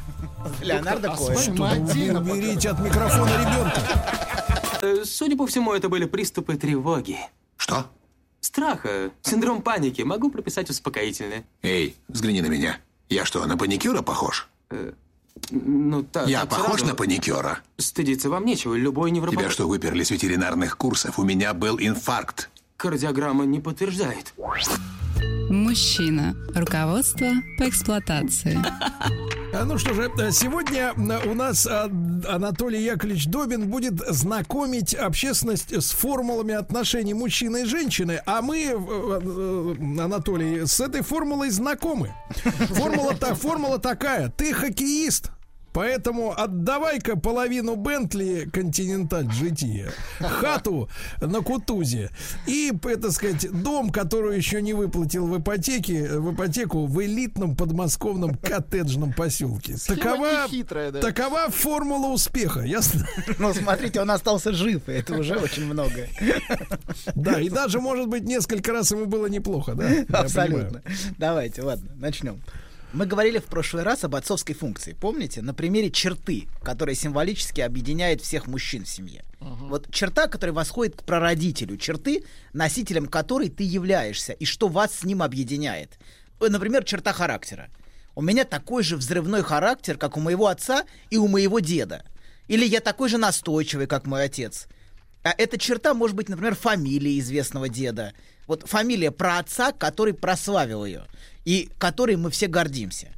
Леонардо 0.61 1.13
а 1.13 1.17
Коэн. 1.17 2.17
Уберите 2.17 2.71
от 2.71 2.81
микрофона 2.81 3.31
ребенка. 3.31 3.81
Э, 4.83 5.05
Судя 5.05 5.37
по 5.37 5.47
всему, 5.47 5.73
это 5.73 5.89
были 5.89 6.07
приступы 6.07 6.57
тревоги. 6.57 7.19
Что? 7.57 7.87
Страха, 8.41 9.11
синдром 9.23 9.63
паники. 9.63 10.03
Могу 10.03 10.29
прописать 10.29 10.71
успокоительное. 10.71 11.45
Эй, 11.63 11.95
взгляни 12.09 12.43
на 12.43 12.47
меня. 12.47 12.79
Я 13.09 13.25
что, 13.25 13.47
на 13.47 13.57
паникюра 13.57 14.03
похож? 14.03 14.49
Ну, 15.51 16.03
так, 16.03 16.29
Я 16.29 16.41
так 16.41 16.51
похож 16.51 16.81
сразу. 16.81 16.87
на 16.87 16.95
паникюра? 16.95 17.61
Стыдиться 17.95 18.29
вам 18.29 18.45
нечего. 18.45 18.75
Любой 18.75 19.13
невропат... 19.13 19.39
Тебя 19.39 19.51
что, 19.51 19.69
выперли 19.69 20.03
с 20.03 20.11
ветеринарных 20.11 20.77
курсов? 20.77 21.17
У 21.21 21.23
меня 21.23 21.55
был 21.55 21.79
инфаркт. 21.79 22.51
Кардиограмма 22.77 23.45
не 23.45 23.61
подтверждает. 23.61 24.35
Мужчина. 25.49 26.35
Руководство 26.57 27.29
по 27.57 27.69
эксплуатации. 27.69 28.59
А, 29.55 29.65
Ну 29.65 29.79
что 29.79 29.95
же, 29.95 30.11
э, 30.19 30.33
сегодня 30.33 30.93
э, 30.97 31.31
у 31.31 31.35
нас 31.35 31.69
а, 31.69 31.85
Анатолий 32.29 32.83
Яковлевич 32.83 33.29
Добин 33.29 33.69
будет 33.69 34.01
знакомить 34.09 34.93
общественность 34.97 35.73
с 35.73 35.93
формулами 35.93 36.55
отношений 36.55 37.15
мужчины 37.15 37.63
и 37.63 37.65
женщины, 37.65 38.21
а 38.27 38.43
мы, 38.43 38.59
э, 38.59 38.75
э, 38.77 40.03
Анатолий, 40.03 40.67
с 40.67 40.81
этой 40.81 41.03
формулой 41.03 41.51
знакомы. 41.51 42.13
Формула-то, 42.71 43.37
формула 43.37 43.79
такая, 43.79 44.31
ты 44.31 44.53
хоккеист, 44.53 45.31
Поэтому 45.75 46.33
отдавай-ка 46.33 47.17
половину 47.17 47.75
Бентли 47.75 48.49
Континенталь 48.53 49.27
GT, 49.27 49.91
хату 50.21 50.89
на 51.21 51.41
Кутузе 51.41 52.11
и, 52.47 52.73
это 52.85 53.11
сказать, 53.11 53.51
дом, 53.51 53.91
который 53.91 54.37
еще 54.37 54.63
не 54.63 54.73
выплатил 54.73 55.27
в 55.27 55.37
ипотеке, 55.37 56.21
в 56.21 56.33
ипотеку 56.33 56.87
в 56.87 57.05
элитном 57.05 57.57
подмосковном 57.57 58.37
коттеджном 58.37 59.13
поселке. 59.13 59.77
Схема 59.77 60.01
Такова, 60.01 60.47
нехитрая, 60.47 60.93
да. 60.93 61.01
такова 61.01 61.51
формула 61.51 62.13
успеха, 62.13 62.61
ясно? 62.61 63.09
Ну, 63.41 63.53
смотрите, 63.53 64.01
он 64.01 64.13
остался 64.13 64.53
жив, 64.53 64.89
и 64.89 64.93
это 64.93 65.19
уже 65.19 65.37
очень 65.37 65.65
много. 65.65 66.07
Да, 67.17 67.41
и 67.41 67.49
даже, 67.49 67.81
может 67.81 68.07
быть, 68.07 68.23
несколько 68.23 68.73
раз 68.73 68.93
ему 68.93 69.07
было 69.07 69.27
неплохо, 69.27 69.75
да? 69.75 69.91
Абсолютно. 70.21 70.83
Давайте, 71.19 71.63
ладно, 71.63 71.91
начнем. 71.97 72.41
Мы 72.95 73.07
говорили 73.07 73.39
в 73.41 73.47
прошлый 73.47 73.83
раз 73.83 74.05
об 74.05 74.15
отцовской 74.15 74.55
функции, 74.55 74.93
помните? 74.93 75.43
На 75.43 75.53
примере 75.53 75.91
черты, 75.91 76.47
которая 76.63 76.95
символически 76.95 77.61
объединяет 77.61 78.21
всех 78.21 78.47
мужчин 78.47 78.85
в 78.85 78.89
семье. 78.89 79.25
Вот 79.41 79.93
черта, 79.93 80.29
которая 80.29 80.55
восходит 80.55 80.95
к 80.95 81.03
прародителю, 81.03 81.77
черты, 81.77 82.25
носителем 82.53 83.07
которой 83.07 83.49
ты 83.49 83.65
являешься, 83.65 84.33
и 84.33 84.45
что 84.45 84.69
вас 84.69 84.95
с 84.95 85.05
ним 85.05 85.25
объединяет. 85.25 85.99
Э, 86.41 86.47
Например, 86.49 86.85
черта 86.85 87.13
характера. 87.13 87.69
У 88.15 88.23
меня 88.23 88.45
такой 88.45 88.85
же 88.85 88.97
взрывной 88.97 89.43
характер, 89.43 89.99
как 89.99 90.17
у 90.17 90.21
моего 90.21 90.47
отца 90.47 90.85
и 91.11 91.17
у 91.17 91.27
моего 91.27 91.59
деда. 91.59 92.05
Или 92.47 92.65
я 92.65 92.79
такой 92.81 93.09
же 93.09 93.19
настойчивый, 93.19 93.89
как 93.89 94.07
мой 94.07 94.23
отец. 94.23 94.69
А 95.25 95.35
эта 95.37 95.59
черта 95.59 95.95
может 95.95 96.15
быть, 96.15 96.29
например, 96.29 96.55
фамилия 96.55 97.19
известного 97.19 97.69
деда. 97.69 98.13
Вот 98.47 98.69
фамилия 98.69 99.11
про 99.11 99.39
отца, 99.39 99.73
который 99.73 100.15
прославил 100.15 100.85
ее, 100.85 101.07
и 101.45 101.69
которой 101.79 102.17
мы 102.17 102.31
все 102.31 102.47
гордимся. 102.47 103.09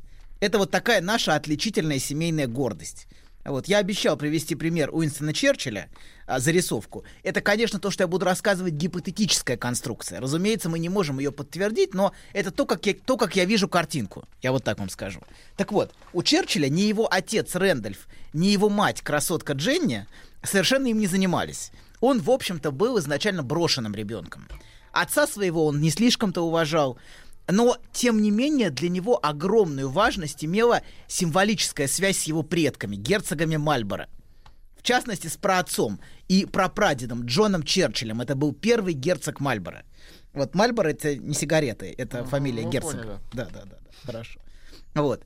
Это 0.41 0.59
вот 0.59 0.71
такая 0.71 1.01
наша 1.01 1.35
отличительная 1.35 1.99
семейная 1.99 2.47
гордость. 2.47 3.07
Вот, 3.45 3.69
я 3.69 3.79
обещал 3.79 4.17
привести 4.17 4.57
пример 4.57 4.91
Уинстона 4.93 5.33
Черчилля, 5.33 5.89
а, 6.27 6.41
зарисовку. 6.41 7.05
Это, 7.23 7.41
конечно, 7.41 7.79
то, 7.79 7.93
что 7.93 8.03
я 8.03 8.09
буду 8.09 8.25
рассказывать, 8.25 8.75
гипотетическая 8.75 9.57
конструкция. 9.57 10.21
Разумеется, 10.21 10.69
мы 10.69 10.81
не 10.81 10.89
можем 10.89 11.21
ее 11.21 11.31
подтвердить, 11.31 11.95
но 11.95 12.13
это 12.33 12.51
то 12.51 12.67
как, 12.67 12.85
я, 12.87 12.95
то, 12.95 13.17
как 13.17 13.37
я 13.37 13.45
вижу 13.45 13.69
картинку. 13.69 14.25
Я 14.43 14.51
вот 14.51 14.65
так 14.65 14.81
вам 14.81 14.89
скажу. 14.89 15.21
Так 15.57 15.71
вот, 15.71 15.95
у 16.13 16.25
Черчилля 16.25 16.69
ни 16.69 16.83
его 16.83 17.07
отец 17.09 17.55
Рэндольф, 17.55 18.09
ни 18.33 18.49
его 18.49 18.69
мать, 18.69 19.03
красотка 19.03 19.53
Дженни, 19.53 20.07
совершенно 20.43 20.89
им 20.89 20.99
не 20.99 21.07
занимались. 21.07 21.71
Он, 22.01 22.21
в 22.21 22.31
общем-то, 22.31 22.73
был 22.73 22.99
изначально 22.99 23.45
брошенным 23.45 23.95
ребенком. 23.95 24.49
Отца 24.93 25.27
своего 25.27 25.67
он 25.67 25.81
не 25.81 25.91
слишком-то 25.91 26.43
уважал, 26.43 26.99
но, 27.49 27.77
тем 27.93 28.21
не 28.23 28.31
менее, 28.31 28.71
для 28.71 28.89
него 28.89 29.19
огромную 29.23 29.89
важность 29.89 30.45
имела 30.45 30.83
символическая 31.07 31.87
связь 31.87 32.19
с 32.19 32.25
его 32.25 32.43
предками, 32.43 32.97
герцогами 32.97 33.57
Мальборо. 33.57 34.09
В 34.77 34.83
частности, 34.83 35.29
с 35.29 35.37
праотцом 35.37 36.01
и 36.29 36.47
прапрадедом 36.47 37.25
Джоном 37.25 37.63
Черчиллем. 37.63 38.21
Это 38.21 38.35
был 38.35 38.53
первый 38.53 38.95
герцог 38.95 39.41
Мальборо. 39.41 39.85
Вот 40.33 40.55
Мальборо 40.55 40.89
это 40.89 41.17
не 41.17 41.35
сигареты, 41.35 41.95
это 41.97 42.25
фамилия 42.25 42.65
мы 42.65 42.71
герцога. 42.71 43.03
поняли. 43.03 43.19
Да, 43.33 43.45
да, 43.47 43.61
да, 43.65 43.65
да, 43.65 43.91
хорошо. 44.05 44.41
Вот. 44.95 45.23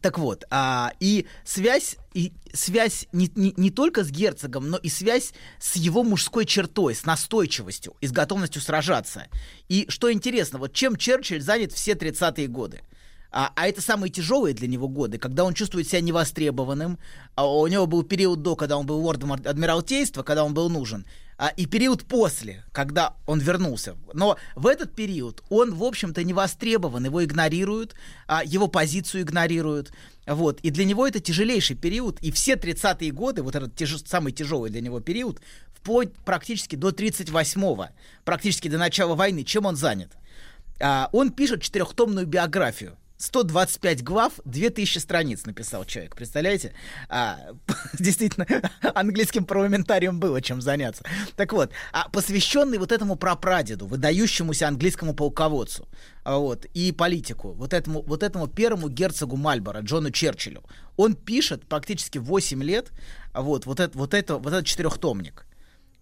Так 0.00 0.18
вот, 0.18 0.44
а, 0.50 0.92
и 0.98 1.26
связь, 1.44 1.96
и 2.14 2.32
связь 2.54 3.06
не, 3.12 3.30
не, 3.34 3.52
не 3.56 3.70
только 3.70 4.02
с 4.02 4.10
герцогом, 4.10 4.70
но 4.70 4.78
и 4.78 4.88
связь 4.88 5.34
с 5.58 5.76
его 5.76 6.02
мужской 6.02 6.46
чертой, 6.46 6.94
с 6.94 7.04
настойчивостью 7.04 7.94
и 8.00 8.06
с 8.06 8.12
готовностью 8.12 8.62
сражаться. 8.62 9.26
И 9.68 9.86
что 9.88 10.10
интересно, 10.10 10.58
вот 10.58 10.72
чем 10.72 10.96
Черчилль 10.96 11.42
занят 11.42 11.72
все 11.72 11.92
30-е 11.92 12.46
годы? 12.46 12.80
А, 13.32 13.52
а 13.54 13.68
это 13.68 13.80
самые 13.80 14.10
тяжелые 14.10 14.54
для 14.54 14.66
него 14.66 14.88
годы, 14.88 15.18
когда 15.18 15.44
он 15.44 15.54
чувствует 15.54 15.86
себя 15.86 16.00
невостребованным. 16.00 16.98
А 17.34 17.48
у 17.48 17.66
него 17.66 17.86
был 17.86 18.02
период 18.02 18.42
до, 18.42 18.56
когда 18.56 18.76
он 18.76 18.86
был 18.86 18.98
лордом 18.98 19.34
ад- 19.34 19.46
адмиралтейства, 19.46 20.22
когда 20.22 20.44
он 20.44 20.54
был 20.54 20.68
нужен, 20.68 21.06
а, 21.40 21.54
и 21.56 21.64
период 21.64 22.04
после, 22.04 22.64
когда 22.70 23.14
он 23.24 23.40
вернулся. 23.40 23.96
Но 24.12 24.36
в 24.56 24.66
этот 24.66 24.94
период 24.94 25.42
он, 25.48 25.74
в 25.74 25.82
общем-то, 25.82 26.22
не 26.22 26.34
востребован, 26.34 27.06
его 27.06 27.24
игнорируют, 27.24 27.94
а, 28.26 28.44
его 28.44 28.68
позицию 28.68 29.22
игнорируют. 29.22 29.90
Вот. 30.26 30.60
И 30.60 30.68
для 30.68 30.84
него 30.84 31.06
это 31.06 31.18
тяжелейший 31.18 31.76
период. 31.76 32.20
И 32.20 32.30
все 32.30 32.56
30-е 32.56 33.10
годы, 33.12 33.42
вот 33.42 33.56
этот 33.56 33.74
тяж- 33.74 34.06
самый 34.06 34.34
тяжелый 34.34 34.70
для 34.70 34.82
него 34.82 35.00
период, 35.00 35.40
вплоть 35.72 36.12
практически 36.26 36.76
до 36.76 36.90
38-го, 36.90 37.88
практически 38.26 38.68
до 38.68 38.76
начала 38.76 39.14
войны, 39.14 39.42
чем 39.42 39.64
он 39.64 39.76
занят? 39.76 40.12
А, 40.78 41.08
он 41.10 41.30
пишет 41.32 41.62
четырехтомную 41.62 42.26
биографию 42.26 42.98
125 43.20 44.02
глав, 44.02 44.32
2000 44.44 44.98
страниц 44.98 45.44
написал 45.44 45.84
человек, 45.84 46.16
представляете? 46.16 46.72
А, 47.08 47.38
действительно, 47.98 48.46
английским 48.94 49.44
парламентарием 49.44 50.18
было 50.18 50.40
чем 50.40 50.62
заняться. 50.62 51.04
Так 51.36 51.52
вот, 51.52 51.70
а 51.92 52.08
посвященный 52.08 52.78
вот 52.78 52.92
этому 52.92 53.16
прапрадеду, 53.16 53.86
выдающемуся 53.86 54.68
английскому 54.68 55.14
полководцу, 55.14 55.86
а, 56.24 56.38
вот, 56.38 56.64
и 56.72 56.92
политику, 56.92 57.52
вот 57.52 57.74
этому, 57.74 58.02
вот 58.02 58.22
этому 58.22 58.48
первому 58.48 58.88
герцогу 58.88 59.36
Мальборо, 59.36 59.80
Джону 59.80 60.10
Черчиллю, 60.10 60.62
он 60.96 61.14
пишет 61.14 61.66
практически 61.68 62.16
8 62.16 62.62
лет 62.62 62.90
а, 63.34 63.42
вот, 63.42 63.66
вот, 63.66 63.80
это, 63.80 63.98
вот, 63.98 64.14
это, 64.14 64.38
вот 64.38 64.52
этот 64.52 64.66
четырехтомник 64.66 65.44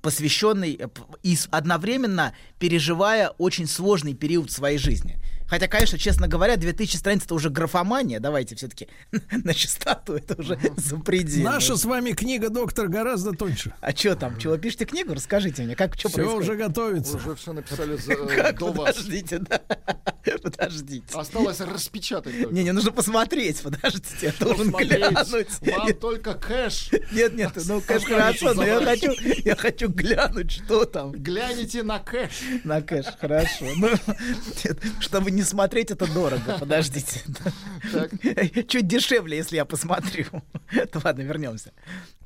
посвященный 0.01 0.79
э, 0.79 0.89
и 1.25 1.37
одновременно 1.51 2.33
переживая 2.61 3.31
очень 3.31 3.67
сложный 3.67 4.15
период 4.15 4.53
своей 4.53 4.79
жизни. 4.79 5.19
Хотя, 5.49 5.67
конечно, 5.67 5.99
честно 5.99 6.29
говоря, 6.29 6.57
2000 6.57 6.97
страниц 6.97 7.25
это 7.25 7.35
уже 7.35 7.51
графомания. 7.51 8.21
Давайте 8.21 8.55
все-таки 8.55 8.89
на 9.31 9.55
чистоту, 9.55 10.15
это 10.15 10.35
уже 10.39 10.59
запредельно. 10.77 11.53
Наша 11.53 11.77
с 11.77 11.85
вами 11.85 12.13
книга, 12.13 12.51
доктор, 12.51 12.89
гораздо 12.89 13.33
тоньше. 13.33 13.73
А 13.81 13.93
что 13.93 14.15
там? 14.15 14.39
Чего 14.39 14.57
пишете 14.59 14.85
книгу? 14.85 15.15
Расскажите 15.15 15.63
мне, 15.63 15.75
как 15.75 15.95
что 15.99 16.09
Все 16.09 16.17
происходит? 16.17 16.43
уже 16.43 16.57
готовится. 16.57 17.17
Уже 17.17 17.35
все 17.35 17.53
написали 17.53 17.97
за- 17.97 18.17
вас. 18.61 18.95
Подождите, 18.97 19.39
да. 19.39 19.61
Подождите. 20.43 21.05
Осталось 21.15 21.61
распечатать 21.61 22.37
только. 22.37 22.55
Не, 22.55 22.65
не 22.65 22.73
нужно 22.73 22.93
посмотреть, 22.93 23.63
подождите, 23.63 24.09
я 24.21 24.33
должен 24.39 24.71
глянуть. 24.71 25.49
Вам 25.63 25.95
только 25.95 26.35
кэш. 26.35 26.91
Нет, 27.13 27.35
нет, 27.35 27.53
ну 27.67 27.81
кэш 27.81 28.05
хорошо, 28.05 28.53
но 28.55 28.65
я 28.65 28.85
хочу, 28.85 29.13
я 29.45 29.57
хочу 29.57 29.89
глянуть, 29.89 30.51
что 30.51 30.85
там. 30.85 31.13
Гляните 31.13 31.83
на 31.83 31.99
кэш. 31.99 32.31
На 32.65 32.83
кэш, 32.83 33.07
хорошо. 33.19 33.67
Ну, 33.77 33.89
нет, 34.65 34.79
чтобы 35.01 35.31
не 35.39 35.45
смотреть, 35.45 35.91
это 35.91 36.13
дорого. 36.13 36.59
Подождите. 36.59 37.23
Чуть 38.69 38.87
дешевле, 38.87 39.37
если 39.37 39.57
я 39.57 39.65
посмотрю. 39.65 40.27
То 40.93 41.01
ладно, 41.05 41.23
вернемся. 41.23 41.73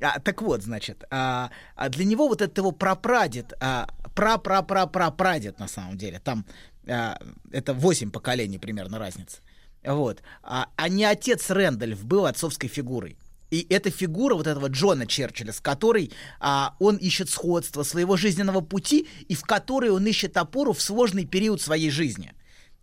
А, 0.01 0.19
так 0.19 0.41
вот, 0.41 0.63
значит, 0.63 1.03
а, 1.11 1.49
а 1.75 1.89
для 1.89 2.05
него 2.05 2.27
вот 2.27 2.41
этот 2.41 2.57
его 2.57 2.71
прапрадед, 2.71 3.53
а, 3.59 3.87
пра-пра-пра-пра-прадед 4.15 5.59
на 5.59 5.67
самом 5.67 5.97
деле, 5.97 6.19
там 6.19 6.45
а, 6.87 7.17
это 7.51 7.73
8 7.73 8.11
поколений 8.11 8.57
примерно 8.57 8.99
разница. 8.99 9.37
Вот. 9.83 10.23
А, 10.41 10.69
а 10.75 10.89
не 10.89 11.05
отец 11.05 11.51
Рэндольф 11.51 12.03
был 12.03 12.25
отцовской 12.25 12.67
фигурой. 12.67 13.17
И 13.51 13.67
эта 13.69 13.91
фигура 13.91 14.33
вот 14.33 14.47
этого 14.47 14.67
Джона 14.67 15.05
Черчилля, 15.05 15.53
с 15.53 15.59
которой 15.59 16.11
а, 16.39 16.75
он 16.79 16.95
ищет 16.95 17.29
сходство 17.29 17.83
своего 17.83 18.17
жизненного 18.17 18.61
пути 18.61 19.07
и 19.27 19.35
в 19.35 19.43
которой 19.43 19.91
он 19.91 20.07
ищет 20.07 20.37
опору 20.37 20.73
в 20.73 20.81
сложный 20.81 21.25
период 21.25 21.61
своей 21.61 21.91
жизни. 21.91 22.33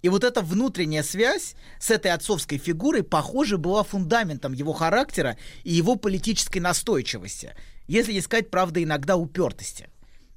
И 0.02 0.08
вот 0.08 0.24
эта 0.24 0.42
внутренняя 0.42 1.02
связь 1.02 1.54
с 1.78 1.90
этой 1.90 2.10
отцовской 2.12 2.58
фигурой, 2.58 3.02
похоже, 3.02 3.58
была 3.58 3.82
фундаментом 3.82 4.52
его 4.52 4.72
характера 4.72 5.36
и 5.62 5.72
его 5.72 5.96
политической 5.96 6.58
настойчивости. 6.58 7.54
Если 7.86 8.12
не 8.12 8.20
сказать, 8.20 8.50
правда, 8.50 8.82
иногда 8.82 9.16
упертости 9.16 9.88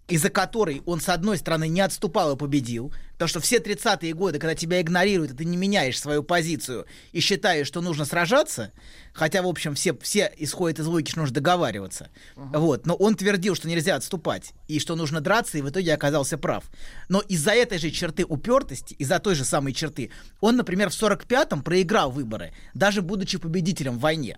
из-за 0.07 0.29
которой 0.29 0.81
он, 0.85 0.99
с 0.99 1.09
одной 1.09 1.37
стороны, 1.37 1.67
не 1.67 1.81
отступал 1.81 2.33
и 2.33 2.37
победил, 2.37 2.93
потому 3.13 3.29
что 3.29 3.39
все 3.39 3.57
30-е 3.57 4.13
годы, 4.13 4.37
когда 4.37 4.53
тебя 4.53 4.81
игнорируют, 4.81 5.31
и 5.31 5.35
ты 5.35 5.45
не 5.45 5.55
меняешь 5.55 5.99
свою 5.99 6.23
позицию 6.23 6.85
и 7.13 7.21
считаешь, 7.21 7.67
что 7.67 7.81
нужно 7.81 8.03
сражаться, 8.03 8.71
хотя, 9.13 9.41
в 9.41 9.47
общем, 9.47 9.75
все, 9.75 9.95
все 9.97 10.31
исходят 10.37 10.79
из 10.79 10.87
логики, 10.87 11.11
что 11.11 11.21
нужно 11.21 11.35
договариваться, 11.35 12.09
вот, 12.35 12.85
но 12.85 12.95
он 12.95 13.15
твердил, 13.15 13.55
что 13.55 13.69
нельзя 13.69 13.95
отступать, 13.95 14.53
и 14.67 14.79
что 14.79 14.95
нужно 14.95 15.21
драться, 15.21 15.57
и 15.57 15.61
в 15.61 15.69
итоге 15.69 15.93
оказался 15.93 16.37
прав. 16.37 16.65
Но 17.07 17.21
из-за 17.21 17.51
этой 17.51 17.77
же 17.77 17.89
черты 17.89 18.25
упертости, 18.25 18.95
из-за 18.95 19.19
той 19.19 19.35
же 19.35 19.45
самой 19.45 19.73
черты, 19.73 20.11
он, 20.41 20.57
например, 20.57 20.89
в 20.89 20.93
45-м 20.93 21.61
проиграл 21.63 22.11
выборы, 22.11 22.53
даже 22.73 23.01
будучи 23.01 23.37
победителем 23.37 23.97
в 23.97 24.01
войне. 24.01 24.37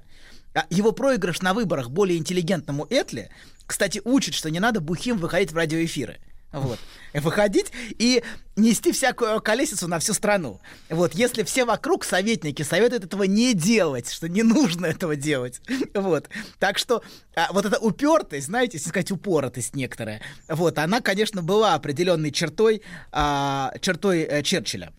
А 0.56 0.65
Его 0.69 0.94
проигрыш 0.94 1.41
на 1.41 1.53
выборах 1.53 1.90
более 1.90 2.18
интеллигентному 2.18 2.88
Этли, 2.90 3.30
кстати, 3.68 4.02
учит, 4.03 4.34
что 4.34 4.49
не 4.49 4.60
надо 4.60 4.80
бухим 4.80 5.18
выходить 5.18 5.52
в 5.52 5.57
радиоэфиры. 5.57 6.19
Вот. 6.56 6.80
Выходить 7.14 7.73
и 7.98 8.23
нести 8.56 8.94
всякую 8.94 9.41
колесицу 9.41 9.90
на 9.90 9.99
всю 9.99 10.14
страну. 10.14 10.61
Вот. 10.90 11.14
Если 11.14 11.44
все 11.44 11.65
вокруг 11.65 12.06
советники 12.06 12.61
советуют 12.61 13.03
этого 13.03 13.23
не 13.23 13.53
делать, 13.53 14.10
что 14.10 14.30
не 14.30 14.41
нужно 14.41 14.86
этого 14.86 15.15
делать. 15.15 15.61
Вот. 15.94 16.30
Так 16.60 16.77
что 16.77 17.03
а, 17.36 17.52
вот 17.52 17.65
эта 17.65 17.80
упертость, 17.80 18.48
знаете, 18.48 18.77
если 18.77 18.90
сказать 18.90 19.11
упоротость 19.11 19.76
некоторая, 19.76 20.22
вот, 20.48 20.77
она, 20.77 21.02
конечно, 21.02 21.41
была 21.41 21.73
определенной 21.73 22.32
чертой, 22.32 22.82
а, 23.11 23.73
чертой 23.82 24.22
э, 24.22 24.44
Черчилля. 24.44 24.94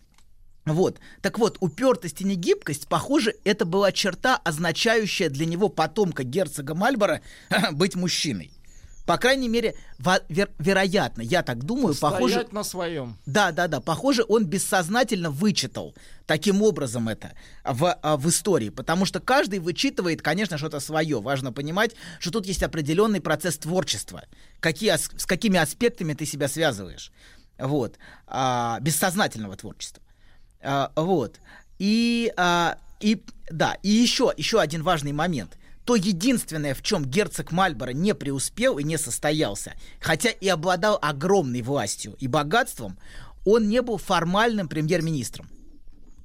Вот. 0.67 0.99
Так 1.21 1.39
вот, 1.39 1.57
упертость 1.61 2.21
и 2.21 2.25
негибкость, 2.25 2.87
похоже, 2.87 3.35
это 3.45 3.63
была 3.65 3.93
черта, 3.93 4.35
означающая 4.35 5.29
для 5.29 5.45
него 5.45 5.69
потомка 5.69 6.23
герцога 6.23 6.75
Мальборо 6.75 7.21
быть 7.71 7.95
мужчиной. 7.95 8.51
По 9.05 9.17
крайней 9.17 9.47
мере, 9.47 9.75
во- 9.97 10.19
вер- 10.27 10.51
вероятно, 10.59 11.21
я 11.21 11.41
так 11.41 11.63
думаю, 11.63 11.95
похоже... 11.95 12.33
Стоять 12.33 12.51
на 12.51 12.65
своем. 12.65 13.17
Да, 13.25 13.53
да, 13.53 13.69
да. 13.69 13.79
Похоже, 13.79 14.25
он 14.27 14.43
бессознательно 14.43 15.31
вычитал 15.31 15.95
таким 16.25 16.61
образом 16.61 17.07
это 17.07 17.31
в, 17.63 17.97
а, 18.01 18.17
в 18.17 18.27
истории. 18.27 18.67
Потому 18.67 19.05
что 19.05 19.21
каждый 19.21 19.59
вычитывает, 19.59 20.21
конечно, 20.21 20.57
что-то 20.57 20.81
свое. 20.81 21.21
Важно 21.21 21.53
понимать, 21.53 21.95
что 22.19 22.31
тут 22.31 22.45
есть 22.45 22.63
определенный 22.63 23.21
процесс 23.21 23.57
творчества. 23.57 24.25
Какие, 24.59 24.97
с 24.97 25.25
какими 25.25 25.57
аспектами 25.57 26.13
ты 26.13 26.25
себя 26.25 26.49
связываешь. 26.49 27.13
Вот. 27.57 27.95
А, 28.27 28.77
бессознательного 28.81 29.55
творчества. 29.55 30.03
А, 30.61 30.91
вот. 30.95 31.39
И, 31.79 32.31
а, 32.37 32.77
и 32.99 33.21
да, 33.49 33.77
и 33.83 33.89
еще, 33.89 34.33
еще 34.35 34.59
один 34.59 34.83
важный 34.83 35.11
момент. 35.11 35.57
То 35.85 35.95
единственное, 35.95 36.73
в 36.73 36.81
чем 36.81 37.05
герцог 37.05 37.51
Мальборо 37.51 37.91
не 37.91 38.13
преуспел 38.13 38.77
и 38.77 38.83
не 38.83 38.97
состоялся, 38.97 39.73
хотя 40.01 40.29
и 40.29 40.47
обладал 40.49 40.99
огромной 41.01 41.61
властью 41.61 42.15
и 42.19 42.27
богатством, 42.27 42.97
он 43.45 43.69
не 43.69 43.81
был 43.81 43.97
формальным 43.97 44.67
премьер-министром. 44.67 45.47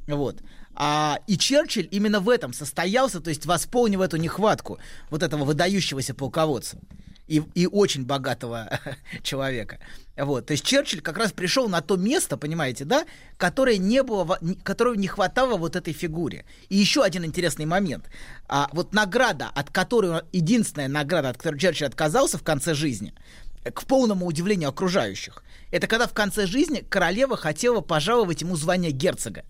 Вот. 0.08 0.42
А, 0.74 1.20
и 1.26 1.36
Черчилль 1.36 1.86
именно 1.90 2.20
в 2.20 2.28
этом 2.28 2.52
состоялся, 2.52 3.20
то 3.20 3.28
есть 3.28 3.46
восполнив 3.46 4.00
эту 4.00 4.16
нехватку 4.16 4.78
вот 5.10 5.22
этого 5.22 5.44
выдающегося 5.44 6.14
полководца 6.14 6.78
и, 7.26 7.42
и 7.54 7.66
очень 7.66 8.04
богатого 8.04 8.80
человека. 9.22 9.78
Вот. 10.16 10.46
То 10.46 10.52
есть 10.52 10.64
Черчилль 10.64 11.00
как 11.00 11.16
раз 11.16 11.32
пришел 11.32 11.68
на 11.68 11.80
то 11.80 11.96
место, 11.96 12.36
понимаете, 12.36 12.84
да, 12.84 13.06
которое 13.38 13.78
не 13.78 14.02
было, 14.02 14.38
которого 14.62 14.94
не 14.94 15.06
хватало 15.06 15.56
вот 15.56 15.76
этой 15.76 15.92
фигуре. 15.92 16.44
И 16.68 16.76
еще 16.76 17.02
один 17.02 17.24
интересный 17.24 17.64
момент. 17.64 18.10
А, 18.48 18.68
вот 18.72 18.92
награда, 18.92 19.48
от 19.54 19.70
которой, 19.70 20.22
единственная 20.32 20.88
награда, 20.88 21.30
от 21.30 21.38
которой 21.38 21.58
Черчилль 21.58 21.88
отказался 21.88 22.38
в 22.38 22.42
конце 22.42 22.74
жизни, 22.74 23.14
к 23.62 23.84
полному 23.84 24.26
удивлению 24.26 24.68
окружающих, 24.68 25.42
это 25.70 25.86
когда 25.86 26.06
в 26.06 26.12
конце 26.12 26.46
жизни 26.46 26.84
королева 26.86 27.36
хотела 27.36 27.80
пожаловать 27.80 28.42
ему 28.42 28.56
звание 28.56 28.90
герцога. 28.90 29.44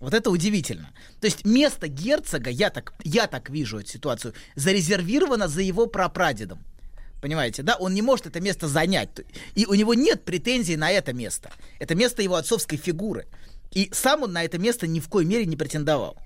Вот 0.00 0.14
это 0.14 0.30
удивительно. 0.30 0.90
То 1.20 1.26
есть 1.26 1.44
место 1.44 1.88
герцога, 1.88 2.50
я 2.50 2.70
так, 2.70 2.94
я 3.02 3.26
так 3.26 3.50
вижу 3.50 3.78
эту 3.78 3.88
ситуацию, 3.88 4.34
зарезервировано 4.54 5.48
за 5.48 5.62
его 5.62 5.86
прапрадедом. 5.86 6.64
Понимаете, 7.20 7.62
да? 7.62 7.76
Он 7.76 7.94
не 7.94 8.02
может 8.02 8.26
это 8.26 8.40
место 8.40 8.68
занять. 8.68 9.10
И 9.54 9.66
у 9.66 9.74
него 9.74 9.94
нет 9.94 10.24
претензий 10.24 10.76
на 10.76 10.90
это 10.90 11.12
место. 11.12 11.50
Это 11.78 11.94
место 11.94 12.22
его 12.22 12.36
отцовской 12.36 12.76
фигуры. 12.76 13.26
И 13.72 13.90
сам 13.92 14.22
он 14.22 14.32
на 14.32 14.44
это 14.44 14.58
место 14.58 14.86
ни 14.86 15.00
в 15.00 15.08
коей 15.08 15.26
мере 15.26 15.46
не 15.46 15.56
претендовал. 15.56 16.16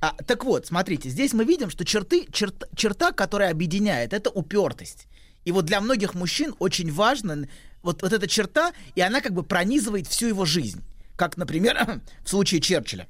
А, 0.00 0.14
так 0.26 0.44
вот, 0.44 0.66
смотрите, 0.66 1.10
здесь 1.10 1.32
мы 1.32 1.44
видим, 1.44 1.70
что 1.70 1.84
черты, 1.84 2.26
черт- 2.32 2.64
черта, 2.74 3.12
которая 3.12 3.52
объединяет, 3.52 4.12
это 4.12 4.30
упертость. 4.30 5.06
И 5.44 5.52
вот 5.52 5.64
для 5.64 5.80
многих 5.80 6.14
мужчин 6.14 6.54
очень 6.58 6.90
важна 6.92 7.46
вот, 7.82 8.02
вот 8.02 8.12
эта 8.12 8.26
черта, 8.26 8.72
и 8.94 9.00
она 9.00 9.20
как 9.20 9.32
бы 9.32 9.42
пронизывает 9.42 10.08
всю 10.08 10.26
его 10.26 10.44
жизнь. 10.44 10.82
Как, 11.16 11.36
например, 11.36 12.00
в 12.24 12.28
случае 12.28 12.60
Черчилля. 12.60 13.06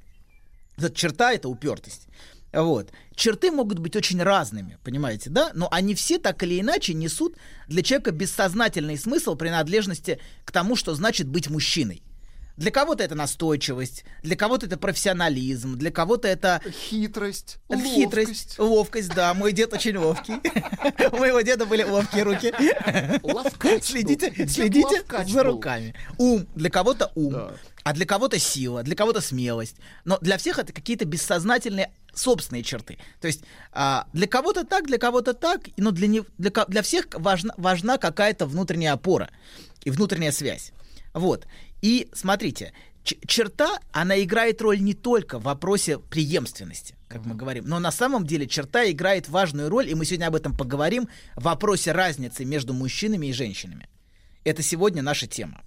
Эта 0.77 0.93
черта— 0.93 1.31
это 1.33 1.49
упертость. 1.49 2.07
Вот. 2.51 2.89
Черты 3.15 3.51
могут 3.51 3.79
быть 3.79 3.95
очень 3.95 4.21
разными, 4.21 4.77
понимаете, 4.83 5.29
да? 5.29 5.51
Но 5.53 5.67
они 5.71 5.95
все 5.95 6.17
так 6.17 6.41
или 6.43 6.59
иначе 6.59 6.93
несут 6.93 7.35
для 7.67 7.83
человека 7.83 8.11
бессознательный 8.11 8.97
смысл 8.97 9.35
принадлежности 9.35 10.19
к 10.45 10.51
тому, 10.51 10.75
что 10.75 10.95
значит 10.95 11.27
быть 11.27 11.49
мужчиной. 11.49 12.01
Для 12.55 12.69
кого-то 12.69 13.03
это 13.03 13.15
настойчивость, 13.15 14.05
для 14.21 14.35
кого-то 14.35 14.67
это 14.67 14.77
профессионализм, 14.77 15.75
для 15.75 15.91
кого-то 15.91 16.27
это... 16.27 16.61
Хитрость, 16.71 17.57
Это 17.67 17.81
Хитрость, 17.83 18.59
ловкость, 18.59 19.09
да. 19.09 19.33
Мой 19.33 19.53
дед 19.53 19.73
очень 19.73 19.97
ловкий. 19.97 20.33
У 21.11 21.17
моего 21.17 21.41
деда 21.41 21.65
были 21.65 21.83
ловкие 21.83 22.23
руки. 22.23 22.53
Следите, 23.81 24.47
следите 24.47 25.03
за 25.25 25.43
руками. 25.43 25.95
Ум. 26.19 26.45
Для 26.53 26.69
кого-то 26.69 27.11
ум. 27.15 27.35
А 27.83 27.93
для 27.93 28.05
кого-то 28.05 28.37
сила, 28.37 28.83
для 28.83 28.95
кого-то 28.95 29.19
смелость. 29.19 29.77
Но 30.05 30.19
для 30.21 30.37
всех 30.37 30.59
это 30.59 30.71
какие-то 30.71 31.05
бессознательные 31.05 31.91
собственные 32.13 32.63
черты. 32.63 32.97
То 33.19 33.27
есть 33.27 33.43
а, 33.71 34.07
для 34.13 34.27
кого-то 34.27 34.63
так, 34.65 34.85
для 34.85 34.97
кого-то 34.97 35.33
так, 35.33 35.61
но 35.77 35.91
для, 35.91 36.07
не, 36.07 36.23
для, 36.37 36.51
для 36.67 36.81
всех 36.81 37.07
важна, 37.13 37.53
важна 37.57 37.97
какая-то 37.97 38.45
внутренняя 38.45 38.93
опора 38.93 39.29
и 39.83 39.89
внутренняя 39.89 40.31
связь. 40.31 40.71
Вот. 41.13 41.47
И 41.81 42.09
смотрите, 42.13 42.73
черта, 43.03 43.79
она 43.91 44.21
играет 44.21 44.61
роль 44.61 44.79
не 44.79 44.93
только 44.93 45.39
в 45.39 45.43
вопросе 45.43 45.99
преемственности, 45.99 46.95
как 47.07 47.25
мы 47.25 47.35
говорим, 47.35 47.65
но 47.67 47.79
на 47.79 47.91
самом 47.91 48.25
деле 48.25 48.47
черта 48.47 48.89
играет 48.89 49.27
важную 49.27 49.69
роль, 49.69 49.89
и 49.89 49.95
мы 49.95 50.05
сегодня 50.05 50.27
об 50.27 50.35
этом 50.35 50.55
поговорим, 50.55 51.09
в 51.35 51.43
вопросе 51.43 51.91
разницы 51.91 52.45
между 52.45 52.73
мужчинами 52.73 53.27
и 53.27 53.33
женщинами. 53.33 53.89
Это 54.43 54.61
сегодня 54.61 55.01
наша 55.01 55.27
тема. 55.27 55.61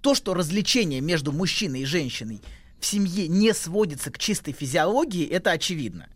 То, 0.00 0.14
что 0.14 0.34
развлечение 0.34 1.00
между 1.00 1.32
мужчиной 1.32 1.82
и 1.82 1.84
женщиной 1.84 2.40
в 2.80 2.86
семье 2.86 3.28
не 3.28 3.52
сводится 3.52 4.10
к 4.10 4.18
чистой 4.18 4.52
физиологии, 4.52 5.26
это 5.26 5.52
очевидно. 5.52 6.08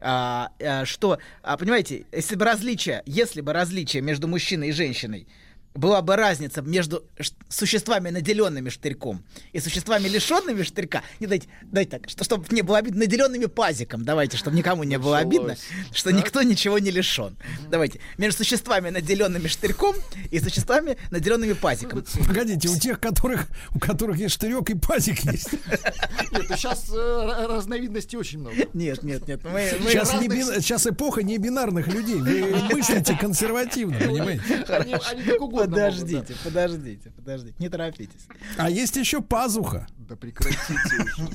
А, 0.00 0.50
а, 0.60 0.84
что, 0.84 1.18
а, 1.42 1.56
понимаете, 1.56 2.06
если 2.12 2.36
бы 2.36 2.44
различие, 2.44 3.02
если 3.06 3.40
бы 3.40 3.52
различие 3.52 4.02
между 4.02 4.28
мужчиной 4.28 4.68
и 4.68 4.72
женщиной 4.72 5.26
была 5.74 6.02
бы 6.02 6.14
разница 6.14 6.62
между 6.62 7.04
существами, 7.48 8.10
наделенными 8.10 8.68
штырьком, 8.68 9.24
и 9.52 9.58
существами, 9.58 10.08
лишенными 10.08 10.62
штырька. 10.62 11.02
Не 11.18 11.26
дайте, 11.26 11.48
дайте 11.62 11.98
так, 11.98 12.08
что, 12.08 12.22
чтобы 12.22 12.46
не 12.50 12.62
было 12.62 12.78
обидно, 12.78 13.00
наделенными 13.00 13.46
пазиком. 13.46 14.04
Давайте, 14.04 14.36
чтобы 14.36 14.56
никому 14.56 14.84
не 14.84 14.98
было 14.98 15.18
обидно, 15.18 15.56
что 15.92 16.12
никто 16.12 16.42
ничего 16.42 16.78
не 16.78 16.90
лишен. 16.90 17.36
Давайте. 17.68 18.00
Между 18.18 18.44
существами, 18.44 18.90
наделенными 18.90 19.48
штырьком, 19.48 19.96
и 20.30 20.38
существами, 20.38 20.96
наделенными 21.10 21.54
пазиком. 21.54 22.04
Погодите, 22.26 22.68
у 22.68 22.78
тех, 22.78 23.00
которых, 23.00 23.48
у 23.74 23.80
которых 23.80 24.18
есть 24.18 24.34
штырек 24.34 24.70
и 24.70 24.74
пазик 24.74 25.24
есть. 25.24 25.52
Нет, 25.52 26.44
ну 26.48 26.56
сейчас 26.56 26.88
э, 26.90 27.46
разновидностей 27.48 28.16
очень 28.16 28.38
много. 28.38 28.56
Нет, 28.74 29.02
нет, 29.02 29.26
нет. 29.26 29.40
Сейчас, 29.42 30.86
эпоха 30.86 31.22
не 31.22 31.36
бинарных 31.38 31.88
людей. 31.88 32.16
Вы 32.16 32.54
мыслите 32.72 33.16
консервативно, 33.20 33.98
понимаете? 33.98 34.64
Они, 34.68 34.94
они 34.94 35.22
как 35.22 35.40
угодно 35.40 35.63
Подождите, 35.70 36.16
могут, 36.16 36.38
подождите, 36.44 37.10
подождите. 37.10 37.54
Не 37.58 37.68
торопитесь. 37.68 38.26
А 38.56 38.70
есть 38.70 38.96
еще 38.96 39.20
пазуха. 39.22 39.86
да. 39.98 40.14
Да 40.14 40.16
прекратите 40.16 40.72
уже. 40.72 41.28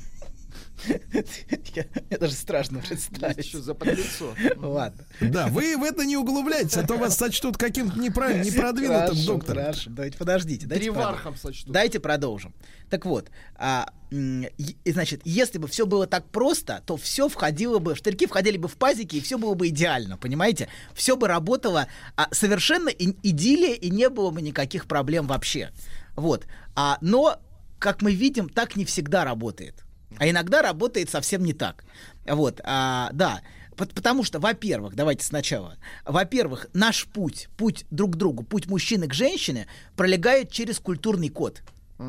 Я- 1.76 1.86
Мне 2.10 2.18
даже 2.18 2.34
страшно 2.34 2.80
представить. 2.80 3.38
Есть 3.38 3.50
еще 3.50 3.60
за 3.60 3.74
подлецо. 3.74 4.34
Ладно. 4.58 5.06
Да, 5.22 5.48
вы 5.48 5.78
в 5.78 5.84
это 5.84 6.06
не 6.06 6.18
углубляйтесь, 6.18 6.78
а 6.78 6.84
то 6.86 6.96
вас 6.98 7.18
сочтут 7.18 7.58
каким-то 7.58 8.00
неправильным, 8.00 8.46
непродвинутым 8.46 9.08
Хорошо, 9.08 9.26
доктором. 9.34 9.62
Хорошо, 9.64 9.90
давайте 9.90 10.18
подождите. 10.18 10.68
Дайте 10.68 10.92
сочтут. 11.38 11.72
Дайте 11.72 12.00
продолжим. 12.00 12.54
Так 12.90 13.06
вот, 13.06 13.30
а, 13.56 13.92
и, 14.12 14.92
значит, 14.92 15.22
если 15.24 15.60
бы 15.60 15.68
все 15.68 15.86
было 15.86 16.08
так 16.08 16.26
просто, 16.30 16.82
то 16.86 16.98
все 16.98 17.30
входило 17.30 17.80
бы, 17.80 17.96
штырьки 17.96 18.26
входили 18.26 18.58
бы 18.58 18.68
в 18.68 18.76
пазики, 18.78 19.18
и 19.18 19.22
все 19.22 19.38
было 19.38 19.54
бы 19.54 19.68
идеально, 19.68 20.18
понимаете? 20.18 20.70
Все 20.94 21.16
бы 21.16 21.28
работало 21.28 21.88
а, 22.16 22.28
совершенно 22.32 22.90
и- 22.90 23.16
идиллия, 23.22 23.76
и 23.76 23.90
не 23.92 24.10
было 24.10 24.32
бы 24.32 24.42
никаких 24.42 24.88
проблем 24.88 25.28
вообще. 25.28 25.72
Вот. 26.16 26.48
А, 26.76 26.98
но, 27.02 27.40
как 27.78 28.02
мы 28.02 28.14
видим, 28.14 28.50
так 28.50 28.76
не 28.76 28.86
всегда 28.86 29.24
работает. 29.26 29.84
А 30.18 30.30
иногда 30.30 30.62
работает 30.62 31.10
совсем 31.10 31.44
не 31.44 31.54
так. 31.54 31.84
Вот, 32.26 32.62
а, 32.64 33.10
да. 33.14 33.42
Пот- 33.76 33.94
Потому 33.94 34.24
что, 34.24 34.40
во-первых, 34.40 34.96
давайте 34.96 35.24
сначала. 35.24 35.78
Во-первых, 36.06 36.68
наш 36.74 37.06
путь, 37.06 37.48
путь 37.58 37.86
друг 37.92 38.14
к 38.14 38.16
другу, 38.16 38.44
путь 38.44 38.68
мужчины 38.68 39.08
к 39.08 39.14
женщине 39.14 39.68
пролегает 39.96 40.52
через 40.52 40.80
культурный 40.80 41.30
код. 41.30 41.62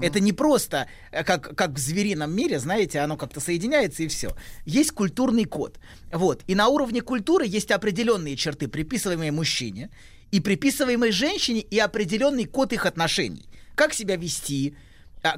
Это 0.02 0.20
не 0.20 0.32
просто, 0.32 0.86
э, 1.10 1.24
как, 1.24 1.56
как 1.56 1.70
в 1.72 1.78
зверином 1.78 2.32
мире, 2.32 2.60
знаете, 2.60 3.00
оно 3.00 3.16
как-то 3.16 3.40
соединяется 3.40 4.04
и 4.04 4.08
все. 4.08 4.36
Есть 4.64 4.92
культурный 4.92 5.46
код. 5.46 5.80
Вот. 6.12 6.42
И 6.46 6.54
на 6.54 6.68
уровне 6.68 7.00
культуры 7.00 7.44
есть 7.44 7.72
определенные 7.72 8.36
черты, 8.36 8.68
приписываемые 8.68 9.32
мужчине, 9.32 9.90
и 10.30 10.38
приписываемые 10.38 11.10
женщине, 11.10 11.60
и 11.60 11.76
определенный 11.80 12.44
код 12.44 12.72
их 12.72 12.86
отношений. 12.86 13.48
Как 13.74 13.92
себя 13.92 14.14
вести, 14.14 14.76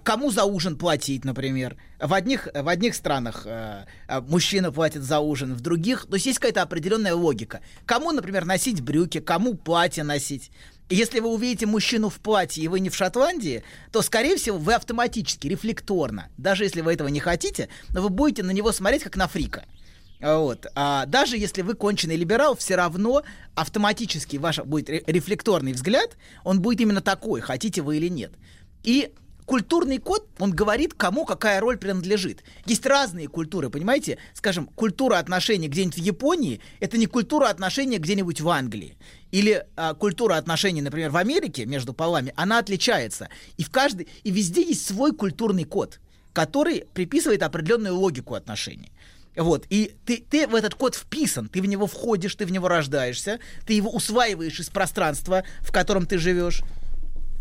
Кому 0.05 0.31
за 0.31 0.45
ужин 0.45 0.77
платить, 0.77 1.25
например? 1.25 1.77
В 1.99 2.15
одних, 2.15 2.49
в 2.55 2.69
одних 2.69 2.95
странах 2.95 3.43
э, 3.47 3.85
э, 4.09 4.21
мужчина 4.21 4.71
платит 4.71 5.03
за 5.03 5.19
ужин, 5.19 5.55
в 5.55 5.61
других... 5.61 6.07
То 6.07 6.15
есть 6.15 6.27
есть 6.27 6.39
какая-то 6.39 6.63
определенная 6.63 7.15
логика. 7.15 7.61
Кому, 7.85 8.13
например, 8.13 8.45
носить 8.45 8.81
брюки, 8.81 9.19
кому 9.19 9.55
платье 9.55 10.05
носить. 10.05 10.51
Если 10.89 11.21
вы 11.21 11.29
увидите 11.31 11.67
мужчину 11.67 12.11
в 12.11 12.21
платье, 12.21 12.63
и 12.63 12.69
вы 12.69 12.79
не 12.81 12.91
в 12.91 12.95
Шотландии, 12.95 13.65
то, 13.91 14.03
скорее 14.03 14.37
всего, 14.37 14.59
вы 14.59 14.75
автоматически, 14.75 15.49
рефлекторно, 15.49 16.29
даже 16.37 16.65
если 16.65 16.81
вы 16.81 16.93
этого 16.93 17.09
не 17.09 17.21
хотите, 17.21 17.69
но 17.91 18.03
вы 18.03 18.09
будете 18.09 18.43
на 18.43 18.51
него 18.51 18.73
смотреть 18.73 19.03
как 19.03 19.17
на 19.17 19.27
фрика. 19.27 19.65
А 20.21 20.39
Вот. 20.39 20.67
А 20.77 21.07
даже 21.07 21.37
если 21.37 21.63
вы 21.63 21.75
конченый 21.75 22.17
либерал, 22.17 22.55
все 22.57 22.77
равно 22.77 23.23
автоматически 23.57 24.37
ваш 24.37 24.59
будет 24.59 24.89
ре- 24.89 25.03
рефлекторный 25.07 25.73
взгляд, 25.73 26.17
он 26.45 26.61
будет 26.61 26.81
именно 26.81 27.01
такой, 27.01 27.41
хотите 27.41 27.83
вы 27.83 27.97
или 27.97 28.09
нет. 28.09 28.33
И 28.85 29.13
культурный 29.47 29.99
код, 29.99 30.29
он 30.39 30.53
говорит, 30.53 30.95
кому 30.95 31.25
какая 31.25 31.61
роль 31.61 31.77
принадлежит. 31.77 32.43
Есть 32.67 32.87
разные 32.87 33.29
культуры, 33.29 33.71
понимаете? 33.71 34.19
Скажем, 34.35 34.67
культура 34.67 35.19
отношений 35.19 35.69
где-нибудь 35.69 35.97
в 35.97 36.03
Японии, 36.03 36.61
это 36.81 36.99
не 36.99 37.07
культура 37.07 37.49
отношений 37.49 37.99
где-нибудь 37.99 38.41
в 38.41 38.49
Англии. 38.49 38.97
Или 39.31 39.67
а, 39.77 39.95
культура 39.95 40.37
отношений, 40.37 40.83
например, 40.83 41.11
в 41.11 41.17
Америке 41.17 41.67
между 41.67 41.93
полами, 41.93 42.33
она 42.37 42.59
отличается. 42.59 43.29
И 43.57 43.65
в 43.65 43.71
каждой, 43.71 44.09
и 44.23 44.31
везде 44.31 44.63
есть 44.63 44.87
свой 44.87 45.13
культурный 45.13 45.65
код, 45.65 46.01
который 46.33 46.85
приписывает 46.95 47.43
определенную 47.43 47.97
логику 47.97 48.35
отношений. 48.35 48.93
Вот, 49.35 49.65
и 49.71 49.95
ты, 50.05 50.19
ты 50.29 50.47
в 50.47 50.55
этот 50.55 50.75
код 50.75 50.95
вписан, 50.95 51.49
ты 51.49 51.63
в 51.63 51.67
него 51.67 51.87
входишь, 51.87 52.35
ты 52.35 52.45
в 52.45 52.53
него 52.53 52.69
рождаешься, 52.69 53.41
ты 53.67 53.73
его 53.73 53.91
усваиваешь 53.91 54.61
из 54.61 54.69
пространства, 54.69 55.45
в 55.61 55.73
котором 55.73 56.07
ты 56.07 56.19
живешь. 56.19 56.63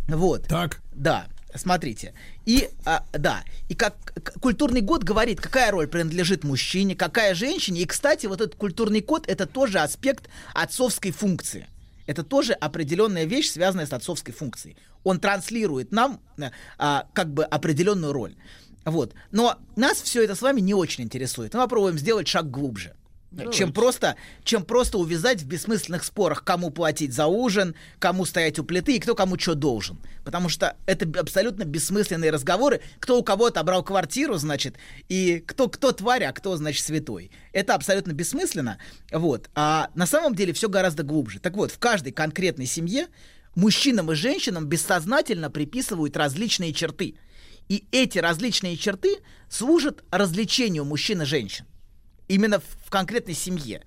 Вот. 0.08 0.48
Так. 0.48 0.82
Да, 0.94 1.28
смотрите. 1.56 2.14
И, 2.46 2.70
а, 2.86 3.06
да, 3.14 3.44
и 3.70 3.76
как 3.76 3.96
культурный 4.42 4.82
код 4.82 5.04
говорит, 5.04 5.40
какая 5.42 5.72
роль 5.72 5.88
принадлежит 5.88 6.44
мужчине, 6.44 6.96
какая 6.96 7.34
женщине. 7.36 7.82
И, 7.82 7.86
кстати, 7.86 8.26
вот 8.26 8.42
этот 8.42 8.56
культурный 8.56 9.02
код 9.02 9.28
это 9.28 9.46
тоже 9.46 9.80
аспект 9.80 10.30
отцовской 10.54 11.12
функции. 11.12 11.68
Это 12.08 12.24
тоже 12.24 12.54
определенная 12.54 13.26
вещь, 13.26 13.52
связанная 13.52 13.86
с 13.86 13.94
отцовской 13.94 14.34
функцией. 14.34 14.78
Он 15.04 15.20
транслирует 15.20 15.92
нам 15.92 16.20
э, 16.38 16.50
а, 16.78 17.08
как 17.14 17.34
бы 17.34 17.44
определенную 17.44 18.14
роль. 18.14 18.36
Вот. 18.86 19.14
Но 19.32 19.58
нас 19.76 20.02
все 20.02 20.24
это 20.24 20.36
с 20.36 20.42
вами 20.42 20.62
не 20.62 20.74
очень 20.74 21.04
интересует. 21.04 21.54
Мы 21.54 21.62
попробуем 21.62 21.98
сделать 21.98 22.28
шаг 22.28 22.50
глубже. 22.50 22.96
Чем 23.52 23.72
просто, 23.72 24.18
чем 24.44 24.66
просто 24.66 24.98
увязать 24.98 25.42
в 25.42 25.46
бессмысленных 25.46 26.04
спорах, 26.04 26.44
кому 26.44 26.70
платить 26.70 27.14
за 27.14 27.28
ужин, 27.28 27.76
кому 27.98 28.26
стоять 28.26 28.60
у 28.60 28.66
плиты 28.66 28.98
и 28.98 29.00
кто 29.00 29.16
кому 29.16 29.40
что 29.40 29.56
должен. 29.56 29.98
Потому 30.26 30.50
что 30.50 30.76
это 30.86 31.08
абсолютно 31.18 31.64
бессмысленные 31.64 32.30
разговоры, 32.30 32.82
кто 33.00 33.18
у 33.18 33.24
кого 33.24 33.46
отобрал 33.46 33.84
квартиру, 33.84 34.36
значит, 34.36 34.76
и 35.08 35.40
кто, 35.40 35.70
кто 35.70 35.94
тварь, 35.94 36.26
а 36.26 36.34
кто, 36.34 36.58
значит, 36.58 36.84
святой. 36.84 37.32
Это 37.54 37.74
абсолютно 37.74 38.12
бессмысленно. 38.12 38.80
Вот. 39.14 39.50
А 39.56 39.92
на 39.96 40.06
самом 40.06 40.36
деле 40.36 40.52
все 40.52 40.68
гораздо 40.68 41.04
глубже. 41.04 41.40
Так 41.40 41.56
вот, 41.56 41.72
в 41.72 41.80
каждой 41.80 42.12
конкретной 42.12 42.66
семье 42.66 43.08
мужчинам 43.56 44.12
и 44.12 44.16
женщинам 44.16 44.66
бессознательно 44.66 45.50
приписывают 45.50 46.18
различные 46.18 46.74
черты. 46.74 47.16
И 47.70 47.86
эти 47.94 48.18
различные 48.18 48.76
черты 48.76 49.20
служат 49.50 50.04
развлечению 50.12 50.84
мужчин 50.84 51.22
и 51.22 51.26
женщин 51.26 51.66
именно 52.32 52.60
в, 52.60 52.64
в 52.86 52.90
конкретной 52.90 53.34
семье. 53.34 53.82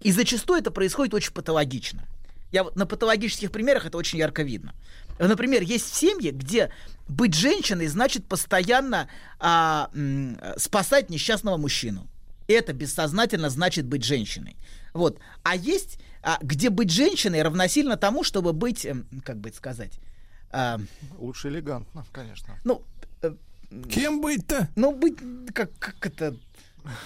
И 0.00 0.12
зачастую 0.12 0.60
это 0.60 0.70
происходит 0.70 1.14
очень 1.14 1.32
патологично. 1.32 2.06
Я 2.52 2.64
вот 2.64 2.74
на 2.74 2.86
патологических 2.86 3.52
примерах 3.52 3.86
это 3.86 3.98
очень 3.98 4.18
ярко 4.18 4.42
видно. 4.42 4.74
Например, 5.18 5.62
есть 5.62 5.94
семьи, 5.94 6.30
где 6.30 6.72
быть 7.06 7.34
женщиной 7.34 7.86
значит 7.86 8.26
постоянно 8.26 9.08
а, 9.38 9.90
м, 9.94 10.38
спасать 10.56 11.10
несчастного 11.10 11.58
мужчину. 11.58 12.08
Это 12.48 12.72
бессознательно 12.72 13.50
значит 13.50 13.86
быть 13.86 14.02
женщиной. 14.02 14.56
Вот. 14.94 15.18
А 15.42 15.54
есть, 15.54 15.98
а, 16.22 16.38
где 16.42 16.70
быть 16.70 16.90
женщиной 16.90 17.42
равносильно 17.42 17.96
тому, 17.96 18.24
чтобы 18.24 18.52
быть, 18.52 18.84
эм, 18.86 19.06
как 19.24 19.38
бы 19.38 19.50
это 19.50 19.58
сказать, 19.58 19.92
а, 20.50 20.80
Лучше 21.18 21.48
элегантно, 21.48 22.04
конечно. 22.10 22.58
ну, 22.64 22.82
э, 23.22 23.34
Кем 23.92 24.20
быть-то? 24.20 24.68
ну 24.74 24.92
быть, 24.92 25.18
как, 25.54 25.70
как 25.78 26.04
это, 26.04 26.34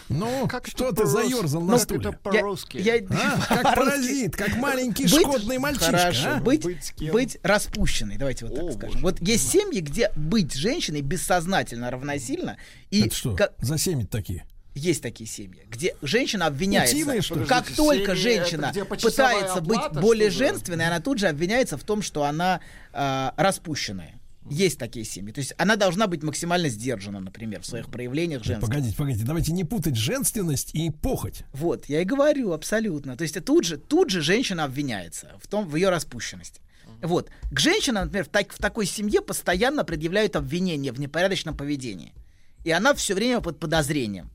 Ну, 0.09 0.47
Как 0.49 0.67
что 0.67 0.87
это 0.89 1.03
ты 1.03 1.07
заерзал 1.07 1.63
на 1.63 1.75
это 1.75 1.83
стуле? 1.85 2.13
по-русски. 2.13 2.79
Я, 2.79 2.97
А, 3.11 3.41
как 3.63 3.75
паразит, 3.77 4.37
как 4.37 4.57
маленький 4.57 5.05
Быть- 5.05 5.23
шкодный 5.23 5.59
мальчишка. 5.59 5.87
Хорошо, 5.97 6.29
а? 6.35 6.41
быть, 6.41 6.65
Быть 6.65 6.93
быть 7.13 7.39
распущенной, 7.43 8.17
давайте 8.17 8.47
вот 8.47 8.55
так 8.55 8.65
О, 8.65 8.73
скажем. 8.73 9.03
боже. 9.03 9.03
Вот 9.03 9.21
есть 9.21 9.51
семьи, 9.51 9.81
где 9.81 10.11
быть 10.17 10.55
женщиной 10.55 11.01
бессознательно 11.03 11.91
равносильно, 11.91 12.57
и 12.91 13.07
Это 13.07 13.15
что 13.15 13.35
как- 13.37 13.53
за 13.61 13.79
семьи 13.79 14.05
такие? 14.07 14.47
есть 14.77 15.03
такие 15.03 15.29
семьи, 15.31 15.63
где 15.71 15.95
женщина 16.03 16.47
обвиняется. 16.47 16.97
Утиные, 16.97 17.23
что 17.23 17.37
ли? 17.37 17.45
Как 17.47 17.59
Подождите, 17.65 17.77
только 17.77 18.03
это 18.13 18.17
женщина 18.17 18.73
почасовая 18.89 19.35
пытается 19.37 19.61
быть 19.61 19.79
оплата, 19.79 20.01
более 20.01 20.31
что 20.33 20.43
ли? 20.43 20.49
женственной, 20.51 20.87
она 20.89 20.99
тут 21.01 21.19
же 21.19 21.29
обвиняется 21.29 21.79
в 21.79 21.85
том, 21.85 22.03
что 22.03 22.25
она 22.25 22.61
э, 22.93 23.31
распущенная. 23.37 24.19
Есть 24.51 24.79
такие 24.79 25.05
семьи. 25.05 25.33
То 25.33 25.41
есть 25.41 25.55
она 25.57 25.77
должна 25.77 26.07
быть 26.07 26.23
максимально 26.23 26.69
сдержана, 26.69 27.21
например, 27.21 27.63
в 27.63 27.67
своих 27.67 27.89
проявлениях 27.89 28.45
женских. 28.45 28.69
Погодите, 28.69 28.97
погодите, 28.97 29.25
давайте 29.25 29.53
не 29.53 29.65
путать 29.65 29.97
женственность 29.97 30.75
и 30.75 30.91
похоть. 30.91 31.45
Вот, 31.53 31.87
я 31.87 32.03
и 32.03 32.05
говорю, 32.05 32.53
абсолютно. 32.53 33.17
То 33.17 33.23
есть 33.23 33.43
тут 33.45 33.65
же, 33.65 33.79
тут 33.79 34.11
же 34.11 34.21
женщина 34.21 34.65
обвиняется 34.65 35.33
в 35.41 35.47
том, 35.47 35.67
в 35.69 35.77
ее 35.77 35.89
распущенности. 35.89 36.61
Вот. 37.03 37.31
К 37.51 37.59
женщинам, 37.59 38.05
например, 38.05 38.25
в, 38.25 38.29
так- 38.29 38.53
в 38.53 38.59
такой 38.59 38.87
семье 38.87 39.21
постоянно 39.21 39.85
предъявляют 39.85 40.37
обвинения 40.37 40.93
в 40.93 41.01
непорядочном 41.01 41.57
поведении. 41.57 42.13
И 42.65 42.71
она 42.71 42.95
все 42.95 43.15
время 43.15 43.41
под 43.41 43.59
подозрением. 43.59 44.31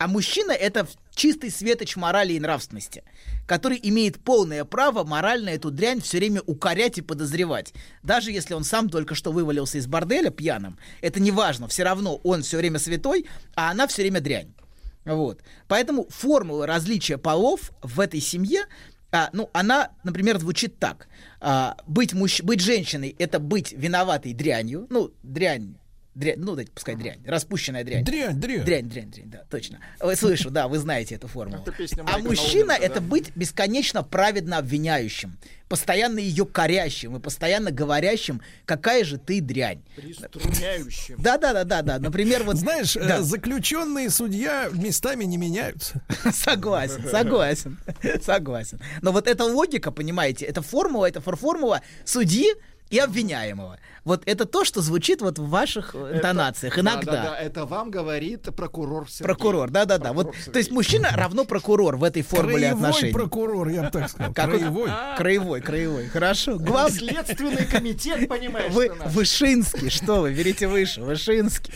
А 0.00 0.08
мужчина 0.08 0.52
это 0.52 0.88
чистый 1.14 1.50
светоч 1.50 1.94
морали 1.94 2.32
и 2.32 2.40
нравственности, 2.40 3.04
который 3.46 3.78
имеет 3.82 4.18
полное 4.18 4.64
право 4.64 5.04
морально 5.04 5.50
эту 5.50 5.70
дрянь 5.70 6.00
все 6.00 6.16
время 6.16 6.40
укорять 6.46 6.96
и 6.96 7.02
подозревать. 7.02 7.74
Даже 8.02 8.32
если 8.32 8.54
он 8.54 8.64
сам 8.64 8.88
только 8.88 9.14
что 9.14 9.30
вывалился 9.30 9.76
из 9.76 9.86
борделя 9.86 10.30
пьяным, 10.30 10.78
это 11.02 11.20
не 11.20 11.30
важно, 11.30 11.68
все 11.68 11.82
равно 11.82 12.16
он 12.24 12.40
все 12.40 12.56
время 12.56 12.78
святой, 12.78 13.26
а 13.54 13.70
она 13.70 13.86
все 13.88 14.00
время 14.00 14.22
дрянь. 14.22 14.54
Вот. 15.04 15.42
Поэтому 15.68 16.06
формула 16.08 16.66
различия 16.66 17.18
полов 17.18 17.70
в 17.82 18.00
этой 18.00 18.20
семье, 18.20 18.64
а, 19.12 19.28
ну, 19.34 19.50
она, 19.52 19.90
например, 20.02 20.38
звучит 20.38 20.78
так. 20.78 21.08
А, 21.42 21.76
быть, 21.86 22.14
мужч... 22.14 22.42
быть 22.42 22.60
женщиной— 22.60 23.14
это 23.18 23.38
быть 23.38 23.72
виноватой 23.72 24.32
дрянью. 24.32 24.86
Ну, 24.88 25.10
дрянь, 25.22 25.74
дрянь, 26.14 26.38
ну, 26.38 26.54
дайте 26.54 26.70
пускай 26.72 26.96
дрянь, 26.96 27.20
распущенная 27.26 27.84
дрянь. 27.84 28.04
Дрянь, 28.04 28.38
дрянь. 28.38 28.64
Дрянь, 28.64 28.88
дрянь, 28.88 29.10
дрянь, 29.10 29.30
да, 29.30 29.44
точно. 29.50 29.80
Ой, 30.00 30.16
слышу, 30.16 30.50
да, 30.50 30.68
вы 30.68 30.78
знаете 30.78 31.14
эту 31.14 31.28
формулу. 31.28 31.62
Это 31.64 31.72
А 32.06 32.18
мужчина— 32.18 32.72
это 32.80 33.00
да? 33.00 33.00
быть 33.00 33.34
бесконечно 33.36 34.02
праведно 34.02 34.58
обвиняющим, 34.58 35.38
постоянно 35.68 36.18
ее 36.18 36.44
корящим 36.46 37.16
и 37.16 37.20
постоянно 37.20 37.70
говорящим, 37.70 38.42
какая 38.64 39.04
же 39.04 39.18
ты 39.18 39.40
дрянь. 39.40 39.82
Приструняющим. 39.96 41.16
Да, 41.18 41.38
да, 41.38 41.52
да, 41.52 41.64
да, 41.64 41.82
да. 41.82 41.98
Например, 41.98 42.42
вот 42.42 42.56
Знаешь, 42.56 42.96
э, 42.96 43.06
да. 43.06 43.22
заключенные 43.22 44.10
судья 44.10 44.68
местами 44.72 45.24
не 45.24 45.36
меняются. 45.36 46.02
Согласен, 46.32 47.08
согласен, 47.08 47.78
согласен. 48.22 48.80
Но 49.00 49.12
вот 49.12 49.28
эта 49.28 49.44
логика, 49.44 49.90
понимаете, 49.90 50.44
это 50.44 50.60
формула, 50.62 51.06
это 51.06 51.20
формула 51.20 51.82
судьи 52.04 52.52
и 52.90 52.98
обвиняемого. 52.98 53.78
Вот 54.04 54.22
это 54.26 54.44
то, 54.44 54.64
что 54.64 54.80
звучит 54.80 55.20
вот 55.20 55.38
в 55.38 55.48
ваших 55.48 55.94
э, 55.94 56.16
интонациях 56.16 56.78
иногда. 56.78 57.12
Да, 57.12 57.22
да, 57.22 57.30
да, 57.30 57.38
это 57.38 57.66
вам 57.66 57.90
говорит 57.90 58.54
прокурор 58.54 59.08
Сергей. 59.10 59.24
Прокурор, 59.24 59.70
да, 59.70 59.84
да, 59.84 59.98
да. 59.98 60.12
Вот, 60.12 60.34
то 60.52 60.58
есть 60.58 60.70
мужчина 60.70 61.10
равно 61.14 61.44
прокурор 61.44 61.96
в 61.96 62.04
этой 62.04 62.22
формуле 62.22 62.68
Краевой 62.68 62.72
отношений. 62.72 63.12
прокурор, 63.12 63.68
я 63.68 63.82
бы 63.82 63.90
так 63.90 64.08
сказал. 64.08 64.32
Какой? 64.32 64.58
Краевой. 64.58 64.90
Краевой, 65.16 65.60
краевой. 65.60 66.06
Хорошо. 66.08 66.58
Главный. 66.58 66.98
Следственный 66.98 67.64
комитет, 67.66 68.28
понимаешь, 68.28 68.72
Вы. 68.72 68.92
Вышинский, 69.06 69.90
что 69.90 70.20
вы, 70.22 70.32
берите 70.32 70.66
выше, 70.66 71.02
Вышинский. 71.02 71.72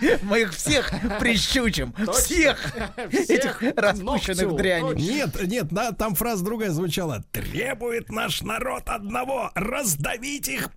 Мы 0.22 0.42
их 0.42 0.54
всех 0.54 0.92
прищучим, 1.18 1.94
всех 2.12 2.74
этих 3.12 3.62
распущенных 3.76 4.56
дряней. 4.56 4.94
Нет, 4.94 5.42
нет, 5.42 5.66
там 5.98 6.14
фраза 6.14 6.44
другая 6.44 6.70
звучала. 6.70 7.24
Требует 7.32 8.10
наш 8.10 8.42
народ 8.42 8.84
одного 8.86 9.50
раздавить 9.54 10.48
их 10.48 10.70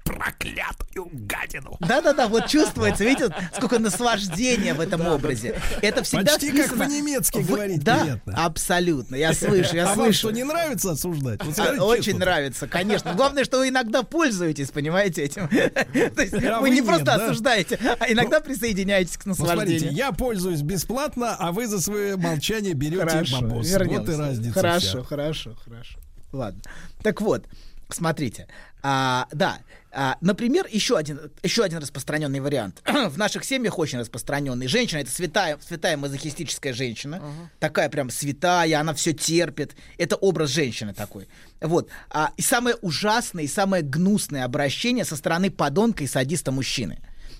проклятую 0.94 1.10
гадину. 1.28 1.78
Да-да-да, 1.80 2.28
вот 2.28 2.48
чувствуется, 2.48 3.04
видите, 3.04 3.34
сколько 3.56 3.80
наслаждения 3.80 4.74
в 4.74 4.80
этом 4.80 5.06
образе. 5.08 5.60
Это 5.82 6.04
всегда 6.04 6.34
Почти 6.34 6.52
как 6.52 6.78
по-немецки 6.78 7.40
говорить 7.40 7.84
Да, 7.84 8.20
абсолютно, 8.34 9.16
я 9.16 9.34
слышу, 9.34 9.76
я 9.76 9.84
а 9.84 9.88
вам 9.88 9.96
слышу. 10.06 10.20
что, 10.20 10.32
не 10.32 10.44
нравится 10.44 10.96
скажите 10.96 11.82
Очень 11.82 12.18
нравится, 12.18 12.68
конечно. 12.68 13.14
Главное, 13.14 13.44
что 13.44 13.60
вы 13.60 13.70
иногда 13.70 14.04
пользуетесь, 14.04 14.72
понимаете, 14.72 15.24
этим. 15.24 15.48
То 16.16 16.22
есть 16.22 16.34
А 16.44 16.60
вы 16.60 16.70
не 16.70 16.82
просто 16.82 17.06
да? 17.06 17.16
осуждаете, 17.16 17.80
а 18.00 18.12
иногда 18.12 18.40
присоединяетесь 18.40 19.18
к 19.18 19.26
Ну, 19.26 19.32
наслаждению. 19.32 19.92
я 19.94 20.12
пользуюсь 20.12 20.62
бесплатно, 20.62 21.36
а 21.38 21.52
вы 21.52 21.68
за 21.68 21.82
свое 21.82 22.18
молчание 22.18 22.74
берете 22.74 23.24
бабос. 23.32 23.72
Вот 23.74 24.10
и 24.10 24.16
разница 24.16 24.54
Хорошо, 24.54 25.04
хорошо, 25.04 25.56
хорошо. 25.64 25.98
Ладно. 26.32 26.62
Так 27.02 27.22
вот, 27.22 27.46
смотрите. 27.90 28.48
А, 28.82 29.28
да, 29.32 29.60
а, 29.92 30.18
например, 30.22 30.68
еще 30.70 30.98
один, 30.98 31.32
еще 31.42 31.64
один 31.64 31.80
распространенный 31.80 32.40
вариант. 32.40 32.82
В 32.86 33.18
наших 33.18 33.44
семьях 33.44 33.80
очень 33.80 34.00
распространенный. 34.00 34.68
Женщина 34.68 35.00
это 35.00 35.10
святая, 35.12 35.58
святая 35.66 35.98
мазохистическая 35.98 36.74
женщина. 36.74 37.22
Такая 37.60 37.90
прям 37.90 38.10
святая, 38.10 38.80
она 38.80 38.94
все 38.94 39.14
терпит. 39.14 39.76
Это 39.98 40.16
образ 40.16 40.52
женщины 40.52 40.94
такой. 40.94 41.28
Вот. 41.60 41.90
А, 42.10 42.32
и 42.38 42.42
самое 42.42 42.76
ужасное 42.82 43.44
и 43.44 43.48
самое 43.48 43.84
гнусное 43.84 44.46
обращение 44.46 45.06
со 45.06 45.16
стороны 45.16 45.50
подонка 45.50 46.04
и 46.04 46.08
садиста 46.08 46.52
мужчины. 46.52 47.00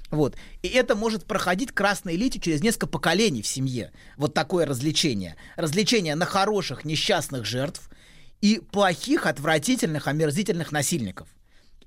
Вот. 0.10 0.36
И 0.64 0.68
это 0.70 0.96
может 0.96 1.26
проходить 1.26 1.72
красной 1.72 2.16
литью 2.16 2.42
через 2.42 2.62
несколько 2.62 2.88
поколений 2.88 3.44
в 3.44 3.48
семье. 3.48 3.92
Вот 4.18 4.34
такое 4.34 4.66
развлечение. 4.66 5.36
Развлечение 5.56 6.16
на 6.16 6.26
хороших, 6.26 6.84
несчастных 6.84 7.46
жертв 7.46 7.90
и 8.42 8.60
плохих, 8.72 9.28
отвратительных, 9.28 10.08
омерзительных 10.08 10.72
насильников. 10.72 11.28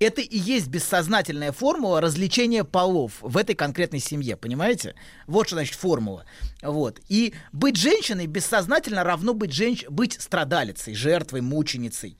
Это 0.03 0.21
и 0.21 0.37
есть 0.37 0.67
бессознательная 0.67 1.53
формула 1.53 2.01
развлечения 2.01 2.65
полов 2.65 3.13
в 3.21 3.37
этой 3.37 3.55
конкретной 3.55 4.01
семье, 4.01 4.37
понимаете? 4.37 4.95
Вот 5.29 5.47
что 5.47 5.57
значит 5.57 5.77
формула. 5.77 6.25
Вот. 6.61 7.01
И 7.09 7.35
быть 7.53 7.77
женщиной 7.77 8.27
бессознательно 8.27 9.05
равно 9.05 9.33
быть, 9.33 9.53
женщ... 9.53 9.85
быть 9.89 10.21
страдалицей, 10.21 10.95
жертвой, 10.95 11.41
мученицей. 11.41 12.17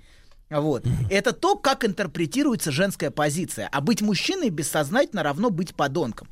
Вот. 0.49 0.87
Это 1.11 1.33
то, 1.33 1.57
как 1.57 1.85
интерпретируется 1.85 2.71
женская 2.71 3.11
позиция. 3.11 3.69
А 3.73 3.81
быть 3.81 4.01
мужчиной 4.01 4.51
бессознательно 4.51 5.25
равно 5.25 5.51
быть 5.51 5.75
подонком. 5.75 6.29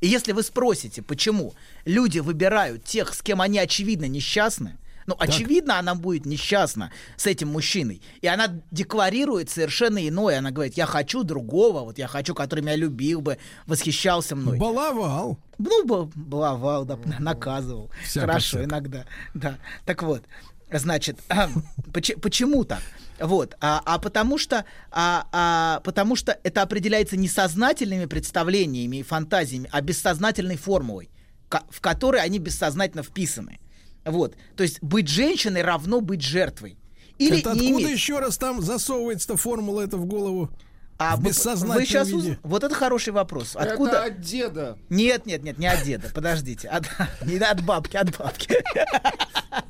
И 0.00 0.08
если 0.08 0.32
вы 0.32 0.42
спросите, 0.42 1.02
почему 1.02 1.54
люди 1.84 2.18
выбирают 2.18 2.84
тех, 2.84 3.14
с 3.14 3.22
кем 3.22 3.40
они 3.40 3.58
очевидно 3.58 4.06
несчастны, 4.06 4.78
ну, 5.08 5.16
очевидно, 5.18 5.78
она 5.78 5.94
будет 5.94 6.26
несчастна 6.26 6.92
с 7.16 7.26
этим 7.26 7.48
мужчиной. 7.48 8.02
И 8.20 8.26
она 8.26 8.60
декларирует 8.70 9.48
совершенно 9.48 10.06
иное. 10.06 10.38
Она 10.38 10.50
говорит, 10.50 10.74
я 10.76 10.84
хочу 10.84 11.22
другого, 11.22 11.80
вот 11.80 11.96
я 11.96 12.06
хочу, 12.06 12.34
который 12.34 12.60
меня 12.60 12.76
любил 12.76 13.22
бы, 13.22 13.38
восхищался 13.66 14.36
мной. 14.36 14.58
Баловал. 14.58 15.38
Ну, 15.56 16.10
баловал, 16.14 16.84
да, 16.84 16.98
наказывал. 17.18 17.90
Всяко, 18.04 18.26
Хорошо, 18.26 18.58
всяко. 18.58 18.64
иногда. 18.64 19.04
Да. 19.32 19.56
Так 19.86 20.02
вот, 20.02 20.24
значит, 20.70 21.18
поч- 21.94 22.16
почему 22.20 22.64
так? 22.64 22.82
Вот, 23.18 23.56
а, 23.62 23.80
а 23.86 23.98
потому 23.98 24.36
что, 24.36 24.66
а, 24.90 25.26
а, 25.32 25.80
потому 25.84 26.16
что 26.16 26.38
это 26.44 26.60
определяется 26.60 27.16
не 27.16 27.28
сознательными 27.28 28.04
представлениями 28.04 28.98
и 28.98 29.02
фантазиями, 29.02 29.70
а 29.72 29.80
бессознательной 29.80 30.58
формулой, 30.58 31.08
в 31.70 31.80
которой 31.80 32.20
они 32.20 32.38
бессознательно 32.38 33.02
вписаны. 33.02 33.58
Вот, 34.04 34.34
то 34.56 34.62
есть 34.62 34.82
быть 34.82 35.08
женщиной 35.08 35.62
равно 35.62 36.00
быть 36.00 36.22
жертвой. 36.22 36.76
Или 37.18 37.40
это 37.40 37.52
не 37.54 37.68
откуда 37.68 37.84
иметь- 37.84 37.92
еще 37.96 38.18
раз 38.20 38.38
там 38.38 38.62
засовывается 38.62 39.36
формула 39.36 39.80
это 39.82 39.96
в 39.96 40.06
голову? 40.06 40.50
А 41.00 41.16
в 41.16 41.20
вы- 41.20 41.30
вы 41.30 41.84
сейчас 41.84 42.10
уз- 42.12 42.36
Вот 42.42 42.64
это 42.64 42.74
хороший 42.74 43.12
вопрос. 43.12 43.54
Это 43.54 43.70
Откуда? 43.72 44.04
от 44.04 44.20
деда. 44.20 44.76
Нет, 44.88 45.26
нет, 45.26 45.44
нет, 45.44 45.56
не 45.58 45.66
от 45.68 45.84
деда. 45.84 46.08
Подождите. 46.12 46.68
От- 46.68 46.88
не 47.24 47.38
от 47.38 47.62
бабки, 47.64 47.96
от 47.96 48.16
бабки. 48.18 48.56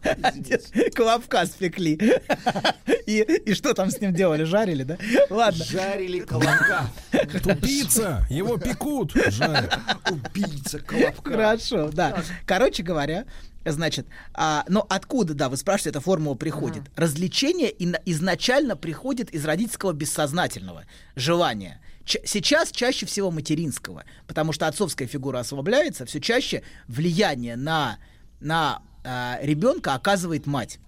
Колобка 0.94 1.44
спекли. 1.46 1.98
И, 3.06 3.20
и 3.22 3.54
что 3.54 3.72
там 3.74 3.90
с 3.90 4.00
ним 4.00 4.12
делали? 4.12 4.44
Жарили, 4.44 4.82
да? 4.82 4.98
Ладно. 5.30 5.64
Жарили 5.64 6.20
колобка. 6.20 6.90
Тупица, 7.42 8.26
его 8.28 8.58
пекут. 8.58 9.12
Жаль. 9.28 9.68
Убийца 10.10 10.78
колобка. 10.80 11.30
Хорошо, 11.30 11.90
да. 11.90 12.22
Короче 12.46 12.82
говоря, 12.82 13.24
значит, 13.72 14.06
а, 14.34 14.64
но 14.68 14.86
откуда, 14.88 15.34
да, 15.34 15.48
вы 15.48 15.56
спрашиваете, 15.56 15.90
эта 15.90 16.00
формула 16.00 16.34
приходит? 16.34 16.82
Развлечение 16.96 17.70
ин- 17.78 17.96
изначально 18.04 18.76
приходит 18.76 19.30
из 19.30 19.44
родительского 19.44 19.92
бессознательного 19.92 20.84
желания. 21.16 21.80
Сейчас 22.04 22.70
чаще 22.70 23.04
всего 23.06 23.30
материнского, 23.30 24.04
потому 24.26 24.52
что 24.52 24.66
отцовская 24.66 25.06
фигура 25.06 25.40
ослабляется, 25.40 26.06
все 26.06 26.20
чаще 26.20 26.62
влияние 26.86 27.56
на, 27.56 27.98
на 28.40 28.82
а, 29.04 29.38
ребенка 29.42 29.94
оказывает 29.94 30.46
мать. 30.46 30.78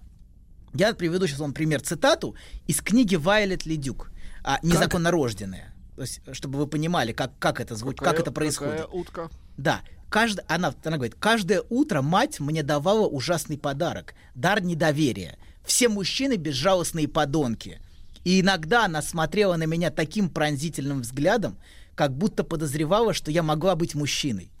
Я 0.73 0.93
приведу 0.93 1.27
сейчас 1.27 1.39
вам 1.39 1.53
пример 1.53 1.81
цитату 1.81 2.35
из 2.65 2.81
книги 2.81 3.15
Вайлет 3.15 3.65
Ледюк 3.65 4.11
а, 4.43 4.59
«Незаконно 4.63 5.11
рожденная». 5.11 5.73
То 5.95 6.03
есть, 6.03 6.21
чтобы 6.31 6.57
вы 6.57 6.65
понимали, 6.67 7.11
как, 7.11 7.37
как 7.37 7.59
это 7.59 7.75
звучит, 7.75 7.99
как 7.99 8.19
это 8.19 8.31
происходит. 8.31 8.77
какая 8.77 8.87
утка. 8.87 9.29
Да, 9.57 9.81
каждое, 10.11 10.45
она, 10.47 10.75
она 10.83 10.97
говорит, 10.97 11.15
каждое 11.17 11.63
утро 11.69 12.01
мать 12.03 12.39
мне 12.39 12.61
давала 12.61 13.07
ужасный 13.07 13.57
подарок, 13.57 14.13
дар 14.35 14.61
недоверия. 14.61 15.37
Все 15.65 15.89
мужчины 15.89 16.35
безжалостные 16.35 17.07
подонки. 17.07 17.81
И 18.23 18.41
иногда 18.41 18.85
она 18.85 19.01
смотрела 19.01 19.55
на 19.55 19.63
меня 19.63 19.89
таким 19.89 20.29
пронзительным 20.29 21.01
взглядом, 21.01 21.57
как 21.95 22.15
будто 22.15 22.43
подозревала, 22.43 23.13
что 23.13 23.31
я 23.31 23.41
могла 23.41 23.75
быть 23.75 23.95
мужчиной. 23.95 24.51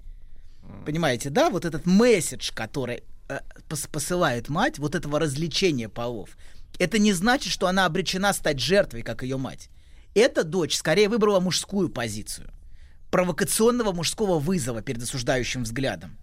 Понимаете, 0.85 1.29
да? 1.29 1.49
Вот 1.49 1.65
этот 1.65 1.85
месседж, 1.85 2.51
который 2.53 3.03
э, 3.27 3.39
пос- 3.67 3.89
посылает 3.91 4.47
мать, 4.47 4.79
вот 4.79 4.95
этого 4.95 5.19
развлечения 5.19 5.89
полов, 5.89 6.29
это 6.79 6.97
не 6.97 7.13
значит, 7.13 7.51
что 7.51 7.67
она 7.67 7.85
обречена 7.85 8.33
стать 8.33 8.59
жертвой, 8.59 9.03
как 9.03 9.21
ее 9.21 9.37
мать. 9.37 9.69
Эта 10.15 10.43
дочь 10.43 10.75
скорее 10.75 11.09
выбрала 11.09 11.39
мужскую 11.39 11.89
позицию 11.89 12.51
провокационного 13.11 13.91
мужского 13.91 14.39
вызова 14.39 14.81
перед 14.81 15.03
осуждающим 15.03 15.63
взглядом. 15.63 16.17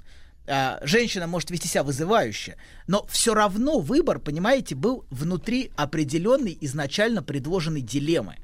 А, 0.48 0.80
Женщина 0.82 1.26
может 1.26 1.50
вести 1.50 1.68
себя 1.68 1.82
вызывающе, 1.82 2.56
но 2.86 3.06
все 3.06 3.34
равно 3.34 3.78
выбор, 3.78 4.18
понимаете, 4.18 4.74
был 4.74 5.04
внутри 5.10 5.70
определенной 5.76 6.56
изначально 6.62 7.22
предложенной 7.22 7.82
дилеммы, 7.82 8.36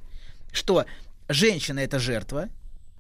что 0.53 0.85
женщина 1.29 1.81
это 1.81 1.99
жертва, 1.99 2.51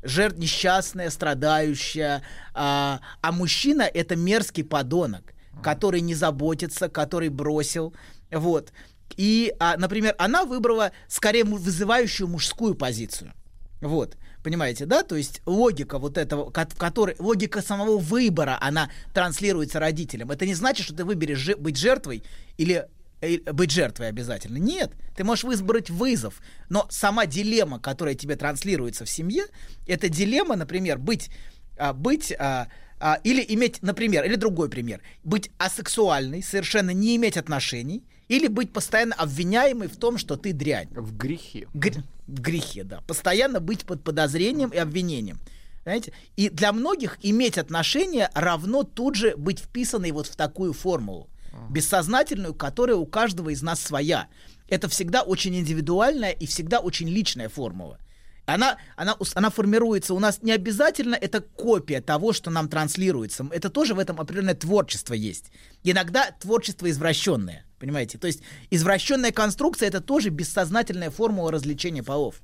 жертв 0.03 0.39
несчастная, 0.39 1.11
страдающая, 1.11 2.23
а, 2.55 3.01
а 3.21 3.33
мужчина 3.33 3.83
это 3.83 4.17
мерзкий 4.17 4.65
подонок, 4.65 5.35
который 5.63 6.01
не 6.01 6.15
заботится, 6.15 6.89
который 6.89 7.29
бросил, 7.29 7.95
вот. 8.31 8.73
И, 9.17 9.55
а, 9.61 9.77
например, 9.77 10.15
она 10.19 10.45
выбрала 10.47 10.93
скорее 11.09 11.45
вызывающую 11.45 12.27
мужскую 12.27 12.75
позицию, 12.75 13.35
вот. 13.83 14.17
Понимаете, 14.45 14.85
да? 14.85 15.03
То 15.03 15.17
есть 15.17 15.41
логика 15.47 15.99
вот 15.99 16.19
этого, 16.19 16.51
в 16.51 16.77
которой 16.77 17.17
логика 17.19 17.63
самого 17.63 17.97
выбора, 17.97 18.59
она 18.61 18.91
транслируется 19.15 19.81
родителям. 19.81 20.31
Это 20.31 20.45
не 20.45 20.53
значит, 20.53 20.85
что 20.85 20.95
ты 20.95 21.07
выберешь 21.07 21.39
жи- 21.39 21.57
быть 21.57 21.79
жертвой 21.79 22.23
или 22.59 22.87
э, 23.23 23.39
быть 23.53 23.71
жертвой 23.71 24.09
обязательно. 24.09 24.59
Нет, 24.59 24.93
ты 25.17 25.25
можешь 25.25 25.45
выбрать 25.45 25.89
вызов, 25.89 26.43
но 26.69 26.87
сама 26.91 27.25
дилемма, 27.25 27.81
которая 27.81 28.15
тебе 28.15 28.37
транслируется 28.37 29.07
в 29.07 29.09
семье, 29.09 29.45
это 29.87 30.11
дилемма, 30.11 30.57
например, 30.57 30.99
быть, 30.99 31.31
а, 31.79 31.95
быть 31.95 32.31
а, 32.39 32.69
а, 33.01 33.21
или 33.25 33.43
иметь, 33.49 33.81
например, 33.81 34.25
или 34.27 34.35
другой 34.35 34.69
пример, 34.69 35.01
быть 35.23 35.51
асексуальной, 35.57 36.43
совершенно 36.43 36.91
не 36.91 37.17
иметь 37.17 37.39
отношений, 37.39 38.05
или 38.29 38.49
быть 38.49 38.75
постоянно 38.75 39.15
обвиняемой 39.15 39.89
в 39.89 39.97
том, 39.97 40.19
что 40.19 40.37
ты 40.37 40.53
дрянь. 40.53 40.89
В 40.91 41.17
грехе. 41.17 41.67
Гр- 41.73 42.05
грехе, 42.27 42.85
да. 42.85 43.01
Постоянно 43.07 43.61
быть 43.61 43.85
под 43.85 44.03
подозрением 44.03 44.71
и 44.71 44.77
обвинением. 44.79 45.39
Знаете? 45.83 46.13
И 46.37 46.49
для 46.49 46.73
многих 46.73 47.19
иметь 47.23 47.59
отношения 47.59 48.31
равно 48.35 48.85
тут 48.85 49.17
же 49.17 49.37
быть 49.37 49.61
вписанной 49.61 50.13
вот 50.13 50.27
в 50.27 50.37
такую 50.37 50.73
формулу. 50.73 51.29
Бессознательную, 51.71 52.55
которая 52.55 52.97
у 52.97 53.07
каждого 53.07 53.51
из 53.51 53.63
нас 53.63 53.81
своя. 53.81 54.27
Это 54.69 54.89
всегда 54.89 55.23
очень 55.23 55.55
индивидуальная 55.55 56.33
и 56.33 56.47
всегда 56.47 56.81
очень 56.81 57.09
личная 57.09 57.49
формула. 57.49 57.99
Она, 58.47 58.77
она, 58.97 59.17
она 59.35 59.51
формируется 59.51 60.13
у 60.13 60.19
нас 60.19 60.43
не 60.43 60.53
обязательно, 60.53 61.15
это 61.15 61.41
копия 61.41 62.03
того, 62.03 62.33
что 62.33 62.51
нам 62.51 62.69
транслируется. 62.69 63.47
Это 63.51 63.71
тоже 63.71 63.95
в 63.95 63.99
этом 63.99 64.21
определенное 64.21 64.55
творчество 64.55 65.15
есть. 65.15 65.51
Иногда 65.83 66.31
творчество 66.31 66.91
извращенное, 66.91 67.64
понимаете? 67.79 68.19
То 68.19 68.27
есть 68.27 68.41
извращенная 68.71 69.33
конструкция 69.33 69.89
это 69.89 70.01
тоже 70.01 70.31
бессознательная 70.31 71.11
формула 71.11 71.53
развлечения 71.53 72.03
полов 72.03 72.41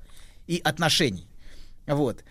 и 0.47 0.61
отношений. 0.63 1.27
Вот. 1.87 2.23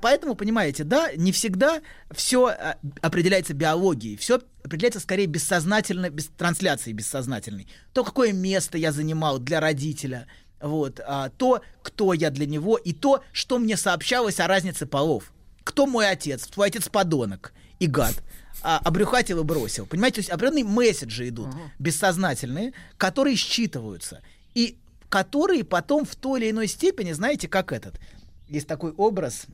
Поэтому, 0.00 0.34
понимаете, 0.34 0.82
да, 0.82 1.12
не 1.14 1.30
всегда 1.30 1.80
все 2.10 2.54
определяется 3.00 3.54
биологией, 3.54 4.16
все 4.16 4.40
определяется 4.64 5.00
скорее 5.00 5.26
бессознательно, 5.26 6.10
без 6.10 6.26
трансляции 6.26 6.92
бессознательной. 6.92 7.68
То, 7.92 8.02
какое 8.02 8.32
место 8.32 8.76
я 8.76 8.90
занимал 8.90 9.38
для 9.38 9.60
родителя, 9.60 10.26
вот, 10.60 11.00
а, 11.06 11.28
то, 11.30 11.62
кто 11.82 12.12
я 12.12 12.30
для 12.30 12.46
него, 12.46 12.76
и 12.76 12.92
то, 12.92 13.22
что 13.32 13.58
мне 13.58 13.76
сообщалось 13.76 14.40
о 14.40 14.48
разнице 14.48 14.86
полов. 14.86 15.32
Кто 15.62 15.86
мой 15.86 16.10
отец? 16.10 16.46
Твой 16.48 16.68
отец 16.68 16.88
подонок 16.88 17.52
и 17.78 17.86
гад. 17.86 18.14
А, 18.62 18.78
обрюхатил 18.78 19.40
и 19.40 19.44
бросил. 19.44 19.86
Понимаете, 19.86 20.16
то 20.16 20.20
есть 20.20 20.30
определенные 20.30 20.64
месседжи 20.64 21.28
идут, 21.28 21.48
бессознательные, 21.78 22.72
которые 22.96 23.36
считываются. 23.36 24.20
И 24.54 24.76
которые 25.08 25.64
потом 25.64 26.04
в 26.04 26.16
той 26.16 26.40
или 26.40 26.50
иной 26.50 26.66
степени, 26.66 27.12
знаете, 27.12 27.48
как 27.48 27.72
этот. 27.72 28.00
Есть 28.48 28.66
такой 28.66 28.92
образ, 28.92 29.46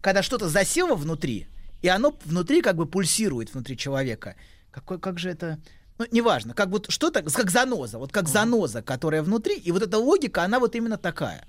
когда 0.00 0.22
что-то 0.22 0.48
засело 0.48 0.94
внутри, 0.94 1.46
и 1.82 1.88
оно 1.88 2.14
внутри 2.24 2.62
как 2.62 2.76
бы 2.76 2.86
пульсирует 2.86 3.52
внутри 3.52 3.76
человека. 3.76 4.36
Какой, 4.70 4.98
как 4.98 5.18
же 5.18 5.30
это... 5.30 5.58
Ну, 5.98 6.06
неважно, 6.10 6.52
как 6.52 6.68
вот 6.68 6.90
что-то, 6.90 7.22
как 7.22 7.50
заноза, 7.50 7.98
вот 7.98 8.12
как 8.12 8.28
заноза, 8.28 8.82
которая 8.82 9.22
внутри, 9.22 9.56
и 9.56 9.72
вот 9.72 9.82
эта 9.82 9.96
логика, 9.98 10.42
она 10.42 10.60
вот 10.60 10.74
именно 10.74 10.98
такая. 10.98 11.46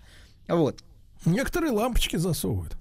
Вот. 0.47 0.83
Некоторые 1.25 1.71
лампочки 1.71 2.15
засовывают. 2.15 2.77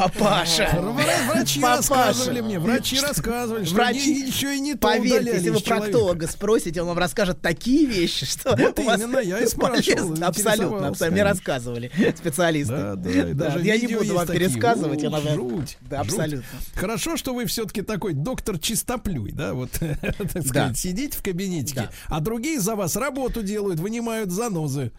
Папаша. 0.00 0.70
Вра- 0.72 1.26
Врачи 1.34 1.60
рассказывали 1.60 2.40
мне, 2.40 2.58
врачи 2.58 2.98
рассказывали, 3.00 3.64
что 3.64 3.74
Врачи, 3.74 4.26
еще 4.26 4.56
и 4.56 4.60
не 4.60 4.74
то 4.74 4.88
Поверьте, 4.88 5.32
если 5.34 5.50
вы 5.50 5.60
проктолога 5.60 6.26
спросите, 6.26 6.80
он 6.80 6.88
вам 6.88 6.98
расскажет 6.98 7.42
такие 7.42 7.86
вещи, 7.86 8.24
что 8.24 8.56
Вот 8.56 8.78
именно, 8.78 9.18
я 9.18 9.40
и 9.40 9.46
спрашивал. 9.46 10.14
Абсолютно, 10.22 10.88
абсолютно. 10.88 11.10
Мне 11.10 11.22
рассказывали 11.22 11.90
специалисты. 12.16 12.72
Да, 12.72 12.94
да, 12.96 13.56
я 13.58 13.76
не 13.76 13.94
буду 13.94 14.14
вам 14.14 14.26
пересказывать. 14.26 15.02
Я, 15.02 15.10
жуть, 15.34 15.76
Да, 15.82 16.00
абсолютно. 16.00 16.44
Хорошо, 16.74 17.16
что 17.16 17.34
вы 17.34 17.44
все-таки 17.46 17.82
такой 17.82 18.14
доктор 18.14 18.58
чистоплюй, 18.58 19.32
да, 19.32 19.52
вот, 19.54 19.70
так 19.80 20.46
сказать, 20.46 20.78
сидите 20.78 21.16
в 21.18 21.22
кабинетике, 21.22 21.90
а 22.06 22.20
другие 22.20 22.60
за 22.60 22.74
вас 22.74 22.96
работу 22.96 23.42
делают, 23.42 23.80
вынимают 23.80 24.30
занозы. 24.30 24.92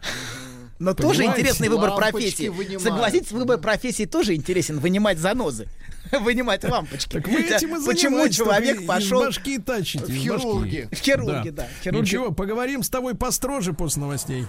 Но 0.82 0.94
тоже 0.94 1.20
Понимаете? 1.20 1.42
интересный 1.42 1.68
выбор 1.68 1.94
профессии. 1.94 2.48
вынимают. 2.48 2.82
Согласитесь, 2.82 3.30
выбор 3.30 3.58
профессии 3.58 4.04
тоже 4.04 4.34
интересен. 4.34 4.80
Вынимать 4.80 5.18
занозы. 5.18 5.68
Вынимать 6.12 6.64
лампочки. 6.64 7.12
Так 7.12 7.28
вы 7.28 7.40
этим 7.40 7.76
и 7.76 7.86
Почему 7.86 8.28
человек 8.28 8.84
пошел... 8.84 9.20
башки 9.24 9.58
тащите. 9.58 10.04
В 10.04 10.08
башки. 10.08 10.88
В 10.90 10.96
хирурги, 10.96 11.50
да, 11.50 11.68
хирурги. 11.84 12.02
Ничего, 12.02 12.32
поговорим 12.32 12.82
с 12.82 12.90
тобой 12.90 13.14
построже 13.14 13.72
после 13.74 14.02
новостей. 14.02 14.46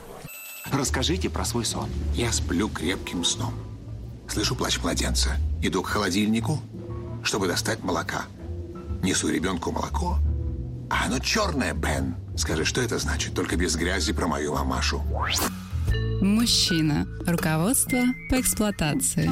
Расскажите 0.71 1.29
про 1.29 1.45
свой 1.45 1.65
сон. 1.65 1.87
Я 2.15 2.31
сплю 2.31 2.67
крепким 2.67 3.23
сном. 3.23 3.53
Слышу 4.27 4.55
плач 4.55 4.79
младенца. 4.79 5.37
Иду 5.61 5.83
к 5.83 5.87
холодильнику, 5.87 6.59
чтобы 7.23 7.47
достать 7.47 7.83
молока. 7.83 8.23
Несу 9.03 9.29
ребенку 9.29 9.71
молоко. 9.71 10.17
А 10.89 11.05
оно 11.05 11.19
черное, 11.19 11.73
Бен. 11.75 12.15
Скажи, 12.35 12.65
что 12.65 12.81
это 12.81 12.97
значит? 12.97 13.35
Только 13.35 13.55
без 13.55 13.75
грязи 13.75 14.13
про 14.13 14.25
мою 14.25 14.55
мамашу. 14.55 15.03
Мужчина. 16.21 17.05
Руководство 17.25 17.99
по 18.29 18.39
эксплуатации. 18.39 19.29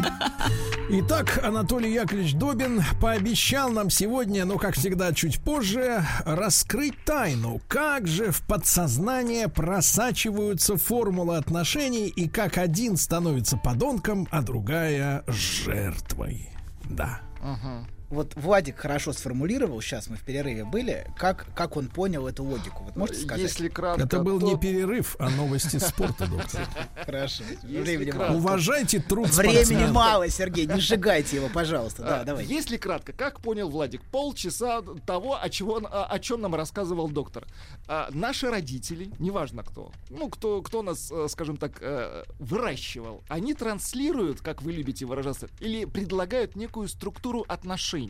Итак, 0.90 1.40
Анатолий 1.42 1.94
Яковлевич 1.94 2.34
Добин 2.34 2.82
пообещал 3.00 3.72
нам 3.72 3.90
сегодня, 3.90 4.44
ну, 4.44 4.58
как 4.58 4.76
всегда, 4.76 5.14
чуть 5.14 5.40
позже, 5.40 6.06
раскрыть 6.26 6.96
тайну, 7.06 7.62
как 7.70 8.08
же 8.08 8.32
в 8.32 8.42
подсознание 8.46 9.48
просачиваются 9.48 10.76
формулы 10.76 11.38
отношений 11.38 12.08
и 12.08 12.28
как 12.28 12.58
один 12.58 12.98
становится 12.98 13.56
подонком, 13.56 14.28
а 14.32 14.42
другая 14.42 15.24
жертвой. 15.28 16.50
Да. 16.90 17.22
Вот 18.12 18.34
Владик 18.36 18.78
хорошо 18.78 19.14
сформулировал, 19.14 19.80
сейчас 19.82 20.10
мы 20.10 20.18
в 20.18 20.22
перерыве 20.24 20.66
были, 20.66 21.08
как, 21.18 21.46
как 21.56 21.78
он 21.78 21.88
понял 21.88 22.28
эту 22.28 22.44
логику. 22.44 22.84
Вот 22.84 22.98
можете 22.98 23.22
сказать? 23.22 23.42
Если 23.42 23.70
кратко, 23.70 24.04
Это 24.04 24.20
был 24.20 24.38
то- 24.42 24.48
не 24.48 24.58
перерыв, 24.60 25.16
а 25.18 25.30
новости 25.30 25.78
спорта, 25.78 26.28
доктор. 26.28 26.68
Хорошо. 27.06 27.44
Времени 27.64 28.12
мало. 28.12 28.36
Уважайте 28.36 29.00
труд 29.00 29.30
Времени 29.30 29.90
мало, 29.90 30.28
Сергей, 30.30 30.66
не 30.66 30.82
сжигайте 30.82 31.38
его, 31.38 31.48
пожалуйста. 31.48 32.04
Да, 32.04 32.22
А, 32.22 32.24
давай. 32.26 32.46
Если 32.46 32.76
кратко, 32.76 33.14
как 33.14 33.40
понял 33.40 33.70
Владик, 33.70 34.02
полчаса 34.04 34.82
того, 35.06 35.40
о, 35.42 35.50
чего, 35.50 35.78
о 35.82 36.20
чем 36.20 36.42
нам 36.42 36.54
рассказывал 36.54 37.08
доктор. 37.08 37.48
А, 37.88 38.10
наши 38.12 38.50
родители, 38.52 39.10
неважно 39.20 39.64
кто, 39.64 39.94
ну, 40.10 40.30
кто, 40.30 40.62
кто 40.62 40.82
нас, 40.82 41.10
э, 41.12 41.28
скажем 41.30 41.56
так, 41.56 41.78
э, 41.80 42.26
выращивал, 42.40 43.24
они 43.30 43.54
транслируют, 43.54 44.42
как 44.42 44.62
вы 44.62 44.74
любите 44.74 45.06
выражаться, 45.06 45.48
или 45.62 45.86
предлагают 45.86 46.58
некую 46.58 46.90
структуру 46.90 47.46
отношений. 47.48 48.01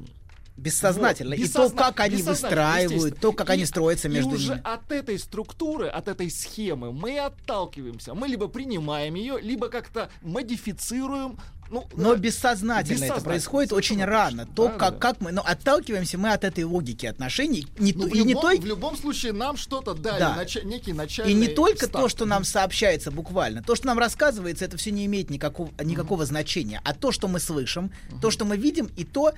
Бессознательно. 0.57 1.35
Вот, 1.35 1.43
И 1.45 1.47
то, 1.47 1.69
как 1.71 1.99
они 2.01 2.17
бессознательно, 2.17 2.49
выстраивают, 2.67 3.19
то, 3.19 3.31
как 3.31 3.49
И- 3.49 3.53
они 3.53 3.65
строятся 3.65 4.09
между 4.09 4.31
и 4.31 4.35
уже 4.35 4.49
ними. 4.49 4.61
от 4.63 4.91
этой 4.91 5.17
структуры, 5.17 5.87
от 5.87 6.07
этой 6.07 6.29
схемы 6.29 6.91
мы 6.91 7.17
отталкиваемся. 7.19 8.13
Мы 8.13 8.27
либо 8.27 8.47
принимаем 8.47 9.15
ее, 9.15 9.39
либо 9.41 9.69
как-то 9.69 10.09
модифицируем. 10.21 11.37
Ну, 11.71 11.87
Но 11.95 12.13
э, 12.13 12.17
бессознательно, 12.17 12.95
это 12.95 13.03
бессознательно, 13.05 13.23
происходит 13.29 13.71
очень 13.71 13.95
совершенно 13.95 14.11
рано. 14.17 14.45
То, 14.45 14.67
Да, 14.67 14.73
как, 14.73 14.93
да. 14.95 14.99
как 14.99 15.21
мы, 15.21 15.31
но 15.31 15.41
отталкиваемся 15.41 16.17
мы 16.17 16.33
от 16.33 16.43
этой 16.43 16.65
логики 16.65 17.05
отношений. 17.05 17.65
Не, 17.79 17.93
Ну, 17.93 18.01
то- 18.03 18.07
в, 18.09 18.13
и 18.13 18.23
не 18.23 18.29
любом, 18.33 18.41
той, 18.41 18.59
в 18.59 18.65
любом 18.65 18.97
случае 18.97 19.31
нам 19.31 19.55
что-то 19.55 19.93
дали, 19.93 20.19
Да. 20.19 20.35
нача- 20.37 20.63
некий 20.65 20.91
начальный 20.91 21.31
И 21.31 21.33
не 21.33 21.47
только 21.47 21.85
старт. 21.87 21.93
то, 22.03 22.09
что 22.09 22.25
нам 22.25 22.43
сообщается 22.43 23.09
буквально, 23.09 23.63
то, 23.63 23.75
что 23.75 23.87
нам 23.87 23.97
рассказывается, 23.99 24.65
это 24.65 24.75
все 24.75 24.91
не 24.91 25.05
имеет 25.05 25.29
никакого, 25.29 25.71
никакого 25.81 26.25
значения, 26.25 26.81
а 26.83 26.93
то, 26.93 27.13
что 27.13 27.29
мы 27.29 27.39
слышим, 27.39 27.91
то, 28.21 28.31
что 28.31 28.43
мы 28.43 28.57
видим, 28.57 28.89
и 28.97 29.05
то, 29.05 29.31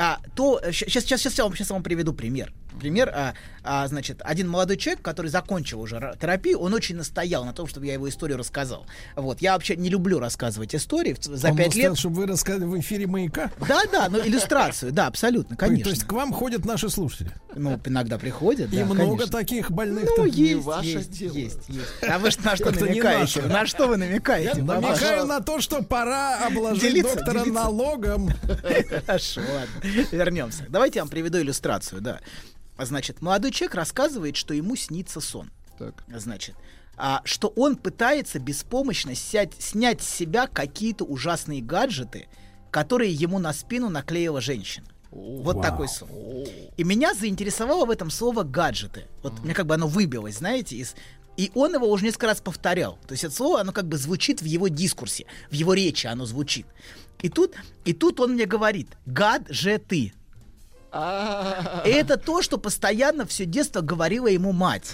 а, 0.00 0.18
то 0.34 0.60
сейчас, 0.72 1.04
сейчас, 1.04 1.20
сейчас, 1.20 1.36
я 1.38 1.44
вам, 1.44 1.54
сейчас 1.54 1.68
я 1.70 1.74
вам 1.74 1.82
приведу 1.82 2.12
пример. 2.14 2.52
Пример, 2.80 3.10
а, 3.14 3.34
а, 3.64 3.86
значит, 3.88 4.22
один 4.24 4.48
молодой 4.48 4.76
человек, 4.78 5.02
который 5.02 5.26
закончил 5.26 5.80
уже 5.80 5.96
ра- 5.96 6.18
терапию, 6.18 6.58
он 6.60 6.72
очень 6.72 6.96
настоял 6.96 7.44
на 7.44 7.52
том, 7.52 7.66
чтобы 7.66 7.84
я 7.86 7.92
его 7.94 8.08
историю 8.08 8.38
рассказал. 8.38 8.86
Вот, 9.16 9.42
я 9.42 9.52
вообще 9.54 9.76
не 9.76 9.90
люблю 9.90 10.18
рассказывать 10.20 10.74
истории 10.74 11.14
за 11.20 11.50
Он 11.50 11.56
пять 11.56 11.74
лет. 11.74 11.98
чтобы 11.98 12.16
вы 12.16 12.26
рассказали 12.26 12.64
в 12.64 12.78
эфире 12.80 13.06
маяка. 13.06 13.50
Да, 13.68 13.82
да, 13.92 14.08
ну 14.08 14.20
иллюстрацию, 14.24 14.92
да, 14.92 15.08
абсолютно, 15.08 15.56
конечно. 15.56 15.84
То 15.84 15.90
есть 15.90 16.04
к 16.04 16.12
вам 16.12 16.32
ходят 16.32 16.64
наши 16.64 16.88
слушатели. 16.88 17.32
Ну, 17.54 17.78
иногда 17.84 18.16
приходят, 18.16 18.72
И 18.72 18.82
много 18.84 19.26
таких 19.26 19.70
больных. 19.72 20.08
Ну, 20.16 20.24
есть, 20.24 20.66
есть, 20.82 21.20
есть, 21.20 21.34
есть. 21.68 21.88
А 22.08 22.18
вы 22.20 22.30
что- 22.30 22.44
на 22.46 22.56
что 22.56 22.70
намекаете? 22.70 23.42
На 23.42 23.66
что 23.66 23.88
вы 23.88 23.96
намекаете? 23.98 24.62
Намекаю 24.62 25.26
на 25.26 25.40
то, 25.40 25.60
что 25.60 25.82
пора 25.82 26.46
обложить 26.46 27.02
доктора 27.02 27.44
налогом. 27.44 28.30
Хорошо, 29.06 29.40
ладно. 29.40 29.89
Вернемся. 30.12 30.66
Давайте 30.68 30.98
я 30.98 31.04
вам 31.04 31.10
приведу 31.10 31.38
иллюстрацию, 31.38 32.00
да. 32.00 32.20
Значит, 32.78 33.20
молодой 33.20 33.50
человек 33.50 33.74
рассказывает, 33.74 34.36
что 34.36 34.54
ему 34.54 34.76
снится 34.76 35.20
сон. 35.20 35.50
Так. 35.78 36.02
Значит, 36.08 36.54
а, 36.96 37.22
что 37.24 37.48
он 37.48 37.76
пытается 37.76 38.38
беспомощно 38.38 39.14
сять- 39.14 39.54
снять 39.58 40.02
с 40.02 40.08
себя 40.08 40.46
какие-то 40.46 41.04
ужасные 41.04 41.62
гаджеты, 41.62 42.28
которые 42.70 43.12
ему 43.12 43.38
на 43.38 43.52
спину 43.52 43.88
наклеила 43.88 44.40
женщина. 44.40 44.86
Вот 45.10 45.56
Вау. 45.56 45.62
такой 45.62 45.88
сон. 45.88 46.08
И 46.76 46.84
меня 46.84 47.14
заинтересовало 47.14 47.84
в 47.84 47.90
этом 47.90 48.10
слово 48.10 48.44
гаджеты. 48.44 49.06
Вот 49.22 49.40
мне 49.40 49.54
как 49.54 49.66
бы 49.66 49.74
оно 49.74 49.88
выбилось, 49.88 50.36
знаете, 50.38 50.76
из... 50.76 50.94
И 51.36 51.50
он 51.54 51.74
его 51.74 51.90
уже 51.90 52.04
несколько 52.04 52.26
раз 52.26 52.40
повторял. 52.40 52.98
То 53.06 53.12
есть 53.12 53.24
это 53.24 53.34
слово, 53.34 53.60
оно 53.60 53.72
как 53.72 53.88
бы 53.88 53.96
звучит 53.96 54.42
в 54.42 54.44
его 54.44 54.68
дискурсе, 54.68 55.26
в 55.50 55.54
его 55.54 55.74
речи 55.74 56.06
оно 56.06 56.26
звучит. 56.26 56.66
И 57.22 57.28
тут, 57.28 57.54
и 57.84 57.92
тут 57.92 58.20
он 58.20 58.32
мне 58.34 58.46
говорит, 58.46 58.88
гад 59.06 59.42
же 59.48 59.78
ты. 59.78 60.12
А, 60.92 61.82
И 61.86 61.90
это 61.90 62.16
то, 62.16 62.42
что 62.42 62.58
постоянно 62.58 63.24
все 63.26 63.44
детство 63.44 63.80
говорила 63.80 64.26
ему 64.26 64.52
мать. 64.52 64.92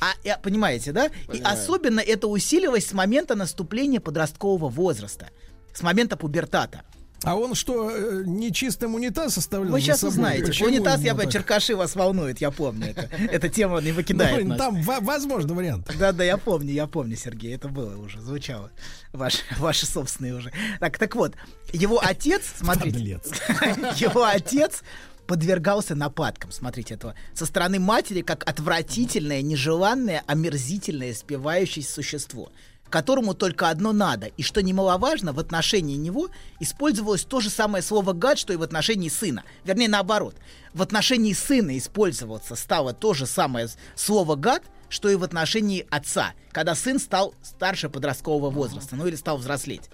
А, 0.00 0.38
понимаете, 0.38 0.92
да? 0.92 1.06
И 1.06 1.10
Понимаю. 1.26 1.54
особенно 1.54 2.00
это 2.00 2.26
усилилось 2.26 2.86
с 2.88 2.92
момента 2.92 3.34
наступления 3.34 4.00
подросткового 4.00 4.68
возраста, 4.68 5.28
с 5.72 5.82
момента 5.82 6.16
пубертата. 6.16 6.82
А 7.24 7.36
он 7.36 7.54
что, 7.54 7.90
э, 7.90 8.22
нечистым 8.26 8.94
унитаз 8.94 9.38
оставлял? 9.38 9.72
Вы 9.72 9.80
сейчас 9.80 10.02
узнаете. 10.02 10.46
Почему 10.46 10.68
Унитаз, 10.68 11.00
я 11.02 11.14
бы 11.14 11.30
черкаши 11.30 11.76
вас 11.76 11.94
волнует, 11.94 12.40
я 12.40 12.50
помню 12.50 12.90
это. 12.90 13.08
Эта 13.30 13.48
тема 13.48 13.80
не 13.80 13.92
выкидает 13.92 14.42
Ну, 14.44 14.50
нас. 14.50 14.58
Там 14.58 14.82
во- 14.82 15.00
возможно 15.00 15.54
вариант. 15.54 15.90
Да, 15.98 16.12
да, 16.12 16.24
я 16.24 16.36
помню, 16.36 16.72
я 16.72 16.86
помню, 16.86 17.16
Сергей, 17.16 17.54
это 17.54 17.68
было 17.68 17.96
уже, 17.96 18.20
звучало. 18.20 18.70
Ваши, 19.12 19.38
ваши 19.58 19.86
собственные 19.86 20.34
уже. 20.34 20.52
Так, 20.80 20.98
так 20.98 21.14
вот, 21.14 21.34
его 21.72 22.00
отец, 22.02 22.42
смотрите, 22.58 22.98
его 23.96 24.24
отец 24.24 24.82
подвергался 25.26 25.94
нападкам, 25.94 26.50
смотрите, 26.50 26.94
этого, 26.94 27.14
со 27.34 27.46
стороны 27.46 27.78
матери, 27.78 28.22
как 28.22 28.48
отвратительное, 28.48 29.40
нежеланное, 29.42 30.22
омерзительное, 30.26 31.14
спивающееся 31.14 31.92
существо, 31.92 32.50
которому 32.92 33.32
только 33.32 33.70
одно 33.70 33.92
надо, 33.92 34.26
и 34.26 34.42
что 34.42 34.62
немаловажно, 34.62 35.32
в 35.32 35.40
отношении 35.40 35.96
него 35.96 36.28
использовалось 36.60 37.24
то 37.24 37.40
же 37.40 37.48
самое 37.48 37.82
слово 37.82 38.12
«гад», 38.12 38.38
что 38.38 38.52
и 38.52 38.56
в 38.56 38.62
отношении 38.62 39.08
сына. 39.08 39.44
Вернее, 39.64 39.88
наоборот. 39.88 40.36
В 40.74 40.82
отношении 40.82 41.32
сына 41.32 41.76
использоваться 41.78 42.54
стало 42.54 42.92
то 42.92 43.14
же 43.14 43.26
самое 43.26 43.68
слово 43.96 44.36
«гад», 44.36 44.62
что 44.90 45.08
и 45.08 45.14
в 45.14 45.24
отношении 45.24 45.86
отца, 45.90 46.34
когда 46.52 46.74
сын 46.74 47.00
стал 47.00 47.34
старше 47.42 47.88
подросткового 47.88 48.50
возраста, 48.50 48.94
ну 48.94 49.06
или 49.06 49.16
стал 49.16 49.38
взрослеть. 49.38 49.88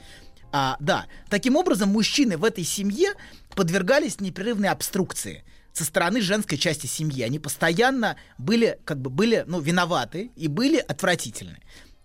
А, 0.51 0.77
да, 0.81 1.07
таким 1.31 1.55
образом 1.55 1.91
мужчины 1.91 2.37
в 2.37 2.45
этой 2.45 2.65
семье 2.65 3.13
подвергались 3.55 4.19
непрерывной 4.19 4.71
обструкции 4.71 5.45
со 5.73 5.85
стороны 5.85 6.21
женской 6.21 6.59
части 6.59 6.87
семьи. 6.87 7.23
Они 7.23 7.39
постоянно 7.39 8.17
были, 8.39 8.81
как 8.85 9.01
бы, 9.01 9.09
были, 9.09 9.45
ну, 9.47 9.61
виноваты 9.61 10.33
и 10.35 10.49
были 10.49 10.79
отвратительны. 10.79 11.61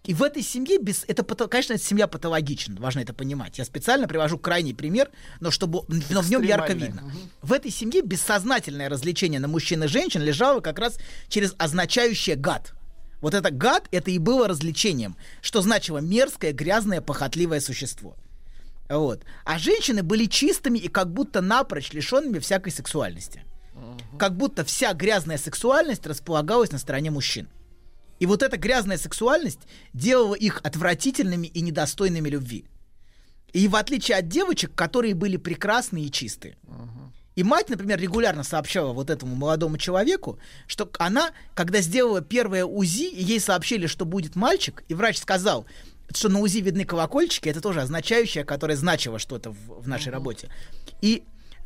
И 0.06 0.14
в 0.14 0.22
этой 0.22 0.42
семье, 0.44 0.80
без, 0.80 1.06
это, 1.08 1.24
конечно, 1.48 1.74
эта 1.74 1.84
семья 1.84 2.08
патологична, 2.08 2.76
важно 2.80 3.00
это 3.00 3.14
понимать. 3.14 3.58
Я 3.58 3.64
специально 3.64 4.06
привожу 4.06 4.38
крайний 4.38 4.76
пример, 4.76 5.10
но, 5.40 5.50
чтобы, 5.50 5.84
но 6.10 6.22
в 6.22 6.30
нем 6.30 6.42
ярко 6.44 6.74
видно. 6.74 7.04
В 7.42 7.54
этой 7.54 7.72
семье 7.72 8.02
бессознательное 8.02 8.90
развлечение 8.90 9.40
на 9.40 9.48
мужчин 9.48 9.82
и 9.84 9.88
женщин 9.88 10.22
лежало 10.22 10.60
как 10.60 10.80
раз 10.80 10.98
через 11.30 11.56
означающее 11.58 12.36
гад. 12.36 12.74
Вот 13.22 13.34
это 13.34 13.50
гад, 13.50 13.88
это 13.92 14.12
и 14.12 14.18
было 14.18 14.50
развлечением, 14.50 15.16
что 15.42 15.62
значило 15.62 16.00
мерзкое, 16.00 16.52
грязное, 16.52 17.00
похотливое 17.00 17.62
существо. 17.62 18.18
Вот. 18.90 19.24
А 19.46 19.58
женщины 19.58 20.04
были 20.04 20.26
чистыми 20.26 20.80
и 20.80 20.90
как 20.90 21.14
будто 21.14 21.40
напрочь 21.40 21.94
лишенными 21.94 22.40
всякой 22.40 22.74
сексуальности. 22.74 23.46
Как 24.20 24.36
будто 24.36 24.66
вся 24.66 24.94
грязная 24.94 25.38
сексуальность 25.38 26.06
располагалась 26.06 26.72
на 26.72 26.78
стороне 26.78 27.10
мужчин. 27.10 27.48
И 28.24 28.26
вот 28.26 28.42
эта 28.42 28.56
грязная 28.56 28.98
сексуальность 28.98 29.60
делала 29.92 30.34
их 30.34 30.62
отвратительными 30.64 31.48
и 31.48 31.60
недостойными 31.60 32.30
любви. 32.30 32.64
И 33.52 33.68
в 33.68 33.76
отличие 33.76 34.18
от 34.18 34.30
девочек, 34.30 34.74
которые 34.74 35.14
были 35.14 35.36
прекрасные 35.36 36.06
и 36.06 36.10
чистые. 36.10 36.56
И 37.36 37.44
мать, 37.44 37.68
например, 37.68 38.00
регулярно 38.00 38.44
сообщала 38.44 38.94
вот 38.94 39.10
этому 39.10 39.36
молодому 39.36 39.78
человеку, 39.78 40.40
что 40.68 40.90
она, 41.00 41.32
когда 41.54 41.82
сделала 41.82 42.22
первое 42.22 42.64
УЗИ, 42.64 43.14
ей 43.14 43.42
сообщили, 43.42 43.88
что 43.88 44.06
будет 44.06 44.38
мальчик, 44.38 44.86
и 44.88 44.94
врач 44.94 45.18
сказал, 45.18 45.66
что 46.10 46.30
на 46.30 46.40
УЗИ 46.40 46.60
видны 46.60 46.86
колокольчики, 46.86 47.50
это 47.50 47.60
тоже 47.60 47.82
означающее, 47.82 48.46
которое 48.46 48.78
значило 48.78 49.20
что-то 49.20 49.52
в, 49.52 49.82
в 49.82 49.88
нашей 49.90 50.14
работе. 50.14 50.50
И 51.02 51.24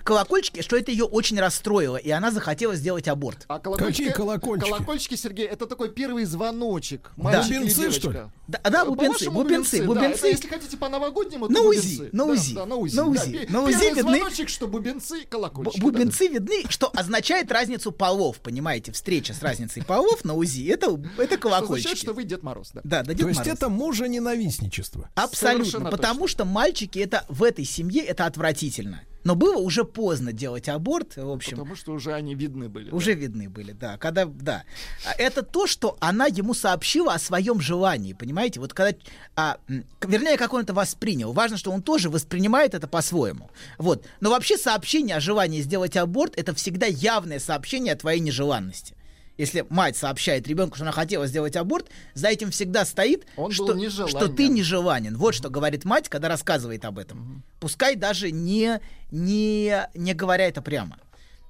колокольчики, 0.07 0.61
что 0.61 0.77
это 0.77 0.89
ее 0.91 1.03
очень 1.03 1.37
расстроило, 1.39 1.97
и 1.97 2.09
она 2.09 2.31
захотела 2.31 2.75
сделать 2.75 3.07
аборт. 3.09 3.43
А 3.49 3.59
колокольчики, 3.59 3.97
Какие 4.07 4.13
колокольчики? 4.13 4.69
Колокольчики, 4.69 5.15
Сергей, 5.15 5.45
это 5.45 5.65
такой 5.67 5.89
первый 5.91 6.23
звоночек. 6.23 7.11
Да. 7.17 7.43
Бубенцы, 7.43 7.91
что 7.91 8.11
ли? 8.11 8.19
Да, 8.47 8.59
да, 8.63 8.85
бубенцы, 8.85 9.25
По-вашему, 9.25 9.43
бубенцы, 9.43 9.79
да. 9.79 9.85
бубенцы. 9.85 10.17
Это, 10.19 10.27
если 10.29 10.47
хотите 10.47 10.77
по-новогоднему, 10.77 11.47
то 11.47 11.53
На 11.53 11.61
УЗИ, 11.61 11.97
бубенцы. 11.97 12.09
на 12.15 12.25
Да, 12.25 12.31
УЗИ, 12.31 12.53
Да, 12.55 12.65
на 12.65 12.75
УЗИ. 12.77 12.95
на 12.95 13.03
да. 13.03 13.09
УЗИ. 13.09 13.31
Пе- 13.31 13.47
На 13.51 13.61
УЗИ 13.63 13.71
Первый 13.73 13.89
видны- 13.89 14.01
звоночек, 14.19 14.49
что 14.49 14.67
бубенцы, 14.67 15.25
колокольчики. 15.29 15.81
Бубенцы 15.81 16.27
видны, 16.27 16.63
что 16.69 16.89
означает 16.95 17.51
разницу 17.51 17.91
полов, 17.91 18.37
понимаете, 18.39 18.93
встреча 18.93 19.33
с 19.33 19.41
разницей 19.41 19.83
полов 19.83 20.23
на 20.23 20.35
УЗИ, 20.35 20.69
это, 20.71 20.87
это 20.87 20.95
Да-да-да. 20.95 21.07
Что 21.17 21.17
означает, 21.17 21.41
колокольчики. 21.41 21.95
что 21.97 22.13
вы 22.13 22.23
Дед 22.23 22.43
Мороз, 22.43 22.71
да. 22.73 22.79
Да, 22.85 23.03
да, 23.03 23.13
Дед 23.13 23.23
То 23.23 23.27
есть 23.27 23.39
Мороз. 23.41 23.53
это 23.53 23.67
мужа-ненавистничество. 23.69 25.09
Абсолютно, 25.15 25.65
Совершенно 25.65 25.91
потому 25.91 26.27
что 26.29 26.45
мальчики 26.45 26.99
это 26.99 27.25
в 27.27 27.43
этой 27.43 27.65
семье 27.65 28.03
это 28.03 28.25
отвратительно. 28.25 29.01
Но 29.27 29.35
было 29.35 29.57
уже 29.57 29.83
поздно 29.83 30.31
делать 30.31 30.69
аборт, 30.69 31.17
в 31.17 31.29
общем. 31.29 31.57
Потому 31.57 31.75
что 31.75 31.91
уже 31.91 32.13
они 32.13 32.33
видны 32.33 32.69
были. 32.69 32.91
Уже 32.91 33.11
видны 33.11 33.49
были, 33.49 33.73
да. 33.73 33.97
Когда, 33.97 34.23
да. 34.23 34.63
А 35.05 35.11
Это 35.17 35.43
то, 35.43 35.67
что 35.67 35.97
она 35.99 36.27
ему 36.27 36.53
сообщила 36.53 37.13
о 37.13 37.19
своем 37.19 37.59
желании, 37.59 38.13
понимаете? 38.13 38.61
Вот 38.61 38.73
когда, 38.73 38.97
а, 39.35 39.57
вернее, 39.67 40.37
как 40.37 40.53
он 40.53 40.61
это 40.61 40.73
воспринял. 40.73 41.33
Важно, 41.33 41.57
что 41.57 41.73
он 41.73 41.81
тоже 41.81 42.09
воспринимает 42.09 42.73
это 42.73 42.87
по-своему. 42.87 43.51
Вот. 43.77 44.05
Но 44.21 44.29
вообще 44.29 44.57
сообщение 44.57 45.17
о 45.17 45.19
желании 45.19 45.59
сделать 45.59 45.97
аборт 45.97 46.31
это 46.37 46.55
всегда 46.55 46.85
явное 46.85 47.39
сообщение 47.39 47.95
о 47.95 47.97
твоей 47.97 48.21
нежеланности. 48.21 48.95
Если 49.37 49.65
мать 49.69 49.95
сообщает 49.95 50.47
ребенку, 50.47 50.75
что 50.75 50.83
она 50.83 50.91
хотела 50.91 51.27
сделать 51.27 51.55
аборт, 51.55 51.87
за 52.13 52.27
этим 52.29 52.51
всегда 52.51 52.85
стоит, 52.85 53.25
Он 53.35 53.51
что, 53.51 53.77
что 54.07 54.27
ты 54.27 54.47
нежеланен. 54.47 55.15
Вот 55.15 55.35
что 55.35 55.49
говорит 55.49 55.85
мать, 55.85 56.09
когда 56.09 56.27
рассказывает 56.27 56.85
об 56.85 56.97
этом. 56.97 57.43
Пускай 57.59 57.95
даже 57.95 58.31
не, 58.31 58.79
не, 59.11 59.87
не 59.93 60.13
говоря 60.13 60.47
это 60.47 60.61
прямо. 60.61 60.97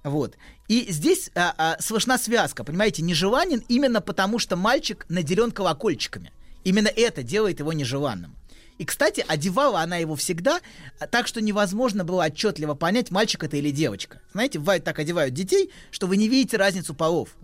Вот. 0.04 0.36
И 0.68 0.92
здесь 0.92 1.32
а, 1.36 1.54
а, 1.58 1.82
слышна 1.82 2.18
связка, 2.18 2.64
понимаете, 2.64 3.02
нежеланен 3.02 3.64
именно 3.68 4.02
потому, 4.02 4.40
что 4.40 4.56
мальчик 4.56 5.06
наделен 5.10 5.52
колокольчиками. 5.52 6.32
Именно 6.64 6.90
это 6.90 7.24
делает 7.24 7.60
его 7.60 7.72
нежеланным. 7.74 8.36
И, 8.78 8.86
кстати, 8.86 9.26
одевала 9.28 9.82
она 9.82 9.98
его 9.98 10.16
всегда 10.16 10.60
а, 11.00 11.08
так, 11.08 11.28
что 11.28 11.42
невозможно 11.42 12.04
было 12.04 12.26
отчетливо 12.26 12.76
понять, 12.76 13.10
мальчик 13.12 13.44
это 13.44 13.58
или 13.58 13.72
девочка. 13.72 14.22
Знаете, 14.34 14.60
бывает 14.60 14.84
так 14.84 15.00
одевают 15.00 15.34
детей, 15.34 15.72
что 15.92 16.08
вы 16.08 16.18
не 16.18 16.28
видите 16.28 16.58
разницу 16.58 16.94
полов. 16.94 17.36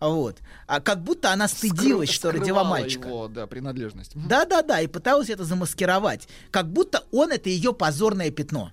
А 0.00 0.08
Вот. 0.08 0.36
А 0.68 0.80
как 0.80 1.02
будто 1.02 1.32
она 1.32 1.48
стыдилась, 1.48 2.10
Скры- 2.10 2.12
что 2.12 2.30
родила 2.30 2.62
мальчика. 2.62 3.08
его, 3.08 3.26
да, 3.26 3.48
принадлежность. 3.48 4.12
Да-да-да, 4.14 4.80
и 4.80 4.86
пыталась 4.86 5.28
это 5.28 5.44
замаскировать. 5.44 6.28
Как 6.52 6.70
будто 6.72 7.02
он 7.10 7.32
это 7.32 7.48
ее 7.48 7.74
позорное 7.74 8.30
пятно. 8.30 8.70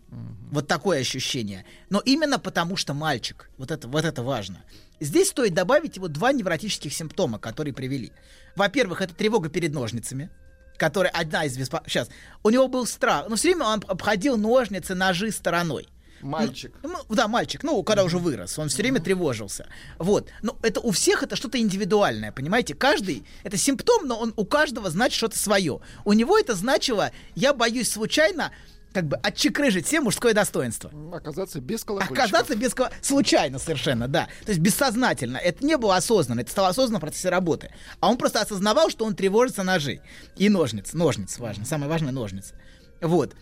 Вот 0.51 0.67
такое 0.67 1.00
ощущение. 1.01 1.66
Но 1.90 2.00
именно 2.00 2.38
потому, 2.38 2.77
что 2.77 2.93
мальчик. 2.93 3.50
Вот 3.58 3.72
это, 3.72 3.88
вот 3.88 4.06
это 4.06 4.22
важно. 4.22 4.64
Здесь 5.00 5.30
стоит 5.30 5.56
добавить 5.56 5.95
его 5.95 6.08
два 6.08 6.32
невротических 6.32 6.93
симптома, 6.93 7.40
которые 7.40 7.74
привели. 7.74 8.11
Во-первых, 8.56 9.01
это 9.01 9.14
тревога 9.16 9.50
перед 9.50 9.74
ножницами, 9.74 10.30
которая 10.77 11.11
одна 11.11 11.45
из 11.45 11.57
беспо... 11.57 11.81
Сейчас. 11.87 12.09
У 12.43 12.49
него 12.49 12.67
был 12.67 12.85
страх. 12.85 13.25
Но 13.29 13.35
все 13.35 13.49
время 13.49 13.65
он 13.65 13.83
обходил 13.87 14.37
ножницы, 14.37 14.95
ножи 14.95 15.31
стороной. 15.31 15.87
Мальчик. 16.21 16.73
Ну, 16.81 16.97
да, 17.09 17.27
мальчик, 17.27 17.61
ну, 17.63 17.83
когда 17.83 18.03
уже 18.03 18.17
вырос, 18.17 18.57
он 18.57 18.69
все 18.69 18.81
время 18.81 18.99
тревожился. 18.99 19.67
Вот. 19.99 20.29
Но 20.41 20.57
это 20.63 20.79
у 20.79 20.91
всех 20.91 21.21
это 21.21 21.35
что-то 21.35 21.59
индивидуальное, 21.59 22.31
понимаете? 22.31 22.73
Каждый, 22.73 23.25
это 23.43 23.57
симптом, 23.57 24.07
но 24.07 24.17
он 24.17 24.33
у 24.35 24.45
каждого 24.45 24.89
значит 24.89 25.17
что-то 25.17 25.37
свое. 25.37 25.81
У 26.03 26.13
него 26.13 26.37
это 26.37 26.55
значило, 26.55 27.11
я 27.35 27.53
боюсь 27.53 27.91
случайно 27.91 28.51
как 28.95 29.07
бы 29.09 29.17
отчекрыжить 29.17 29.85
все 29.85 29.99
мужское 29.99 30.33
достоинство. 30.33 30.90
Оказаться 31.14 31.59
без 31.59 31.83
колокольчиков. 31.83 32.17
Оказаться 32.17 32.56
без 32.56 32.74
коло- 32.74 32.91
случайно 33.01 33.59
совершенно, 33.59 34.07
да. 34.07 34.30
То 34.45 34.53
есть 34.53 34.61
бессознательно. 34.61 35.35
Это 35.35 35.65
не 35.65 35.75
было 35.75 35.98
осознанно, 35.98 36.40
это 36.40 36.49
стало 36.49 36.69
осознанно 36.69 36.99
в 36.99 37.01
процессе 37.01 37.27
работы. 37.27 37.72
А 37.99 38.09
он 38.09 38.17
просто 38.17 38.40
осознавал, 38.40 38.90
что 38.90 39.03
он 39.03 39.14
тревожится 39.14 39.64
ножей. 39.64 39.99
И 40.38 40.48
ножниц. 40.48 40.93
Ножниц 40.93 41.38
важно. 41.40 41.65
Самое 41.65 41.91
важное 41.91 42.14
ножницы. 42.14 42.56
Вот. 43.01 43.35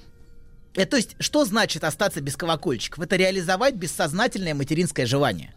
Это, 0.73 0.90
то 0.90 0.98
есть, 0.98 1.15
что 1.19 1.45
значит 1.45 1.83
остаться 1.83 2.19
без 2.19 2.35
колокольчиков? 2.35 3.03
Это 3.03 3.15
реализовать 3.15 3.75
бессознательное 3.75 4.56
материнское 4.56 5.06
желание. 5.06 5.53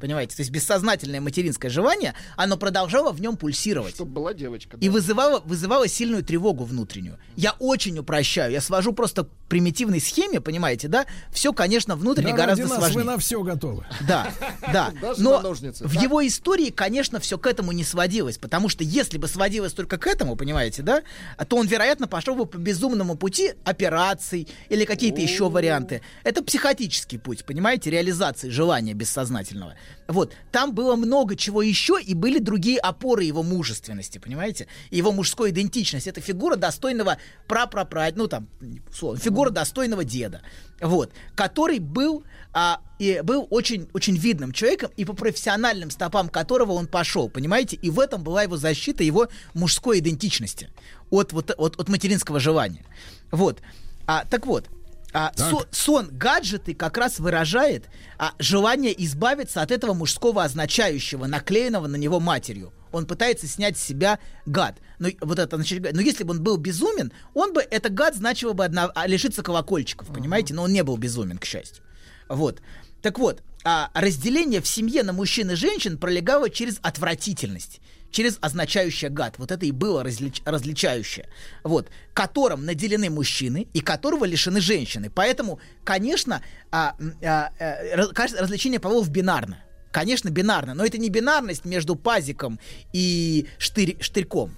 Понимаете? 0.00 0.36
То 0.36 0.42
есть 0.42 0.50
бессознательное 0.50 1.20
материнское 1.20 1.70
желание, 1.70 2.14
оно 2.36 2.56
продолжало 2.56 3.12
в 3.12 3.20
нем 3.20 3.36
пульсировать. 3.36 3.94
Чтобы 3.94 4.12
была 4.12 4.34
девочка. 4.34 4.76
И 4.80 4.88
вызывало, 4.88 5.40
вызывало 5.40 5.88
сильную 5.88 6.22
тревогу 6.22 6.64
внутреннюю. 6.64 7.18
Я 7.36 7.52
очень 7.58 7.98
упрощаю. 7.98 8.52
Я 8.52 8.60
свожу 8.60 8.92
просто 8.92 9.24
к 9.24 9.28
примитивной 9.48 10.00
схеме, 10.00 10.40
понимаете, 10.40 10.88
да? 10.88 11.06
Все, 11.32 11.52
конечно, 11.52 11.96
внутренне 11.96 12.32
Да, 12.32 12.36
гораздо 12.36 12.62
ради 12.62 12.70
нас 12.70 12.78
сложнее. 12.80 12.98
вы 13.04 13.04
на 13.04 13.18
все 13.18 13.42
готовы. 13.42 13.86
Да, 14.06 14.30
да. 14.72 14.92
Но 15.18 15.40
ножницы, 15.40 15.86
в 15.86 15.94
да? 15.94 16.00
его 16.00 16.26
истории, 16.26 16.70
конечно, 16.70 17.18
все 17.18 17.38
к 17.38 17.46
этому 17.46 17.72
не 17.72 17.84
сводилось. 17.84 18.38
Потому 18.38 18.68
что 18.68 18.84
если 18.84 19.18
бы 19.18 19.26
сводилось 19.26 19.72
только 19.72 19.98
к 19.98 20.06
этому, 20.06 20.36
понимаете, 20.36 20.82
да, 20.82 21.02
то 21.48 21.56
он, 21.56 21.66
вероятно, 21.66 22.06
пошел 22.06 22.34
бы 22.34 22.46
по 22.46 22.56
безумному 22.58 23.16
пути 23.16 23.54
операций 23.64 24.48
или 24.68 24.84
какие-то 24.84 25.20
еще 25.20 25.48
варианты. 25.48 26.02
Это 26.24 26.42
психотический 26.44 27.18
путь, 27.18 27.44
понимаете, 27.44 27.90
реализации 27.90 28.50
желания 28.50 28.94
бессознательного. 28.94 29.57
Вот, 30.06 30.32
там 30.52 30.74
было 30.74 30.96
много 30.96 31.36
чего 31.36 31.62
еще, 31.62 32.00
и 32.00 32.14
были 32.14 32.38
другие 32.38 32.78
опоры 32.78 33.24
его 33.24 33.42
мужественности, 33.42 34.18
понимаете, 34.18 34.66
его 34.90 35.12
мужской 35.12 35.50
идентичности. 35.50 36.08
Это 36.08 36.20
фигура 36.20 36.56
достойного 36.56 37.18
прапрапра, 37.46 38.08
ну 38.14 38.26
там, 38.26 38.48
условно, 38.90 39.20
фигура 39.20 39.50
достойного 39.50 40.04
деда, 40.04 40.42
вот, 40.80 41.12
который 41.34 41.78
был, 41.78 42.24
а, 42.52 42.80
и 42.98 43.20
был 43.22 43.46
очень, 43.50 43.88
очень 43.92 44.16
видным 44.16 44.52
человеком, 44.52 44.90
и 44.96 45.04
по 45.04 45.12
профессиональным 45.12 45.90
стопам 45.90 46.28
которого 46.28 46.72
он 46.72 46.86
пошел, 46.86 47.28
понимаете, 47.28 47.76
и 47.76 47.90
в 47.90 48.00
этом 48.00 48.22
была 48.22 48.44
его 48.44 48.56
защита 48.56 49.02
его 49.02 49.28
мужской 49.54 49.98
идентичности 49.98 50.70
от, 51.10 51.32
вот, 51.32 51.50
от, 51.56 51.78
от 51.78 51.88
материнского 51.88 52.40
желания. 52.40 52.84
Вот, 53.30 53.60
а, 54.06 54.24
так 54.24 54.46
вот, 54.46 54.68
а, 55.18 55.32
со- 55.34 55.66
сон 55.72 56.10
гаджеты 56.12 56.74
как 56.74 56.96
раз 56.96 57.18
выражает 57.18 57.86
а, 58.18 58.34
желание 58.38 58.94
избавиться 59.04 59.62
от 59.62 59.72
этого 59.72 59.92
мужского 59.92 60.44
означающего, 60.44 61.26
наклеенного 61.26 61.88
на 61.88 61.96
него 61.96 62.20
матерью. 62.20 62.72
Он 62.92 63.04
пытается 63.04 63.48
снять 63.48 63.76
с 63.76 63.82
себя 63.82 64.20
гад. 64.46 64.78
Но 65.00 65.08
вот 65.22 65.40
это, 65.40 65.56
значит, 65.56 65.92
но 65.92 66.00
если 66.00 66.22
бы 66.22 66.30
он 66.30 66.42
был 66.42 66.56
безумен, 66.56 67.12
он 67.34 67.52
бы 67.52 67.62
это 67.68 67.88
гад 67.88 68.14
значило 68.14 68.52
бы 68.52 68.64
одна, 68.64 68.92
а, 68.94 69.08
лишиться 69.08 69.42
колокольчиков, 69.42 70.06
понимаете? 70.06 70.54
Но 70.54 70.62
он 70.62 70.72
не 70.72 70.84
был 70.84 70.96
безумен, 70.96 71.38
к 71.38 71.44
счастью. 71.44 71.82
Вот. 72.28 72.62
Так 73.02 73.18
вот, 73.18 73.42
а 73.64 73.90
разделение 73.94 74.60
в 74.60 74.68
семье 74.68 75.02
на 75.02 75.12
мужчин 75.12 75.50
и 75.50 75.54
женщин 75.56 75.98
пролегало 75.98 76.48
через 76.48 76.78
отвратительность, 76.82 77.80
через 78.10 78.38
означающее 78.40 79.10
гад. 79.10 79.34
Вот 79.38 79.50
это 79.50 79.66
и 79.66 79.72
было 79.72 80.02
различ- 80.02 80.42
различающее. 80.44 81.28
Вот. 81.64 81.88
Которым 82.14 82.64
наделены 82.64 83.10
мужчины 83.10 83.68
и 83.72 83.80
которого 83.80 84.24
лишены 84.24 84.60
женщины. 84.60 85.10
Поэтому, 85.10 85.60
конечно, 85.84 86.42
а, 86.70 86.96
а, 87.22 87.50
э, 87.58 87.94
раз- 87.94 88.08
кажется, 88.12 88.42
различение 88.42 88.80
полов 88.80 89.08
бинарно. 89.10 89.62
Конечно, 89.90 90.28
бинарно, 90.28 90.74
но 90.74 90.84
это 90.84 90.98
не 90.98 91.08
бинарность 91.08 91.64
между 91.64 91.96
пазиком 91.96 92.60
и 92.92 93.46
штырь- 93.58 93.96
штырьком, 94.00 94.54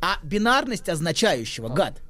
а 0.00 0.18
бинарность 0.22 0.88
означающего 0.88 1.68
гад. 1.68 2.00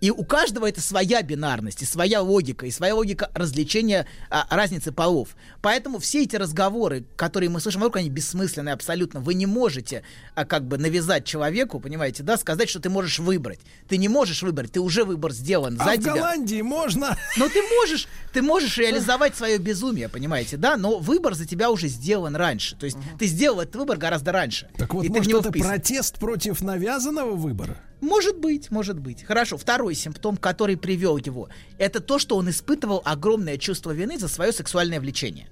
И 0.00 0.10
у 0.10 0.24
каждого 0.24 0.68
это 0.68 0.80
своя 0.80 1.22
бинарность, 1.22 1.82
и 1.82 1.84
своя 1.84 2.20
логика, 2.20 2.66
и 2.66 2.70
своя 2.70 2.94
логика 2.94 3.30
развлечения 3.34 4.06
а, 4.30 4.46
разницы 4.50 4.92
полов. 4.92 5.36
Поэтому 5.62 5.98
все 5.98 6.22
эти 6.22 6.36
разговоры, 6.36 7.04
которые 7.16 7.48
мы 7.48 7.60
слышим 7.60 7.80
вокруг, 7.80 7.96
они 7.96 8.10
бессмысленные 8.10 8.74
абсолютно. 8.74 9.20
Вы 9.20 9.34
не 9.34 9.46
можете 9.46 10.02
а, 10.34 10.44
как 10.44 10.66
бы 10.66 10.78
навязать 10.78 11.24
человеку, 11.24 11.80
понимаете, 11.80 12.22
да, 12.22 12.36
сказать, 12.36 12.68
что 12.68 12.80
ты 12.80 12.90
можешь 12.90 13.18
выбрать. 13.18 13.60
Ты 13.88 13.96
не 13.96 14.08
можешь 14.08 14.42
выбрать, 14.42 14.72
ты 14.72 14.80
уже 14.80 15.04
выбор 15.04 15.32
сделан 15.32 15.76
А 15.80 15.84
за 15.84 15.90
в 15.92 15.98
тебя. 15.98 16.14
Голландии 16.14 16.60
можно. 16.60 17.16
Но 17.36 17.48
ты 17.48 17.62
можешь, 17.62 18.08
ты 18.32 18.42
можешь 18.42 18.76
реализовать 18.78 19.36
свое 19.36 19.58
безумие, 19.58 20.08
понимаете, 20.08 20.56
да? 20.56 20.76
Но 20.76 20.98
выбор 20.98 21.34
за 21.34 21.46
тебя 21.46 21.70
уже 21.70 21.88
сделан 21.88 22.36
раньше. 22.36 22.76
То 22.76 22.84
есть 22.84 22.98
ты 23.18 23.26
сделал 23.26 23.60
этот 23.60 23.76
выбор 23.76 23.96
гораздо 23.96 24.32
раньше. 24.32 24.68
Так 24.76 24.92
вот, 24.92 25.04
и 25.04 25.08
ты 25.08 25.14
в 25.14 25.16
может, 25.16 25.28
него 25.28 25.40
это 25.40 25.50
вписан. 25.50 25.68
протест 25.70 26.18
против 26.18 26.60
навязанного 26.60 27.32
выбора? 27.32 27.80
Может 28.00 28.38
быть, 28.38 28.70
может 28.70 28.98
быть. 28.98 29.22
Хорошо, 29.24 29.56
второй 29.56 29.94
симптом, 29.94 30.36
который 30.36 30.76
привел 30.76 31.16
его, 31.16 31.48
это 31.78 32.00
то, 32.00 32.18
что 32.18 32.36
он 32.36 32.50
испытывал 32.50 33.02
огромное 33.04 33.56
чувство 33.58 33.92
вины 33.92 34.18
за 34.18 34.28
свое 34.28 34.52
сексуальное 34.52 35.00
влечение. 35.00 35.48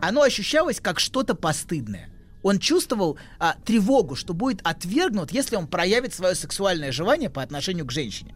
Оно 0.00 0.22
ощущалось 0.22 0.80
как 0.80 1.00
что-то 1.00 1.34
постыдное. 1.34 2.10
Он 2.42 2.58
чувствовал 2.58 3.18
а, 3.38 3.56
тревогу, 3.64 4.14
что 4.14 4.32
будет 4.32 4.60
отвергнут, 4.62 5.30
если 5.30 5.56
он 5.56 5.66
проявит 5.66 6.14
свое 6.14 6.34
сексуальное 6.34 6.92
желание 6.92 7.28
по 7.28 7.42
отношению 7.42 7.86
к 7.86 7.92
женщине. 7.92 8.34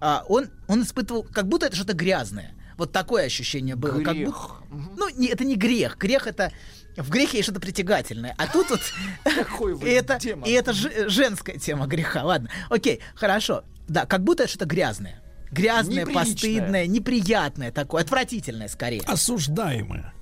А, 0.00 0.24
он, 0.28 0.50
он 0.66 0.82
испытывал, 0.82 1.22
как 1.22 1.48
будто 1.48 1.66
это 1.66 1.76
что-то 1.76 1.94
грязное. 1.94 2.54
Вот 2.76 2.90
такое 2.90 3.24
ощущение 3.24 3.76
было. 3.76 4.00
Как 4.02 4.14
Грех. 4.14 4.28
будто, 4.28 4.94
ну, 4.96 5.08
не, 5.16 5.28
это 5.28 5.44
не 5.44 5.54
грех. 5.54 5.96
Грех 5.96 6.26
это 6.26 6.52
в 6.96 7.10
грехе 7.10 7.38
есть 7.38 7.44
что-то 7.46 7.60
притягательное. 7.60 8.34
А 8.38 8.46
тут 8.46 8.70
вот 8.70 8.80
и 9.84 9.90
это, 9.90 10.18
и 10.46 10.52
это 10.52 10.72
же- 10.72 11.08
женская 11.08 11.58
тема 11.58 11.86
греха. 11.86 12.22
Ладно, 12.24 12.50
окей, 12.70 13.00
хорошо. 13.14 13.64
Да, 13.88 14.06
как 14.06 14.22
будто 14.22 14.44
это 14.44 14.50
что-то 14.50 14.66
грязное. 14.66 15.20
Грязное, 15.50 16.04
постыдное, 16.06 16.86
неприятное 16.86 17.70
такое, 17.70 18.02
отвратительное 18.02 18.68
скорее. 18.68 19.02
Осуждаемое. 19.06 20.12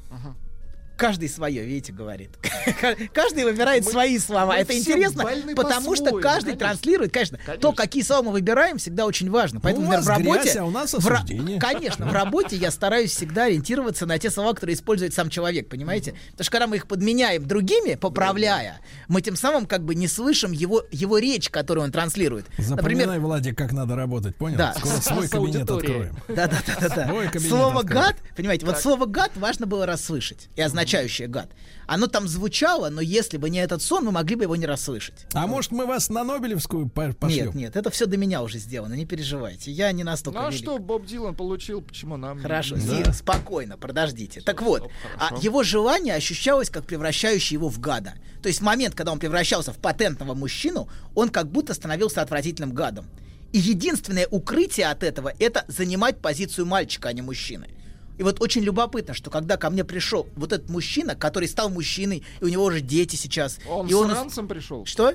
Каждый 0.97 1.29
свое, 1.29 1.65
видите, 1.65 1.93
говорит. 1.93 2.31
Каждый 3.13 3.45
выбирает 3.45 3.85
Мы- 3.85 3.91
свои 3.91 4.19
слова. 4.19 4.57
Это 4.57 4.77
интересно, 4.79 5.25
потому 5.57 5.97
что 5.97 6.13
каждый 6.21 6.53
конечно. 6.53 6.59
транслирует, 6.59 7.13
конечно, 7.13 7.39
то, 7.61 7.73
какие 7.73 8.03
слова 8.03 8.23
мы 8.23 8.33
выбираем, 8.33 8.79
всегда 8.79 9.07
очень 9.07 9.31
важно. 9.31 9.61
Поэтому, 9.61 9.89
у 9.89 9.91
например, 9.91 10.05
в 10.05 10.09
работе... 10.09 10.43
грязь, 10.43 10.57
а 10.57 10.65
у 10.65 10.71
нас 10.71 10.95
в. 10.95 11.59
Конечно, 11.59 12.07
в 12.07 12.13
работе 12.13 12.57
я 12.57 12.71
стараюсь 12.71 13.11
всегда 13.11 13.45
ориентироваться 13.45 14.07
на 14.07 14.19
те 14.19 14.31
слова, 14.31 14.53
которые 14.53 14.75
использует 14.75 15.15
сам 15.15 15.31
человек, 15.31 15.69
понимаете? 15.69 16.15
Потому 16.33 16.45
что 16.45 16.53
когда 16.53 16.67
мы 16.67 16.77
их 16.77 16.87
подменяем 16.87 17.47
другими, 17.47 17.95
поправляя, 17.95 18.81
мы 19.09 19.23
тем 19.23 19.37
самым 19.37 19.67
как 19.67 19.85
бы 19.85 19.95
не 19.95 20.09
слышим 20.09 20.53
его, 20.53 20.85
его 20.91 21.19
речь, 21.19 21.51
которую 21.51 21.85
он 21.85 21.93
транслирует. 21.93 22.47
Запоминай, 22.59 23.19
Владик, 23.19 23.57
как 23.57 23.73
надо 23.73 23.97
работать, 23.97 24.37
понял? 24.37 24.57
Да. 24.57 24.75
Скоро 24.75 25.01
свой 25.01 25.29
кабинет 25.29 25.71
откроем. 25.71 26.17
Да, 26.29 26.47
да, 26.47 26.59
да, 26.67 26.89
да, 26.89 27.07
Свой 27.09 27.25
да. 27.27 27.31
кабинет 27.31 27.51
Слово 27.51 27.83
гад, 27.83 28.17
понимаете, 28.37 28.67
вот 28.67 28.79
слово 28.79 29.07
гад 29.07 29.33
важно 29.37 29.67
было 29.67 29.87
расслышать. 29.87 30.49
И 30.57 30.61
означающее 30.93 31.29
гад. 31.29 31.49
Оно 31.87 32.07
там 32.07 32.29
звучало, 32.29 32.89
но 32.91 33.01
если 33.01 33.37
бы 33.37 33.51
не 33.51 33.59
этот 33.59 33.83
сон, 33.83 34.05
мы 34.05 34.13
могли 34.13 34.37
бы 34.37 34.45
его 34.45 34.57
не 34.57 34.67
расслышать. 34.67 35.27
А 35.35 35.47
может, 35.47 35.73
мы 35.73 35.87
вас 35.87 36.09
на 36.11 36.23
Нобелевскую 36.25 36.89
по- 36.89 37.13
пошлем? 37.13 37.47
Нет, 37.47 37.55
нет, 37.55 37.77
это 37.77 37.91
все 37.91 38.07
до 38.07 38.17
меня 38.17 38.43
уже 38.43 38.59
сделано, 38.59 38.95
не 38.95 39.05
переживайте. 39.05 39.71
Я 39.71 39.91
не 39.93 40.05
настолько 40.05 40.41
Ну 40.41 40.47
а 40.47 40.51
велик. 40.51 40.63
что 40.63 40.79
Боб 40.79 41.05
Дилан 41.07 41.35
получил, 41.35 41.81
почему 41.83 42.17
нам? 42.17 42.37
не- 42.39 42.43
Хорошо, 42.43 42.77
Да. 42.77 42.81
Зин, 42.81 43.13
спокойно, 43.13 43.77
подождите. 43.77 44.41
Так 44.43 44.63
вот, 44.63 44.91
а 45.19 45.27
хорошо. 45.29 45.43
его 45.43 45.63
желание 45.63 46.15
ощущалось 46.15 46.71
как 46.71 46.85
превращающее 46.87 47.57
его 47.59 47.69
в 47.69 47.79
гада. 47.81 48.15
То 48.43 48.49
есть 48.49 48.61
в 48.61 48.65
момент, 48.65 48.95
когда 48.95 49.13
он 49.13 49.19
превращался 49.19 49.73
в 49.73 49.79
патентного 49.79 50.35
мужчину, 50.35 50.89
он 51.15 51.29
как 51.31 51.51
будто 51.51 51.75
становился 51.75 52.23
отвратительным 52.23 52.73
гадом. 52.73 53.07
И 53.53 53.59
единственное 53.59 54.27
укрытие 54.31 54.87
от 54.87 55.03
этого 55.03 55.33
это 55.39 55.65
занимать 55.69 56.19
позицию 56.19 56.67
мальчика, 56.67 57.09
а 57.11 57.13
не 57.13 57.21
мужчины. 57.23 57.69
И 58.19 58.23
вот 58.23 58.41
очень 58.41 58.63
любопытно, 58.63 59.15
что 59.15 59.31
когда 59.31 59.57
ко 59.57 59.71
мне 59.71 59.85
пришел 59.85 60.29
вот 60.37 60.53
этот 60.53 60.69
мужчина, 60.69 61.15
который 61.15 61.49
стал 61.49 61.71
мужчиной, 61.71 62.23
и 62.41 62.45
у 62.45 62.49
него 62.49 62.65
уже 62.65 62.81
дети 62.81 63.17
сейчас. 63.17 63.59
Он 63.69 63.87
и 63.87 63.91
с 63.91 63.95
он... 63.95 64.11
ранцем 64.11 64.49
пришел? 64.49 64.85
Что? 64.85 65.15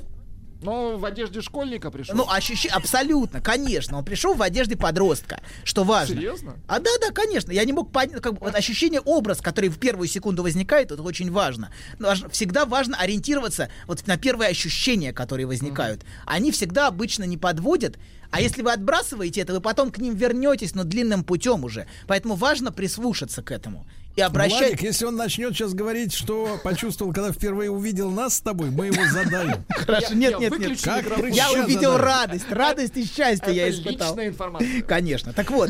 Ну, 0.61 0.97
в 0.97 1.05
одежде 1.05 1.41
школьника 1.41 1.91
пришел. 1.91 2.15
Ну, 2.15 2.29
ощущение, 2.29 2.75
абсолютно, 2.75 3.41
конечно. 3.41 3.97
Он 3.97 4.05
пришел 4.05 4.33
в 4.33 4.41
одежде 4.41 4.75
подростка, 4.75 5.41
что 5.63 5.83
важно. 5.83 6.15
Серьезно? 6.15 6.55
А 6.67 6.79
да, 6.79 6.89
да, 6.99 7.11
конечно. 7.11 7.51
Я 7.51 7.63
не 7.65 7.73
мог 7.73 7.91
понять, 7.91 8.21
как 8.21 8.41
вот 8.41 8.55
ощущение, 8.55 9.01
образ, 9.01 9.41
который 9.41 9.69
в 9.69 9.77
первую 9.77 10.07
секунду 10.07 10.43
возникает, 10.43 10.91
это 10.91 11.01
очень 11.03 11.31
важно. 11.31 11.71
Но 11.99 12.13
всегда 12.31 12.65
важно 12.65 12.97
ориентироваться 12.97 13.69
вот 13.85 14.05
на 14.07 14.17
первые 14.17 14.49
ощущения, 14.49 15.13
которые 15.13 15.45
возникают. 15.45 16.03
Они 16.25 16.51
всегда 16.51 16.87
обычно 16.87 17.23
не 17.23 17.37
подводят. 17.37 17.97
А 18.29 18.41
если 18.41 18.61
вы 18.61 18.73
отбрасываете 18.73 19.41
это, 19.41 19.53
вы 19.53 19.61
потом 19.61 19.91
к 19.91 19.99
ним 19.99 20.15
вернетесь, 20.15 20.75
но 20.75 20.83
длинным 20.83 21.23
путем 21.23 21.63
уже. 21.63 21.87
Поэтому 22.07 22.35
важно 22.35 22.71
прислушаться 22.71 23.41
к 23.41 23.51
этому. 23.51 23.87
И 24.17 24.21
обращать... 24.21 24.59
Владик, 24.59 24.81
если 24.81 25.05
он 25.05 25.15
начнет 25.15 25.53
сейчас 25.53 25.75
говорить, 25.75 26.11
что 26.11 26.59
почувствовал, 26.63 27.13
когда 27.13 27.31
впервые 27.31 27.69
увидел 27.69 28.09
нас 28.09 28.33
с 28.37 28.41
тобой, 28.41 28.71
мы 28.71 28.87
его 28.87 29.05
задаем. 29.11 29.63
Хорошо, 29.69 30.15
нет, 30.15 30.39
нет, 30.39 30.57
нет. 30.57 30.81
Как 30.81 31.05
Я 31.29 31.51
увидел 31.51 31.91
задаем. 31.91 32.01
радость, 32.01 32.49
радость 32.49 32.97
и 32.97 33.05
счастье 33.05 33.53
я 33.53 33.69
испытал. 33.69 34.09
личная 34.09 34.29
информация. 34.29 34.81
Конечно. 34.87 35.33
Так 35.33 35.51
вот, 35.51 35.69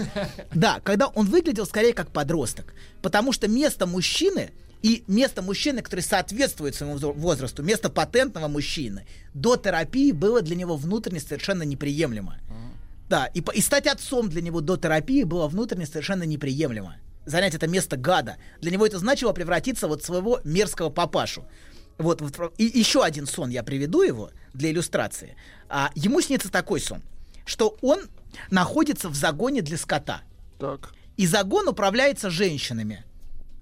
да, 0.53 0.79
когда 0.85 1.07
он 1.07 1.25
выглядел 1.25 1.65
скорее 1.65 1.91
как 1.93 2.09
подросток, 2.11 2.73
потому 3.01 3.33
что 3.33 3.49
место 3.49 3.85
мужчины 3.85 4.51
и 4.81 5.03
место 5.07 5.41
мужчины, 5.41 5.81
который 5.81 5.99
соответствует 5.99 6.73
своему 6.73 6.97
возрасту, 6.97 7.63
место 7.63 7.89
патентного 7.89 8.47
мужчины, 8.47 9.05
до 9.33 9.57
терапии 9.57 10.13
было 10.13 10.41
для 10.41 10.55
него 10.55 10.77
внутренне 10.77 11.19
совершенно 11.19 11.63
неприемлемо. 11.63 12.37
Да, 13.09 13.25
и, 13.25 13.43
и 13.53 13.61
стать 13.61 13.87
отцом 13.87 14.29
для 14.29 14.41
него 14.41 14.61
до 14.61 14.77
терапии 14.77 15.23
было 15.23 15.49
внутренне 15.49 15.85
совершенно 15.85 16.23
неприемлемо. 16.23 16.95
Занять 17.27 17.53
это 17.53 17.67
место 17.67 17.97
гада. 17.97 18.37
Для 18.61 18.71
него 18.71 18.87
это 18.87 18.97
значило 18.99 19.33
превратиться 19.33 19.87
вот 19.89 20.01
в 20.01 20.05
своего 20.05 20.39
мерзкого 20.45 20.89
папашу. 20.89 21.45
Вот, 21.97 22.21
вот, 22.21 22.53
и 22.57 22.63
еще 22.63 23.03
один 23.03 23.27
сон 23.27 23.49
я 23.49 23.63
приведу 23.63 24.01
его 24.01 24.31
для 24.53 24.71
иллюстрации. 24.71 25.35
А, 25.67 25.91
ему 25.93 26.21
снится 26.21 26.49
такой 26.49 26.79
сон, 26.79 27.01
что 27.45 27.77
он 27.81 27.99
находится 28.49 29.09
в 29.09 29.15
загоне 29.15 29.61
для 29.61 29.77
скота. 29.77 30.21
Так. 30.57 30.93
И 31.17 31.27
загон 31.27 31.67
управляется 31.67 32.29
женщинами. 32.29 33.03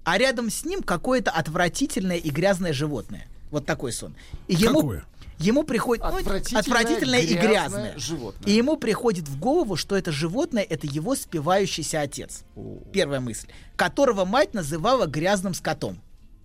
а 0.04 0.18
рядом 0.18 0.50
с 0.50 0.64
ним 0.64 0.84
какое-то 0.84 1.32
отвратительное 1.32 2.18
и 2.18 2.30
грязное 2.30 2.72
животное. 2.72 3.26
Вот 3.50 3.66
такой 3.66 3.92
сон. 3.92 4.14
И 4.46 4.54
ему, 4.54 4.80
Какое? 4.80 5.04
Ему 5.38 5.64
приходит 5.64 6.04
ну, 6.04 6.16
Отвратительное, 6.16 6.60
отвратительное 6.60 7.20
и 7.20 7.34
грязное 7.34 7.48
грязное. 7.48 7.98
животное. 7.98 8.48
И 8.48 8.52
ему 8.52 8.76
приходит 8.76 9.28
в 9.28 9.38
голову, 9.38 9.76
что 9.76 9.96
это 9.96 10.12
животное 10.12 10.62
это 10.62 10.86
его 10.86 11.14
спивающийся 11.14 12.00
отец. 12.00 12.44
Первая 12.92 13.20
мысль. 13.20 13.48
Которого 13.76 14.24
мать 14.24 14.54
называла 14.54 15.06
грязным 15.06 15.54
скотом. 15.54 16.00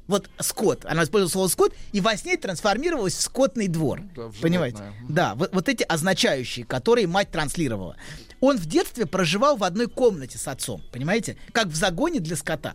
Вот 0.08 0.30
скот. 0.40 0.86
Она 0.86 1.04
использовала 1.04 1.32
слово 1.32 1.48
скот, 1.48 1.74
и 1.94 2.02
во 2.02 2.18
сне 2.18 2.36
трансформировалась 2.36 3.16
в 3.16 3.22
скотный 3.22 3.68
двор. 3.68 4.02
Да, 4.16 4.28
в 4.28 4.42
Понимаете? 4.42 4.94
Да, 5.08 5.36
вот, 5.36 5.54
вот 5.54 5.70
эти 5.70 5.84
означающие, 5.84 6.66
которые 6.66 7.08
мать 7.08 7.32
транслировала. 7.32 7.96
Он 8.42 8.58
в 8.58 8.66
детстве 8.66 9.06
проживал 9.06 9.56
в 9.56 9.64
одной 9.64 9.88
комнате 9.88 10.38
с 10.38 10.48
отцом, 10.48 10.84
понимаете? 10.92 11.38
Как 11.54 11.68
в 11.68 11.76
загоне 11.76 12.20
для 12.20 12.36
скота. 12.36 12.74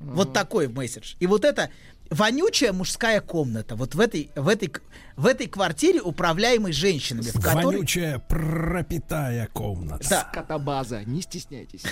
Вот 0.00 0.34
такой 0.34 0.68
месседж. 0.68 1.14
И 1.20 1.26
вот 1.26 1.44
это 1.44 1.70
вонючая 2.10 2.72
мужская 2.72 3.20
комната, 3.20 3.76
вот 3.76 3.94
в 3.94 4.00
этой, 4.00 4.30
в 4.34 4.48
этой, 4.48 4.72
в 5.16 5.26
этой 5.26 5.46
квартире, 5.46 6.00
управляемой 6.00 6.72
женщинами, 6.72 7.30
в 7.30 7.40
которой... 7.40 7.76
Вонючая 7.76 8.18
пропитая 8.18 9.48
комната. 9.52 10.08
Да. 10.08 10.28
Скотобаза, 10.32 11.04
не 11.04 11.22
стесняйтесь. 11.22 11.82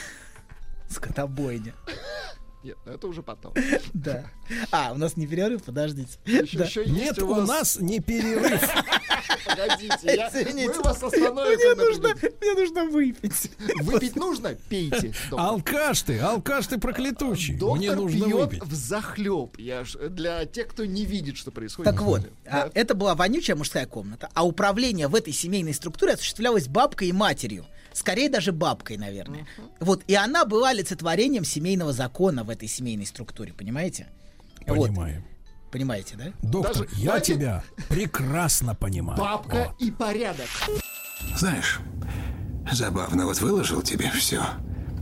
Скотобойня. 0.88 1.74
Нет, 2.62 2.76
ну 2.84 2.92
это 2.92 3.06
уже 3.08 3.22
потом. 3.22 3.54
Да. 3.92 4.24
А, 4.70 4.92
у 4.92 4.98
нас 4.98 5.16
не 5.16 5.26
перерыв, 5.26 5.62
подождите. 5.62 6.18
Еще- 6.26 6.58
Да. 6.58 6.64
еще 6.64 6.84
Нет, 6.86 7.18
у 7.22 7.26
у 7.26 7.34
вас- 7.34 7.48
нас 7.48 7.80
не 7.80 8.00
перерыв. 8.00 8.60
Погодите, 9.46 9.98
я, 10.16 10.28
Извините. 10.28 10.68
мы 10.76 10.82
вас 10.82 11.02
остановим. 11.02 11.34
Мне 11.56 11.74
нужно, 11.74 12.08
мне 12.40 12.54
нужно 12.54 12.84
выпить. 12.86 13.50
Выпить 13.82 14.16
нужно? 14.16 14.54
Пейте. 14.68 15.12
доктор. 15.30 15.40
Алкаш 15.40 16.02
ты, 16.02 16.18
алкаш 16.18 16.66
ты 16.68 16.78
проклятущий. 16.78 17.52
Мне 17.54 17.60
Доктор 17.60 17.96
нужно 17.96 18.24
пьет 18.26 18.40
выпить. 18.40 18.62
в 18.64 18.74
захлеб. 18.74 19.58
Я 19.58 19.84
ж, 19.84 19.96
для 20.08 20.44
тех, 20.46 20.68
кто 20.68 20.84
не 20.84 21.04
видит, 21.04 21.36
что 21.36 21.50
происходит. 21.50 21.90
Так 21.92 22.02
вот, 22.02 22.22
а, 22.46 22.70
это 22.74 22.94
была 22.94 23.14
вонючая 23.14 23.56
мужская 23.56 23.86
комната, 23.86 24.28
а 24.34 24.46
управление 24.46 25.08
в 25.08 25.14
этой 25.14 25.32
семейной 25.32 25.74
структуре 25.74 26.14
осуществлялось 26.14 26.68
бабкой 26.68 27.08
и 27.08 27.12
матерью. 27.12 27.66
Скорее 27.94 28.28
даже 28.28 28.52
бабкой, 28.52 28.96
наверное. 28.96 29.46
Вот, 29.80 30.02
и 30.06 30.14
она 30.14 30.44
была 30.44 30.70
олицетворением 30.70 31.44
семейного 31.44 31.92
закона 31.92 32.44
в 32.44 32.50
этой 32.50 32.68
семейной 32.68 33.06
структуре, 33.06 33.52
понимаете? 33.52 34.08
Вот. 34.66 34.88
Понимаем. 34.88 35.24
Понимаете, 35.70 36.16
да? 36.16 36.32
Доктор, 36.42 36.86
Даже, 36.86 36.96
я 36.96 37.10
знаете, 37.12 37.34
тебя 37.34 37.64
прекрасно 37.88 38.74
понимаю. 38.74 39.18
Бабка 39.18 39.74
и 39.78 39.90
порядок. 39.90 40.46
Знаешь, 41.36 41.80
забавно, 42.70 43.24
вот 43.24 43.40
выложил 43.40 43.80
тебе 43.80 44.10
все. 44.10 44.42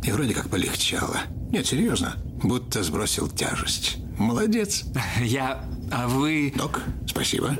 И 0.04 0.12
вроде 0.12 0.32
как 0.32 0.48
полегчало. 0.48 1.18
Нет, 1.50 1.66
серьезно. 1.66 2.14
Будто 2.42 2.82
сбросил 2.82 3.28
тяжесть. 3.28 3.96
Молодец. 4.16 4.84
Я... 5.20 5.64
А 5.90 6.06
вы... 6.06 6.52
Док, 6.56 6.82
спасибо. 7.06 7.56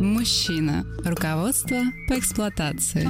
Мужчина. 0.00 0.84
Руководство 1.04 1.76
по 2.08 2.18
эксплуатации. 2.18 3.08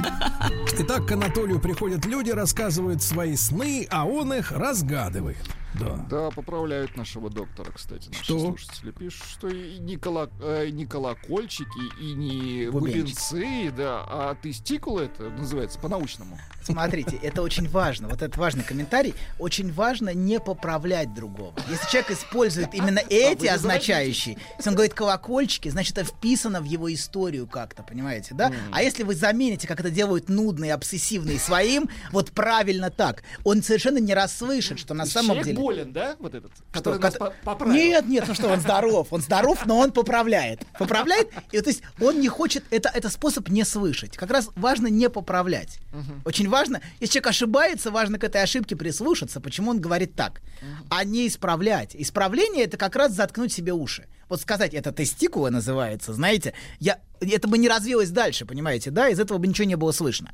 Итак, 0.79 1.07
к 1.07 1.13
Анатолию 1.13 1.61
приходят 1.61 2.05
люди, 2.07 2.31
рассказывают 2.31 3.03
свои 3.03 3.37
сны, 3.37 3.87
а 3.91 4.05
он 4.05 4.33
их 4.33 4.53
разгадывает. 4.53 5.39
Да. 5.79 6.07
Да, 6.11 6.31
поправляют 6.31 6.97
нашего 6.97 7.31
доктора, 7.31 7.71
кстати, 7.73 8.09
наши 8.09 8.25
Что? 8.25 8.39
слушатели. 8.39 8.91
Пишут, 8.91 9.25
что 9.27 9.49
и 9.49 9.79
не, 9.79 9.97
кола- 9.97 10.31
э, 10.43 10.69
не 10.71 10.87
колокольчики, 10.87 12.01
и 12.01 12.13
не 12.15 12.71
бубенцы, 12.71 13.73
да, 13.77 14.05
а 14.09 14.37
тестикулы 14.41 15.05
это 15.05 15.31
называется 15.31 15.79
по-научному. 15.79 16.39
Смотрите, 16.63 17.17
это 17.17 17.43
очень 17.43 17.69
важно. 17.69 18.09
Вот 18.09 18.23
этот 18.23 18.37
важный 18.37 18.63
комментарий. 18.63 19.15
Очень 19.39 19.73
важно 19.73 20.15
не 20.15 20.39
поправлять 20.39 21.13
другого. 21.13 21.55
Если 21.69 21.91
человек 21.91 22.11
использует 22.13 22.75
именно 22.75 23.01
эти 23.09 23.43
не 23.43 23.49
означающие, 23.49 24.37
если 24.59 24.71
он 24.71 24.77
говорит 24.77 24.95
колокольчики, 24.95 25.69
значит, 25.69 25.99
это 25.99 26.09
вписано 26.09 26.61
в 26.61 26.65
его 26.65 26.93
историю 26.93 27.47
как-то, 27.47 27.83
понимаете, 27.83 28.35
да? 28.35 28.53
А 28.71 28.83
если 28.83 29.03
вы 29.03 29.15
замените, 29.15 29.67
как 29.67 29.81
это 29.81 29.91
делают 29.91 30.29
нудные, 30.29 30.75
обсессивные 30.75 31.39
своим, 31.39 31.89
вот 32.13 32.31
правильно 32.33 32.91
так, 32.91 33.23
он 33.45 33.63
совершенно 33.63 33.99
не 33.99 34.15
расслышит, 34.15 34.79
что 34.79 34.95
на 34.95 35.07
самом 35.07 35.43
деле... 35.43 35.62
болен, 35.63 35.93
да, 35.93 36.17
вот 36.19 36.35
этот, 36.35 36.51
Что, 36.53 36.65
который 36.73 36.99
нас 36.99 37.15
кот- 37.15 37.35
по- 37.43 37.51
поправил? 37.53 37.75
Нет, 37.75 38.07
нет, 38.09 38.25
ну 38.29 38.35
что, 38.35 38.49
он 38.49 38.61
здоров. 38.61 39.09
Он 39.11 39.21
здоров, 39.21 39.65
но 39.67 39.79
он 39.79 39.93
поправляет. 39.93 40.67
Поправляет, 40.79 41.31
и 41.53 41.61
то 41.61 41.71
есть 41.71 41.83
он 42.01 42.21
не 42.21 42.29
хочет, 42.29 42.65
это, 42.71 42.91
это 42.93 43.09
способ 43.09 43.49
не 43.49 43.65
слышать. 43.65 44.17
Как 44.17 44.31
раз 44.31 44.51
важно 44.57 44.89
не 44.89 45.09
поправлять. 45.09 45.79
Очень 46.25 46.49
важно, 46.49 46.81
если 47.01 47.15
человек 47.15 47.29
ошибается, 47.29 47.91
важно 47.91 48.19
к 48.19 48.25
этой 48.25 48.43
ошибке 48.43 48.77
прислушаться, 48.77 49.41
почему 49.41 49.71
он 49.71 49.81
говорит 49.81 50.15
так, 50.15 50.43
а 50.91 51.05
не 51.05 51.27
исправлять. 51.29 51.95
Исправление 51.97 52.65
это 52.65 52.77
как 52.77 52.97
раз 52.97 53.13
заткнуть 53.13 53.53
себе 53.53 53.73
уши. 53.73 54.07
Вот 54.29 54.41
сказать, 54.41 54.73
это 54.73 54.93
тестикула 54.93 55.51
называется, 55.51 56.15
знаете, 56.15 56.55
я, 56.81 57.01
это 57.21 57.49
бы 57.49 57.59
не 57.59 57.69
развилось 57.69 58.09
дальше, 58.11 58.47
понимаете, 58.47 58.91
да, 58.91 59.09
из 59.11 59.21
этого 59.21 59.37
бы 59.39 59.47
ничего 59.47 59.67
не 59.67 59.77
было 59.77 59.93
слышно. 59.93 60.31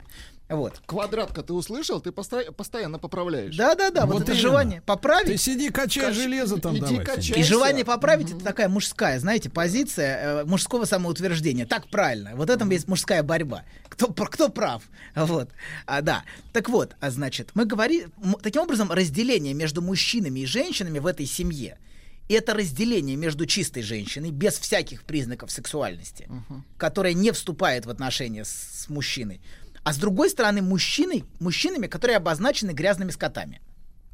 Вот. 0.49 0.81
Квадратка 0.87 1.43
ты 1.43 1.53
услышал, 1.53 2.01
ты 2.01 2.11
поста- 2.11 2.51
постоянно 2.53 2.99
поправляешь. 2.99 3.55
Да-да-да, 3.55 4.07
вот, 4.07 4.23
это 4.23 4.33
именно. 4.33 4.41
желание 4.41 4.81
поправить. 4.81 5.27
Ты 5.33 5.37
сиди, 5.37 5.69
качай 5.69 6.07
Кач- 6.07 6.15
железо 6.15 6.59
там 6.59 6.77
иди 6.77 6.99
давай. 6.99 7.17
И 7.37 7.43
желание 7.43 7.85
поправить 7.85 8.31
это 8.31 8.43
такая 8.43 8.69
мужская, 8.69 9.19
знаете, 9.19 9.51
позиция 9.51 10.41
э, 10.41 10.45
мужского 10.45 10.87
самоутверждения. 10.87 11.67
Так 11.67 11.89
правильно. 11.89 12.35
Вот 12.35 12.49
этом 12.49 12.71
есть 12.71 12.89
мужская 12.89 13.23
борьба. 13.23 13.65
Кто, 13.91 14.09
кто 14.13 14.49
прав? 14.49 14.83
Вот. 15.15 15.51
А, 15.87 16.01
да. 16.01 16.25
Так 16.55 16.71
вот, 16.71 16.97
а 17.01 17.11
значит, 17.11 17.51
мы 17.55 17.67
говорим, 17.67 18.11
таким 18.43 18.63
образом, 18.63 18.91
разделение 18.91 19.53
между 19.53 19.83
мужчинами 19.83 20.41
и 20.41 20.47
женщинами 20.47 20.99
в 20.99 21.07
этой 21.07 21.27
семье. 21.27 21.79
Это 22.31 22.53
разделение 22.53 23.17
между 23.17 23.47
чистой 23.47 23.83
женщиной, 23.83 24.31
без 24.31 24.59
всяких 24.59 25.05
признаков 25.05 25.51
сексуальности, 25.51 26.29
которая 26.77 27.15
не 27.15 27.33
вступает 27.33 27.87
в 27.87 27.91
отношения 27.91 28.45
с, 28.45 28.51
с 28.51 28.89
мужчиной. 28.91 29.41
А 29.89 29.93
с 29.95 29.97
другой 29.97 30.29
стороны, 30.29 30.61
мужчиной, 30.61 31.25
мужчинами, 31.41 31.87
которые 31.87 32.19
обозначены 32.19 32.73
грязными 32.73 33.11
скотами. 33.11 33.63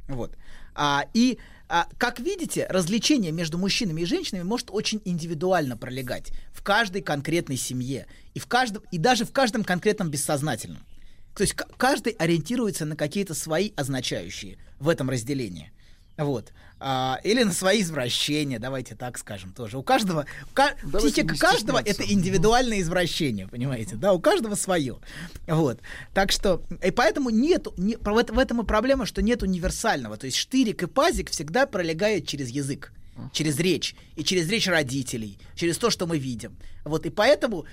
Вот. 0.07 0.37
А, 0.73 1.05
и, 1.15 1.41
а, 1.69 1.89
как 1.99 2.21
видите, 2.21 2.69
различение 2.71 3.33
между 3.33 3.59
мужчинами 3.59 4.03
и 4.03 4.05
женщинами 4.05 4.45
может 4.45 4.69
очень 4.71 5.03
индивидуально 5.05 5.77
пролегать 5.77 6.31
в 6.53 6.63
каждой 6.63 7.03
конкретной 7.03 7.57
семье 7.57 8.07
и, 8.35 8.39
в 8.39 8.47
каждом, 8.47 8.85
и 8.93 8.99
даже 8.99 9.25
в 9.25 9.33
каждом 9.33 9.65
конкретном 9.65 10.11
бессознательном. 10.11 10.87
То 11.35 11.43
есть 11.43 11.55
каждый 11.55 12.13
ориентируется 12.13 12.85
на 12.85 12.95
какие-то 12.95 13.35
свои 13.35 13.73
означающие 13.75 14.59
в 14.79 14.89
этом 14.89 15.11
разделении. 15.11 15.73
Вот. 16.17 16.53
А, 16.87 17.19
или 17.25 17.43
на 17.45 17.53
свои 17.53 17.81
извращения, 17.81 18.59
давайте 18.59 18.95
так 18.95 19.17
скажем 19.17 19.55
тоже. 19.55 19.79
У 19.79 19.83
каждого, 19.83 20.27
у 20.51 20.55
ка- 20.55 20.75
психика 20.99 21.35
каждого 21.35 21.79
это 21.79 22.03
индивидуальное 22.03 22.83
извращение, 22.83 23.49
понимаете, 23.49 23.97
да, 23.97 24.13
у 24.13 24.21
каждого 24.21 24.55
свое. 24.55 24.99
Вот. 25.47 25.81
Так 26.13 26.31
что, 26.31 26.63
и 26.85 26.91
поэтому 26.91 27.31
нету, 27.31 27.73
не, 27.79 27.97
в 27.97 28.39
этом 28.39 28.61
и 28.61 28.65
проблема, 28.67 29.07
что 29.07 29.23
нет 29.23 29.43
универсального. 29.43 30.19
То 30.19 30.27
есть 30.27 30.37
штырик 30.37 30.83
и 30.83 30.87
пазик 30.87 31.31
всегда 31.31 31.67
пролегают 31.67 32.27
через 32.27 32.51
язык 32.51 32.93
через 33.33 33.59
речь, 33.59 33.95
и 34.17 34.25
через 34.25 34.49
речь 34.51 34.67
родителей, 34.67 35.39
через 35.55 35.79
то, 35.79 35.91
что 35.91 36.07
мы 36.07 36.19
видим. 36.19 36.57
Вот, 36.85 37.07
и 37.07 37.11
поэтому 37.11 37.65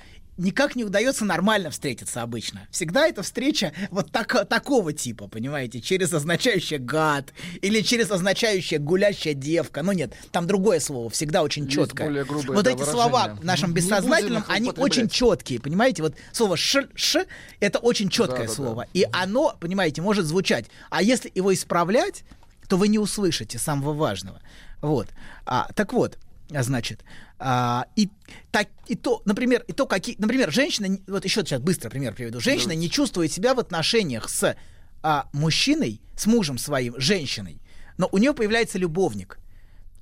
никак 0.42 0.76
не 0.76 0.84
удается 0.84 1.24
нормально 1.24 1.70
встретиться 1.70 2.22
обычно. 2.22 2.68
Всегда 2.72 3.08
эта 3.08 3.24
встреча 3.24 3.74
вот 3.92 4.12
так- 4.12 4.48
такого 4.48 4.92
типа, 4.92 5.28
понимаете, 5.28 5.82
через 5.82 6.14
означающее 6.14 6.80
гад, 6.80 7.34
или 7.62 7.82
через 7.82 8.12
означающее 8.12 8.80
гулящая 8.80 9.34
девка. 9.34 9.84
Ну 9.84 9.92
нет, 9.92 10.14
там 10.32 10.48
другое 10.48 10.80
слово, 10.80 11.10
всегда 11.10 11.44
очень 11.44 11.66
более 11.92 12.26
грубое, 12.26 12.56
вот 12.56 12.66
да, 12.66 12.72
эти 12.72 12.84
слова 12.84 13.22
выражение. 13.22 13.42
в 13.42 13.46
нашем 13.46 13.74
бессознательном, 13.74 14.44
они 14.48 14.70
очень 14.72 15.08
четкие, 15.10 15.60
понимаете? 15.60 16.02
Вот 16.02 16.16
слово 16.32 16.58
ш, 16.58 16.88
ш 16.96 17.26
это 17.60 17.80
очень 17.80 18.10
четкое 18.10 18.48
Да-да-да. 18.48 18.54
слово. 18.54 18.88
И 18.94 19.06
оно, 19.12 19.56
понимаете, 19.60 20.02
может 20.02 20.26
звучать. 20.26 20.66
А 20.90 21.02
если 21.04 21.32
его 21.34 21.54
исправлять, 21.54 22.24
то 22.68 22.78
вы 22.78 22.88
не 22.88 23.00
услышите 23.00 23.60
самого 23.60 23.94
важного. 23.94 24.42
Вот. 24.82 25.08
А, 25.46 25.70
так 25.76 25.94
вот, 25.94 26.18
значит, 26.60 27.04
а, 27.40 27.86
и, 27.96 28.10
так, 28.52 28.68
и 28.88 28.96
то, 28.96 29.22
например, 29.26 29.64
и 29.68 29.74
то, 29.74 29.86
какие, 29.86 30.16
например, 30.20 30.52
женщина, 30.52 30.98
вот 31.08 31.24
еще 31.24 31.42
сейчас 31.42 31.62
быстро 31.62 31.90
пример 31.90 32.14
приведу. 32.14 32.40
Женщина 32.40 32.74
не 32.74 32.90
чувствует 32.90 33.32
себя 33.32 33.54
в 33.54 33.60
отношениях 33.60 34.30
с 34.30 34.56
а, 35.02 35.30
мужчиной, 35.34 36.02
с 36.16 36.26
мужем 36.26 36.58
своим, 36.58 37.00
женщиной, 37.00 37.62
но 37.98 38.10
у 38.12 38.18
нее 38.18 38.34
появляется 38.34 38.78
любовник. 38.78 39.40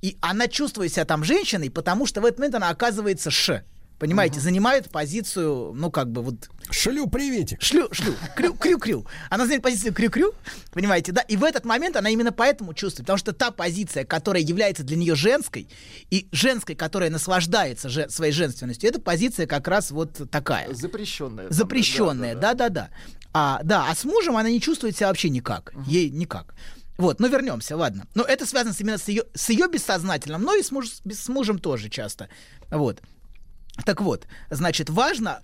И 0.02 0.16
она 0.20 0.48
чувствует 0.48 0.92
себя 0.92 1.04
там 1.04 1.24
женщиной, 1.24 1.70
потому 1.70 2.06
что 2.06 2.20
в 2.20 2.24
этот 2.24 2.38
момент 2.38 2.54
она 2.56 2.70
оказывается 2.70 3.30
ш. 3.30 3.64
Понимаете, 4.00 4.40
занимает 4.40 4.90
позицию, 4.90 5.74
ну, 5.74 5.90
как 5.90 6.10
бы 6.10 6.22
вот... 6.22 6.48
Шлю 6.70 7.06
приветик. 7.06 7.60
Шлю, 7.60 7.86
шлю, 7.92 8.14
крю, 8.34 8.54
крю, 8.54 8.78
крю. 8.78 9.06
Она 9.28 9.44
занимает 9.44 9.62
позицию 9.62 9.92
крю-крю, 9.92 10.32
понимаете, 10.72 11.12
да? 11.12 11.20
И 11.20 11.36
в 11.36 11.44
этот 11.44 11.66
момент 11.66 11.96
она 11.96 12.08
именно 12.08 12.32
поэтому 12.32 12.72
чувствует, 12.72 13.04
потому 13.04 13.18
что 13.18 13.34
та 13.34 13.50
позиция, 13.50 14.04
которая 14.06 14.42
является 14.42 14.84
для 14.84 14.96
нее 14.96 15.14
женской, 15.16 15.68
и 16.10 16.28
женской, 16.32 16.74
которая 16.74 17.10
наслаждается 17.10 17.90
же, 17.90 18.08
своей 18.08 18.32
женственностью, 18.32 18.88
эта 18.88 19.02
позиция 19.02 19.46
как 19.46 19.68
раз 19.68 19.90
вот 19.90 20.30
такая. 20.30 20.72
Запрещенная. 20.72 21.48
там, 21.48 21.52
Запрещенная, 21.52 22.34
да-да-да. 22.34 22.88
А, 23.34 23.60
да, 23.64 23.86
а 23.90 23.94
с 23.94 24.04
мужем 24.04 24.34
она 24.38 24.48
не 24.48 24.62
чувствует 24.62 24.96
себя 24.96 25.08
вообще 25.08 25.28
никак. 25.28 25.74
Ей 25.86 26.08
никак. 26.08 26.54
Вот, 26.96 27.20
но 27.20 27.26
вернемся, 27.26 27.76
ладно. 27.76 28.06
Но 28.14 28.22
это 28.22 28.46
связано 28.46 28.74
именно 28.80 28.96
с 28.96 29.08
ее, 29.08 29.24
с 29.34 29.50
ее 29.50 29.68
бессознательным, 29.68 30.42
но 30.42 30.54
и 30.54 30.62
с, 30.62 30.70
муж- 30.70 31.02
с 31.04 31.28
мужем 31.28 31.58
тоже 31.58 31.90
часто. 31.90 32.30
Вот. 32.70 33.02
Так 33.84 34.00
вот, 34.00 34.26
значит, 34.50 34.90
важно, 34.90 35.40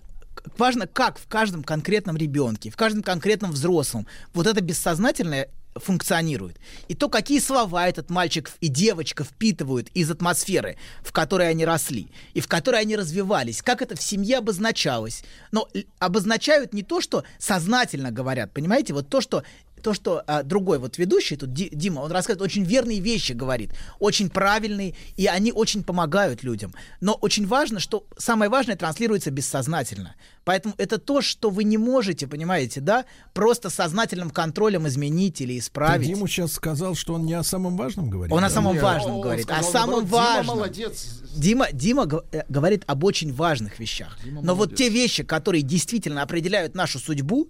важно, 0.57 0.87
как 0.87 1.17
в 1.17 1.27
каждом 1.27 1.63
конкретном 1.63 2.17
ребенке, 2.17 2.69
в 2.69 2.75
каждом 2.75 3.03
конкретном 3.03 3.51
взрослом 3.51 4.07
вот 4.33 4.47
это 4.47 4.61
бессознательное 4.61 5.49
функционирует. 5.79 6.57
И 6.87 6.95
то, 6.95 7.09
какие 7.09 7.39
слова 7.39 7.87
этот 7.87 8.09
мальчик 8.09 8.51
и 8.61 8.67
девочка 8.67 9.23
впитывают 9.23 9.89
из 9.93 10.09
атмосферы, 10.09 10.77
в 11.03 11.11
которой 11.11 11.49
они 11.49 11.65
росли, 11.65 12.09
и 12.33 12.41
в 12.41 12.47
которой 12.47 12.81
они 12.81 12.95
развивались, 12.95 13.61
как 13.61 13.81
это 13.81 13.95
в 13.95 14.01
семье 14.01 14.37
обозначалось. 14.37 15.23
Но 15.51 15.67
обозначают 15.99 16.73
не 16.73 16.83
то, 16.83 17.01
что 17.01 17.23
сознательно 17.37 18.11
говорят, 18.11 18.53
понимаете, 18.53 18.93
вот 18.93 19.09
то, 19.09 19.21
что 19.21 19.43
то, 19.81 19.93
что 19.93 20.23
а, 20.27 20.43
другой 20.43 20.79
вот 20.79 20.97
ведущий, 20.97 21.35
тут 21.37 21.53
Ди- 21.53 21.69
Дима, 21.71 21.99
он 22.01 22.11
рассказывает 22.11 22.41
очень 22.49 22.63
верные 22.63 22.99
вещи, 22.99 23.33
говорит, 23.33 23.71
очень 23.99 24.29
правильные, 24.29 24.95
и 25.15 25.27
они 25.27 25.51
очень 25.51 25.83
помогают 25.83 26.43
людям. 26.43 26.73
Но 27.01 27.13
очень 27.13 27.45
важно, 27.47 27.79
что 27.79 28.05
самое 28.17 28.49
важное 28.49 28.75
транслируется 28.75 29.31
бессознательно. 29.31 30.15
Поэтому 30.43 30.75
это 30.77 30.97
то, 30.97 31.21
что 31.21 31.49
вы 31.49 31.63
не 31.65 31.77
можете, 31.77 32.25
понимаете, 32.27 32.79
да, 32.81 33.05
просто 33.33 33.69
сознательным 33.69 34.29
контролем 34.29 34.87
изменить 34.87 35.41
или 35.41 35.53
Ты 35.53 35.59
исправить. 35.59 36.07
Диму 36.07 36.27
сейчас 36.27 36.53
сказал, 36.53 36.95
что 36.95 37.13
он 37.15 37.25
не 37.25 37.33
о 37.33 37.43
самом 37.43 37.75
важном 37.77 38.09
говорит. 38.09 38.33
Он 38.33 38.43
о 38.43 38.47
да? 38.49 38.53
самом 38.53 38.73
Нет, 38.75 38.83
важном 38.83 39.15
он 39.15 39.21
говорит, 39.21 39.43
сказал, 39.45 39.69
о 39.69 39.71
самом 39.71 39.89
наоборот, 40.01 40.07
Дима 40.09 40.37
важном. 40.37 40.55
молодец. 40.57 41.07
Дима, 41.35 41.67
Дима 41.73 42.05
г- 42.05 42.21
э, 42.31 42.43
говорит 42.49 42.83
об 42.87 43.03
очень 43.03 43.33
важных 43.33 43.79
вещах. 43.79 44.17
Дима 44.23 44.41
Но 44.41 44.55
вот 44.55 44.69
молодец. 44.69 44.77
те 44.77 44.89
вещи, 44.89 45.23
которые 45.23 45.61
действительно 45.63 46.21
определяют 46.21 46.75
нашу 46.75 46.99
судьбу, 46.99 47.49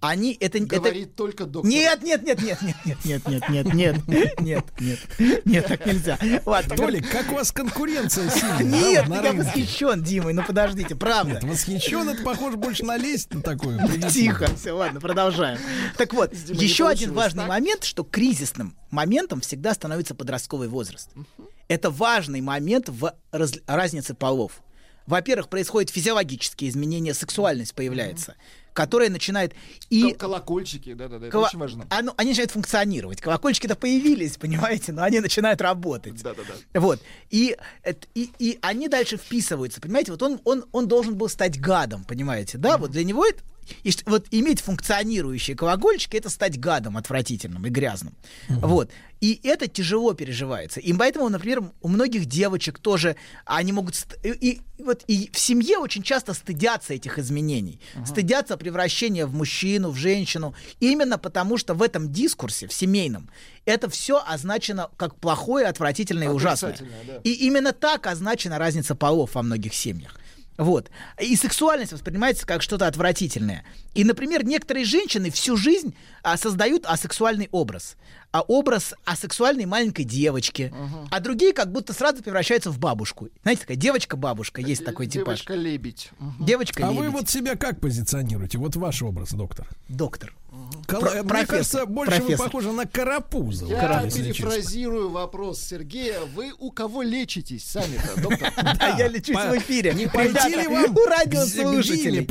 они 0.00 0.36
это 0.40 0.58
это- 0.58 0.66
Говорит 0.66 1.14
только 1.16 1.44
доктор. 1.46 1.70
Нет, 1.70 2.02
нет, 2.02 2.22
нет, 2.22 2.42
нет, 2.42 2.62
нет, 2.62 2.76
нет, 2.84 2.98
нет, 3.04 3.24
нет, 3.26 3.48
нет, 3.48 3.74
нет, 4.08 4.40
нет, 4.40 4.64
нет, 5.18 5.44
нет, 5.44 5.66
так 5.66 5.86
нельзя. 5.86 6.18
Ладно, 6.46 6.76
Толик, 6.76 7.08
как 7.10 7.30
у 7.32 7.34
вас 7.34 7.52
конкуренция 7.52 8.28
сильная? 8.30 8.62
Нет, 8.62 9.04
я 9.08 9.32
восхищен 9.32 10.02
Димой, 10.02 10.32
ну 10.32 10.42
подождите, 10.44 10.94
правда. 10.94 11.34
Нет, 11.34 11.44
восхищен, 11.44 12.08
это 12.08 12.22
похоже 12.22 12.56
больше 12.56 12.84
на 12.84 12.96
лесть 12.96 13.32
на 13.34 13.42
такую. 13.42 13.78
Тихо, 14.10 14.48
все, 14.56 14.72
ладно, 14.72 15.00
продолжаем. 15.00 15.58
Так 15.96 16.14
вот, 16.14 16.32
не 16.32 16.64
еще 16.64 16.88
один 16.88 17.12
важный 17.12 17.46
момент, 17.46 17.84
что 17.84 18.04
кризисным 18.04 18.76
моментом 18.90 19.40
всегда 19.40 19.74
становится 19.74 20.14
подростковый 20.14 20.68
возраст. 20.68 21.10
Это 21.68 21.90
важный 21.90 22.40
момент 22.40 22.88
в 22.88 23.14
раз- 23.30 23.58
разнице 23.66 24.14
полов. 24.14 24.62
Во-первых, 25.06 25.48
происходят 25.48 25.90
физиологические 25.90 26.70
изменения, 26.70 27.14
сексуальность 27.14 27.74
появляется, 27.74 28.34
которая 28.80 29.10
начинает 29.10 29.54
и 29.90 30.02
Кол- 30.02 30.14
Колокольчики, 30.14 30.94
да-да-да, 30.94 31.26
это 31.26 31.32
Кола- 31.32 31.46
очень 31.48 31.58
важно. 31.58 31.86
оно- 31.90 32.14
они 32.16 32.30
начинают 32.30 32.50
функционировать. 32.50 33.20
Колокольчики-то 33.20 33.76
появились, 33.76 34.36
понимаете, 34.36 34.92
но 34.92 35.02
они 35.02 35.20
начинают 35.20 35.60
работать. 35.60 36.22
Да-да-да. 36.22 36.80
Вот. 36.80 37.00
И, 37.30 37.56
и, 38.14 38.30
и 38.38 38.58
они 38.62 38.88
дальше 38.88 39.16
вписываются, 39.16 39.80
понимаете? 39.80 40.12
Вот 40.12 40.22
он, 40.22 40.40
он, 40.44 40.64
он 40.72 40.88
должен 40.88 41.14
был 41.16 41.28
стать 41.28 41.60
гадом, 41.60 42.04
понимаете? 42.04 42.58
Да, 42.58 42.78
вот 42.78 42.90
для 42.90 43.04
него 43.04 43.26
это... 43.26 43.42
И 43.82 43.90
ш- 43.90 44.00
вот 44.06 44.26
иметь 44.30 44.60
функционирующие 44.60 45.56
колокольчики 45.56 46.16
это 46.16 46.30
стать 46.30 46.58
гадом 46.58 46.96
отвратительным 46.96 47.66
и 47.66 47.70
грязным. 47.70 48.14
Вот. 48.48 48.90
И 49.20 49.38
это 49.42 49.66
тяжело 49.66 50.14
переживается. 50.14 50.80
И 50.80 50.92
поэтому, 50.94 51.28
например, 51.28 51.62
у 51.82 51.88
многих 51.88 52.24
девочек 52.24 52.78
тоже 52.78 53.16
они 53.44 53.72
могут... 53.72 53.94
И, 54.22 54.30
и 54.30 54.60
вот 54.78 55.04
и 55.08 55.30
в 55.30 55.38
семье 55.38 55.76
очень 55.76 56.02
часто 56.02 56.32
стыдятся 56.32 56.94
этих 56.94 57.18
изменений. 57.18 57.80
Стыдятся 58.06 58.56
превращения 58.56 59.26
в 59.26 59.34
мужчину, 59.34 59.90
в 59.90 59.96
женщину. 59.96 60.54
Именно 60.80 61.18
потому, 61.18 61.58
что 61.58 61.74
в 61.74 61.82
этом 61.82 62.10
дискурсе, 62.10 62.66
в 62.66 62.72
семейном, 62.72 63.28
это 63.66 63.90
все 63.90 64.22
означено 64.26 64.88
как 64.96 65.16
плохое, 65.16 65.66
отвратительное 65.66 66.28
и 66.28 66.30
ужасное. 66.30 66.76
Да. 67.06 67.20
И 67.22 67.32
именно 67.32 67.72
так 67.72 68.06
означена 68.06 68.58
разница 68.58 68.94
полов 68.94 69.34
во 69.34 69.42
многих 69.42 69.74
семьях. 69.74 70.18
Вот. 70.56 70.90
И 71.18 71.36
сексуальность 71.36 71.92
воспринимается 71.92 72.46
как 72.46 72.62
что-то 72.62 72.86
отвратительное. 72.86 73.64
И, 73.94 74.04
например, 74.04 74.44
некоторые 74.44 74.84
женщины 74.84 75.30
всю 75.30 75.56
жизнь 75.56 75.94
а, 76.22 76.36
создают 76.36 76.84
асексуальный 76.86 77.48
образ. 77.50 77.96
А 78.32 78.42
образ 78.42 78.94
асексуальной 79.04 79.64
маленькой 79.66 80.04
девочки. 80.04 80.72
А 81.10 81.20
другие 81.20 81.52
как 81.52 81.72
будто 81.72 81.92
сразу 81.92 82.22
превращаются 82.22 82.70
в 82.70 82.78
бабушку. 82.78 83.28
Знаете, 83.42 83.62
такая 83.62 83.76
девочка-бабушка, 83.76 84.60
есть 84.60 84.84
такой 84.84 85.06
типаж. 85.06 85.40
Девочка-лебедь. 85.40 86.10
Мгм. 86.18 86.44
Девочка 86.44 86.86
А 86.86 86.92
вы 86.92 87.08
вот 87.08 87.28
себя 87.28 87.56
как 87.56 87.80
позиционируете? 87.80 88.58
Вот 88.58 88.76
ваш 88.76 89.02
образ, 89.02 89.32
доктор. 89.32 89.68
Доктор. 89.88 90.34
Кол- 90.86 91.00
Про- 91.00 91.10
Мне 91.12 91.24
профессор, 91.24 91.46
кажется, 91.46 91.86
больше 91.86 92.12
вы 92.12 92.18
профессор. 92.20 92.46
похожи 92.46 92.72
на 92.72 92.86
Карапузова. 92.86 93.70
Я 93.70 94.02
честно. 94.04 94.22
перефразирую 94.22 95.10
вопрос 95.10 95.60
Сергея. 95.60 96.20
Вы 96.34 96.52
у 96.58 96.70
кого 96.70 97.02
лечитесь 97.02 97.64
сами-то, 97.64 98.20
доктор? 98.20 98.52
Да, 98.80 98.96
я 98.98 99.08
лечусь 99.08 99.36
в 99.36 99.58
эфире. 99.58 99.94
не 99.94 100.06
пойти 100.06 100.48
ли 100.48 100.66
вам 100.66 100.96
у 100.96 101.04
радиослушателей. 101.06 102.26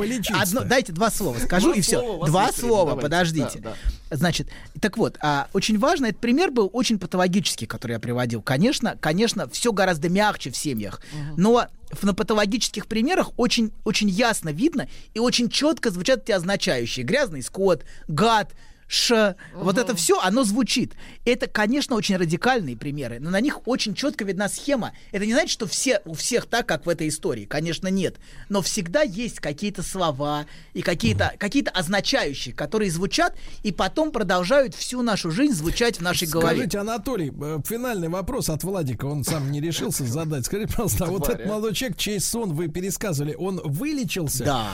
Дайте 0.65 0.91
два 0.93 1.09
слова 1.11 1.37
скажу 1.39 1.73
и 1.73 1.81
все. 1.81 2.25
Два 2.25 2.51
слова, 2.51 2.95
подождите. 2.95 3.63
Значит, 4.11 4.49
так 4.81 4.97
вот, 4.97 5.17
а, 5.21 5.47
очень 5.53 5.77
важно, 5.77 6.07
этот 6.07 6.19
пример 6.19 6.49
был 6.49 6.69
очень 6.73 6.97
патологический, 6.97 7.67
который 7.67 7.93
я 7.93 7.99
приводил. 7.99 8.41
Конечно, 8.41 8.97
конечно, 8.99 9.47
все 9.49 9.71
гораздо 9.71 10.09
мягче 10.09 10.49
в 10.49 10.57
семьях, 10.57 11.01
но 11.37 11.67
на 12.01 12.13
патологических 12.13 12.87
примерах 12.87 13.31
очень, 13.37 13.71
очень 13.83 14.09
ясно 14.09 14.49
видно 14.49 14.87
и 15.13 15.19
очень 15.19 15.49
четко 15.49 15.89
звучат 15.89 16.23
эти 16.23 16.31
означающие. 16.31 17.05
Грязный 17.05 17.41
скот, 17.41 17.83
гад, 18.07 18.53
ш, 18.89 19.35
вот 19.53 19.77
это 19.77 19.95
все, 19.95 20.19
оно 20.19 20.43
звучит. 20.43 20.95
Это, 21.23 21.47
конечно, 21.47 21.95
очень 21.95 22.17
радикальные 22.17 22.75
примеры, 22.75 23.19
но 23.19 23.29
на 23.29 23.39
них 23.39 23.67
очень 23.67 23.93
четко 23.93 24.25
видна 24.25 24.49
схема. 24.49 24.93
Это 25.11 25.25
не 25.25 25.33
значит, 25.33 25.51
что 25.51 25.67
все, 25.67 26.01
у 26.05 26.15
всех 26.15 26.47
так, 26.47 26.65
как 26.65 26.85
в 26.85 26.89
этой 26.89 27.07
истории. 27.07 27.45
Конечно, 27.45 27.87
нет. 27.87 28.17
Но 28.49 28.61
всегда 28.61 29.03
есть 29.03 29.39
какие-то 29.39 29.83
слова 29.83 30.47
и 30.73 30.81
какие-то 30.81 31.33
какие 31.37 31.63
означающие, 31.71 32.53
которые 32.53 32.89
звучат 32.89 33.37
и 33.61 33.71
потом 33.71 34.11
продолжают 34.11 34.73
всю 34.73 35.03
нашу 35.03 35.29
жизнь 35.29 35.53
звучать 35.53 35.99
в 35.99 36.01
нашей 36.01 36.27
голове. 36.27 36.55
Скажите, 36.55 36.79
Анатолий, 36.79 37.31
э, 37.39 37.59
финальный 37.63 38.09
вопрос 38.09 38.49
от 38.49 38.63
Владика, 38.63 39.05
он 39.05 39.23
сам 39.23 39.51
не 39.51 39.61
решился 39.61 40.03
задать. 40.03 40.47
Скажите, 40.47 40.69
пожалуйста, 40.69 41.05
а 41.05 41.07
вот 41.09 41.29
этот 41.29 41.45
молодой 41.45 41.75
человек, 41.75 41.97
чей 41.97 42.19
сон 42.19 42.53
вы 42.53 42.67
пересказывали, 42.67 43.35
он 43.35 43.61
вылечился? 43.63 44.43
Да. 44.43 44.67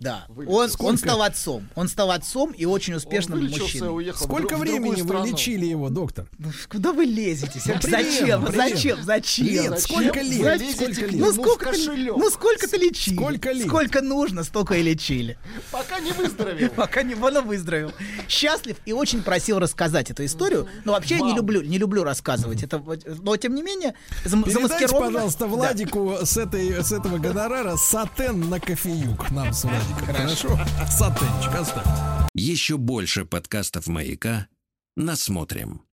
Да. 0.00 0.26
Он, 0.46 0.68
Сколько? 0.68 0.88
он 0.90 0.98
стал 0.98 1.22
отцом. 1.22 1.68
Он 1.74 1.88
стал 1.88 2.10
отцом 2.12 2.52
и 2.52 2.64
очень 2.64 2.94
успешным 2.94 3.42
мужчиной. 3.42 3.94
уехал 3.96 4.24
Сколько 4.26 4.56
в 4.56 4.60
времени 4.60 5.00
вы 5.02 5.04
страну. 5.08 5.26
лечили 5.26 5.66
его, 5.66 5.88
доктор? 5.88 6.26
Ну, 6.38 6.50
Куда 6.70 6.92
вы 6.92 7.04
лезете? 7.04 7.58
Зачем? 7.58 7.80
примерно. 7.80 8.52
Зачем? 8.52 9.02
Зачем? 9.02 9.46
Лет, 9.46 9.80
сколько 9.80 10.20
лет? 10.20 10.60
Зачем? 10.60 10.72
Сколько 10.94 11.06
лет? 11.06 11.20
Ну 11.20 11.32
сколько, 11.32 11.72
ты, 11.72 12.12
ну 12.16 12.30
сколько 12.30 12.68
ты 12.68 12.76
лечили? 12.76 13.14
Сколько 13.16 13.50
лет? 13.52 13.66
Сколько 13.66 14.00
нужно, 14.02 14.44
столько 14.44 14.74
и 14.74 14.82
лечили. 14.82 15.36
Пока 15.72 15.98
не 16.00 16.12
выздоровел. 16.12 16.68
Пока 16.76 17.02
не 17.02 17.14
он 17.14 17.44
выздоровел. 17.46 17.92
Счастлив 18.28 18.76
и 18.86 18.92
очень 18.92 19.22
просил 19.22 19.58
рассказать 19.58 20.10
эту 20.10 20.24
историю. 20.24 20.68
Но 20.84 20.92
вообще 20.92 21.16
я 21.16 21.22
не 21.22 21.34
люблю, 21.34 21.60
не 21.62 21.78
люблю 21.78 22.04
рассказывать. 22.04 22.62
Это, 22.62 22.82
но 23.22 23.36
тем 23.36 23.54
не 23.54 23.62
менее, 23.62 23.94
зам- 24.24 24.44
Передайте, 24.44 24.68
замаскированно. 24.68 25.06
пожалуйста, 25.12 25.44
Да. 25.44 25.46
Владику 25.48 26.14
с, 26.22 26.36
этой, 26.36 26.84
с 26.84 26.92
этого 26.92 27.18
гонорара 27.18 27.76
сатен 27.76 28.48
на 28.48 28.60
кофеюк 28.60 29.30
нам 29.30 29.52
с 29.52 29.64
Владиком. 29.88 30.14
Хорошо? 30.14 30.58
Сатенчик 30.88 31.54
оставьте. 31.54 31.90
Еще 32.34 32.76
больше 32.76 33.24
подкастов 33.24 33.86
«Маяка» 33.86 34.48
насмотрим. 34.96 35.82